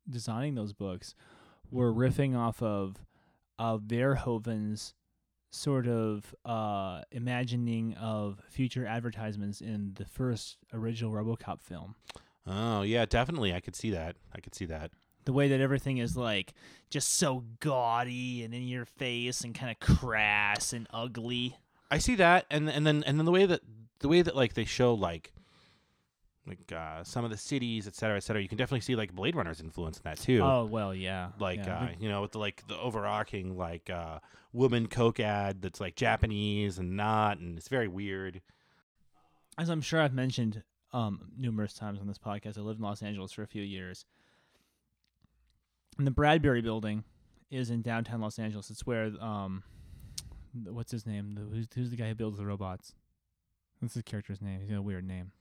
designing 0.10 0.56
those 0.56 0.74
books 0.74 1.14
were 1.70 1.94
riffing 1.94 2.36
off 2.36 2.62
of 2.62 3.06
of 3.60 3.82
Verhoeven's 3.84 4.96
sort 5.56 5.88
of 5.88 6.34
uh 6.46 7.02
imagining 7.12 7.94
of 7.94 8.42
future 8.50 8.88
advertisements 8.88 9.62
in 9.62 9.92
the 9.96 10.06
first 10.06 10.58
original 10.74 11.12
RoboCop 11.12 11.62
film. 11.62 11.94
Oh 12.48 12.82
yeah, 12.82 13.06
definitely. 13.06 13.54
I 13.54 13.60
could 13.60 13.76
see 13.76 13.92
that. 13.92 14.16
I 14.36 14.40
could 14.42 14.56
see 14.56 14.66
that. 14.66 14.90
the 15.26 15.32
way 15.34 15.48
that 15.50 15.60
everything 15.62 16.00
is 16.00 16.18
like 16.18 16.54
just 16.90 17.14
so 17.14 17.44
gaudy 17.60 18.44
and 18.44 18.54
in 18.54 18.68
your 18.68 18.86
face 18.86 19.42
and 19.42 19.54
kind 19.54 19.72
of 19.72 19.80
crass 19.80 20.74
and 20.74 20.88
ugly. 20.92 21.56
I 21.92 22.00
see 22.00 22.16
that, 22.16 22.46
and 22.50 22.68
and 22.70 22.86
then 22.88 23.04
and 23.06 23.20
then 23.20 23.26
the 23.26 23.32
way 23.32 23.46
that 23.46 23.62
the 24.00 24.08
way 24.08 24.22
that 24.24 24.36
like 24.36 24.56
they 24.56 24.66
show 24.66 24.94
like 24.96 25.32
like 26.46 26.72
uh, 26.72 27.04
some 27.04 27.24
of 27.24 27.32
the 27.32 27.38
cities, 27.38 27.88
et 27.88 27.96
cetera, 27.96 28.18
et 28.18 28.20
cetera. 28.20 28.42
You 28.42 28.50
can 28.50 28.58
definitely 28.58 28.82
see 28.82 28.96
like 28.96 29.14
Blade 29.14 29.36
Runner's 29.36 29.62
influence 29.62 29.98
in 29.98 30.04
that 30.04 30.20
too. 30.20 30.42
Oh 30.42 30.66
well, 30.66 30.94
yeah. 30.94 31.30
like 31.40 31.66
yeah. 31.66 31.78
uh, 31.80 31.90
you 32.00 32.10
know, 32.10 32.22
with 32.22 32.32
the 32.32 32.40
like 32.40 32.68
the 32.68 32.78
overarching 32.78 33.58
like 33.58 33.90
uh, 33.90 34.20
woman 34.52 34.88
Coke 34.88 35.20
ad 35.20 35.62
that's 35.62 35.80
like 35.80 35.96
Japanese 35.96 36.80
and 36.80 36.98
not, 36.98 37.38
and 37.38 37.58
it's 37.58 37.70
very 37.70 37.88
weird. 37.88 38.42
as 39.58 39.70
I'm 39.70 39.82
sure 39.82 40.02
I've 40.02 40.14
mentioned 40.14 40.64
um, 40.92 41.32
numerous 41.38 41.74
times 41.74 42.00
on 42.00 42.08
this 42.08 42.18
podcast, 42.18 42.58
I 42.58 42.62
lived 42.62 42.80
in 42.80 42.86
Los 42.86 43.02
Angeles 43.02 43.32
for 43.32 43.44
a 43.44 43.48
few 43.48 43.64
years. 43.64 44.06
And 45.98 46.08
the 46.08 46.12
Bradbury 46.12 46.62
Building 46.62 47.04
is 47.52 47.70
in 47.70 47.82
downtown 47.82 48.20
Los 48.20 48.40
Angeles. 48.40 48.70
It's 48.70 48.86
where 48.86 49.12
um, 49.22 49.64
what's 50.66 50.92
his 50.92 51.06
name? 51.06 51.36
The, 51.36 51.42
who's 51.42 51.68
who's 51.74 51.92
the 51.92 51.98
guy 51.98 52.10
who 52.10 52.16
builds 52.16 52.38
the 52.38 52.46
robots? 52.46 52.94
What's 53.80 53.94
his 53.94 54.04
character's 54.04 54.42
name? 54.42 54.60
He's 54.60 54.70
got 54.70 54.78
a 54.78 54.82
weird 54.82 55.08
name. 55.08 55.32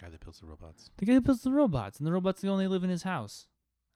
Guy 0.00 0.08
that 0.08 0.20
builds 0.20 0.40
the 0.40 0.46
robots. 0.46 0.90
The 0.96 1.04
guy 1.06 1.12
who 1.14 1.20
builds 1.20 1.42
the 1.42 1.50
robots, 1.52 1.98
and 1.98 2.06
the 2.06 2.12
robots 2.12 2.42
only 2.44 2.66
live 2.66 2.84
in 2.84 2.90
his 2.90 3.02
house. 3.02 3.46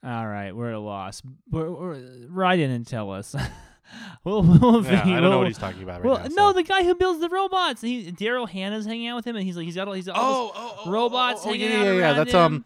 All 0.04 0.26
right, 0.26 0.54
we're 0.54 0.68
at 0.68 0.74
a 0.74 0.78
loss. 0.80 1.22
We're, 1.50 1.70
we're, 1.70 2.26
write 2.28 2.58
in 2.58 2.70
and 2.70 2.86
tell 2.86 3.10
us. 3.10 3.34
we'll, 4.24 4.42
we'll 4.42 4.84
Yeah, 4.84 5.00
I 5.00 5.04
don't 5.04 5.22
know 5.22 5.30
we'll- 5.30 5.38
what 5.38 5.46
he's 5.46 5.56
talking 5.56 5.82
about 5.82 6.02
right 6.02 6.10
well, 6.10 6.18
now. 6.18 6.34
no, 6.34 6.48
so- 6.50 6.52
the 6.54 6.62
guy 6.62 6.84
who 6.84 6.94
builds 6.94 7.20
the 7.20 7.30
robots. 7.30 7.80
He 7.80 8.12
Daryl 8.12 8.46
Hannah's 8.48 8.84
hanging 8.84 9.06
out 9.08 9.16
with 9.16 9.26
him, 9.26 9.36
and 9.36 9.44
he's 9.46 9.56
like, 9.56 9.64
he's 9.64 9.76
got 9.76 9.88
all, 9.88 9.94
he's 9.94 10.06
got 10.06 10.16
all 10.16 10.52
oh, 10.52 10.52
oh, 10.54 10.82
oh, 10.84 10.90
robots 10.90 11.40
oh, 11.44 11.48
oh, 11.48 11.52
hanging 11.52 11.70
yeah, 11.70 11.78
out 11.78 11.84
yeah, 11.86 11.92
yeah. 11.92 11.98
around 12.00 12.16
That's 12.16 12.32
him. 12.32 12.40
um, 12.40 12.64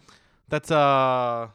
that's 0.48 0.70
uh. 0.72 1.48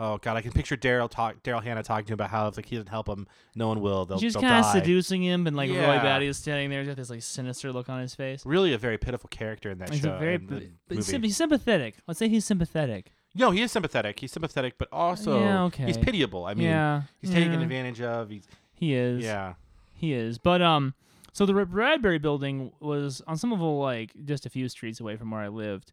Oh 0.00 0.18
God, 0.18 0.36
I 0.36 0.42
can 0.42 0.52
picture 0.52 0.76
Daryl 0.76 1.10
talk 1.10 1.42
Daryl 1.42 1.62
Hannah 1.62 1.82
talking 1.82 2.06
to 2.06 2.12
him 2.12 2.14
about 2.14 2.30
how 2.30 2.46
if 2.48 2.56
like 2.56 2.66
he 2.66 2.76
doesn't 2.76 2.88
help 2.88 3.08
him, 3.08 3.26
no 3.56 3.66
one 3.68 3.80
will. 3.80 4.04
They'll, 4.04 4.18
She's 4.20 4.36
kind 4.36 4.64
of 4.64 4.70
seducing 4.70 5.22
him, 5.22 5.46
and 5.46 5.56
like 5.56 5.70
Roy 5.70 5.76
Yeah. 5.76 6.02
Batty 6.02 6.26
is 6.26 6.36
standing 6.36 6.70
there, 6.70 6.80
he's 6.80 6.88
got 6.88 6.96
this 6.96 7.10
like 7.10 7.22
sinister 7.22 7.72
look 7.72 7.88
on 7.88 8.00
his 8.00 8.14
face. 8.14 8.46
Really, 8.46 8.72
a 8.74 8.78
very 8.78 8.96
pitiful 8.98 9.28
character 9.28 9.70
in 9.70 9.78
that 9.78 9.90
He's 9.90 10.02
show. 10.02 10.14
a 10.14 10.18
very, 10.18 10.36
but 10.36 10.62
he's, 10.88 11.06
sym- 11.06 11.28
sympathetic. 11.28 11.96
Let's 12.06 12.18
say 12.18 12.28
he's 12.28 12.44
sympathetic. 12.44 13.12
No, 13.34 13.50
he 13.50 13.60
is 13.60 13.72
sympathetic. 13.72 14.20
He's 14.20 14.32
sympathetic, 14.32 14.74
but 14.78 14.88
also 14.92 15.40
Yeah, 15.40 15.62
okay. 15.64 15.86
he's 15.86 15.98
pitiable. 15.98 16.44
I 16.46 16.54
mean, 16.54 16.66
yeah, 16.68 17.02
he's 17.20 17.30
taken 17.30 17.52
yeah, 17.52 17.60
advantage 17.60 18.00
of. 18.00 18.30
He's 18.30 18.46
He 18.74 18.94
is. 18.94 19.22
yeah. 19.24 19.54
He 19.94 20.12
is. 20.12 20.38
But 20.38 20.62
um 20.62 20.94
so 21.32 21.44
the 21.44 21.52
Bradbury 21.64 22.18
building 22.18 22.72
was 22.80 23.20
on 23.26 23.36
some 23.36 23.50
level 23.50 23.78
like 23.80 24.12
just 24.24 24.46
a 24.46 24.50
few 24.50 24.68
streets 24.68 24.98
away 25.00 25.16
from 25.16 25.30
where 25.30 25.40
I 25.40 25.48
lived. 25.48 25.92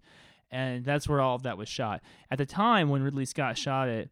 And 0.51 0.85
that's 0.85 1.07
where 1.09 1.21
all 1.21 1.35
of 1.35 1.43
that 1.43 1.57
was 1.57 1.67
shot. 1.67 2.01
At 2.31 2.37
the 2.37 2.45
time 2.45 2.89
when 2.89 3.01
Ridley 3.03 3.25
Scott 3.25 3.57
shot 3.57 3.89
it, 3.89 4.09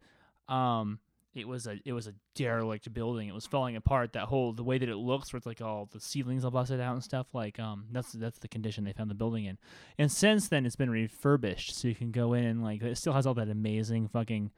um 0.50 1.00
it 1.36 1.48
was 1.48 1.66
a 1.66 1.80
it 1.84 1.94
was 1.94 2.06
a 2.08 2.14
derelict 2.36 2.94
building. 2.94 3.28
It 3.28 3.34
was 3.34 3.48
falling 3.48 3.76
apart. 3.76 4.14
That 4.14 4.26
whole 4.26 4.54
the 4.54 4.64
way 4.64 4.78
that 4.78 4.88
it 4.88 4.98
looks, 4.98 5.34
where 5.34 5.38
it's 5.40 5.48
like 5.48 5.62
all 5.62 5.90
the 5.92 6.00
ceilings 6.00 6.46
all 6.46 6.52
busted 6.52 6.80
out 6.80 6.94
and 6.94 7.04
stuff. 7.04 7.26
Like 7.34 7.60
um, 7.60 7.86
that's 7.92 8.12
that's 8.12 8.38
the 8.38 8.48
condition 8.48 8.84
they 8.84 8.94
found 8.94 9.10
the 9.10 9.16
building 9.16 9.46
in. 9.46 9.58
And 9.98 10.12
since 10.12 10.48
then, 10.48 10.64
it's 10.66 10.76
been 10.76 10.92
refurbished, 10.92 11.74
so 11.76 11.88
you 11.88 11.96
can 11.96 12.12
go 12.12 12.34
in 12.34 12.44
and 12.44 12.64
like 12.64 12.84
it 12.84 12.98
still 12.98 13.14
has 13.14 13.26
all 13.26 13.34
that 13.34 13.50
amazing 13.50 14.10
fucking 14.10 14.52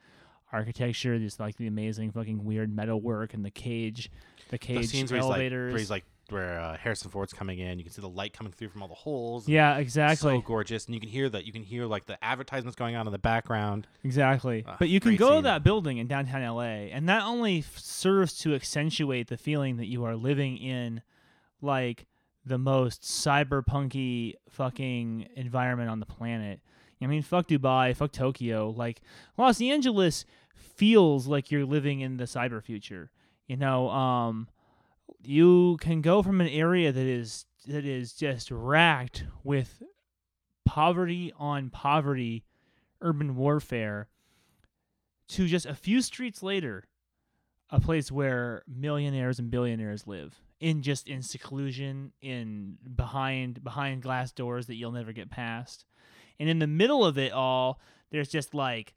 architecture. 0.52 1.18
Just 1.18 1.40
like 1.40 1.56
the 1.56 1.68
amazing 1.68 2.12
fucking 2.12 2.44
weird 2.44 2.76
metalwork 2.76 3.34
and 3.34 3.46
the 3.46 3.52
cage, 3.52 4.12
the 4.50 4.58
cage 4.58 4.82
The 4.82 4.88
scenes 4.88 5.12
where 5.12 5.20
he's 5.22 5.28
like, 5.28 5.36
elevators. 5.36 5.72
where 5.72 5.80
he's 5.80 5.90
like, 5.90 6.04
where 6.32 6.60
uh, 6.60 6.78
Harrison 6.78 7.12
Ford's 7.12 7.34
coming 7.34 7.60
in, 7.60 7.78
you 7.78 7.84
can 7.84 7.94
see 7.94 8.02
the 8.02 8.10
light 8.10 8.34
coming 8.34 8.52
through 8.52 8.70
from 8.70 8.82
all 8.82 8.88
the 8.88 8.94
holes. 8.94 9.48
yeah, 9.48 9.78
exactly. 9.78 10.36
So 10.38 10.42
gorgeous, 10.42 10.86
and 10.86 10.94
you 10.96 11.00
can 11.02 11.10
hear 11.10 11.30
that. 11.30 11.46
You 11.46 11.52
can 11.54 11.64
hear 11.64 11.86
like 11.86 12.06
the 12.06 12.24
advertisements 12.24 12.76
going 12.76 12.96
on 12.96 13.08
in 13.08 13.12
the 13.12 13.20
background. 13.20 13.88
Exactly. 14.04 14.64
Ah, 14.68 14.76
but 14.80 14.90
you 14.90 15.00
can 15.00 15.16
go 15.16 15.38
to 15.38 15.42
that 15.44 15.64
building 15.64 15.98
in 15.98 16.08
downtown 16.08 16.42
LA, 16.44 16.62
and 16.92 17.08
that 17.10 17.24
only 17.24 17.60
f- 17.60 17.78
serves 17.78 18.38
to 18.40 18.56
accentuate 18.56 19.28
the 19.28 19.38
feeling 19.38 19.78
that 19.78 19.88
you 19.88 20.04
are 20.04 20.16
living 20.16 20.58
in 20.58 21.02
like 21.62 22.06
the 22.46 22.58
most 22.58 23.02
cyberpunky 23.02 24.34
fucking 24.50 25.28
environment 25.36 25.90
on 25.90 26.00
the 26.00 26.06
planet. 26.06 26.60
I 27.02 27.08
mean, 27.08 27.22
fuck 27.22 27.48
Dubai, 27.48 27.96
fuck 27.96 28.12
Tokyo. 28.12 28.70
Like 28.76 29.02
Los 29.38 29.62
Angeles 29.62 30.26
feels 30.56 31.28
like 31.28 31.52
you're 31.52 31.66
living 31.66 32.00
in 32.00 32.18
the 32.18 32.24
cyber 32.24 32.64
future. 32.64 33.12
You 33.48 33.58
know, 33.58 33.90
um, 33.90 34.48
you 35.28 35.78
can 35.82 36.02
go 36.02 36.22
from 36.22 36.42
an 36.42 36.48
area 36.48 36.92
that 36.92 37.06
is 37.06 37.46
that 37.68 37.86
is 37.86 38.14
just 38.14 38.52
racked 38.52 39.26
with 39.44 39.82
poverty 40.66 41.34
on 41.38 41.70
poverty 41.70 42.44
urban 43.02 43.36
warfare 43.36 44.08
to 45.28 45.48
just 45.48 45.66
a 45.66 45.74
few 45.74 46.02
streets 46.02 46.44
later 46.44 46.86
a 47.70 47.80
place 47.80 48.12
where 48.12 48.64
millionaires 48.68 49.40
and 49.40 49.50
billionaires 49.50 50.06
live 50.06 50.40
in 50.60 50.82
just 50.82 51.08
in 51.08 51.22
seclusion 51.22 52.12
in 52.22 52.78
behind 52.96 53.64
behind 53.64 54.02
glass 54.02 54.32
doors 54.32 54.68
that 54.68 54.76
you'll 54.76 54.92
never 54.92 55.12
get 55.12 55.30
past. 55.30 55.86
And 56.40 56.50
in 56.50 56.60
the 56.60 56.68
middle 56.68 57.06
of 57.06 57.18
it 57.18 57.32
all 57.34 57.80
there's 58.12 58.30
just 58.30 58.54
like 58.54 58.94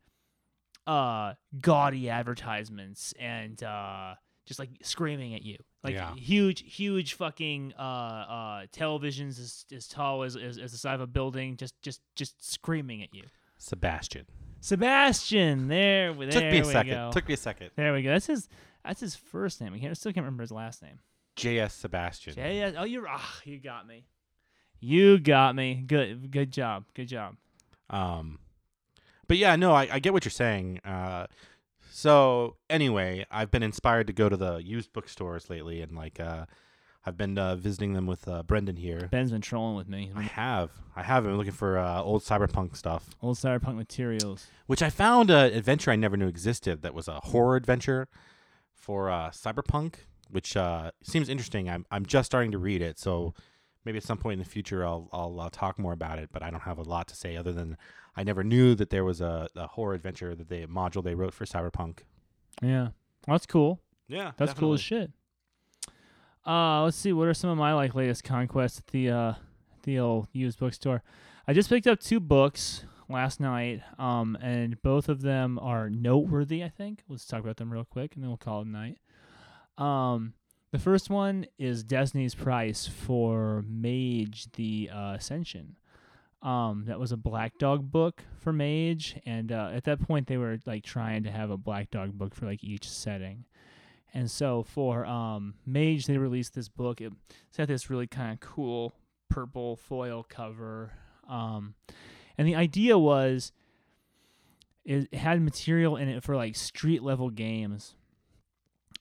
uh 0.86 1.34
gaudy 1.60 2.08
advertisements 2.08 3.14
and 3.18 3.62
uh 3.62 4.14
just 4.46 4.58
like 4.58 4.70
screaming 4.82 5.34
at 5.34 5.42
you 5.42 5.56
like 5.84 5.94
Yeah. 5.94 6.14
huge 6.14 6.64
huge 6.74 7.14
fucking 7.14 7.72
uh 7.78 7.82
uh 7.82 8.66
televisions 8.66 9.38
as, 9.40 9.64
as 9.74 9.86
tall 9.88 10.22
as, 10.24 10.36
as 10.36 10.58
as 10.58 10.72
the 10.72 10.78
side 10.78 10.94
of 10.94 11.00
a 11.00 11.06
building 11.06 11.56
just 11.56 11.80
just 11.82 12.00
just 12.16 12.44
screaming 12.52 13.02
at 13.02 13.14
you 13.14 13.24
Sebastian. 13.58 14.26
sebastian 14.60 15.68
there, 15.68 16.12
we- 16.12 16.26
there 16.26 16.40
Took 16.40 16.50
me 16.52 16.58
a 16.58 16.64
second. 16.64 16.92
go 16.94 17.10
Took 17.12 17.28
me 17.28 17.34
a 17.34 17.36
second. 17.36 17.70
there 17.76 17.92
we 17.92 18.02
go 18.02 18.10
that's 18.10 18.26
his 18.26 18.48
that's 18.84 19.00
his 19.00 19.14
first 19.16 19.60
name 19.60 19.72
i 19.74 19.92
still 19.92 20.12
can't 20.12 20.24
remember 20.24 20.42
his 20.42 20.52
last 20.52 20.82
name 20.82 20.98
J.F. 21.36 21.70
Sebastian. 21.72 22.34
yeah, 22.36 22.50
yeah. 22.50 22.72
oh 22.78 22.84
you're 22.84 23.06
ah, 23.08 23.34
you 23.44 23.58
got 23.60 23.86
me 23.86 24.04
you 24.80 25.18
got 25.18 25.54
me 25.54 25.84
good 25.86 26.30
good 26.32 26.52
job 26.52 26.84
good 26.94 27.06
job 27.08 27.36
Um, 27.90 28.38
but 29.28 29.36
yeah, 29.36 29.56
no, 29.56 29.72
I, 29.72 29.88
I 29.92 29.98
get 29.98 30.12
what 30.14 30.24
you're 30.24 30.30
saying. 30.30 30.80
Uh, 30.84 31.26
so 31.98 32.54
anyway, 32.70 33.26
I've 33.28 33.50
been 33.50 33.64
inspired 33.64 34.06
to 34.06 34.12
go 34.12 34.28
to 34.28 34.36
the 34.36 34.58
used 34.58 34.92
bookstores 34.92 35.50
lately, 35.50 35.82
and 35.82 35.96
like, 35.96 36.20
uh, 36.20 36.46
I've 37.04 37.16
been 37.16 37.36
uh, 37.36 37.56
visiting 37.56 37.94
them 37.94 38.06
with 38.06 38.28
uh, 38.28 38.44
Brendan 38.44 38.76
here. 38.76 39.08
ben's 39.10 39.32
been 39.32 39.40
trolling 39.40 39.74
with 39.74 39.88
me 39.88 40.12
I 40.14 40.22
have, 40.22 40.70
I 40.94 41.02
have 41.02 41.24
been 41.24 41.36
looking 41.36 41.50
for 41.50 41.76
uh, 41.76 42.00
old 42.00 42.22
cyberpunk 42.22 42.76
stuff, 42.76 43.10
old 43.20 43.36
cyberpunk 43.36 43.74
materials 43.74 44.46
which 44.68 44.80
I 44.80 44.90
found 44.90 45.28
an 45.30 45.52
adventure 45.52 45.90
I 45.90 45.96
never 45.96 46.16
knew 46.16 46.28
existed. 46.28 46.82
That 46.82 46.94
was 46.94 47.08
a 47.08 47.18
horror 47.18 47.56
adventure 47.56 48.06
for 48.76 49.10
uh, 49.10 49.30
cyberpunk, 49.30 49.94
which 50.30 50.56
uh, 50.56 50.92
seems 51.02 51.28
interesting. 51.28 51.68
I'm 51.68 51.84
I'm 51.90 52.06
just 52.06 52.26
starting 52.26 52.52
to 52.52 52.58
read 52.58 52.80
it, 52.80 53.00
so 53.00 53.34
maybe 53.84 53.98
at 53.98 54.04
some 54.04 54.18
point 54.18 54.34
in 54.34 54.38
the 54.38 54.48
future 54.48 54.86
I'll 54.86 55.08
I'll 55.12 55.40
uh, 55.40 55.48
talk 55.50 55.80
more 55.80 55.92
about 55.92 56.20
it. 56.20 56.28
But 56.32 56.44
I 56.44 56.50
don't 56.50 56.62
have 56.62 56.78
a 56.78 56.82
lot 56.84 57.08
to 57.08 57.16
say 57.16 57.36
other 57.36 57.52
than 57.52 57.76
I 58.18 58.24
never 58.24 58.42
knew 58.42 58.74
that 58.74 58.90
there 58.90 59.04
was 59.04 59.20
a, 59.20 59.48
a 59.54 59.68
horror 59.68 59.94
adventure 59.94 60.34
that 60.34 60.48
they 60.48 60.66
module 60.66 61.04
they 61.04 61.14
wrote 61.14 61.32
for 61.32 61.44
cyberpunk. 61.44 62.00
yeah 62.60 62.88
well, 63.28 63.34
that's 63.36 63.46
cool 63.46 63.80
Yeah, 64.08 64.32
That's 64.36 64.54
cool 64.54 64.74
as 64.74 64.80
shit. 64.80 65.12
Uh, 66.44 66.82
let's 66.82 66.96
see. 66.96 67.12
What 67.12 67.28
are 67.28 67.34
some 67.34 67.50
of 67.50 67.58
my 67.58 67.74
like 67.74 67.94
latest 67.94 68.24
conquests 68.24 68.78
at 68.78 68.88
the 68.88 69.10
uh, 69.10 69.32
the 69.84 70.00
old 70.00 70.26
used 70.32 70.58
bookstore? 70.58 71.04
I 71.46 71.52
just 71.52 71.68
picked 71.68 71.86
up 71.86 72.00
two 72.00 72.18
books 72.18 72.84
last 73.08 73.38
night, 73.38 73.82
um, 74.00 74.36
and 74.40 74.82
both 74.82 75.08
of 75.08 75.20
them 75.20 75.58
are 75.60 75.88
noteworthy. 75.88 76.64
I 76.64 76.70
think. 76.70 77.02
Let's 77.08 77.26
talk 77.26 77.40
about 77.40 77.58
them 77.58 77.72
real 77.72 77.84
quick, 77.84 78.14
and 78.14 78.24
then 78.24 78.30
we'll 78.30 78.38
call 78.38 78.62
it 78.62 78.66
a 78.66 78.70
night. 78.70 78.98
Um, 79.76 80.32
the 80.72 80.78
first 80.78 81.08
one 81.08 81.46
is 81.58 81.84
Destiny's 81.84 82.34
Price 82.34 82.88
for 82.88 83.62
Mage: 83.68 84.50
The 84.54 84.90
uh, 84.92 85.16
Ascension. 85.18 85.76
Um, 86.40 86.84
that 86.86 87.00
was 87.00 87.10
a 87.10 87.16
Black 87.16 87.58
Dog 87.58 87.90
book 87.90 88.22
for 88.38 88.52
Mage, 88.52 89.16
and 89.26 89.50
uh, 89.50 89.70
at 89.72 89.84
that 89.84 90.00
point 90.00 90.28
they 90.28 90.36
were 90.36 90.58
like 90.66 90.84
trying 90.84 91.24
to 91.24 91.32
have 91.32 91.50
a 91.50 91.56
Black 91.56 91.90
Dog 91.90 92.16
book 92.16 92.34
for 92.34 92.46
like 92.46 92.62
each 92.62 92.88
setting. 92.88 93.44
And 94.14 94.30
so 94.30 94.62
for 94.62 95.04
um, 95.04 95.54
Mage, 95.66 96.06
they 96.06 96.16
released 96.16 96.54
this 96.54 96.68
book. 96.68 97.00
It, 97.00 97.12
it's 97.48 97.58
got 97.58 97.68
this 97.68 97.90
really 97.90 98.06
kind 98.06 98.32
of 98.32 98.40
cool 98.40 98.94
purple 99.28 99.76
foil 99.76 100.24
cover. 100.28 100.92
Um, 101.28 101.74
and 102.38 102.46
the 102.46 102.54
idea 102.54 102.98
was 102.98 103.52
it 104.84 105.12
had 105.12 105.42
material 105.42 105.96
in 105.96 106.08
it 106.08 106.22
for 106.22 106.36
like 106.36 106.56
street 106.56 107.02
level 107.02 107.30
games. 107.30 107.94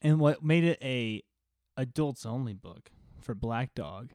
And 0.01 0.19
what 0.19 0.43
made 0.43 0.63
it 0.63 0.79
a 0.81 1.23
adults 1.77 2.25
only 2.25 2.53
book 2.53 2.91
for 3.21 3.33
Black 3.33 3.73
Dog 3.73 4.11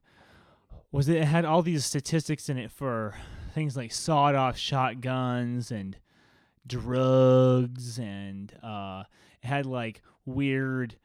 was 0.93 1.09
it 1.09 1.25
had 1.25 1.45
all 1.45 1.63
these 1.63 1.85
statistics 1.85 2.49
in 2.49 2.57
it 2.59 2.71
for 2.71 3.15
things 3.55 3.77
like 3.77 3.91
sawed 3.93 4.35
off 4.35 4.57
shotguns 4.57 5.71
and 5.71 5.97
drugs 6.67 7.99
and 7.99 8.53
uh 8.63 9.03
it 9.43 9.47
had 9.47 9.67
like 9.67 10.01
weird 10.25 10.97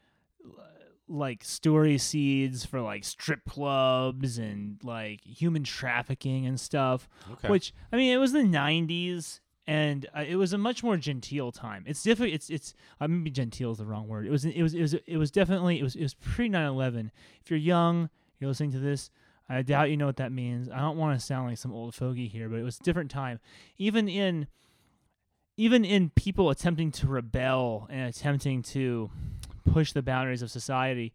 like 1.09 1.43
story 1.43 1.97
seeds 1.97 2.65
for 2.65 2.81
like 2.81 3.03
strip 3.03 3.43
clubs 3.45 4.38
and 4.38 4.77
like 4.83 5.21
human 5.23 5.63
trafficking 5.63 6.45
and 6.45 6.59
stuff 6.59 7.07
Okay. 7.31 7.47
which 7.49 7.73
i 7.91 7.95
mean 7.95 8.13
it 8.13 8.17
was 8.17 8.33
the 8.33 8.39
90s 8.39 9.39
and 9.69 10.05
uh, 10.15 10.23
it 10.25 10.35
was 10.38 10.53
a 10.53 10.57
much 10.57 10.81
more 10.81 10.95
genteel 10.95 11.51
time. 11.51 11.83
It's 11.85 12.01
different 12.01 12.33
it's 12.33 12.49
it's 12.49 12.73
i 13.01 13.07
maybe 13.07 13.29
genteel 13.31 13.71
is 13.71 13.79
the 13.79 13.85
wrong 13.85 14.07
word. 14.07 14.25
It 14.25 14.29
was 14.31 14.45
it 14.45 14.61
was 14.61 14.73
it 14.73 14.79
was 14.81 14.93
it 14.93 15.17
was 15.17 15.29
definitely 15.29 15.77
it 15.77 15.83
was 15.83 15.93
it 15.97 16.03
was 16.03 16.13
pre 16.13 16.47
9/11 16.49 17.09
if 17.41 17.49
you're 17.51 17.59
young 17.59 18.09
you're 18.39 18.47
listening 18.47 18.71
to 18.71 18.79
this 18.79 19.09
i 19.50 19.62
doubt 19.62 19.89
you 19.89 19.98
know 19.98 20.06
what 20.06 20.18
that 20.18 20.32
means. 20.32 20.70
I 20.70 20.80
don't 20.80 20.98
want 20.98 21.20
to 21.20 21.26
sound 21.26 21.48
like 21.48 21.58
some 21.58 21.74
old 21.74 21.95
fogey 21.95 22.28
here 22.28 22.50
but 22.50 22.60
it 22.60 22.64
was 22.64 22.80
a 22.80 22.84
different 22.84 23.12
time. 23.12 23.39
Even 23.78 24.08
in 24.08 24.48
even 25.58 25.84
in 25.84 26.12
people 26.12 26.50
attempting 26.52 26.91
to 26.91 27.08
rebel 27.08 27.88
and 27.89 28.08
attempting 28.08 28.62
to 28.62 29.10
push 29.72 29.91
the 29.91 30.04
boundaries 30.04 30.43
of 30.43 30.52
society, 30.52 31.14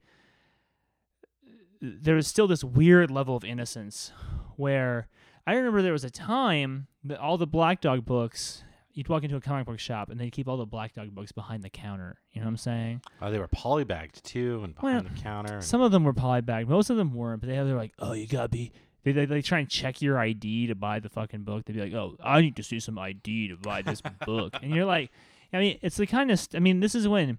there 1.80 2.16
was 2.16 2.26
still 2.26 2.48
this 2.48 2.64
weird 2.64 3.10
level 3.10 3.36
of 3.36 3.44
innocence 3.44 4.12
where 4.56 5.06
I 5.46 5.54
remember 5.54 5.82
there 5.82 5.92
was 5.92 6.04
a 6.04 6.10
time 6.10 6.86
that 7.04 7.18
all 7.18 7.38
the 7.38 7.46
Black 7.46 7.80
Dog 7.80 8.04
books, 8.04 8.62
you'd 8.94 9.08
walk 9.08 9.22
into 9.24 9.36
a 9.36 9.40
comic 9.40 9.66
book 9.66 9.78
shop 9.78 10.10
and 10.10 10.20
they'd 10.20 10.30
keep 10.32 10.48
all 10.48 10.56
the 10.56 10.66
Black 10.66 10.92
Dog 10.94 11.14
books 11.14 11.32
behind 11.32 11.62
the 11.62 11.70
counter. 11.70 12.18
You 12.32 12.40
know 12.40 12.46
what 12.46 12.50
I'm 12.52 12.56
saying? 12.58 13.00
oh, 13.20 13.30
they 13.30 13.38
were 13.38 13.48
polybagged 13.48 14.22
too, 14.22 14.60
and 14.64 14.74
behind 14.74 15.04
Well, 15.04 15.12
the 15.14 15.20
counter. 15.20 15.60
Some 15.62 15.80
of 15.80 15.92
them 15.92 16.04
were 16.04 16.14
polybagged, 16.14 16.68
most 16.68 16.90
of 16.90 16.96
them 16.96 17.14
weren't, 17.14 17.40
but 17.40 17.48
they 17.48 17.54
they're 17.56 17.74
like, 17.76 17.92
oh, 17.98 18.12
you 18.12 18.26
gotta 18.26 18.48
be. 18.48 18.72
They, 19.04 19.10
they, 19.10 19.24
they 19.24 19.42
try 19.42 19.58
and 19.58 19.68
check 19.68 20.00
your 20.00 20.16
ID 20.18 20.68
to 20.68 20.76
buy 20.76 21.00
the 21.00 21.08
fucking 21.08 21.42
book. 21.42 21.64
They'd 21.64 21.72
be 21.74 21.80
like, 21.80 21.92
oh, 21.94 22.16
I 22.22 22.40
need 22.40 22.54
to 22.56 22.62
see 22.62 22.78
some 22.78 22.98
ID 22.98 23.48
to 23.48 23.56
buy 23.56 23.82
this 23.82 24.00
book. 24.24 24.54
And 24.62 24.72
you're 24.72 24.84
like, 24.84 25.10
I 25.52 25.58
mean, 25.58 25.78
it's 25.82 25.96
the 25.96 26.06
kind 26.06 26.30
of, 26.30 26.38
st- 26.38 26.54
I 26.54 26.62
mean, 26.62 26.78
this 26.78 26.94
is 26.94 27.08
when 27.08 27.38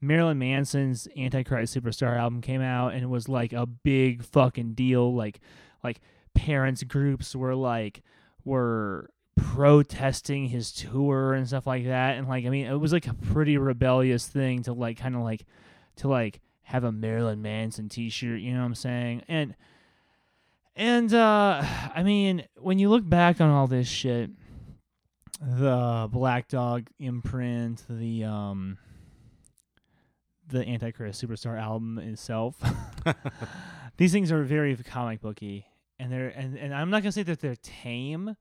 Marilyn 0.00 0.40
Manson's 0.40 1.06
Antichrist 1.16 1.72
Superstar 1.72 2.18
album 2.18 2.40
came 2.40 2.60
out 2.60 2.94
and 2.94 3.04
it 3.04 3.06
was 3.06 3.28
like 3.28 3.52
a 3.52 3.64
big 3.64 4.24
fucking 4.24 4.74
deal. 4.74 5.14
Like, 5.14 5.38
like 5.84 6.00
parents 6.34 6.82
groups 6.82 7.36
were 7.36 7.54
like, 7.54 8.02
were 8.44 9.08
protesting 9.36 10.46
his 10.46 10.72
tour 10.72 11.34
and 11.34 11.46
stuff 11.46 11.66
like 11.66 11.84
that. 11.86 12.16
And 12.16 12.28
like, 12.28 12.44
I 12.46 12.48
mean, 12.48 12.66
it 12.66 12.74
was 12.74 12.92
like 12.92 13.06
a 13.06 13.14
pretty 13.14 13.56
rebellious 13.58 14.26
thing 14.26 14.62
to 14.64 14.72
like, 14.72 14.98
kind 14.98 15.14
of 15.14 15.22
like, 15.22 15.44
to 15.96 16.08
like 16.08 16.40
have 16.62 16.84
a 16.84 16.92
Marilyn 16.92 17.42
Manson 17.42 17.88
t-shirt, 17.88 18.40
you 18.40 18.52
know 18.52 18.60
what 18.60 18.66
I'm 18.66 18.74
saying? 18.74 19.22
And, 19.28 19.54
and 20.76 21.12
uh 21.14 21.62
I 21.94 22.02
mean, 22.02 22.44
when 22.56 22.78
you 22.78 22.88
look 22.88 23.08
back 23.08 23.40
on 23.40 23.50
all 23.50 23.66
this 23.66 23.88
shit, 23.88 24.30
the 25.40 26.08
Black 26.10 26.48
Dog 26.48 26.88
imprint, 26.98 27.84
the 27.88 28.24
um 28.24 28.78
the 30.48 30.66
Antichrist 30.66 31.24
Superstar 31.24 31.60
album 31.60 31.98
itself. 31.98 32.56
These 33.96 34.12
things 34.12 34.32
are 34.32 34.42
very 34.42 34.76
comic 34.76 35.20
booky 35.20 35.66
and 35.98 36.12
they're 36.12 36.28
and, 36.28 36.56
and 36.58 36.74
I'm 36.74 36.90
not 36.90 37.02
gonna 37.02 37.12
say 37.12 37.22
that 37.24 37.40
they're 37.40 37.56
tame, 37.56 38.36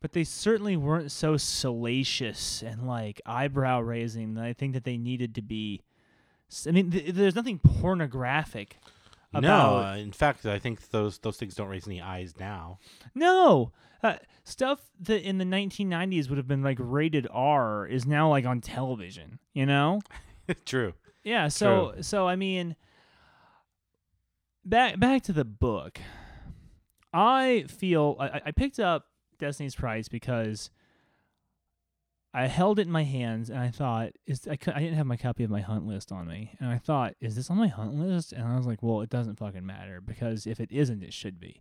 but 0.00 0.12
they 0.12 0.24
certainly 0.24 0.76
weren't 0.76 1.10
so 1.10 1.36
salacious 1.36 2.62
and 2.62 2.86
like 2.86 3.20
eyebrow 3.26 3.80
raising 3.80 4.34
that 4.34 4.44
I 4.44 4.52
think 4.52 4.74
that 4.74 4.84
they 4.84 4.96
needed 4.96 5.34
to 5.36 5.42
be 5.42 5.82
I 6.66 6.70
mean, 6.70 6.90
th- 6.92 7.12
there's 7.14 7.34
nothing 7.34 7.58
pornographic 7.58 8.78
no, 9.32 9.78
uh, 9.84 9.96
in 9.96 10.12
fact, 10.12 10.46
I 10.46 10.58
think 10.58 10.88
those 10.90 11.18
those 11.18 11.36
things 11.36 11.54
don't 11.54 11.68
raise 11.68 11.86
any 11.86 12.00
eyes 12.00 12.34
now. 12.38 12.78
No. 13.14 13.72
Uh, 14.02 14.14
stuff 14.44 14.80
that 15.00 15.22
in 15.28 15.36
the 15.38 15.44
1990s 15.44 16.28
would 16.30 16.38
have 16.38 16.46
been 16.46 16.62
like 16.62 16.78
rated 16.80 17.26
R 17.30 17.86
is 17.86 18.06
now 18.06 18.30
like 18.30 18.46
on 18.46 18.60
television, 18.62 19.38
you 19.52 19.66
know? 19.66 20.00
True. 20.64 20.94
Yeah, 21.24 21.48
so 21.48 21.94
so 22.00 22.26
I 22.28 22.36
mean 22.36 22.76
back 24.64 24.98
back 24.98 25.22
to 25.24 25.32
the 25.32 25.44
book. 25.44 25.98
I 27.12 27.64
feel 27.68 28.16
I- 28.20 28.42
I 28.46 28.50
picked 28.52 28.78
up 28.78 29.06
Destiny's 29.38 29.74
Price 29.74 30.08
because 30.08 30.70
I 32.34 32.46
held 32.46 32.78
it 32.78 32.86
in 32.86 32.92
my 32.92 33.04
hands 33.04 33.48
and 33.50 33.58
I 33.58 33.68
thought 33.70 34.12
is 34.26 34.46
I, 34.46 34.52
I 34.52 34.80
didn't 34.80 34.94
have 34.94 35.06
my 35.06 35.16
copy 35.16 35.44
of 35.44 35.50
my 35.50 35.60
hunt 35.60 35.86
list 35.86 36.12
on 36.12 36.26
me. 36.26 36.52
And 36.60 36.70
I 36.70 36.78
thought 36.78 37.14
is 37.20 37.36
this 37.36 37.50
on 37.50 37.56
my 37.56 37.68
hunt 37.68 37.94
list? 37.94 38.32
And 38.32 38.46
I 38.46 38.56
was 38.56 38.66
like 38.66 38.82
well 38.82 39.00
it 39.00 39.10
doesn't 39.10 39.38
fucking 39.38 39.64
matter 39.64 40.00
because 40.00 40.46
if 40.46 40.60
it 40.60 40.70
isn't 40.70 41.02
it 41.02 41.12
should 41.12 41.40
be. 41.40 41.60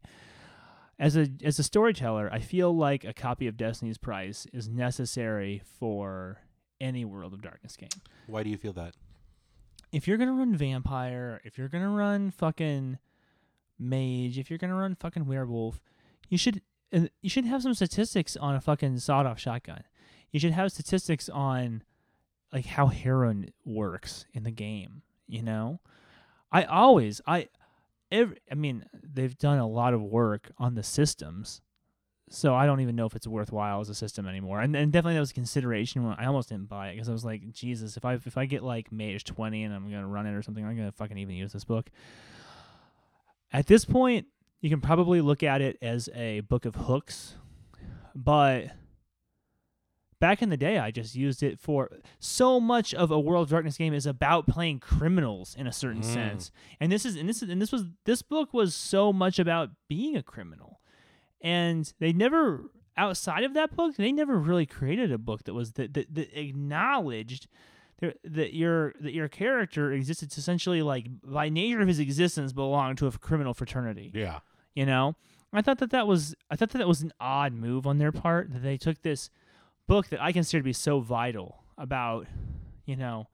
As 0.98 1.18
a 1.18 1.28
as 1.44 1.60
a 1.60 1.64
storyteller 1.64 2.30
I 2.32 2.40
feel 2.40 2.76
like 2.76 3.04
a 3.04 3.14
copy 3.14 3.48
of 3.48 3.58
Destiny's 3.58 3.98
Price 3.98 4.48
is 4.54 4.68
necessary 4.68 5.62
for 5.80 6.40
any 6.82 7.06
World 7.06 7.34
of 7.34 7.42
Darkness 7.42 7.78
game. 7.78 7.90
Why 8.28 8.44
do 8.44 8.50
you 8.50 8.58
feel 8.58 8.74
that? 8.74 8.96
if 9.96 10.10
you're 10.10 10.18
gonna 10.18 10.34
run 10.34 10.54
vampire, 10.54 11.40
if 11.46 11.58
you're 11.58 11.70
gonna 11.70 11.90
run 11.90 12.30
fucking 12.30 13.00
mage, 13.80 14.38
if 14.38 14.50
you're 14.50 14.60
gonna 14.60 14.76
run 14.76 14.94
fucking 14.94 15.26
werewolf, 15.26 15.80
you 16.28 16.38
should 16.38 16.62
uh, 16.94 17.08
you 17.22 17.30
should 17.30 17.46
have 17.46 17.62
some 17.62 17.74
statistics 17.74 18.36
on 18.36 18.56
a 18.56 18.62
fucking 18.62 19.00
sawed 19.00 19.26
off 19.26 19.40
shotgun. 19.40 19.84
You 20.32 20.40
should 20.40 20.52
have 20.52 20.72
statistics 20.72 21.30
on 21.30 21.84
like 22.52 22.66
how 22.66 22.88
heroin 22.88 23.50
works 23.64 24.26
in 24.34 24.44
the 24.44 24.52
game. 24.52 25.02
You 25.28 25.44
know, 25.44 25.80
I 26.52 26.64
always 26.64 27.22
I 27.26 27.50
every 28.12 28.38
I 28.52 28.56
mean 28.56 28.86
they've 29.04 29.38
done 29.38 29.60
a 29.60 29.68
lot 29.68 29.94
of 29.94 30.02
work 30.02 30.52
on 30.58 30.76
the 30.76 30.84
systems 30.84 31.62
so 32.30 32.56
I 32.56 32.66
don't 32.66 32.82
even 32.82 32.96
know 32.96 33.06
if 33.06 33.16
it's 33.16 33.28
worthwhile 33.28 33.82
as 33.82 33.90
a 33.90 33.96
system 33.96 34.28
anymore. 34.28 34.60
And, 34.60 34.76
and 34.76 34.92
definitely 34.92 35.16
that 35.16 35.20
was 35.20 35.32
a 35.32 35.36
consideration 35.36 36.04
when 36.04 36.16
I 36.18 36.26
almost 36.26 36.50
didn't 36.50 36.70
buy 36.70 36.90
it 36.90 36.94
because 36.94 37.08
I 37.08 37.12
was 37.12 37.24
like, 37.24 37.52
Jesus, 37.52 37.98
if 37.98 38.06
I 38.06 38.16
if 38.16 38.38
I 38.38 38.46
get 38.46 38.64
like 38.64 38.92
Mage 38.92 39.24
twenty 39.24 39.64
and 39.64 39.74
I'm 39.74 39.92
gonna 39.92 40.08
run 40.08 40.26
it 40.26 40.34
or 40.34 40.42
something, 40.42 40.66
I'm 40.66 40.76
gonna 40.76 40.92
fucking 40.92 41.18
even 41.18 41.36
use 41.36 41.54
this 41.54 41.66
book. 41.66 41.90
At 43.54 43.68
this 43.68 43.86
point, 43.86 44.26
you 44.66 44.70
can 44.72 44.82
probably 44.82 45.22
look 45.22 45.44
at 45.44 45.62
it 45.62 45.78
as 45.80 46.10
a 46.16 46.40
book 46.40 46.66
of 46.66 46.74
hooks, 46.74 47.36
but 48.16 48.72
back 50.20 50.42
in 50.42 50.50
the 50.50 50.58
day, 50.58 50.80
I 50.80 50.90
just 50.90 51.14
used 51.14 51.44
it 51.44 51.60
for 51.60 51.92
so 52.20 52.60
much 52.60 52.94
of 52.96 53.12
a 53.12 53.20
World 53.20 53.44
of 53.44 53.50
Darkness 53.52 53.78
game 53.78 53.94
is 53.94 54.08
about 54.08 54.48
playing 54.48 54.80
criminals 54.80 55.56
in 55.56 55.68
a 55.68 55.72
certain 55.72 56.02
Mm. 56.02 56.06
sense, 56.14 56.52
and 56.80 56.92
this 56.92 57.06
is 57.06 57.16
and 57.16 57.30
this 57.30 57.44
is 57.44 57.50
and 57.50 57.62
this 57.62 57.72
was 57.72 57.84
this 58.06 58.24
book 58.24 58.54
was 58.56 58.74
so 58.74 59.14
much 59.14 59.38
about 59.38 59.70
being 59.88 60.16
a 60.16 60.24
criminal, 60.24 60.80
and 61.42 61.94
they 62.00 62.12
never 62.12 62.64
outside 62.98 63.44
of 63.44 63.54
that 63.54 63.76
book 63.76 63.96
they 63.98 64.12
never 64.12 64.40
really 64.40 64.66
created 64.66 65.12
a 65.12 65.18
book 65.20 65.44
that 65.44 65.54
was 65.54 65.74
that 65.74 65.94
that, 65.94 66.16
that 66.16 66.40
acknowledged 66.40 67.46
that 68.24 68.54
your 68.54 68.94
that 69.00 69.14
your 69.14 69.28
character 69.28 69.92
existed 69.92 70.32
essentially 70.38 70.82
like 70.82 71.08
by 71.24 71.50
nature 71.50 71.82
of 71.82 71.88
his 71.88 72.00
existence 72.00 72.52
belonged 72.54 72.98
to 72.98 73.06
a 73.06 73.12
criminal 73.12 73.54
fraternity 73.54 74.12
Yeah. 74.14 74.40
You 74.76 74.86
know? 74.86 75.16
I 75.54 75.62
thought 75.62 75.78
that 75.78 75.92
that 75.92 76.06
was 76.06 76.36
i 76.52 76.58
thought 76.58 76.72
that 76.72 76.80
that 76.80 76.88
was 76.88 77.02
an 77.02 77.14
odd 77.18 77.54
move 77.54 77.88
on 77.88 77.98
their 77.98 78.12
part 78.12 78.52
that 78.52 78.62
they 78.62 78.76
took 78.76 79.02
this 79.02 79.30
book 79.88 80.10
that 80.10 80.22
i 80.22 80.34
consider 80.34 80.60
to 80.60 80.66
be 80.66 80.74
so 80.74 81.00
vital 81.00 81.64
about 81.78 82.28
you 82.86 82.98
know 82.98 83.30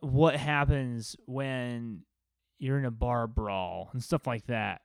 what 0.00 0.36
happens 0.36 1.16
when 1.26 2.02
you're 2.58 2.78
in 2.78 2.84
a 2.84 2.90
bar 2.90 3.26
brawl 3.26 3.90
and 3.92 4.02
stuff 4.02 4.26
like 4.26 4.46
that. 4.46 4.82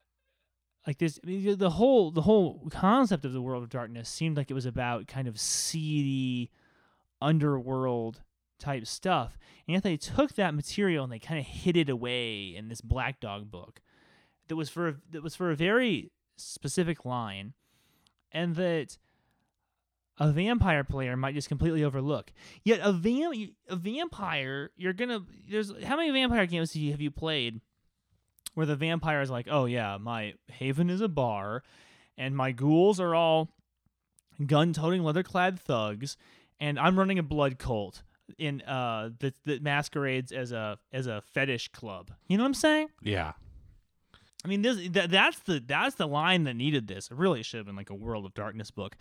Like 0.86 0.98
this 0.98 1.20
I 1.24 1.28
mean, 1.28 1.58
the 1.58 1.70
whole 1.72 2.12
the 2.12 2.22
whole 2.22 2.68
concept 2.70 3.26
of 3.26 3.34
the 3.34 3.42
world 3.42 3.64
of 3.64 3.70
darkness 3.70 4.10
seemed 4.10 4.38
like 4.38 4.52
it 4.52 4.54
was 4.54 4.66
about 4.66 5.08
kind 5.08 5.28
of 5.28 5.40
seedy 5.40 6.52
underworld 7.22 8.22
type 8.60 8.86
stuff. 8.86 9.38
And 9.68 9.74
yet 9.74 9.84
they 9.84 9.98
took 9.98 10.36
that 10.36 10.54
material 10.54 11.04
and 11.04 11.14
they 11.14 11.20
kind 11.20 11.40
of 11.40 11.46
hid 11.46 11.78
it 11.78 11.90
away 11.90 12.54
in 12.56 12.68
this 12.68 12.82
black 12.82 13.20
dog 13.22 13.50
book 13.50 13.82
that 14.48 14.56
was 14.56 14.70
for 14.70 14.88
a, 14.88 14.96
that 15.12 15.24
was 15.24 15.36
for 15.36 15.52
a 15.52 15.56
very 15.56 16.12
specific 16.38 17.06
line 17.06 17.54
and 18.32 18.56
that 18.56 18.98
a 20.20 20.32
vampire 20.32 20.84
player 20.84 21.18
might 21.18 21.36
just 21.36 21.48
completely 21.48 21.84
overlook. 21.84 22.32
Yet 22.64 22.80
a 22.82 22.94
vam 22.94 23.54
a 23.68 23.76
vampire, 23.76 24.72
you're 24.76 24.94
gonna 24.94 25.22
there's 25.50 25.72
how 25.84 25.98
many 25.98 26.12
vampire 26.12 26.46
games 26.46 26.74
have 26.74 27.02
you, 27.02 27.12
played 27.12 27.62
where 28.54 28.66
the 28.66 28.76
vampire 28.76 29.22
is 29.22 29.32
like, 29.32 29.48
oh 29.50 29.66
yeah, 29.66 29.98
my 30.00 30.34
haven 30.52 30.90
is 30.90 31.02
a 31.02 31.08
bar, 31.08 31.64
and 32.18 32.38
my 32.38 32.52
ghouls 32.52 33.00
are 33.00 33.16
all 33.16 33.50
gun-toting, 34.46 35.04
leather-clad 35.04 35.60
thugs, 35.60 36.18
and 36.60 36.78
I'm 36.80 36.98
running 36.98 37.18
a 37.18 37.24
blood 37.24 37.58
cult 37.58 38.04
in 38.38 38.62
uh 38.62 39.10
that 39.20 39.36
that 39.46 39.62
masquerades 39.62 40.32
as 40.32 40.52
a 40.52 40.78
as 40.92 41.08
a 41.08 41.22
fetish 41.22 41.70
club. 41.70 42.12
You 42.28 42.38
know 42.38 42.44
what 42.44 42.50
I'm 42.50 42.54
saying? 42.54 42.88
Yeah. 43.02 43.34
I 44.46 44.48
mean, 44.50 44.62
this 44.62 44.90
that, 44.92 45.10
that's 45.10 45.40
the 45.40 45.64
that's 45.66 45.96
the 45.96 46.08
line 46.08 46.44
that 46.44 46.56
needed 46.56 46.88
this. 46.88 47.10
It 47.12 47.18
really 47.18 47.44
should 47.44 47.58
have 47.58 47.66
been 47.66 47.76
like 47.76 47.90
a 47.90 47.96
World 47.96 48.26
of 48.26 48.34
Darkness 48.34 48.72
book. 48.72 48.98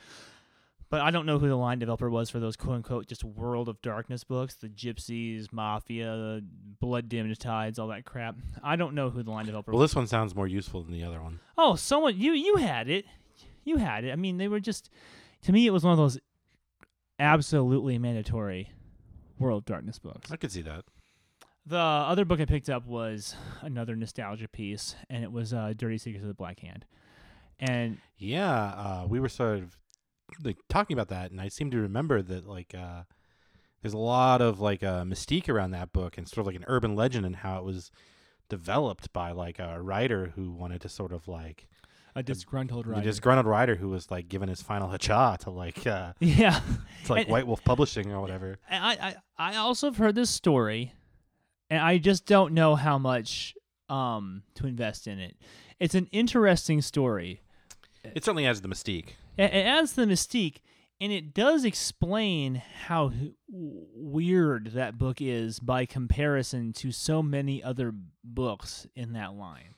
But 0.89 1.01
I 1.01 1.11
don't 1.11 1.25
know 1.25 1.39
who 1.39 1.49
the 1.49 1.57
line 1.57 1.79
developer 1.79 2.11
was 2.11 2.29
for 2.29 2.39
those 2.39 2.55
quote 2.55 2.77
unquote 2.77 3.07
just 3.07 3.25
World 3.25 3.69
of 3.69 3.81
Darkness 3.81 4.25
books, 4.25 4.55
the 4.57 4.69
Gypsies, 4.69 5.51
Mafia, 5.51 6.43
Blood 6.81 7.09
Dimmed 7.09 7.37
Tides, 7.39 7.79
all 7.79 7.89
that 7.89 8.05
crap. 8.05 8.37
I 8.63 8.77
don't 8.77 8.95
know 8.95 9.09
who 9.09 9.23
the 9.23 9.31
line 9.31 9.47
developer 9.47 9.73
Well, 9.73 9.81
was. 9.81 9.91
this 9.91 9.97
one 9.97 10.07
sounds 10.07 10.35
more 10.35 10.47
useful 10.47 10.83
than 10.83 10.93
the 10.93 11.03
other 11.03 11.23
one. 11.23 11.41
Oh, 11.57 11.77
someone 11.77 12.19
you 12.19 12.33
you 12.33 12.57
had 12.57 12.89
it, 12.91 13.07
you 13.65 13.79
had 13.79 14.05
it. 14.05 14.13
I 14.13 14.17
mean, 14.17 14.37
they 14.37 14.49
were 14.49 14.61
just 14.61 14.91
to 15.45 15.53
me 15.53 15.67
it 15.67 15.71
was 15.71 15.83
one 15.83 15.93
of 15.93 15.99
those 15.99 16.19
absolutely 17.19 17.99
mandatory 17.99 18.71
World 19.39 19.63
of 19.63 19.65
Darkness 19.65 19.99
books. 19.99 20.31
I 20.31 20.37
could 20.37 20.53
see 20.53 20.63
that. 20.63 20.85
The 21.65 21.79
other 21.79 22.25
book 22.25 22.41
I 22.41 22.45
picked 22.45 22.69
up 22.69 22.87
was 22.87 23.37
another 23.61 23.95
nostalgia 23.95 24.49
piece, 24.49 24.97
and 25.09 25.23
it 25.23 25.31
was 25.31 25.53
uh, 25.55 25.75
Dirty 25.77 25.99
Secrets 25.99 26.23
of 26.23 26.29
the 26.29 26.35
Black 26.35 26.59
Hand. 26.61 26.85
And 27.61 27.99
Yeah, 28.19 28.51
uh, 28.53 29.07
we 29.09 29.21
were 29.21 29.29
sort 29.29 29.59
of 29.59 29.77
like 30.43 30.59
talking 30.69 30.95
about 30.95 31.09
that, 31.09 31.31
and 31.31 31.41
I 31.41 31.49
seem 31.49 31.71
to 31.71 31.79
remember 31.79 32.21
that 32.23 32.47
like 32.49 32.75
uh, 32.75 33.03
there's 33.81 33.95
a 33.95 33.99
lot 33.99 34.41
of 34.41 34.61
like 34.61 34.83
uh, 34.83 35.05
mystique 35.05 35.49
around 35.49 35.71
that 35.71 35.93
book, 35.93 36.19
and 36.19 36.27
sort 36.29 36.39
of 36.43 36.47
like 36.47 36.57
an 36.57 36.65
urban 36.67 36.97
legend, 36.97 37.25
and 37.27 37.37
how 37.37 37.59
it 37.59 37.65
was 37.65 37.93
developed 38.49 39.13
by 39.13 39.31
like 39.31 39.59
a 39.61 39.81
writer 39.81 40.33
who 40.35 40.51
wanted 40.51 40.81
to 40.81 40.89
sort 40.89 41.13
of 41.13 41.29
like 41.29 41.69
a 42.17 42.23
disgruntled 42.23 42.87
writer. 42.87 43.01
a 43.01 43.05
disgruntled 43.05 43.47
writer 43.47 43.77
who 43.77 43.89
was 43.89 44.11
like 44.11 44.29
given 44.29 44.49
his 44.49 44.61
final 44.61 44.91
hacha 44.91 45.39
to 45.41 45.51
like 45.51 45.87
uh, 45.87 46.13
yeah, 46.21 46.61
to 47.05 47.13
like 47.13 47.23
And- 47.27 47.31
White 47.33 47.47
Wolf 47.47 47.63
Publishing 47.65 48.13
or 48.13 48.21
whatever. 48.21 48.59
I, 48.69 49.15
I 49.39 49.53
I 49.53 49.57
also 49.57 49.87
have 49.87 49.99
heard 49.99 50.17
this 50.17 50.31
story, 50.31 50.93
and 51.73 51.81
I 51.81 51.99
just 51.99 52.27
don't 52.27 52.53
know 52.53 52.75
how 52.77 52.99
much 52.99 53.55
um 53.89 54.43
to 54.55 54.67
invest 54.67 55.07
in 55.07 55.19
it. 55.19 55.37
It's 55.81 55.95
an 55.95 56.09
interesting 56.13 56.83
story. 56.83 57.41
It 58.05 58.25
certainly 58.25 58.47
adds 58.47 58.61
the 58.61 58.69
mystique. 58.69 59.11
It, 59.37 59.53
it 59.53 59.67
adds 59.67 59.95
the 59.95 60.05
mystique, 60.05 60.59
and 61.01 61.13
it 61.13 61.33
does 61.35 61.65
explain 61.65 62.63
how 62.87 63.09
w- 63.09 63.35
weird 63.95 64.73
that 64.75 64.99
book 64.99 65.21
is 65.21 65.59
by 65.61 65.87
comparison 65.87 66.73
to 66.75 66.93
so 66.93 67.23
many 67.23 67.63
other 67.63 67.95
books 68.23 68.87
in 68.95 69.13
that 69.15 69.35
line. 69.35 69.75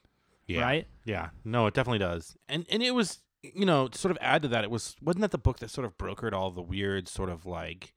Yeah. 0.46 0.62
Right? 0.62 0.86
Yeah, 1.04 1.30
no, 1.44 1.66
it 1.66 1.74
definitely 1.74 2.00
does. 2.00 2.36
And 2.48 2.66
and 2.70 2.82
it 2.82 2.94
was, 2.94 3.20
you 3.42 3.64
know, 3.64 3.88
to 3.88 3.98
sort 3.98 4.12
of 4.12 4.18
add 4.20 4.42
to 4.42 4.48
that, 4.48 4.64
it 4.64 4.70
was 4.70 4.96
wasn't 5.00 5.22
that 5.22 5.30
the 5.30 5.38
book 5.38 5.58
that 5.60 5.70
sort 5.70 5.86
of 5.86 5.96
brokered 5.96 6.32
all 6.32 6.50
the 6.50 6.62
weird 6.62 7.08
sort 7.08 7.30
of 7.30 7.46
like, 7.46 7.94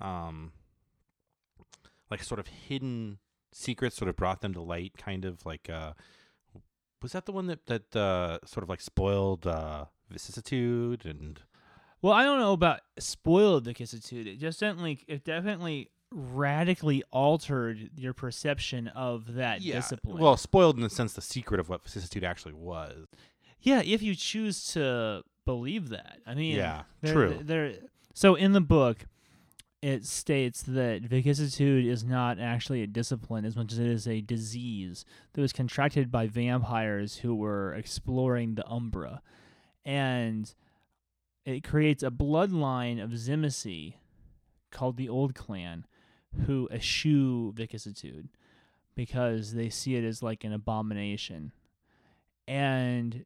um, 0.00 0.52
like 2.10 2.22
sort 2.22 2.40
of 2.40 2.46
hidden 2.46 3.18
secrets, 3.52 3.96
sort 3.96 4.08
of 4.08 4.16
brought 4.16 4.40
them 4.40 4.52
to 4.54 4.60
light, 4.60 4.92
kind 4.96 5.24
of 5.24 5.44
like, 5.44 5.68
uh, 5.70 5.92
was 7.02 7.12
that 7.12 7.26
the 7.26 7.32
one 7.32 7.46
that 7.46 7.66
that 7.66 7.94
uh 7.94 8.38
sort 8.44 8.62
of 8.64 8.68
like 8.68 8.80
spoiled 8.80 9.46
uh 9.46 9.84
vicissitude 10.10 11.04
and 11.04 11.40
Well, 12.02 12.12
I 12.12 12.24
don't 12.24 12.40
know 12.40 12.52
about 12.52 12.80
spoiled 12.98 13.64
vicissitude. 13.64 14.26
It 14.26 14.38
just 14.38 14.60
definitely, 14.60 15.00
it 15.06 15.24
definitely 15.24 15.90
radically 16.10 17.02
altered 17.12 17.90
your 17.96 18.14
perception 18.14 18.88
of 18.88 19.34
that 19.34 19.60
discipline. 19.60 20.22
Well, 20.22 20.36
spoiled 20.36 20.76
in 20.76 20.82
the 20.82 20.90
sense 20.90 21.12
the 21.12 21.20
secret 21.20 21.60
of 21.60 21.68
what 21.68 21.82
vicissitude 21.82 22.24
actually 22.24 22.54
was. 22.54 23.06
yeah, 23.60 23.82
if 23.84 24.02
you 24.02 24.14
choose 24.14 24.72
to 24.72 25.22
believe 25.44 25.90
that. 25.90 26.20
I 26.26 26.34
mean, 26.34 26.56
Yeah, 26.56 26.82
true. 27.04 27.38
There, 27.42 27.74
so 28.14 28.34
in 28.34 28.52
the 28.52 28.60
book, 28.60 29.06
it 29.80 30.04
states 30.04 30.62
that 30.62 31.02
vicissitude 31.02 31.86
is 31.86 32.02
not 32.02 32.40
actually 32.40 32.82
a 32.82 32.86
discipline 32.86 33.44
as 33.44 33.54
much 33.54 33.72
as 33.72 33.78
it 33.78 33.86
is 33.86 34.08
a 34.08 34.20
disease 34.20 35.04
that 35.32 35.40
was 35.40 35.52
contracted 35.52 36.10
by 36.10 36.26
vampires 36.26 37.18
who 37.18 37.34
were 37.34 37.74
exploring 37.74 38.54
the 38.54 38.68
Umbra, 38.68 39.22
and 39.84 40.52
it 41.44 41.62
creates 41.62 42.02
a 42.02 42.10
bloodline 42.10 43.02
of 43.02 43.10
Tzimisce 43.10 43.94
called 44.70 44.96
the 44.96 45.08
Old 45.08 45.34
Clan, 45.34 45.86
who 46.46 46.68
eschew 46.72 47.52
vicissitude 47.52 48.28
because 48.94 49.54
they 49.54 49.70
see 49.70 49.94
it 49.94 50.04
as 50.04 50.22
like 50.24 50.42
an 50.42 50.52
abomination, 50.52 51.52
and 52.48 53.24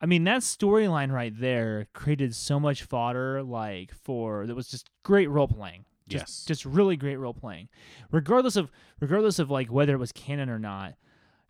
I 0.00 0.06
mean 0.06 0.24
that 0.24 0.40
storyline 0.42 1.12
right 1.12 1.32
there 1.38 1.86
created 1.92 2.34
so 2.34 2.58
much 2.58 2.84
fodder 2.84 3.42
like 3.42 3.92
for 3.94 4.46
that 4.46 4.54
was 4.54 4.68
just 4.68 4.88
great 5.02 5.28
role 5.28 5.48
playing. 5.48 5.84
Just, 6.08 6.22
Yes. 6.28 6.44
just 6.46 6.64
really 6.64 6.96
great 6.96 7.16
role 7.16 7.34
playing. 7.34 7.68
Regardless 8.10 8.56
of 8.56 8.70
regardless 8.98 9.38
of 9.38 9.50
like 9.50 9.70
whether 9.70 9.94
it 9.94 9.98
was 9.98 10.10
canon 10.12 10.48
or 10.50 10.58
not, 10.58 10.94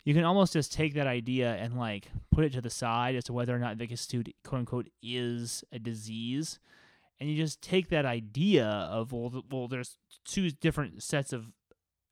you 0.03 0.13
can 0.13 0.23
almost 0.23 0.53
just 0.53 0.71
take 0.73 0.93
that 0.95 1.07
idea 1.07 1.55
and 1.55 1.77
like 1.77 2.09
put 2.31 2.43
it 2.43 2.53
to 2.53 2.61
the 2.61 2.69
side 2.69 3.15
as 3.15 3.23
to 3.25 3.33
whether 3.33 3.55
or 3.55 3.59
not 3.59 3.77
vicissitude 3.77 4.33
quote 4.43 4.59
unquote 4.59 4.89
is 5.01 5.63
a 5.71 5.79
disease. 5.79 6.59
And 7.19 7.29
you 7.29 7.37
just 7.37 7.61
take 7.61 7.89
that 7.89 8.05
idea 8.05 8.65
of 8.65 9.11
well, 9.13 9.43
well, 9.49 9.67
there's 9.67 9.97
two 10.25 10.51
different 10.51 11.01
sets 11.03 11.33
of 11.33 11.45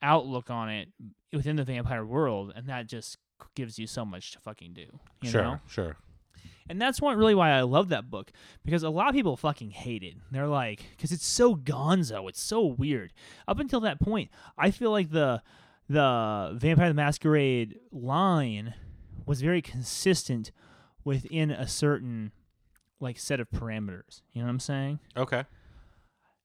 outlook 0.01 0.49
on 0.49 0.69
it 0.69 0.89
within 1.33 1.55
the 1.55 1.63
vampire 1.63 2.05
world, 2.05 2.53
and 2.55 2.67
that 2.67 2.87
just 2.87 3.17
gives 3.55 3.77
you 3.77 3.87
so 3.87 4.05
much 4.05 4.31
to 4.31 4.39
fucking 4.39 4.73
do. 4.73 4.85
You 5.21 5.29
sure, 5.29 5.41
know? 5.43 5.59
sure. 5.67 5.97
And 6.69 6.79
that's 6.79 7.01
what 7.01 7.17
really 7.17 7.33
why 7.33 7.49
I 7.51 7.61
love 7.61 7.89
that 7.89 8.11
book 8.11 8.31
because 8.63 8.83
a 8.83 8.89
lot 8.91 9.09
of 9.09 9.15
people 9.15 9.35
fucking 9.35 9.71
hate 9.71 10.03
it. 10.03 10.13
They're 10.31 10.47
like, 10.47 10.85
because 10.91 11.11
it's 11.11 11.25
so 11.25 11.55
gonzo, 11.55 12.29
it's 12.29 12.41
so 12.41 12.63
weird. 12.63 13.11
Up 13.47 13.59
until 13.59 13.79
that 13.81 13.99
point, 13.99 14.29
I 14.57 14.69
feel 14.71 14.91
like 14.91 15.09
the 15.09 15.41
the 15.89 16.51
Vampire 16.55 16.89
the 16.89 16.93
Masquerade 16.93 17.79
line 17.91 18.75
was 19.25 19.41
very 19.41 19.61
consistent 19.63 20.51
within 21.03 21.49
a 21.49 21.67
certain 21.67 22.31
like 22.99 23.17
set 23.17 23.39
of 23.39 23.49
parameters. 23.49 24.21
You 24.33 24.41
know 24.41 24.45
what 24.47 24.51
I'm 24.51 24.59
saying? 24.59 24.99
Okay. 25.17 25.45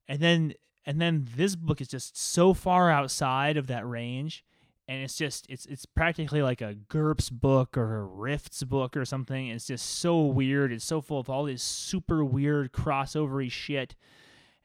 and 0.08 0.20
then 0.20 0.54
and 0.86 1.00
then 1.00 1.28
this 1.36 1.56
book 1.56 1.80
is 1.80 1.88
just 1.88 2.16
so 2.16 2.54
far 2.54 2.90
outside 2.90 3.56
of 3.58 3.66
that 3.68 3.86
range 3.86 4.44
and 4.86 5.02
it's 5.02 5.16
just 5.16 5.46
it's 5.48 5.66
it's 5.66 5.86
practically 5.86 6.42
like 6.42 6.60
a 6.60 6.74
GURPS 6.74 7.30
book 7.30 7.76
or 7.76 7.96
a 7.96 8.04
Rifts 8.04 8.62
book 8.64 8.96
or 8.96 9.04
something. 9.04 9.48
It's 9.48 9.66
just 9.66 9.98
so 9.98 10.22
weird. 10.22 10.72
It's 10.72 10.84
so 10.84 11.00
full 11.00 11.18
of 11.18 11.30
all 11.30 11.44
this 11.44 11.62
super 11.62 12.24
weird 12.24 12.72
crossovery 12.72 13.50
shit, 13.50 13.94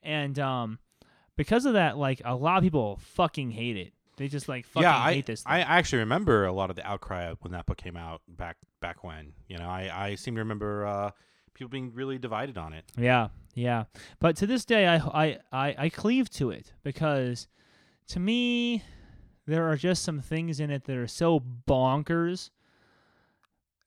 and 0.04 0.38
um, 0.40 0.80
because 1.36 1.66
of 1.66 1.74
that, 1.74 1.98
like 1.98 2.22
a 2.26 2.36
lot 2.36 2.58
of 2.58 2.64
people 2.64 3.00
fucking 3.02 3.52
hate 3.52 3.78
it. 3.78 3.94
They 4.18 4.28
just 4.28 4.50
like 4.50 4.66
fucking 4.66 4.84
yeah, 4.84 4.98
I, 4.98 5.14
hate 5.14 5.26
this. 5.26 5.44
Thing. 5.44 5.54
I 5.54 5.60
actually 5.62 6.00
remember 6.00 6.46
a 6.46 6.52
lot 6.52 6.70
of 6.70 6.76
the 6.76 6.86
outcry 6.86 7.34
when 7.40 7.54
that 7.54 7.66
book 7.66 7.78
came 7.78 7.96
out 7.96 8.22
back 8.28 8.58
back 8.82 9.04
when. 9.06 9.32
You 9.48 9.58
know, 9.58 9.70
I, 9.70 9.90
I 9.94 10.16
seem 10.16 10.36
to 10.36 10.42
remember 10.42 10.86
uh, 10.86 11.12
people 11.54 11.70
being 11.70 11.94
really 11.94 12.18
divided 12.18 12.58
on 12.58 12.74
it. 12.74 12.84
Yeah, 12.98 13.30
yeah. 13.54 13.86
But 14.20 14.36
to 14.38 14.48
this 14.48 14.66
day, 14.66 14.88
I, 14.88 14.98
I, 14.98 15.38
I, 15.54 15.76
I 15.78 15.90
cleave 15.90 16.30
to 16.32 16.50
it 16.50 16.74
because 16.84 17.48
to 18.08 18.20
me, 18.20 18.84
there 19.50 19.68
are 19.70 19.76
just 19.76 20.04
some 20.04 20.20
things 20.22 20.60
in 20.60 20.70
it 20.72 20.86
that 20.86 20.96
are 20.98 21.08
so 21.08 21.40
bonkers 21.68 22.50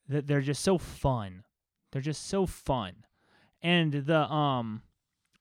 that 0.09 0.27
they're 0.27 0.41
just 0.41 0.63
so 0.63 0.79
fun. 0.79 1.45
They're 1.91 2.03
just 2.03 2.27
so 2.27 2.47
fun. 2.47 2.93
And 3.63 3.93
the 3.93 4.31
um 4.31 4.83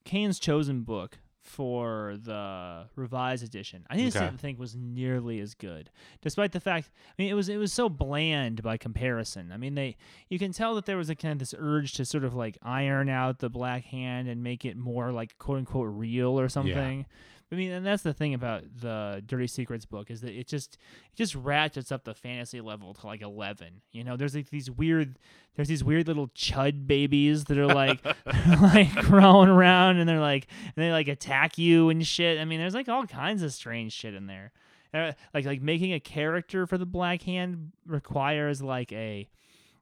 Caine's 0.06 0.40
Chosen 0.40 0.82
book 0.84 1.18
for 1.44 2.18
the 2.22 2.86
revised 2.96 3.44
edition, 3.44 3.84
I 3.90 3.98
just 3.98 4.16
Okay. 4.16 4.26
didn't 4.28 4.40
think 4.40 4.60
was 4.60 4.76
nearly 4.76 5.40
as 5.40 5.56
good. 5.56 5.90
Despite 6.22 6.52
the 6.52 6.60
fact 6.60 6.92
I 7.08 7.14
mean 7.22 7.32
it 7.32 7.34
was 7.34 7.50
it 7.50 7.58
was 7.58 7.74
so 7.74 7.90
bland 7.90 8.62
by 8.62 8.78
comparison. 8.78 9.52
I 9.52 9.58
mean 9.58 9.74
they 9.76 9.98
you 10.30 10.38
can 10.38 10.52
tell 10.52 10.76
that 10.76 10.86
there 10.86 10.98
was 10.98 11.10
a 11.10 11.16
kind 11.16 11.34
of 11.34 11.40
this 11.40 11.56
urge 11.58 11.94
to 11.94 12.06
sort 12.06 12.24
of 12.24 12.36
like 12.36 12.58
iron 12.62 13.10
out 13.10 13.40
the 13.40 13.50
black 13.50 13.86
hand 13.86 14.28
and 14.28 14.44
make 14.44 14.66
it 14.66 14.78
more 14.78 15.12
like 15.12 15.38
quote 15.40 15.58
unquote 15.58 15.90
real 15.92 16.40
or 16.40 16.48
something. 16.48 17.06
I 17.52 17.56
mean, 17.56 17.72
and 17.72 17.86
that's 17.86 18.04
the 18.04 18.14
thing 18.14 18.34
about 18.34 18.64
the 18.80 19.22
Dirty 19.26 19.48
Secrets 19.48 19.86
book 19.86 20.10
is 20.10 20.22
that 20.22 20.32
it 20.32 20.48
just 20.48 20.78
it 21.12 21.18
just 21.18 21.36
ratchets 21.36 21.92
up 21.92 22.06
the 22.06 22.14
fantasy 22.14 22.62
level 22.62 22.94
to 22.94 23.06
like 23.06 23.22
eleven. 23.22 23.82
You 23.92 24.06
know, 24.06 24.16
there's 24.16 24.34
like 24.34 24.50
these 24.50 24.72
weird 24.72 25.20
there's 25.56 25.68
these 25.68 25.84
weird 25.84 26.08
little 26.08 26.30
chud 26.30 26.88
babies 26.88 27.46
that 27.46 27.58
are 27.58 27.68
like 27.68 28.06
like 28.62 28.96
crawling 28.96 29.50
around 29.50 29.98
and 29.98 30.08
they're 30.08 30.22
like 30.22 30.48
and 30.64 30.86
they 30.86 30.92
like 30.92 31.10
attack 31.10 31.58
you 31.58 31.90
and 31.90 32.08
shit. 32.08 32.40
I 32.40 32.46
mean, 32.46 32.60
there's 32.60 32.76
like 32.76 32.88
all 32.88 33.06
kinds 33.06 33.44
of 33.44 33.52
strange 33.52 33.92
shit 33.92 34.14
in 34.14 34.28
there. 34.28 34.54
Uh, 34.94 35.12
like 35.34 35.46
like 35.46 35.62
making 35.62 35.94
a 35.94 36.00
character 36.00 36.66
for 36.66 36.78
the 36.78 36.86
Black 36.86 37.24
Hand 37.24 37.72
requires 37.86 38.62
like 38.62 38.92
a 38.94 39.28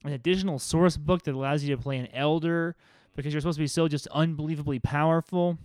an 0.04 0.14
additional 0.14 0.58
source 0.60 0.98
book 0.98 1.24
that 1.24 1.36
allows 1.36 1.64
you 1.64 1.76
to 1.76 1.82
play 1.82 1.98
an 1.98 2.08
elder 2.14 2.76
because 3.16 3.34
you're 3.34 3.42
supposed 3.42 3.58
to 3.58 3.64
be 3.64 3.68
so 3.68 3.88
just 3.88 4.08
unbelievably 4.08 4.80
powerful. 4.80 5.58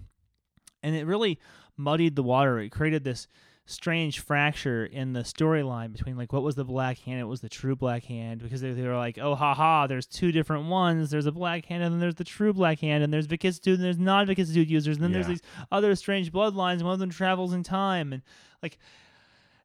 And 0.82 0.94
it 0.94 1.06
really 1.06 1.39
muddied 1.76 2.16
the 2.16 2.22
water. 2.22 2.59
It 2.59 2.70
created 2.70 3.05
this 3.05 3.28
strange 3.66 4.20
fracture 4.20 4.84
in 4.84 5.14
the 5.14 5.20
storyline 5.20 5.90
between 5.90 6.18
like 6.18 6.32
what 6.34 6.42
was 6.42 6.55
the 6.55 6.64
black 6.64 6.98
hand 6.98 7.20
and 7.20 7.26
what 7.26 7.30
was 7.30 7.40
the 7.40 7.48
true 7.48 7.74
black 7.74 8.05
hand 8.05 8.42
because 8.42 8.60
they, 8.60 8.72
they 8.72 8.86
were 8.86 8.94
like 8.94 9.16
oh 9.16 9.34
haha 9.34 9.86
there's 9.86 10.06
two 10.06 10.32
different 10.32 10.66
ones. 10.66 11.10
There's 11.10 11.26
a 11.26 11.32
black 11.32 11.64
hand 11.66 11.82
and 11.82 11.92
then 11.92 12.01
there's 12.01 12.16
the 12.16 12.24
true 12.24 12.52
black 12.52 12.80
hand 12.80 13.02
and 13.02 13.12
there's 13.12 13.26
vicissitude 13.26 13.78
and 13.78 13.84
there's 13.84 13.98
not 13.98 14.18
non 14.18 14.26
vicissitude 14.26 14.70
users 14.70 14.96
and 14.96 15.05
then 15.05 15.12
there's 15.12 15.26
these 15.26 15.42
other 15.72 15.94
strange 15.94 16.30
bloodlines 16.30 16.82
one 16.82 16.92
of 16.92 16.98
them 16.98 17.10
travels 17.10 17.55
in 17.55 17.62
time 17.62 18.12
and 18.12 18.22
like 18.62 18.78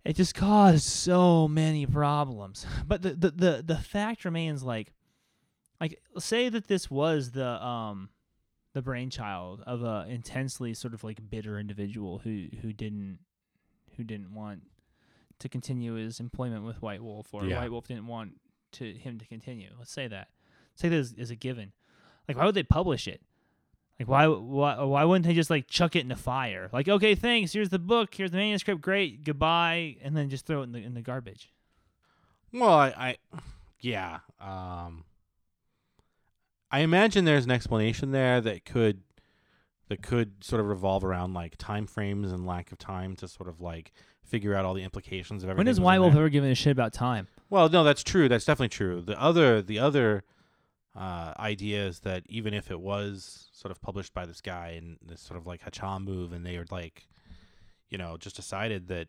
it 0.06 0.15
just 0.15 0.34
caused 0.34 0.86
so 0.86 1.48
many 1.48 1.86
problems. 1.86 2.65
But 2.88 3.02
the 3.02 3.14
the 3.14 3.31
the, 3.31 3.64
the 3.65 3.77
fact 3.77 4.26
remains 4.26 4.64
like 4.64 4.94
like 5.81 6.02
say 6.18 6.49
that 6.49 6.68
this 6.68 6.90
was 6.90 7.31
the 7.31 7.64
um 7.64 8.10
the 8.74 8.82
brainchild 8.82 9.62
of 9.66 9.84
a 9.84 10.06
intensely 10.08 10.74
sort 10.74 10.94
of 10.94 11.04
like 11.04 11.30
bitter 11.30 11.60
individual 11.60 12.20
who 12.20 12.48
who 12.62 12.72
didn't 12.74 13.20
who 13.98 14.04
didn't 14.04 14.34
want 14.34 14.62
to 15.40 15.50
continue 15.50 15.94
his 15.96 16.20
employment 16.20 16.66
with 16.66 16.82
White 16.82 17.02
Wolf 17.04 17.34
or 17.34 17.46
Yeah. 17.46 17.60
White 17.62 17.72
Wolf 17.72 17.88
didn't 17.88 18.08
want 18.08 18.34
to 18.74 18.94
him 18.94 19.18
to 19.20 19.26
continue. 19.26 19.70
Let's 19.78 19.91
say 19.91 20.08
that. 20.08 20.28
Say 20.76 20.90
this 20.90 21.14
is 21.14 21.32
a 21.32 21.36
given. 21.36 21.72
Like 22.28 22.38
why 22.38 22.46
would 22.46 22.56
they 22.56 22.64
publish 22.64 23.08
it? 23.08 23.22
Like 24.00 24.08
why 24.08 24.28
why 24.28 24.82
why 24.84 25.04
wouldn't 25.04 25.26
they 25.26 25.34
just 25.34 25.50
like 25.50 25.68
chuck 25.68 25.96
it 25.96 26.02
in 26.02 26.08
the 26.10 26.16
fire? 26.16 26.70
Like 26.72 26.88
okay, 26.88 27.16
thanks. 27.16 27.52
Here's 27.54 27.70
the 27.70 27.80
book. 27.80 28.14
Here's 28.14 28.32
the 28.32 28.38
manuscript. 28.38 28.82
Great. 28.82 29.24
Goodbye. 29.24 29.98
And 30.02 30.16
then 30.16 30.30
just 30.30 30.46
throw 30.46 30.62
it 30.62 30.66
in 30.66 30.72
the 30.74 30.80
in 30.80 30.94
the 30.94 31.02
garbage. 31.02 31.52
Well, 32.54 32.70
I, 32.70 32.94
I 32.98 33.18
yeah. 33.80 34.20
Um, 34.40 35.04
I 36.72 36.80
imagine 36.80 37.26
there's 37.26 37.46
an 37.46 37.52
explanation 37.52 38.12
there 38.12 38.41
that 38.41 38.66
could 38.66 39.02
that 39.88 40.04
could 40.04 40.44
sort 40.44 40.62
of 40.62 40.68
revolve 40.68 41.04
around 41.04 41.34
like 41.34 41.58
time 41.58 41.88
frames 41.88 42.32
and 42.32 42.46
lack 42.46 42.72
of 42.72 42.78
time 42.78 43.16
to 43.18 43.28
sort 43.28 43.50
of 43.50 43.60
like 43.60 43.91
figure 44.24 44.54
out 44.54 44.64
all 44.64 44.76
the 44.76 44.84
implications 44.84 45.44
of 45.44 45.50
everything. 45.50 45.58
When 45.58 45.68
has 45.68 45.78
that 45.78 45.82
was 45.82 45.86
White 45.86 45.96
in 45.96 46.02
Wolf 46.02 46.16
ever 46.16 46.30
given 46.30 46.52
a 46.52 46.56
shit 46.56 46.72
about 46.72 46.94
time? 46.94 47.28
Well, 47.50 47.70
no, 47.70 47.84
that's 47.84 48.04
true. 48.04 48.30
That's 48.30 48.46
definitely 48.46 48.70
true. 48.70 49.02
The 49.02 49.20
other 49.20 49.62
the 49.62 49.80
other 49.80 50.24
uh, 50.96 51.34
idea 51.40 51.88
is 51.88 52.02
that 52.02 52.24
even 52.28 52.54
if 52.54 52.70
it 52.70 52.80
was 52.80 53.50
sort 53.52 53.72
of 53.72 53.82
published 53.82 54.14
by 54.14 54.26
this 54.26 54.41
guy 54.41 54.76
and 54.78 54.98
this 55.06 55.22
sort 55.22 55.40
of 55.40 55.48
like 55.48 55.62
Hacham 55.62 56.04
move, 56.04 56.34
and 56.34 56.46
they 56.46 56.58
were 56.58 56.66
like, 56.70 57.08
you 57.90 57.98
know, 57.98 58.18
just 58.18 58.36
decided 58.36 58.88
that 58.90 59.08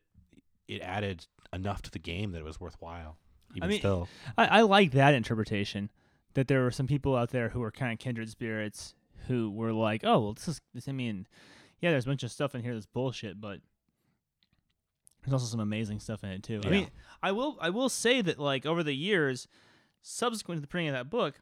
it 0.66 0.80
added 0.80 1.26
enough 1.52 1.82
to 1.82 1.90
the 1.90 1.98
game 1.98 2.32
that 2.32 2.38
it 2.38 2.44
was 2.44 2.60
worthwhile. 2.60 3.18
Even 3.54 3.68
mean, 3.68 3.80
still, 3.80 4.08
I, 4.38 4.46
I 4.46 4.60
like 4.62 4.92
that 4.92 5.14
interpretation. 5.14 5.90
That 6.34 6.48
there 6.48 6.62
were 6.62 6.70
some 6.70 6.86
people 6.86 7.16
out 7.16 7.30
there 7.30 7.48
who 7.48 7.60
were 7.60 7.70
kind 7.70 7.92
of 7.92 7.98
kindred 7.98 8.28
spirits 8.28 8.94
who 9.26 9.50
were 9.50 9.72
like, 9.72 10.02
"Oh, 10.04 10.20
well, 10.20 10.32
this 10.34 10.48
is." 10.48 10.60
This, 10.74 10.88
I 10.88 10.92
mean, 10.92 11.26
yeah, 11.80 11.90
there's 11.90 12.04
a 12.04 12.08
bunch 12.08 12.22
of 12.22 12.30
stuff 12.30 12.54
in 12.54 12.62
here 12.62 12.74
that's 12.74 12.86
bullshit, 12.86 13.40
but 13.40 13.60
there's 15.22 15.32
also 15.32 15.46
some 15.46 15.60
amazing 15.60 16.00
stuff 16.00 16.24
in 16.24 16.30
it 16.30 16.42
too. 16.42 16.60
I 16.64 16.70
mean, 16.70 16.90
I 17.22 17.32
will 17.32 17.58
I 17.60 17.70
will 17.70 17.88
say 17.88 18.22
that 18.22 18.38
like 18.38 18.64
over 18.64 18.82
the 18.82 18.94
years, 18.94 19.48
subsequent 20.02 20.58
to 20.58 20.62
the 20.62 20.68
printing 20.68 20.88
of 20.88 20.94
that 20.94 21.10
book, 21.10 21.40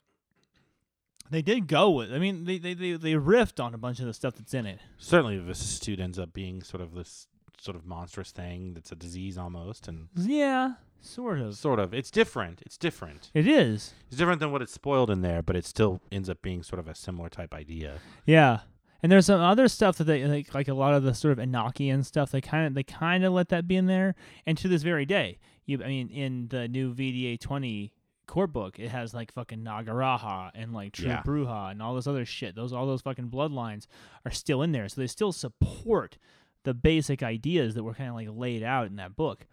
they 1.31 1.43
did 1.43 1.69
go 1.69 1.91
with. 1.91 2.13
I 2.13 2.19
mean, 2.19 2.45
they 2.45 2.59
they 2.59 2.75
they, 2.75 2.93
they 2.93 3.13
riffed 3.13 3.63
on 3.63 3.75
a 3.75 3.79
bunch 3.79 4.01
of 4.01 4.07
the 4.07 4.15
stuff 4.15 4.35
that's 4.37 4.55
in 4.55 4.67
it. 4.67 4.81
certainly 4.99 5.37
the 5.37 5.45
vicissitude 5.45 6.01
ends 6.01 6.19
up 6.19 6.33
being 6.33 6.63
sort 6.63 6.83
of 6.83 6.95
this 6.95 7.27
sort 7.61 7.77
of 7.77 7.85
monstrous 7.85 8.31
thing 8.31 8.75
that's 8.75 8.93
a 8.93 8.97
disease 8.97 9.37
almost, 9.37 9.89
and 9.89 10.09
Yeah, 10.17 10.75
sort 11.01 11.41
of. 11.41 11.57
sort 11.57 11.79
of 11.79 11.93
it's 11.95 12.11
different. 12.11 12.63
It's 12.65 12.77
different. 12.77 13.31
It 13.35 13.47
is. 13.47 13.95
It's 14.09 14.17
different 14.17 14.41
than 14.41 14.53
what 14.53 14.63
it's 14.63 14.73
spoiled 14.73 15.11
in 15.11 15.23
there, 15.23 15.43
but 15.43 15.57
it 15.57 15.65
still 15.65 16.01
ends 16.11 16.29
up 16.29 16.43
being 16.43 16.63
sort 16.63 16.81
of 16.81 16.89
a 16.89 16.95
similar 16.95 17.29
type 17.29 17.55
idea. 17.55 17.99
Yeah. 18.27 18.61
And 19.03 19.13
there's 19.13 19.27
some 19.27 19.41
other 19.41 19.69
stuff 19.69 19.97
that 19.99 20.05
they 20.05 20.25
like, 20.25 20.55
like 20.55 20.69
a 20.69 20.75
lot 20.75 20.95
of 20.95 21.05
the 21.05 21.15
sort 21.15 21.39
of 21.39 21.45
Enochian 21.45 22.05
stuff. 22.05 22.33
They 22.33 22.41
kind 22.41 22.67
of 22.67 22.75
they 22.75 22.83
kind 22.83 23.25
of 23.25 23.33
let 23.33 23.49
that 23.51 23.69
be 23.69 23.77
in 23.77 23.87
there, 23.87 24.17
and 24.45 24.59
to 24.59 24.67
this 24.67 24.83
very 24.83 25.07
day, 25.07 25.39
you 25.67 25.83
I 25.83 25.87
mean, 25.87 26.09
in 26.09 26.49
the 26.49 26.67
new 26.67 26.93
VDA 26.93 27.39
twenty 27.39 27.93
core 28.27 28.49
book, 28.49 28.79
it 28.79 28.89
has 28.89 29.15
like 29.15 29.33
fucking 29.33 29.61
Nagaraja 29.61 30.51
and 30.55 30.73
like 30.73 30.93
True 30.95 31.07
Yeah. 31.09 31.23
Brujah 31.23 31.71
and 31.71 31.81
all 31.81 31.95
this 31.95 32.09
other 32.09 32.25
shit. 32.25 32.57
Those 32.57 32.73
all 32.73 32.87
those 32.87 33.03
fucking 33.03 33.31
bloodlines 33.31 33.87
are 34.25 34.33
still 34.33 34.63
in 34.63 34.73
there, 34.73 34.89
so 34.89 35.01
they 35.01 35.07
still 35.07 35.33
support 35.33 36.19
the 36.65 36.75
basic 36.75 37.23
ideas 37.23 37.75
that 37.75 37.85
were 37.85 37.95
kind 37.95 38.09
of 38.09 38.17
like 38.17 38.29
laid 38.31 38.65
out 38.65 38.89
in 38.89 38.97
that 38.97 39.15
book. 39.15 39.47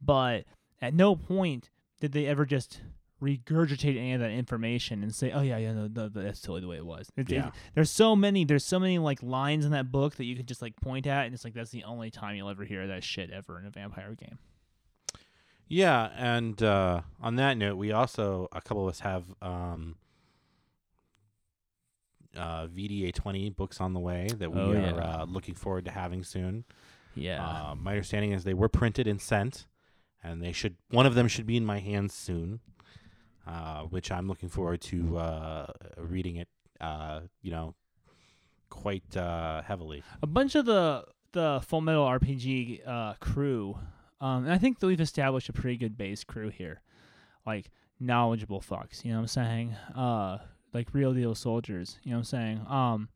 But 0.00 0.44
at 0.80 0.94
no 0.94 1.16
point 1.16 1.70
did 2.00 2.12
they 2.12 2.26
ever 2.26 2.44
just 2.44 2.80
regurgitate 3.22 3.96
any 3.96 4.12
of 4.12 4.20
that 4.20 4.30
information 4.30 5.02
and 5.02 5.14
say, 5.14 5.30
"Oh 5.32 5.40
yeah, 5.40 5.56
yeah, 5.56 5.72
no, 5.72 5.86
no, 5.86 6.08
that's 6.08 6.40
totally 6.40 6.60
the 6.60 6.68
way 6.68 6.76
it 6.76 6.84
was." 6.84 7.10
It- 7.16 7.30
it- 7.30 7.34
Yeah. 7.36 7.50
there's 7.74 7.90
so 7.90 8.14
many, 8.14 8.44
there's 8.44 8.64
so 8.64 8.78
many 8.78 8.98
like 8.98 9.22
lines 9.22 9.64
in 9.64 9.70
that 9.70 9.90
book 9.90 10.16
that 10.16 10.24
you 10.24 10.36
could 10.36 10.46
just 10.48 10.60
like 10.60 10.76
point 10.76 11.06
at, 11.06 11.24
and 11.24 11.34
it's 11.34 11.44
like 11.44 11.54
that's 11.54 11.70
the 11.70 11.84
only 11.84 12.10
time 12.10 12.36
you'll 12.36 12.50
ever 12.50 12.64
hear 12.64 12.86
that 12.88 13.02
shit 13.04 13.30
ever 13.30 13.58
in 13.58 13.64
a 13.66 13.70
vampire 13.70 14.14
game. 14.14 14.38
Yeah, 15.66 16.10
and 16.16 16.62
uh, 16.62 17.00
on 17.22 17.36
that 17.36 17.56
note, 17.56 17.76
we 17.76 17.90
also 17.92 18.48
a 18.52 18.60
couple 18.60 18.82
of 18.82 18.90
us 18.90 19.00
have 19.00 19.24
um, 19.40 19.96
uh, 22.36 22.66
VDA 22.66 23.14
twenty 23.14 23.48
books 23.48 23.80
on 23.80 23.92
the 23.94 24.00
way 24.00 24.28
that 24.38 24.52
we 24.52 24.60
Oh, 24.60 24.72
are 24.72 24.74
yeah. 24.74 24.92
uh, 24.92 25.24
looking 25.26 25.54
forward 25.54 25.84
to 25.86 25.90
having 25.90 26.24
soon. 26.24 26.64
Yeah. 27.14 27.42
Uh, 27.70 27.74
my 27.76 27.92
understanding 27.92 28.32
is 28.32 28.44
they 28.44 28.54
were 28.54 28.68
printed 28.68 29.06
and 29.06 29.20
sent, 29.20 29.66
and 30.24 30.42
they 30.42 30.52
should 30.52 30.76
one 30.90 31.06
of 31.06 31.14
them 31.14 31.28
should 31.28 31.46
be 31.46 31.56
in 31.56 31.64
my 31.64 31.78
hands 31.78 32.14
soon, 32.14 32.60
uh, 33.46 33.82
which 33.82 34.10
I'm 34.10 34.26
looking 34.26 34.48
forward 34.48 34.80
to 34.82 35.18
uh, 35.18 35.66
reading 35.98 36.36
it. 36.36 36.48
Uh, 36.80 37.20
you 37.42 37.50
know, 37.50 37.74
quite 38.70 39.16
uh, 39.16 39.62
heavily. 39.62 40.02
a 40.22 40.26
bunch 40.26 40.54
of 40.54 40.66
the 40.66 41.04
the 41.32 41.60
Full 41.66 41.80
Metal 41.80 42.04
RPG 42.06 42.86
uh, 42.86 43.14
crew, 43.20 43.78
um, 44.20 44.44
and 44.44 44.52
I 44.52 44.58
think 44.58 44.80
that 44.80 44.86
we've 44.86 45.00
established 45.00 45.48
a 45.48 45.52
pretty 45.52 45.76
good 45.76 45.96
base 45.96 46.24
crew 46.24 46.48
here, 46.48 46.80
like 47.46 47.70
knowledgeable 48.00 48.60
fucks. 48.60 49.04
You 49.04 49.10
know 49.10 49.18
what 49.18 49.22
I'm 49.22 49.28
saying? 49.28 49.76
Uh, 49.94 50.38
like 50.72 50.88
real 50.92 51.12
deal 51.12 51.34
soldiers. 51.34 51.98
You 52.02 52.10
know 52.10 52.16
what 52.16 52.20
I'm 52.20 52.24
saying? 52.24 52.66
Um, 52.68 53.08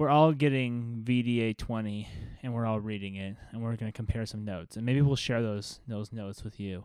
we're 0.00 0.08
all 0.08 0.32
getting 0.32 1.02
VDA 1.04 1.54
20, 1.58 2.08
and 2.42 2.54
we're 2.54 2.64
all 2.64 2.80
reading 2.80 3.16
it, 3.16 3.36
and 3.52 3.62
we're 3.62 3.76
gonna 3.76 3.92
compare 3.92 4.24
some 4.24 4.46
notes, 4.46 4.78
and 4.78 4.86
maybe 4.86 5.02
we'll 5.02 5.14
share 5.14 5.42
those 5.42 5.80
those 5.86 6.10
notes 6.10 6.42
with 6.42 6.58
you. 6.58 6.84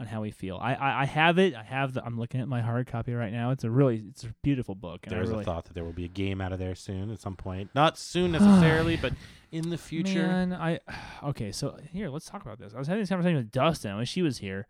on 0.00 0.06
how 0.06 0.20
we 0.20 0.32
feel. 0.32 0.58
I, 0.60 0.74
I, 0.74 1.02
I 1.02 1.04
have 1.04 1.38
it. 1.38 1.54
I 1.54 1.62
have 1.62 1.92
the. 1.94 2.04
I'm 2.04 2.18
looking 2.18 2.40
at 2.40 2.48
my 2.48 2.60
hard 2.60 2.88
copy 2.88 3.14
right 3.14 3.32
now. 3.32 3.52
It's 3.52 3.62
a 3.62 3.70
really 3.70 4.02
it's 4.08 4.24
a 4.24 4.34
beautiful 4.42 4.74
book. 4.74 5.02
There's 5.06 5.28
really, 5.28 5.42
a 5.42 5.44
thought 5.44 5.66
that 5.66 5.74
there 5.74 5.84
will 5.84 5.92
be 5.92 6.06
a 6.06 6.08
game 6.08 6.40
out 6.40 6.52
of 6.52 6.58
there 6.58 6.74
soon 6.74 7.12
at 7.12 7.20
some 7.20 7.36
point. 7.36 7.70
Not 7.72 7.96
soon 7.96 8.32
necessarily, 8.32 8.96
but 8.96 9.12
in 9.52 9.70
the 9.70 9.78
future. 9.78 10.26
Man, 10.26 10.52
I 10.52 10.80
okay. 11.22 11.52
So 11.52 11.78
here, 11.92 12.08
let's 12.08 12.26
talk 12.26 12.42
about 12.42 12.58
this. 12.58 12.74
I 12.74 12.78
was 12.80 12.88
having 12.88 13.02
this 13.02 13.10
conversation 13.10 13.36
with 13.36 13.52
Dustin 13.52 13.94
when 13.94 14.06
she 14.06 14.22
was 14.22 14.38
here, 14.38 14.66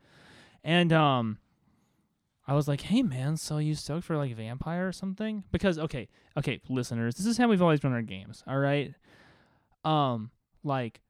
and 0.62 0.92
um, 0.92 1.38
I 2.50 2.54
was 2.54 2.66
like, 2.66 2.80
"Hey, 2.80 3.04
man, 3.04 3.36
so 3.36 3.58
you 3.58 3.76
stoked 3.76 4.04
for 4.04 4.16
like 4.16 4.34
Vampire 4.34 4.88
or 4.88 4.92
something?" 4.92 5.44
Because 5.52 5.78
okay, 5.78 6.08
okay, 6.36 6.60
listeners, 6.68 7.14
this 7.14 7.26
is 7.26 7.38
how 7.38 7.46
we've 7.46 7.62
always 7.62 7.84
run 7.84 7.92
our 7.92 8.02
games. 8.02 8.42
All 8.44 8.58
right, 8.58 8.92
um, 9.84 10.32
like 10.64 11.00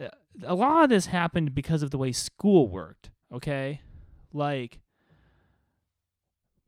uh, 0.00 0.08
a 0.42 0.56
lot 0.56 0.82
of 0.82 0.90
this 0.90 1.06
happened 1.06 1.54
because 1.54 1.84
of 1.84 1.92
the 1.92 1.98
way 1.98 2.10
school 2.10 2.66
worked. 2.66 3.10
Okay, 3.32 3.80
like 4.32 4.80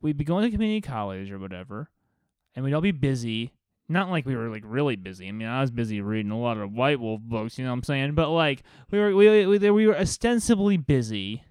we'd 0.01 0.15
be 0.15 0.23
going 0.23 0.45
to 0.45 0.51
community 0.51 0.79
college 0.79 1.29
or 1.29 1.37
whatever, 1.37 1.89
and 2.55 2.63
we'd 2.63 2.73
all 2.73 2.79
be 2.79 2.91
busy 2.91 3.51
not 3.89 4.09
like 4.09 4.25
we 4.25 4.37
were 4.37 4.47
like 4.47 4.63
really 4.65 4.95
busy. 4.95 5.27
I 5.27 5.33
mean, 5.33 5.49
I 5.49 5.59
was 5.59 5.69
busy 5.69 5.99
reading 5.99 6.31
a 6.31 6.39
lot 6.39 6.57
of 6.57 6.71
White 6.71 7.01
Wolf 7.01 7.19
books, 7.21 7.57
you 7.57 7.65
know 7.65 7.71
what 7.71 7.79
I'm 7.79 7.83
saying? 7.83 8.15
But 8.15 8.29
like 8.29 8.63
we 8.91 8.97
were 8.97 9.13
we 9.13 9.45
we, 9.45 9.71
we 9.71 9.87
were 9.87 9.97
ostensibly 9.97 10.77
busy. 10.77 11.43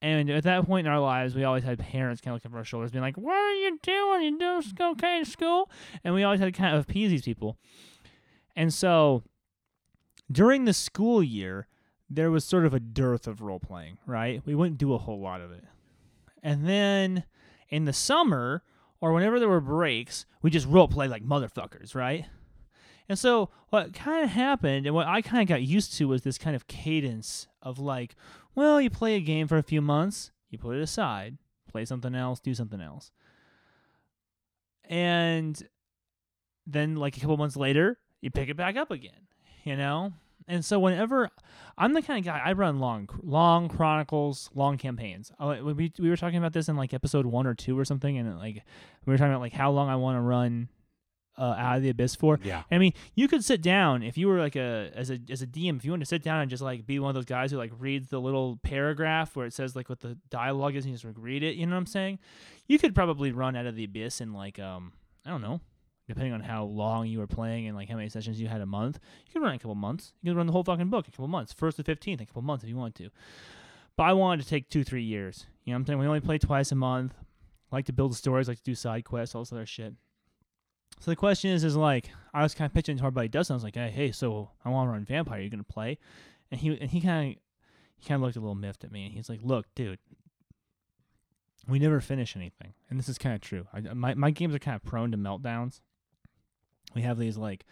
And 0.00 0.30
at 0.30 0.44
that 0.44 0.64
point 0.66 0.86
in 0.86 0.92
our 0.92 1.00
lives, 1.00 1.34
we 1.34 1.44
always 1.44 1.64
had 1.64 1.78
parents 1.78 2.20
kind 2.20 2.32
of 2.32 2.36
looking 2.36 2.52
over 2.52 2.58
our 2.58 2.64
shoulders, 2.64 2.92
being 2.92 3.02
like, 3.02 3.16
"What 3.16 3.34
are 3.34 3.54
you 3.54 3.78
doing? 3.82 4.22
You 4.22 4.38
doing 4.38 4.62
okay 4.80 5.24
school?" 5.24 5.70
And 6.04 6.14
we 6.14 6.22
always 6.22 6.38
had 6.38 6.46
to 6.46 6.52
kind 6.52 6.76
of 6.76 6.82
appease 6.82 7.10
these 7.10 7.22
people. 7.22 7.58
And 8.54 8.72
so, 8.72 9.24
during 10.30 10.66
the 10.66 10.72
school 10.72 11.22
year, 11.22 11.66
there 12.08 12.30
was 12.30 12.44
sort 12.44 12.64
of 12.64 12.74
a 12.74 12.80
dearth 12.80 13.26
of 13.26 13.40
role 13.40 13.58
playing. 13.58 13.98
Right? 14.06 14.40
We 14.46 14.54
wouldn't 14.54 14.78
do 14.78 14.94
a 14.94 14.98
whole 14.98 15.20
lot 15.20 15.40
of 15.40 15.50
it. 15.50 15.64
And 16.42 16.68
then 16.68 17.24
in 17.68 17.84
the 17.84 17.92
summer, 17.92 18.62
or 19.00 19.12
whenever 19.12 19.38
there 19.38 19.48
were 19.48 19.60
breaks, 19.60 20.26
we 20.42 20.50
just 20.50 20.66
role 20.66 20.88
play 20.88 21.08
like 21.08 21.24
motherfuckers, 21.24 21.94
right? 21.94 22.26
And 23.08 23.18
so 23.18 23.50
what 23.70 23.94
kind 23.94 24.24
of 24.24 24.30
happened 24.30 24.86
and 24.86 24.94
what 24.94 25.06
I 25.06 25.22
kind 25.22 25.42
of 25.42 25.48
got 25.48 25.62
used 25.62 25.94
to 25.94 26.08
was 26.08 26.22
this 26.22 26.36
kind 26.36 26.54
of 26.54 26.66
cadence 26.66 27.48
of 27.62 27.78
like, 27.78 28.14
well, 28.58 28.80
you 28.80 28.90
play 28.90 29.14
a 29.14 29.20
game 29.20 29.46
for 29.46 29.56
a 29.56 29.62
few 29.62 29.80
months, 29.80 30.32
you 30.50 30.58
put 30.58 30.74
it 30.74 30.82
aside, 30.82 31.38
play 31.70 31.84
something 31.84 32.12
else, 32.12 32.40
do 32.40 32.54
something 32.54 32.80
else. 32.80 33.12
And 34.82 35.62
then 36.66 36.96
like 36.96 37.16
a 37.16 37.20
couple 37.20 37.36
months 37.36 37.54
later, 37.54 37.98
you 38.20 38.32
pick 38.32 38.48
it 38.48 38.56
back 38.56 38.76
up 38.76 38.90
again, 38.90 39.28
you 39.62 39.76
know? 39.76 40.12
And 40.48 40.64
so 40.64 40.80
whenever 40.80 41.30
I'm 41.76 41.92
the 41.92 42.02
kind 42.02 42.18
of 42.18 42.24
guy 42.24 42.42
I 42.44 42.52
run 42.52 42.80
long, 42.80 43.08
long 43.22 43.68
chronicles, 43.68 44.50
long 44.56 44.76
campaigns. 44.76 45.30
Uh, 45.38 45.58
we 45.62 45.92
we 45.96 46.10
were 46.10 46.16
talking 46.16 46.38
about 46.38 46.52
this 46.52 46.68
in 46.68 46.74
like 46.74 46.92
episode 46.92 47.26
one 47.26 47.46
or 47.46 47.54
two 47.54 47.78
or 47.78 47.84
something, 47.84 48.18
and 48.18 48.38
like 48.40 48.64
we 49.06 49.12
were 49.12 49.18
talking 49.18 49.30
about 49.30 49.42
like 49.42 49.52
how 49.52 49.70
long 49.70 49.88
I 49.88 49.94
want 49.94 50.16
to 50.16 50.20
run 50.20 50.68
uh, 51.38 51.54
out 51.56 51.76
of 51.76 51.82
the 51.82 51.88
abyss 51.88 52.14
for. 52.14 52.38
Yeah. 52.42 52.64
I 52.70 52.78
mean, 52.78 52.92
you 53.14 53.28
could 53.28 53.44
sit 53.44 53.62
down 53.62 54.02
if 54.02 54.18
you 54.18 54.28
were 54.28 54.38
like 54.38 54.56
a 54.56 54.90
as 54.94 55.10
a 55.10 55.18
as 55.30 55.40
a 55.40 55.46
DM, 55.46 55.76
if 55.76 55.84
you 55.84 55.92
want 55.92 56.00
to 56.00 56.06
sit 56.06 56.22
down 56.22 56.40
and 56.40 56.50
just 56.50 56.62
like 56.62 56.86
be 56.86 56.98
one 56.98 57.10
of 57.10 57.14
those 57.14 57.24
guys 57.24 57.50
who 57.50 57.56
like 57.56 57.72
reads 57.78 58.08
the 58.08 58.20
little 58.20 58.58
paragraph 58.62 59.36
where 59.36 59.46
it 59.46 59.52
says 59.52 59.76
like 59.76 59.88
what 59.88 60.00
the 60.00 60.18
dialogue 60.30 60.74
is 60.74 60.84
and 60.84 60.90
you 60.90 60.96
just 60.96 61.04
like 61.04 61.14
read 61.16 61.42
it. 61.42 61.54
You 61.54 61.66
know 61.66 61.72
what 61.72 61.80
I'm 61.80 61.86
saying? 61.86 62.18
You 62.66 62.78
could 62.78 62.94
probably 62.94 63.32
run 63.32 63.56
out 63.56 63.66
of 63.66 63.76
the 63.76 63.84
abyss 63.84 64.20
in 64.20 64.32
like 64.32 64.58
um 64.58 64.92
I 65.24 65.30
don't 65.30 65.42
know 65.42 65.60
depending 66.08 66.32
on 66.32 66.40
how 66.40 66.64
long 66.64 67.06
you 67.06 67.18
were 67.18 67.26
playing 67.26 67.66
and 67.66 67.76
like 67.76 67.88
how 67.88 67.96
many 67.96 68.08
sessions 68.08 68.40
you 68.40 68.48
had 68.48 68.62
a 68.62 68.66
month, 68.66 68.98
you 69.26 69.32
could 69.34 69.42
run 69.42 69.54
a 69.54 69.58
couple 69.58 69.74
months. 69.74 70.14
You 70.22 70.32
could 70.32 70.38
run 70.38 70.46
the 70.46 70.52
whole 70.52 70.64
fucking 70.64 70.88
book 70.88 71.06
a 71.06 71.10
couple 71.10 71.28
months, 71.28 71.52
first 71.52 71.76
to 71.76 71.84
fifteenth, 71.84 72.20
a 72.20 72.26
couple 72.26 72.42
months 72.42 72.64
if 72.64 72.70
you 72.70 72.76
want 72.76 72.94
to. 72.96 73.10
But 73.96 74.04
I 74.04 74.12
wanted 74.14 74.42
to 74.42 74.48
take 74.48 74.70
two, 74.70 74.84
three 74.84 75.02
years. 75.02 75.46
You 75.64 75.72
know 75.72 75.76
what 75.76 75.80
I'm 75.80 75.86
saying? 75.86 75.98
We 75.98 76.06
only 76.06 76.20
play 76.20 76.38
twice 76.38 76.72
a 76.72 76.76
month. 76.76 77.14
like 77.70 77.84
to 77.86 77.92
build 77.92 78.16
stories, 78.16 78.48
like 78.48 78.56
to 78.58 78.64
do 78.64 78.74
side 78.74 79.04
quests, 79.04 79.34
all 79.34 79.42
this 79.42 79.52
other 79.52 79.66
shit. 79.66 79.94
So 81.00 81.10
the 81.10 81.16
question 81.16 81.50
is, 81.50 81.64
is 81.64 81.76
like 81.76 82.10
I 82.34 82.42
was 82.42 82.54
kind 82.54 82.68
of 82.68 82.74
pitching 82.74 82.98
to 82.98 83.04
our 83.04 83.10
buddy 83.10 83.28
Dustin. 83.28 83.54
I 83.54 83.56
was 83.56 83.64
like, 83.64 83.76
hey, 83.76 83.90
hey, 83.90 84.12
so 84.12 84.50
I 84.64 84.70
want 84.70 84.88
to 84.88 84.92
run 84.92 85.04
Vampire. 85.04 85.38
You're 85.38 85.44
you 85.44 85.50
gonna 85.50 85.62
play? 85.62 85.98
And 86.50 86.60
he 86.60 86.78
and 86.80 86.90
he 86.90 87.00
kind 87.00 87.32
of 87.32 87.42
he 87.96 88.08
kind 88.08 88.16
of 88.16 88.22
looked 88.22 88.36
a 88.36 88.40
little 88.40 88.54
miffed 88.54 88.84
at 88.84 88.92
me, 88.92 89.06
and 89.06 89.14
he's 89.14 89.28
like, 89.28 89.40
look, 89.42 89.66
dude, 89.74 89.98
we 91.68 91.78
never 91.78 92.00
finish 92.00 92.36
anything, 92.36 92.74
and 92.88 92.98
this 92.98 93.08
is 93.08 93.18
kind 93.18 93.34
of 93.34 93.40
true. 93.40 93.66
I, 93.72 93.78
uh, 93.78 93.94
my 93.94 94.14
my 94.14 94.30
games 94.30 94.54
are 94.54 94.58
kind 94.60 94.76
of 94.76 94.84
prone 94.84 95.10
to 95.12 95.18
meltdowns 95.18 95.80
we 96.94 97.02
have 97.02 97.18
these 97.18 97.36
like 97.36 97.64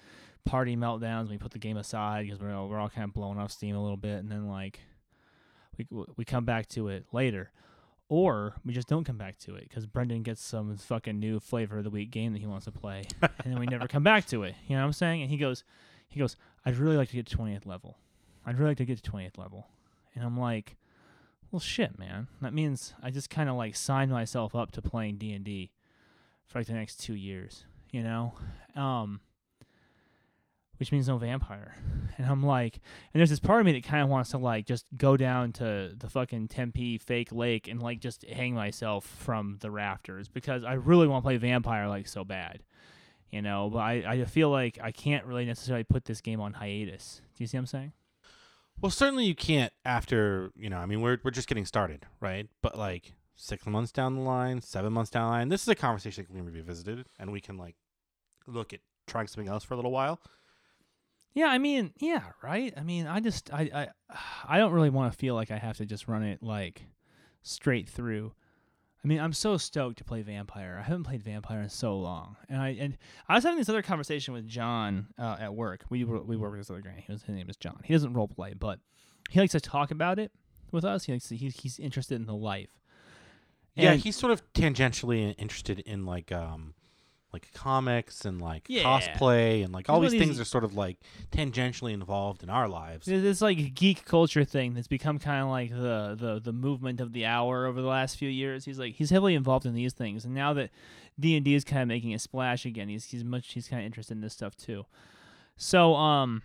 party 0.44 0.76
meltdowns. 0.76 1.28
We 1.28 1.38
put 1.38 1.52
the 1.52 1.58
game 1.58 1.76
aside 1.76 2.24
because 2.24 2.40
we're 2.40 2.54
all, 2.54 2.68
we're 2.68 2.78
all 2.78 2.88
kind 2.88 3.04
of 3.04 3.14
blowing 3.14 3.38
off 3.38 3.52
steam 3.52 3.76
a 3.76 3.82
little 3.82 3.96
bit, 3.96 4.18
and 4.18 4.30
then 4.30 4.48
like 4.48 4.80
we 5.76 5.86
we 6.16 6.24
come 6.24 6.44
back 6.44 6.68
to 6.70 6.88
it 6.88 7.06
later, 7.12 7.50
or 8.08 8.54
we 8.64 8.72
just 8.72 8.88
don't 8.88 9.04
come 9.04 9.18
back 9.18 9.38
to 9.38 9.54
it 9.54 9.68
because 9.68 9.86
Brendan 9.86 10.22
gets 10.22 10.42
some 10.42 10.76
fucking 10.76 11.18
new 11.18 11.40
flavor 11.40 11.78
of 11.78 11.84
the 11.84 11.90
week 11.90 12.10
game 12.10 12.32
that 12.32 12.38
he 12.38 12.46
wants 12.46 12.66
to 12.66 12.72
play, 12.72 13.04
and 13.22 13.52
then 13.52 13.58
we 13.58 13.66
never 13.66 13.88
come 13.88 14.02
back 14.02 14.26
to 14.26 14.42
it. 14.42 14.54
You 14.66 14.76
know 14.76 14.82
what 14.82 14.86
I'm 14.86 14.92
saying? 14.92 15.22
And 15.22 15.30
he 15.30 15.36
goes, 15.36 15.64
he 16.08 16.20
goes, 16.20 16.36
I'd 16.64 16.76
really 16.76 16.96
like 16.96 17.10
to 17.10 17.16
get 17.16 17.26
to 17.26 17.36
20th 17.36 17.66
level. 17.66 17.98
I'd 18.44 18.58
really 18.58 18.70
like 18.70 18.78
to 18.78 18.84
get 18.84 19.02
to 19.02 19.10
20th 19.10 19.38
level, 19.38 19.66
and 20.14 20.24
I'm 20.24 20.38
like. 20.38 20.76
Well, 21.52 21.60
shit, 21.60 21.96
man. 21.96 22.26
That 22.42 22.52
means 22.52 22.92
I 23.00 23.10
just 23.10 23.30
kind 23.30 23.48
of 23.48 23.54
like 23.54 23.76
signed 23.76 24.10
myself 24.10 24.56
up 24.56 24.72
to 24.72 24.82
playing 24.82 25.18
D 25.18 25.32
and 25.32 25.44
D 25.44 25.70
for 26.44 26.58
like 26.58 26.66
the 26.66 26.74
next 26.74 26.96
two 26.96 27.14
years 27.14 27.66
you 27.96 28.02
know, 28.02 28.34
um, 28.74 29.20
which 30.78 30.92
means 30.92 31.08
no 31.08 31.18
vampire. 31.18 31.74
And 32.18 32.26
I'm 32.26 32.42
like, 32.42 32.76
and 33.12 33.20
there's 33.20 33.28
this 33.28 33.40
part 33.40 33.60
of 33.60 33.66
me 33.66 33.72
that 33.72 33.84
kind 33.84 34.02
of 34.02 34.08
wants 34.08 34.30
to 34.30 34.38
like 34.38 34.64
just 34.64 34.86
go 34.96 35.18
down 35.18 35.52
to 35.54 35.92
the 35.94 36.08
fucking 36.08 36.48
Tempe 36.48 36.96
fake 36.96 37.30
lake 37.30 37.68
and 37.68 37.82
like 37.82 38.00
just 38.00 38.24
hang 38.24 38.54
myself 38.54 39.04
from 39.04 39.58
the 39.60 39.70
rafters 39.70 40.26
because 40.26 40.64
I 40.64 40.74
really 40.74 41.06
want 41.06 41.22
to 41.22 41.26
play 41.26 41.36
vampire 41.36 41.88
like 41.88 42.08
so 42.08 42.24
bad, 42.24 42.62
you 43.30 43.42
know. 43.42 43.68
But 43.70 43.80
I 43.80 43.92
I 44.08 44.24
feel 44.24 44.48
like 44.48 44.78
I 44.82 44.92
can't 44.92 45.26
really 45.26 45.44
necessarily 45.44 45.84
put 45.84 46.06
this 46.06 46.22
game 46.22 46.40
on 46.40 46.54
hiatus. 46.54 47.20
Do 47.36 47.44
you 47.44 47.48
see 47.48 47.58
what 47.58 47.60
I'm 47.60 47.66
saying? 47.66 47.92
Well, 48.80 48.90
certainly 48.90 49.24
you 49.24 49.34
can't 49.34 49.72
after, 49.84 50.52
you 50.56 50.68
know, 50.68 50.78
I 50.78 50.86
mean, 50.86 51.00
we're, 51.00 51.18
we're 51.24 51.30
just 51.30 51.48
getting 51.48 51.64
started, 51.64 52.04
right? 52.20 52.48
But 52.62 52.78
like 52.78 53.14
six 53.34 53.66
months 53.66 53.92
down 53.92 54.14
the 54.14 54.22
line, 54.22 54.60
seven 54.60 54.92
months 54.92 55.10
down 55.10 55.24
the 55.24 55.30
line, 55.30 55.48
this 55.48 55.62
is 55.62 55.68
a 55.68 55.74
conversation 55.74 56.24
that 56.24 56.34
can 56.34 56.44
be 56.44 56.52
revisited 56.52 57.06
and 57.18 57.32
we 57.32 57.40
can 57.40 57.56
like 57.56 57.76
look 58.46 58.72
at 58.72 58.80
trying 59.06 59.26
something 59.26 59.48
else 59.48 59.64
for 59.64 59.74
a 59.74 59.76
little 59.76 59.92
while. 59.92 60.20
Yeah, 61.36 61.48
I 61.48 61.58
mean, 61.58 61.92
yeah, 61.98 62.22
right. 62.42 62.72
I 62.78 62.82
mean, 62.82 63.06
I 63.06 63.20
just, 63.20 63.52
I, 63.52 63.70
I, 63.72 63.88
I 64.48 64.58
don't 64.58 64.72
really 64.72 64.90
want 64.90 65.12
to 65.12 65.18
feel 65.18 65.34
like 65.34 65.50
I 65.50 65.58
have 65.58 65.76
to 65.76 65.84
just 65.84 66.08
run 66.08 66.22
it 66.22 66.42
like 66.42 66.86
straight 67.42 67.88
through. 67.90 68.32
I 69.04 69.06
mean, 69.06 69.20
I'm 69.20 69.34
so 69.34 69.58
stoked 69.58 69.98
to 69.98 70.04
play 70.04 70.22
Vampire. 70.22 70.78
I 70.80 70.82
haven't 70.82 71.04
played 71.04 71.22
Vampire 71.22 71.60
in 71.60 71.68
so 71.68 71.96
long, 71.96 72.36
and 72.48 72.60
I 72.60 72.70
and 72.70 72.98
I 73.28 73.34
was 73.34 73.44
having 73.44 73.58
this 73.58 73.68
other 73.68 73.82
conversation 73.82 74.34
with 74.34 74.48
John 74.48 75.08
uh, 75.16 75.36
at 75.38 75.54
work. 75.54 75.84
We 75.90 76.02
we 76.02 76.36
work 76.36 76.50
with 76.52 76.60
this 76.60 76.70
other 76.70 76.80
guy. 76.80 77.04
His 77.06 77.22
name 77.28 77.48
is 77.48 77.56
John. 77.56 77.82
He 77.84 77.92
doesn't 77.92 78.14
role 78.14 78.26
play, 78.26 78.54
but 78.58 78.80
he 79.30 79.38
likes 79.38 79.52
to 79.52 79.60
talk 79.60 79.92
about 79.92 80.18
it 80.18 80.32
with 80.72 80.84
us. 80.84 81.04
He 81.04 81.12
likes 81.12 81.28
to, 81.28 81.36
he's 81.36 81.54
he's 81.60 81.78
interested 81.78 82.16
in 82.16 82.26
the 82.26 82.34
life. 82.34 82.80
yeah, 83.76 83.94
he's 83.94 84.16
sort 84.16 84.32
of 84.32 84.42
tangentially 84.54 85.34
interested 85.38 85.80
in 85.80 86.04
like 86.04 86.32
um 86.32 86.74
like 87.36 87.52
comics 87.52 88.24
and 88.24 88.40
like 88.40 88.64
Yeah. 88.68 88.82
cosplay 88.84 89.62
and 89.64 89.72
like 89.72 89.88
all 89.90 90.00
these 90.00 90.12
these- 90.12 90.20
things 90.20 90.40
are 90.40 90.44
sort 90.44 90.64
of 90.64 90.74
like 90.74 90.98
tangentially 91.30 91.92
involved 91.92 92.42
in 92.42 92.48
our 92.50 92.68
lives. 92.68 93.06
This 93.06 93.40
like 93.42 93.74
geek 93.74 94.04
culture 94.04 94.44
thing 94.44 94.74
that's 94.74 94.88
become 94.88 95.18
kind 95.18 95.42
of 95.42 95.48
like 95.48 95.70
the, 95.70 96.16
the 96.18 96.40
the 96.42 96.52
movement 96.52 97.00
of 97.00 97.12
the 97.12 97.26
hour 97.26 97.66
over 97.66 97.80
the 97.82 97.86
last 97.88 98.16
few 98.16 98.28
years. 98.30 98.64
He's 98.64 98.78
like 98.78 98.94
he's 98.94 99.10
heavily 99.10 99.34
involved 99.34 99.66
in 99.66 99.74
these 99.74 99.92
things, 99.92 100.24
and 100.24 100.34
now 100.34 100.52
that 100.54 100.70
D 101.20 101.36
and 101.36 101.44
D 101.44 101.54
is 101.54 101.64
kind 101.64 101.82
of 101.82 101.88
making 101.88 102.14
a 102.14 102.18
splash 102.18 102.64
again, 102.64 102.88
he's 102.88 103.04
he's 103.04 103.24
much 103.24 103.52
he's 103.52 103.68
kind 103.68 103.80
of 103.82 103.86
interested 103.86 104.14
in 104.14 104.20
this 104.22 104.32
stuff 104.32 104.56
too. 104.56 104.86
So 105.56 105.94
um, 105.94 106.42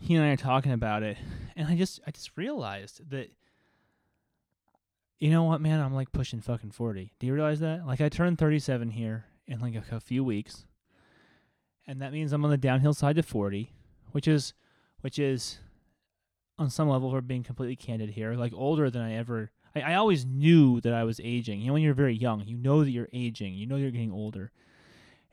he 0.00 0.14
and 0.14 0.24
I 0.24 0.28
are 0.28 0.36
talking 0.36 0.72
about 0.72 1.02
it, 1.02 1.16
and 1.56 1.68
I 1.68 1.76
just 1.76 2.00
I 2.06 2.10
just 2.10 2.30
realized 2.36 3.10
that. 3.10 3.30
You 5.20 5.30
know 5.30 5.44
what, 5.44 5.60
man? 5.60 5.80
I'm 5.80 5.94
like 5.94 6.12
pushing 6.12 6.40
fucking 6.40 6.72
forty. 6.72 7.12
Do 7.18 7.26
you 7.26 7.32
realize 7.34 7.60
that? 7.60 7.86
Like 7.86 8.00
I 8.00 8.08
turned 8.08 8.36
thirty-seven 8.38 8.90
here 8.90 9.24
in 9.46 9.60
like 9.60 9.74
a, 9.74 9.84
a 9.94 10.00
few 10.00 10.24
weeks, 10.24 10.64
and 11.86 12.00
that 12.00 12.12
means 12.12 12.32
I'm 12.32 12.44
on 12.44 12.50
the 12.50 12.56
downhill 12.56 12.94
side 12.94 13.16
to 13.16 13.22
forty, 13.22 13.72
which 14.12 14.28
is 14.28 14.54
which 15.00 15.18
is 15.18 15.58
on 16.58 16.70
some 16.70 16.88
level 16.88 17.10
we're 17.10 17.20
being 17.20 17.42
completely 17.42 17.76
candid 17.76 18.10
here 18.10 18.34
like 18.34 18.52
older 18.54 18.88
than 18.88 19.02
i 19.02 19.14
ever 19.14 19.50
I, 19.74 19.80
I 19.80 19.94
always 19.94 20.24
knew 20.24 20.80
that 20.80 20.94
i 20.94 21.04
was 21.04 21.20
aging. 21.22 21.60
You 21.60 21.66
know 21.66 21.72
when 21.74 21.82
you're 21.82 21.94
very 21.94 22.14
young 22.14 22.42
you 22.46 22.56
know 22.56 22.84
that 22.84 22.90
you're 22.90 23.08
aging. 23.12 23.54
You 23.54 23.66
know 23.66 23.76
you're 23.76 23.90
getting 23.90 24.12
older. 24.12 24.50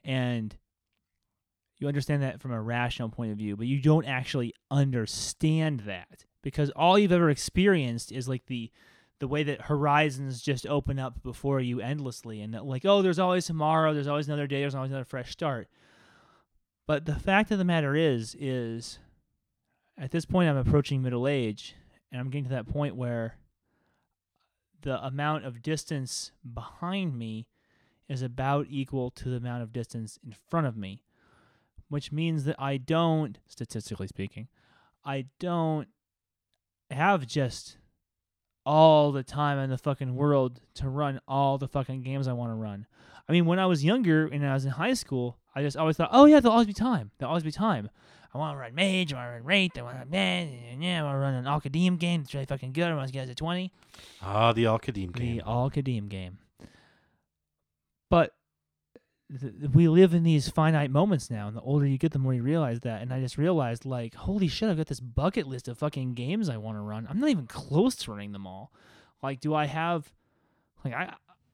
And 0.04 0.56
you 1.78 1.88
understand 1.88 2.24
that 2.24 2.42
from 2.42 2.52
a 2.52 2.62
rational 2.62 3.10
point 3.10 3.32
of 3.32 3.38
view 3.38 3.56
but 3.56 3.68
you 3.68 3.80
don't 3.80 4.06
actually 4.06 4.54
understand 4.70 5.82
that 5.82 6.26
because 6.42 6.70
all 6.72 6.98
you've 6.98 7.12
ever 7.12 7.30
experienced 7.30 8.12
is 8.12 8.28
like 8.28 8.48
the 8.48 8.72
the 9.22 9.28
way 9.28 9.44
that 9.44 9.62
horizons 9.62 10.42
just 10.42 10.66
open 10.66 10.98
up 10.98 11.22
before 11.22 11.60
you 11.60 11.80
endlessly 11.80 12.42
and 12.42 12.56
that 12.56 12.66
like 12.66 12.84
oh 12.86 13.04
there's 13.04 13.20
always 13.20 13.46
tomorrow 13.46 13.94
there's 13.94 14.08
always 14.08 14.28
another 14.28 14.48
day 14.48 14.62
there's 14.62 14.74
always 14.74 14.90
another 14.90 15.06
fresh 15.06 15.32
start. 15.32 15.68
But 16.88 17.06
the 17.06 17.16
fact 17.16 17.52
of 17.52 17.60
the 17.60 17.64
matter 17.64 17.96
is 17.96 18.36
is 18.40 18.98
at 19.96 20.10
this 20.10 20.26
point 20.26 20.50
I'm 20.50 20.58
approaching 20.58 21.04
middle 21.04 21.28
age 21.28 21.76
and 22.12 22.20
I'm 22.20 22.32
getting 22.32 22.46
to 22.46 22.50
that 22.50 22.68
point 22.68 22.96
where 22.96 23.38
the 24.82 25.00
amount 25.06 25.46
of 25.46 25.62
distance 25.62 26.32
behind 26.44 27.16
me 27.16 27.48
is 28.10 28.24
about 28.24 28.66
equal 28.72 29.12
to 29.12 29.30
the 29.30 29.38
amount 29.38 29.62
of 29.62 29.72
distance 29.72 30.18
in 30.26 30.36
front 30.50 30.66
of 30.66 30.76
me, 30.76 31.04
which 31.90 32.12
means 32.12 32.46
that 32.46 32.56
I 32.60 32.78
don't, 32.78 33.38
statistically 33.48 34.08
speaking, 34.08 34.48
I 35.06 35.28
don't 35.40 35.88
have 36.90 37.28
just 37.28 37.78
all 38.66 39.12
the 39.12 39.24
time 39.24 39.58
in 39.60 39.70
the 39.70 39.78
fucking 39.78 40.16
world 40.16 40.62
to 40.76 40.90
run 40.90 41.20
all 41.28 41.58
the 41.58 41.68
fucking 41.68 42.02
games 42.02 42.28
I 42.28 42.34
want 42.34 42.52
to 42.52 42.56
run. 42.56 42.86
I 43.28 43.32
mean, 43.32 43.46
when 43.46 43.60
I 43.60 43.66
was 43.66 43.84
younger 43.84 44.28
and 44.28 44.46
I 44.46 44.54
was 44.54 44.66
in 44.66 44.72
high 44.72 44.94
school, 44.94 45.38
I 45.56 45.62
just 45.62 45.78
always 45.78 45.98
thought, 45.98 46.10
oh 46.12 46.26
yeah, 46.26 46.40
there'll 46.40 46.54
always 46.54 46.68
be 46.68 46.74
time. 46.74 47.12
There'll 47.18 47.32
always 47.32 47.44
be 47.44 47.52
time. 47.52 47.90
I 48.34 48.38
want 48.38 48.56
to 48.56 48.60
run 48.60 48.76
Mage, 48.76 49.14
I 49.14 49.18
want 49.18 49.28
to 49.28 49.32
run 49.34 49.44
Wraith, 49.44 49.78
I 49.78 49.82
want 49.82 49.96
to 49.96 50.00
run 50.00 50.10
Man, 50.10 50.82
yeah, 50.82 51.02
I 51.02 51.04
want 51.04 51.16
to 51.16 51.20
run 51.20 51.34
an 51.34 51.48
Al-Qadim 51.48 52.00
game 52.00 52.22
that's 52.22 52.34
really 52.34 52.46
fucking 52.46 52.72
good. 52.72 52.86
I 52.86 52.96
want 52.96 53.08
to 53.08 53.14
get 53.14 53.28
to 53.28 53.36
20. 53.36 53.72
Ah, 54.22 54.54
the 54.54 54.68
Al 54.68 54.80
Qadim 54.80 55.12
game. 55.12 55.38
The 55.38 55.44
Al-Qadim 55.46 56.08
game. 56.08 56.38
But 58.10 58.34
we 59.74 59.88
live 59.88 60.14
in 60.14 60.24
these 60.24 60.50
finite 60.50 60.92
moments 60.92 61.30
now, 61.30 61.48
and 61.48 61.56
the 61.56 61.62
older 61.62 61.86
you 61.86 61.98
get, 61.98 62.12
the 62.12 62.20
more 62.20 62.34
you 62.34 62.44
realize 62.44 62.82
that. 62.82 63.02
And 63.02 63.14
I 63.14 63.20
just 63.22 63.38
realized, 63.38 63.86
like, 63.86 64.14
holy 64.16 64.48
shit, 64.48 64.70
I've 64.70 64.78
got 64.78 64.88
this 64.88 65.00
bucket 65.00 65.48
list 65.48 65.68
of 65.68 65.78
fucking 65.78 66.14
games 66.14 66.50
I 66.50 66.58
want 66.58 66.78
to 66.78 66.82
run. 66.82 67.08
I'm 67.10 67.20
not 67.20 67.30
even 67.30 67.48
close 67.48 67.96
to 67.98 68.12
running 68.12 68.34
them 68.34 68.46
all. 68.46 68.72
Like, 69.24 69.40
do 69.40 69.54
I 69.54 69.66
have, 69.66 70.12
like, 70.84 70.94
I, 70.94 71.14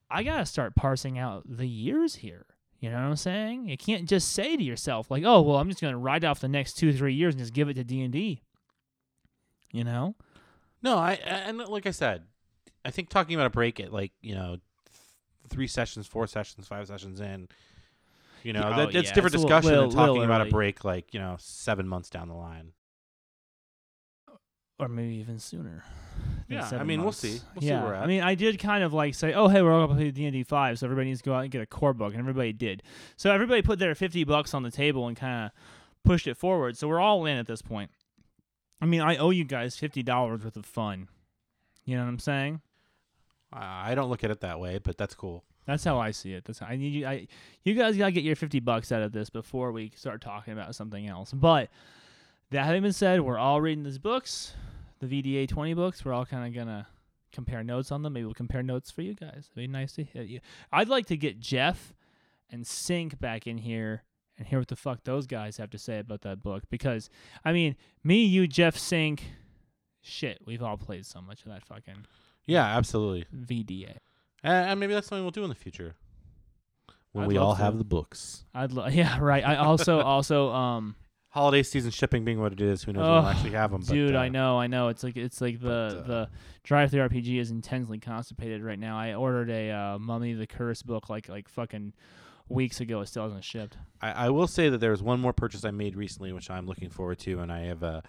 I 0.10 0.24
gotta 0.24 0.46
start 0.46 0.76
parsing 0.76 1.20
out 1.20 1.44
the 1.46 1.68
years 1.68 2.16
here. 2.16 2.46
You 2.80 2.90
know 2.90 2.98
what 2.98 3.04
I'm 3.04 3.16
saying? 3.16 3.70
You 3.70 3.78
can't 3.78 4.08
just 4.08 4.32
say 4.34 4.56
to 4.56 4.64
yourself, 4.64 5.10
like, 5.12 5.24
oh, 5.24 5.42
well, 5.42 5.58
I'm 5.58 5.70
just 5.70 5.82
gonna 5.82 5.98
ride 5.98 6.26
off 6.26 6.40
the 6.40 6.48
next 6.48 6.74
two, 6.74 6.94
three 6.94 7.14
years 7.14 7.34
and 7.34 7.42
just 7.42 7.54
give 7.54 7.70
it 7.70 7.76
to 7.76 7.84
D 7.84 8.02
and 8.02 8.14
D. 8.14 8.42
You 9.72 9.84
know? 9.84 10.16
No, 10.82 10.98
I 10.98 11.14
and 11.14 11.58
like 11.58 11.86
I 11.86 11.92
said, 11.92 12.24
I 12.86 12.92
think 12.92 13.10
talking 13.10 13.36
about 13.36 13.48
a 13.48 13.52
break 13.52 13.80
at 13.80 13.92
like 13.92 14.12
you 14.22 14.36
know, 14.36 14.58
three 15.50 15.68
sessions, 15.68 16.08
four 16.08 16.28
sessions, 16.28 16.68
five 16.68 16.88
sessions 16.88 17.20
in, 17.20 17.48
you 18.44 18.54
know, 18.54 18.62
Yeah, 18.62 18.70
that, 18.78 18.80
oh, 18.90 18.92
that's 18.92 19.10
yeah, 19.10 19.14
different 19.14 19.36
it's 19.36 19.44
a 19.44 19.48
little- 19.48 19.50
discussion 19.60 19.70
little- 19.72 19.90
than 19.90 19.98
talking 19.98 20.14
little 20.22 20.36
about 20.36 20.48
a 20.48 20.52
break 20.52 20.84
like 20.86 21.14
you 21.14 21.20
know 21.20 21.36
seven 21.40 21.88
months 21.88 22.10
down 22.10 22.28
the 22.28 22.36
line. 22.36 22.74
or 24.80 24.88
maybe 24.88 25.16
even 25.16 25.40
sooner. 25.40 25.84
Yeah, 26.48 26.64
I 26.66 26.70
seven 26.70 26.86
mean, 26.88 27.02
we'll 27.02 27.12
see. 27.12 27.40
We'll 27.56 27.62
see 27.62 27.68
yeah, 27.68 27.84
where 27.84 27.94
we're 27.94 27.96
I 27.98 28.06
mean, 28.06 28.22
I 28.22 28.36
did 28.36 28.60
kind 28.60 28.84
of 28.84 28.94
like 28.94 29.16
say, 29.16 29.34
"Oh, 29.34 29.48
hey, 29.48 29.62
we're 29.64 29.74
all 29.74 29.88
gonna 29.88 30.00
play 30.00 30.12
D 30.12 30.26
and 30.26 30.34
D 30.34 30.44
five, 30.44 30.78
so 30.80 30.86
everybody 30.86 31.08
needs 31.10 31.22
to 31.22 31.26
go 31.26 31.34
out 31.34 31.42
and 31.42 31.52
get 31.52 31.62
a 31.62 31.66
core 31.66 31.94
book," 31.94 32.12
and 32.14 32.20
everybody 32.20 32.54
did. 32.54 32.84
So 33.16 33.32
everybody 33.32 33.62
put 33.64 33.80
their 33.80 33.96
fifty 33.96 34.24
bucks 34.24 34.54
on 34.54 34.62
the 34.64 34.70
table 34.72 35.08
and 35.08 35.18
kind 35.18 35.46
of 35.46 35.52
pushed 36.06 36.28
it 36.28 36.38
forward. 36.38 36.78
So 36.78 36.88
we're 36.88 37.00
all 37.00 37.26
in 37.26 37.38
at 37.38 37.48
this 37.48 37.62
point. 37.64 37.90
I 38.80 38.86
mean, 38.86 39.02
I 39.02 39.18
owe 39.18 39.32
you 39.32 39.46
guys 39.46 39.76
fifty 39.78 40.04
dollars 40.04 40.44
worth 40.44 40.56
of 40.56 40.66
fun. 40.66 41.08
You 41.86 41.98
know 41.98 42.04
what 42.04 42.10
I'm 42.10 42.20
saying? 42.20 42.62
I 43.52 43.96
don't 43.96 44.10
look 44.10 44.24
at 44.24 44.32
it 44.32 44.42
that 44.42 44.60
way, 44.60 44.80
but 44.80 44.98
that's 44.98 45.16
cool. 45.16 45.44
That's 45.66 45.84
how 45.84 46.00
I 46.00 46.12
see 46.12 46.34
it. 46.34 46.46
That's 46.46 46.60
how 46.60 46.68
I 46.68 46.76
need 46.76 46.94
you. 46.94 47.06
I 47.06 47.28
you 47.64 47.74
guys 47.74 47.98
gotta 47.98 48.12
get 48.12 48.24
your 48.24 48.36
fifty 48.36 48.60
bucks 48.60 48.92
out 48.92 49.02
of 49.02 49.12
this 49.12 49.30
before 49.30 49.72
we 49.72 49.92
start 49.96 50.22
talking 50.22 50.54
about 50.54 50.76
something 50.76 51.08
else. 51.08 51.32
But 51.34 51.70
that 52.52 52.66
having 52.66 52.84
been 52.84 52.94
said, 52.94 53.22
we're 53.22 53.38
all 53.38 53.60
reading 53.62 53.84
these 53.84 53.98
books, 53.98 54.54
the 55.00 55.08
VDA 55.08 55.48
twenty 55.48 55.74
books. 55.74 56.04
We're 56.06 56.14
all 56.14 56.26
kind 56.26 56.48
of 56.48 56.54
gonna 56.54 56.88
compare 57.32 57.64
notes 57.64 57.92
on 57.92 58.02
them. 58.02 58.14
Maybe 58.14 58.26
we'll 58.26 58.34
compare 58.34 58.64
notes 58.64 58.92
for 58.92 59.02
you 59.02 59.14
guys. 59.14 59.50
It'd 59.52 59.56
be 59.56 59.68
nice 59.68 59.94
to 59.94 60.04
hear 60.04 60.24
you. 60.24 60.40
I'd 60.72 60.90
like 60.90 61.06
to 61.08 61.18
get 61.18 61.40
Jeff 61.40 61.94
and 62.50 62.66
Sync 62.66 63.20
back 63.20 63.46
in 63.46 63.58
here 63.58 64.04
and 64.38 64.48
hear 64.48 64.60
what 64.60 64.68
the 64.68 64.76
fuck 64.76 65.04
those 65.04 65.28
guys 65.28 65.58
have 65.58 65.70
to 65.72 65.78
say 65.78 66.00
about 66.00 66.22
that 66.22 66.42
book 66.42 66.64
because 66.70 67.10
I 67.44 67.52
mean, 67.52 67.76
me, 68.04 68.24
you, 68.24 68.48
Jeff, 68.48 68.78
Sync, 68.78 69.24
shit, 70.02 70.40
we've 70.46 70.64
all 70.64 70.78
played 70.78 71.06
so 71.06 71.22
much 71.22 71.42
of 71.42 71.52
that 71.52 71.66
fucking 71.66 72.06
Yeah, 72.48 72.66
absolutely. 72.66 73.26
VDA. 73.36 73.98
And, 74.44 74.70
and 74.72 74.80
maybe 74.80 74.94
that's 74.94 75.08
something 75.08 75.24
we'll 75.24 75.32
do 75.32 75.44
in 75.44 75.50
the 75.50 75.56
future 75.56 75.96
when 77.12 77.24
I'd 77.26 77.28
we 77.28 77.38
all 77.38 77.56
to. 77.56 77.62
have 77.62 77.78
the 77.78 77.84
books. 77.84 78.46
I'd 78.54 78.72
lo- 78.72 78.88
yeah, 78.92 79.20
right. 79.20 79.46
I 79.46 79.58
also 79.58 80.00
also 80.16 80.50
um 80.52 80.96
Holiday 81.30 81.62
season 81.62 81.92
shipping 81.92 82.24
being 82.26 82.40
what 82.40 82.52
it 82.54 82.62
is, 82.62 82.84
who 82.84 82.94
knows 82.94 83.02
when 83.04 83.12
we'll 83.12 83.26
Oh, 83.26 83.28
actually 83.28 83.52
have 83.52 83.70
them. 83.72 83.82
dude, 83.82 84.16
uh, 84.16 84.20
I 84.20 84.30
know, 84.30 84.58
I 84.60 84.66
know. 84.68 84.88
It's 84.88 85.04
like 85.04 85.18
it's 85.18 85.40
like 85.42 85.60
the 85.60 85.68
but, 85.68 85.70
uh, 85.98 86.02
the 86.08 86.30
DriveThruRPG 86.68 87.40
is 87.40 87.52
intensely 87.52 88.00
constipated 88.00 88.64
right 88.64 88.80
now. 88.80 88.98
I 88.98 89.14
ordered 89.14 89.50
a 89.50 89.70
uh, 89.70 90.00
Mummy 90.00 90.34
the 90.34 90.48
Curse 90.48 90.82
book 90.82 91.10
like 91.10 91.30
like 91.30 91.48
fucking 91.50 91.94
weeks 92.50 92.80
ago. 92.80 93.02
It 93.02 93.08
still 93.08 93.24
hasn't 93.24 93.44
shipped. 93.44 93.78
I, 94.02 94.12
I 94.12 94.30
will 94.30 94.48
say 94.48 94.70
that 94.70 94.80
there 94.80 94.92
was 94.92 95.04
one 95.04 95.20
more 95.20 95.34
purchase 95.34 95.64
I 95.66 95.72
made 95.72 95.96
recently, 95.96 96.32
which 96.32 96.50
I'm 96.50 96.66
looking 96.66 96.90
forward 96.90 97.20
to, 97.20 97.40
and 97.40 97.52
I 97.52 97.60
have 97.66 97.84
uh, 97.84 98.02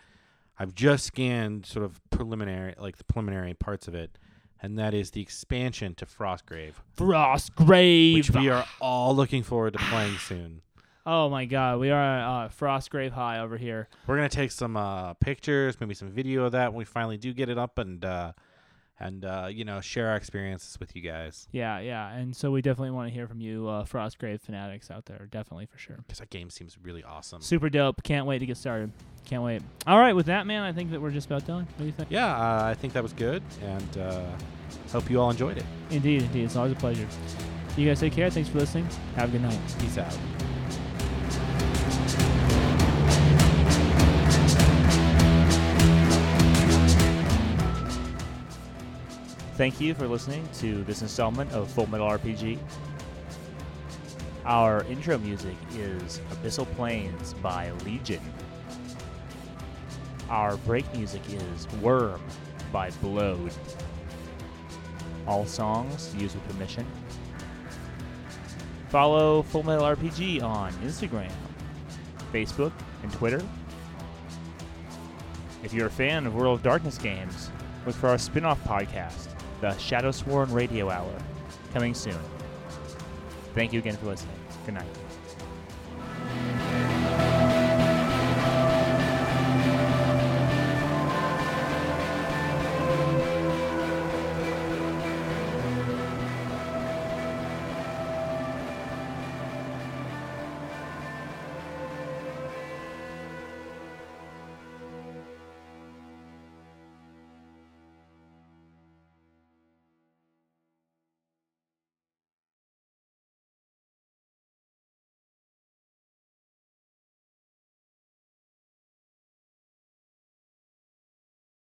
I've 0.58 0.74
just 0.74 1.04
scanned 1.04 1.66
sort 1.66 1.84
of 1.84 2.00
preliminary, 2.10 2.74
like 2.78 2.96
the 2.96 3.04
preliminary 3.04 3.52
parts 3.52 3.88
of 3.88 3.94
it, 3.94 4.16
and 4.62 4.78
that 4.78 4.94
is 4.94 5.10
the 5.12 5.20
expansion 5.20 5.94
to 5.96 6.06
Frostgrave, 6.06 6.74
Frostgrave. 6.96 8.14
which 8.14 8.30
we 8.30 8.48
are 8.48 8.64
all 8.80 9.14
looking 9.14 9.42
forward 9.42 9.74
to 9.74 9.78
playing 9.78 10.16
soon. 10.18 10.62
Oh 11.06 11.30
my 11.30 11.46
god, 11.46 11.80
we 11.80 11.90
are 11.90 12.44
uh, 12.44 12.48
Frostgrave 12.48 13.12
High 13.12 13.40
over 13.40 13.56
here. 13.56 13.88
We're 14.06 14.16
gonna 14.16 14.28
take 14.28 14.50
some 14.50 14.76
uh, 14.76 15.14
pictures, 15.14 15.80
maybe 15.80 15.94
some 15.94 16.10
video 16.10 16.44
of 16.44 16.52
that 16.52 16.72
when 16.72 16.78
we 16.78 16.84
finally 16.84 17.16
do 17.16 17.32
get 17.32 17.48
it 17.48 17.56
up, 17.56 17.78
and 17.78 18.04
uh, 18.04 18.32
and 19.00 19.24
uh, 19.24 19.48
you 19.50 19.64
know 19.64 19.80
share 19.80 20.08
our 20.08 20.16
experiences 20.16 20.78
with 20.80 20.94
you 20.96 21.02
guys 21.02 21.48
Yeah, 21.52 21.78
yeah. 21.80 22.12
And 22.12 22.34
so 22.34 22.50
we 22.50 22.62
definitely 22.62 22.90
want 22.90 23.08
to 23.08 23.14
hear 23.14 23.26
from 23.28 23.40
you, 23.40 23.68
uh, 23.68 23.84
Frostgrave 23.84 24.40
fanatics 24.40 24.90
out 24.90 25.06
there. 25.06 25.26
Definitely 25.30 25.66
for 25.66 25.78
sure. 25.78 25.96
because 25.98 26.18
that 26.18 26.30
game 26.30 26.50
seems 26.50 26.76
really 26.82 27.04
awesome. 27.04 27.40
Super 27.42 27.68
dope. 27.68 28.02
Can't 28.02 28.26
wait 28.26 28.40
to 28.40 28.46
get 28.46 28.56
started. 28.56 28.92
Can't 29.24 29.42
wait. 29.42 29.62
All 29.86 29.98
right, 29.98 30.14
with 30.14 30.26
that, 30.26 30.46
man, 30.46 30.62
I 30.62 30.72
think 30.72 30.90
that 30.90 31.00
we're 31.00 31.10
just 31.10 31.26
about 31.26 31.46
done. 31.46 31.64
What 31.64 31.78
do 31.78 31.84
you 31.84 31.92
think? 31.92 32.10
Yeah, 32.10 32.26
uh, 32.34 32.64
I 32.64 32.74
think 32.74 32.92
that 32.94 33.02
was 33.02 33.12
good, 33.12 33.42
and 33.62 33.98
uh, 33.98 34.24
hope 34.90 35.10
you 35.10 35.20
all 35.20 35.30
enjoyed 35.30 35.58
it. 35.58 35.64
Indeed, 35.90 36.22
indeed. 36.22 36.44
It's 36.44 36.56
always 36.56 36.72
a 36.72 36.76
pleasure. 36.76 37.06
You 37.76 37.86
guys 37.86 38.00
take 38.00 38.14
care. 38.14 38.30
Thanks 38.30 38.48
for 38.48 38.58
listening. 38.58 38.88
Have 39.16 39.28
a 39.28 39.32
good 39.32 39.42
night. 39.42 39.58
Peace 39.78 39.98
out. 39.98 40.16
Thank 49.58 49.80
you 49.80 49.92
for 49.92 50.06
listening 50.06 50.48
to 50.60 50.84
this 50.84 51.02
installment 51.02 51.50
of 51.50 51.68
Full 51.72 51.88
Metal 51.88 52.08
RPG. 52.08 52.60
Our 54.44 54.84
intro 54.84 55.18
music 55.18 55.56
is 55.74 56.20
Abyssal 56.30 56.72
Plains 56.76 57.34
by 57.42 57.72
Legion. 57.84 58.20
Our 60.30 60.58
break 60.58 60.84
music 60.94 61.22
is 61.28 61.66
Worm 61.82 62.20
by 62.70 62.90
Blowed. 63.02 63.52
All 65.26 65.44
songs 65.44 66.14
used 66.14 66.36
with 66.36 66.48
permission. 66.50 66.86
Follow 68.90 69.42
Full 69.42 69.64
Metal 69.64 69.86
RPG 69.86 70.40
on 70.40 70.72
Instagram, 70.74 71.32
Facebook, 72.32 72.70
and 73.02 73.12
Twitter. 73.12 73.42
If 75.64 75.72
you're 75.74 75.88
a 75.88 75.90
fan 75.90 76.28
of 76.28 76.36
World 76.36 76.58
of 76.58 76.62
Darkness 76.62 76.96
games, 76.96 77.50
look 77.84 77.96
for 77.96 78.08
our 78.08 78.18
spin 78.18 78.44
off 78.44 78.62
podcast, 78.62 79.27
the 79.60 79.76
Shadow 79.78 80.10
Sworn 80.10 80.52
Radio 80.52 80.90
Hour, 80.90 81.12
coming 81.72 81.94
soon. 81.94 82.18
Thank 83.54 83.72
you 83.72 83.78
again 83.78 83.96
for 83.96 84.06
listening. 84.06 84.36
Good 84.64 84.74
night. 84.74 84.86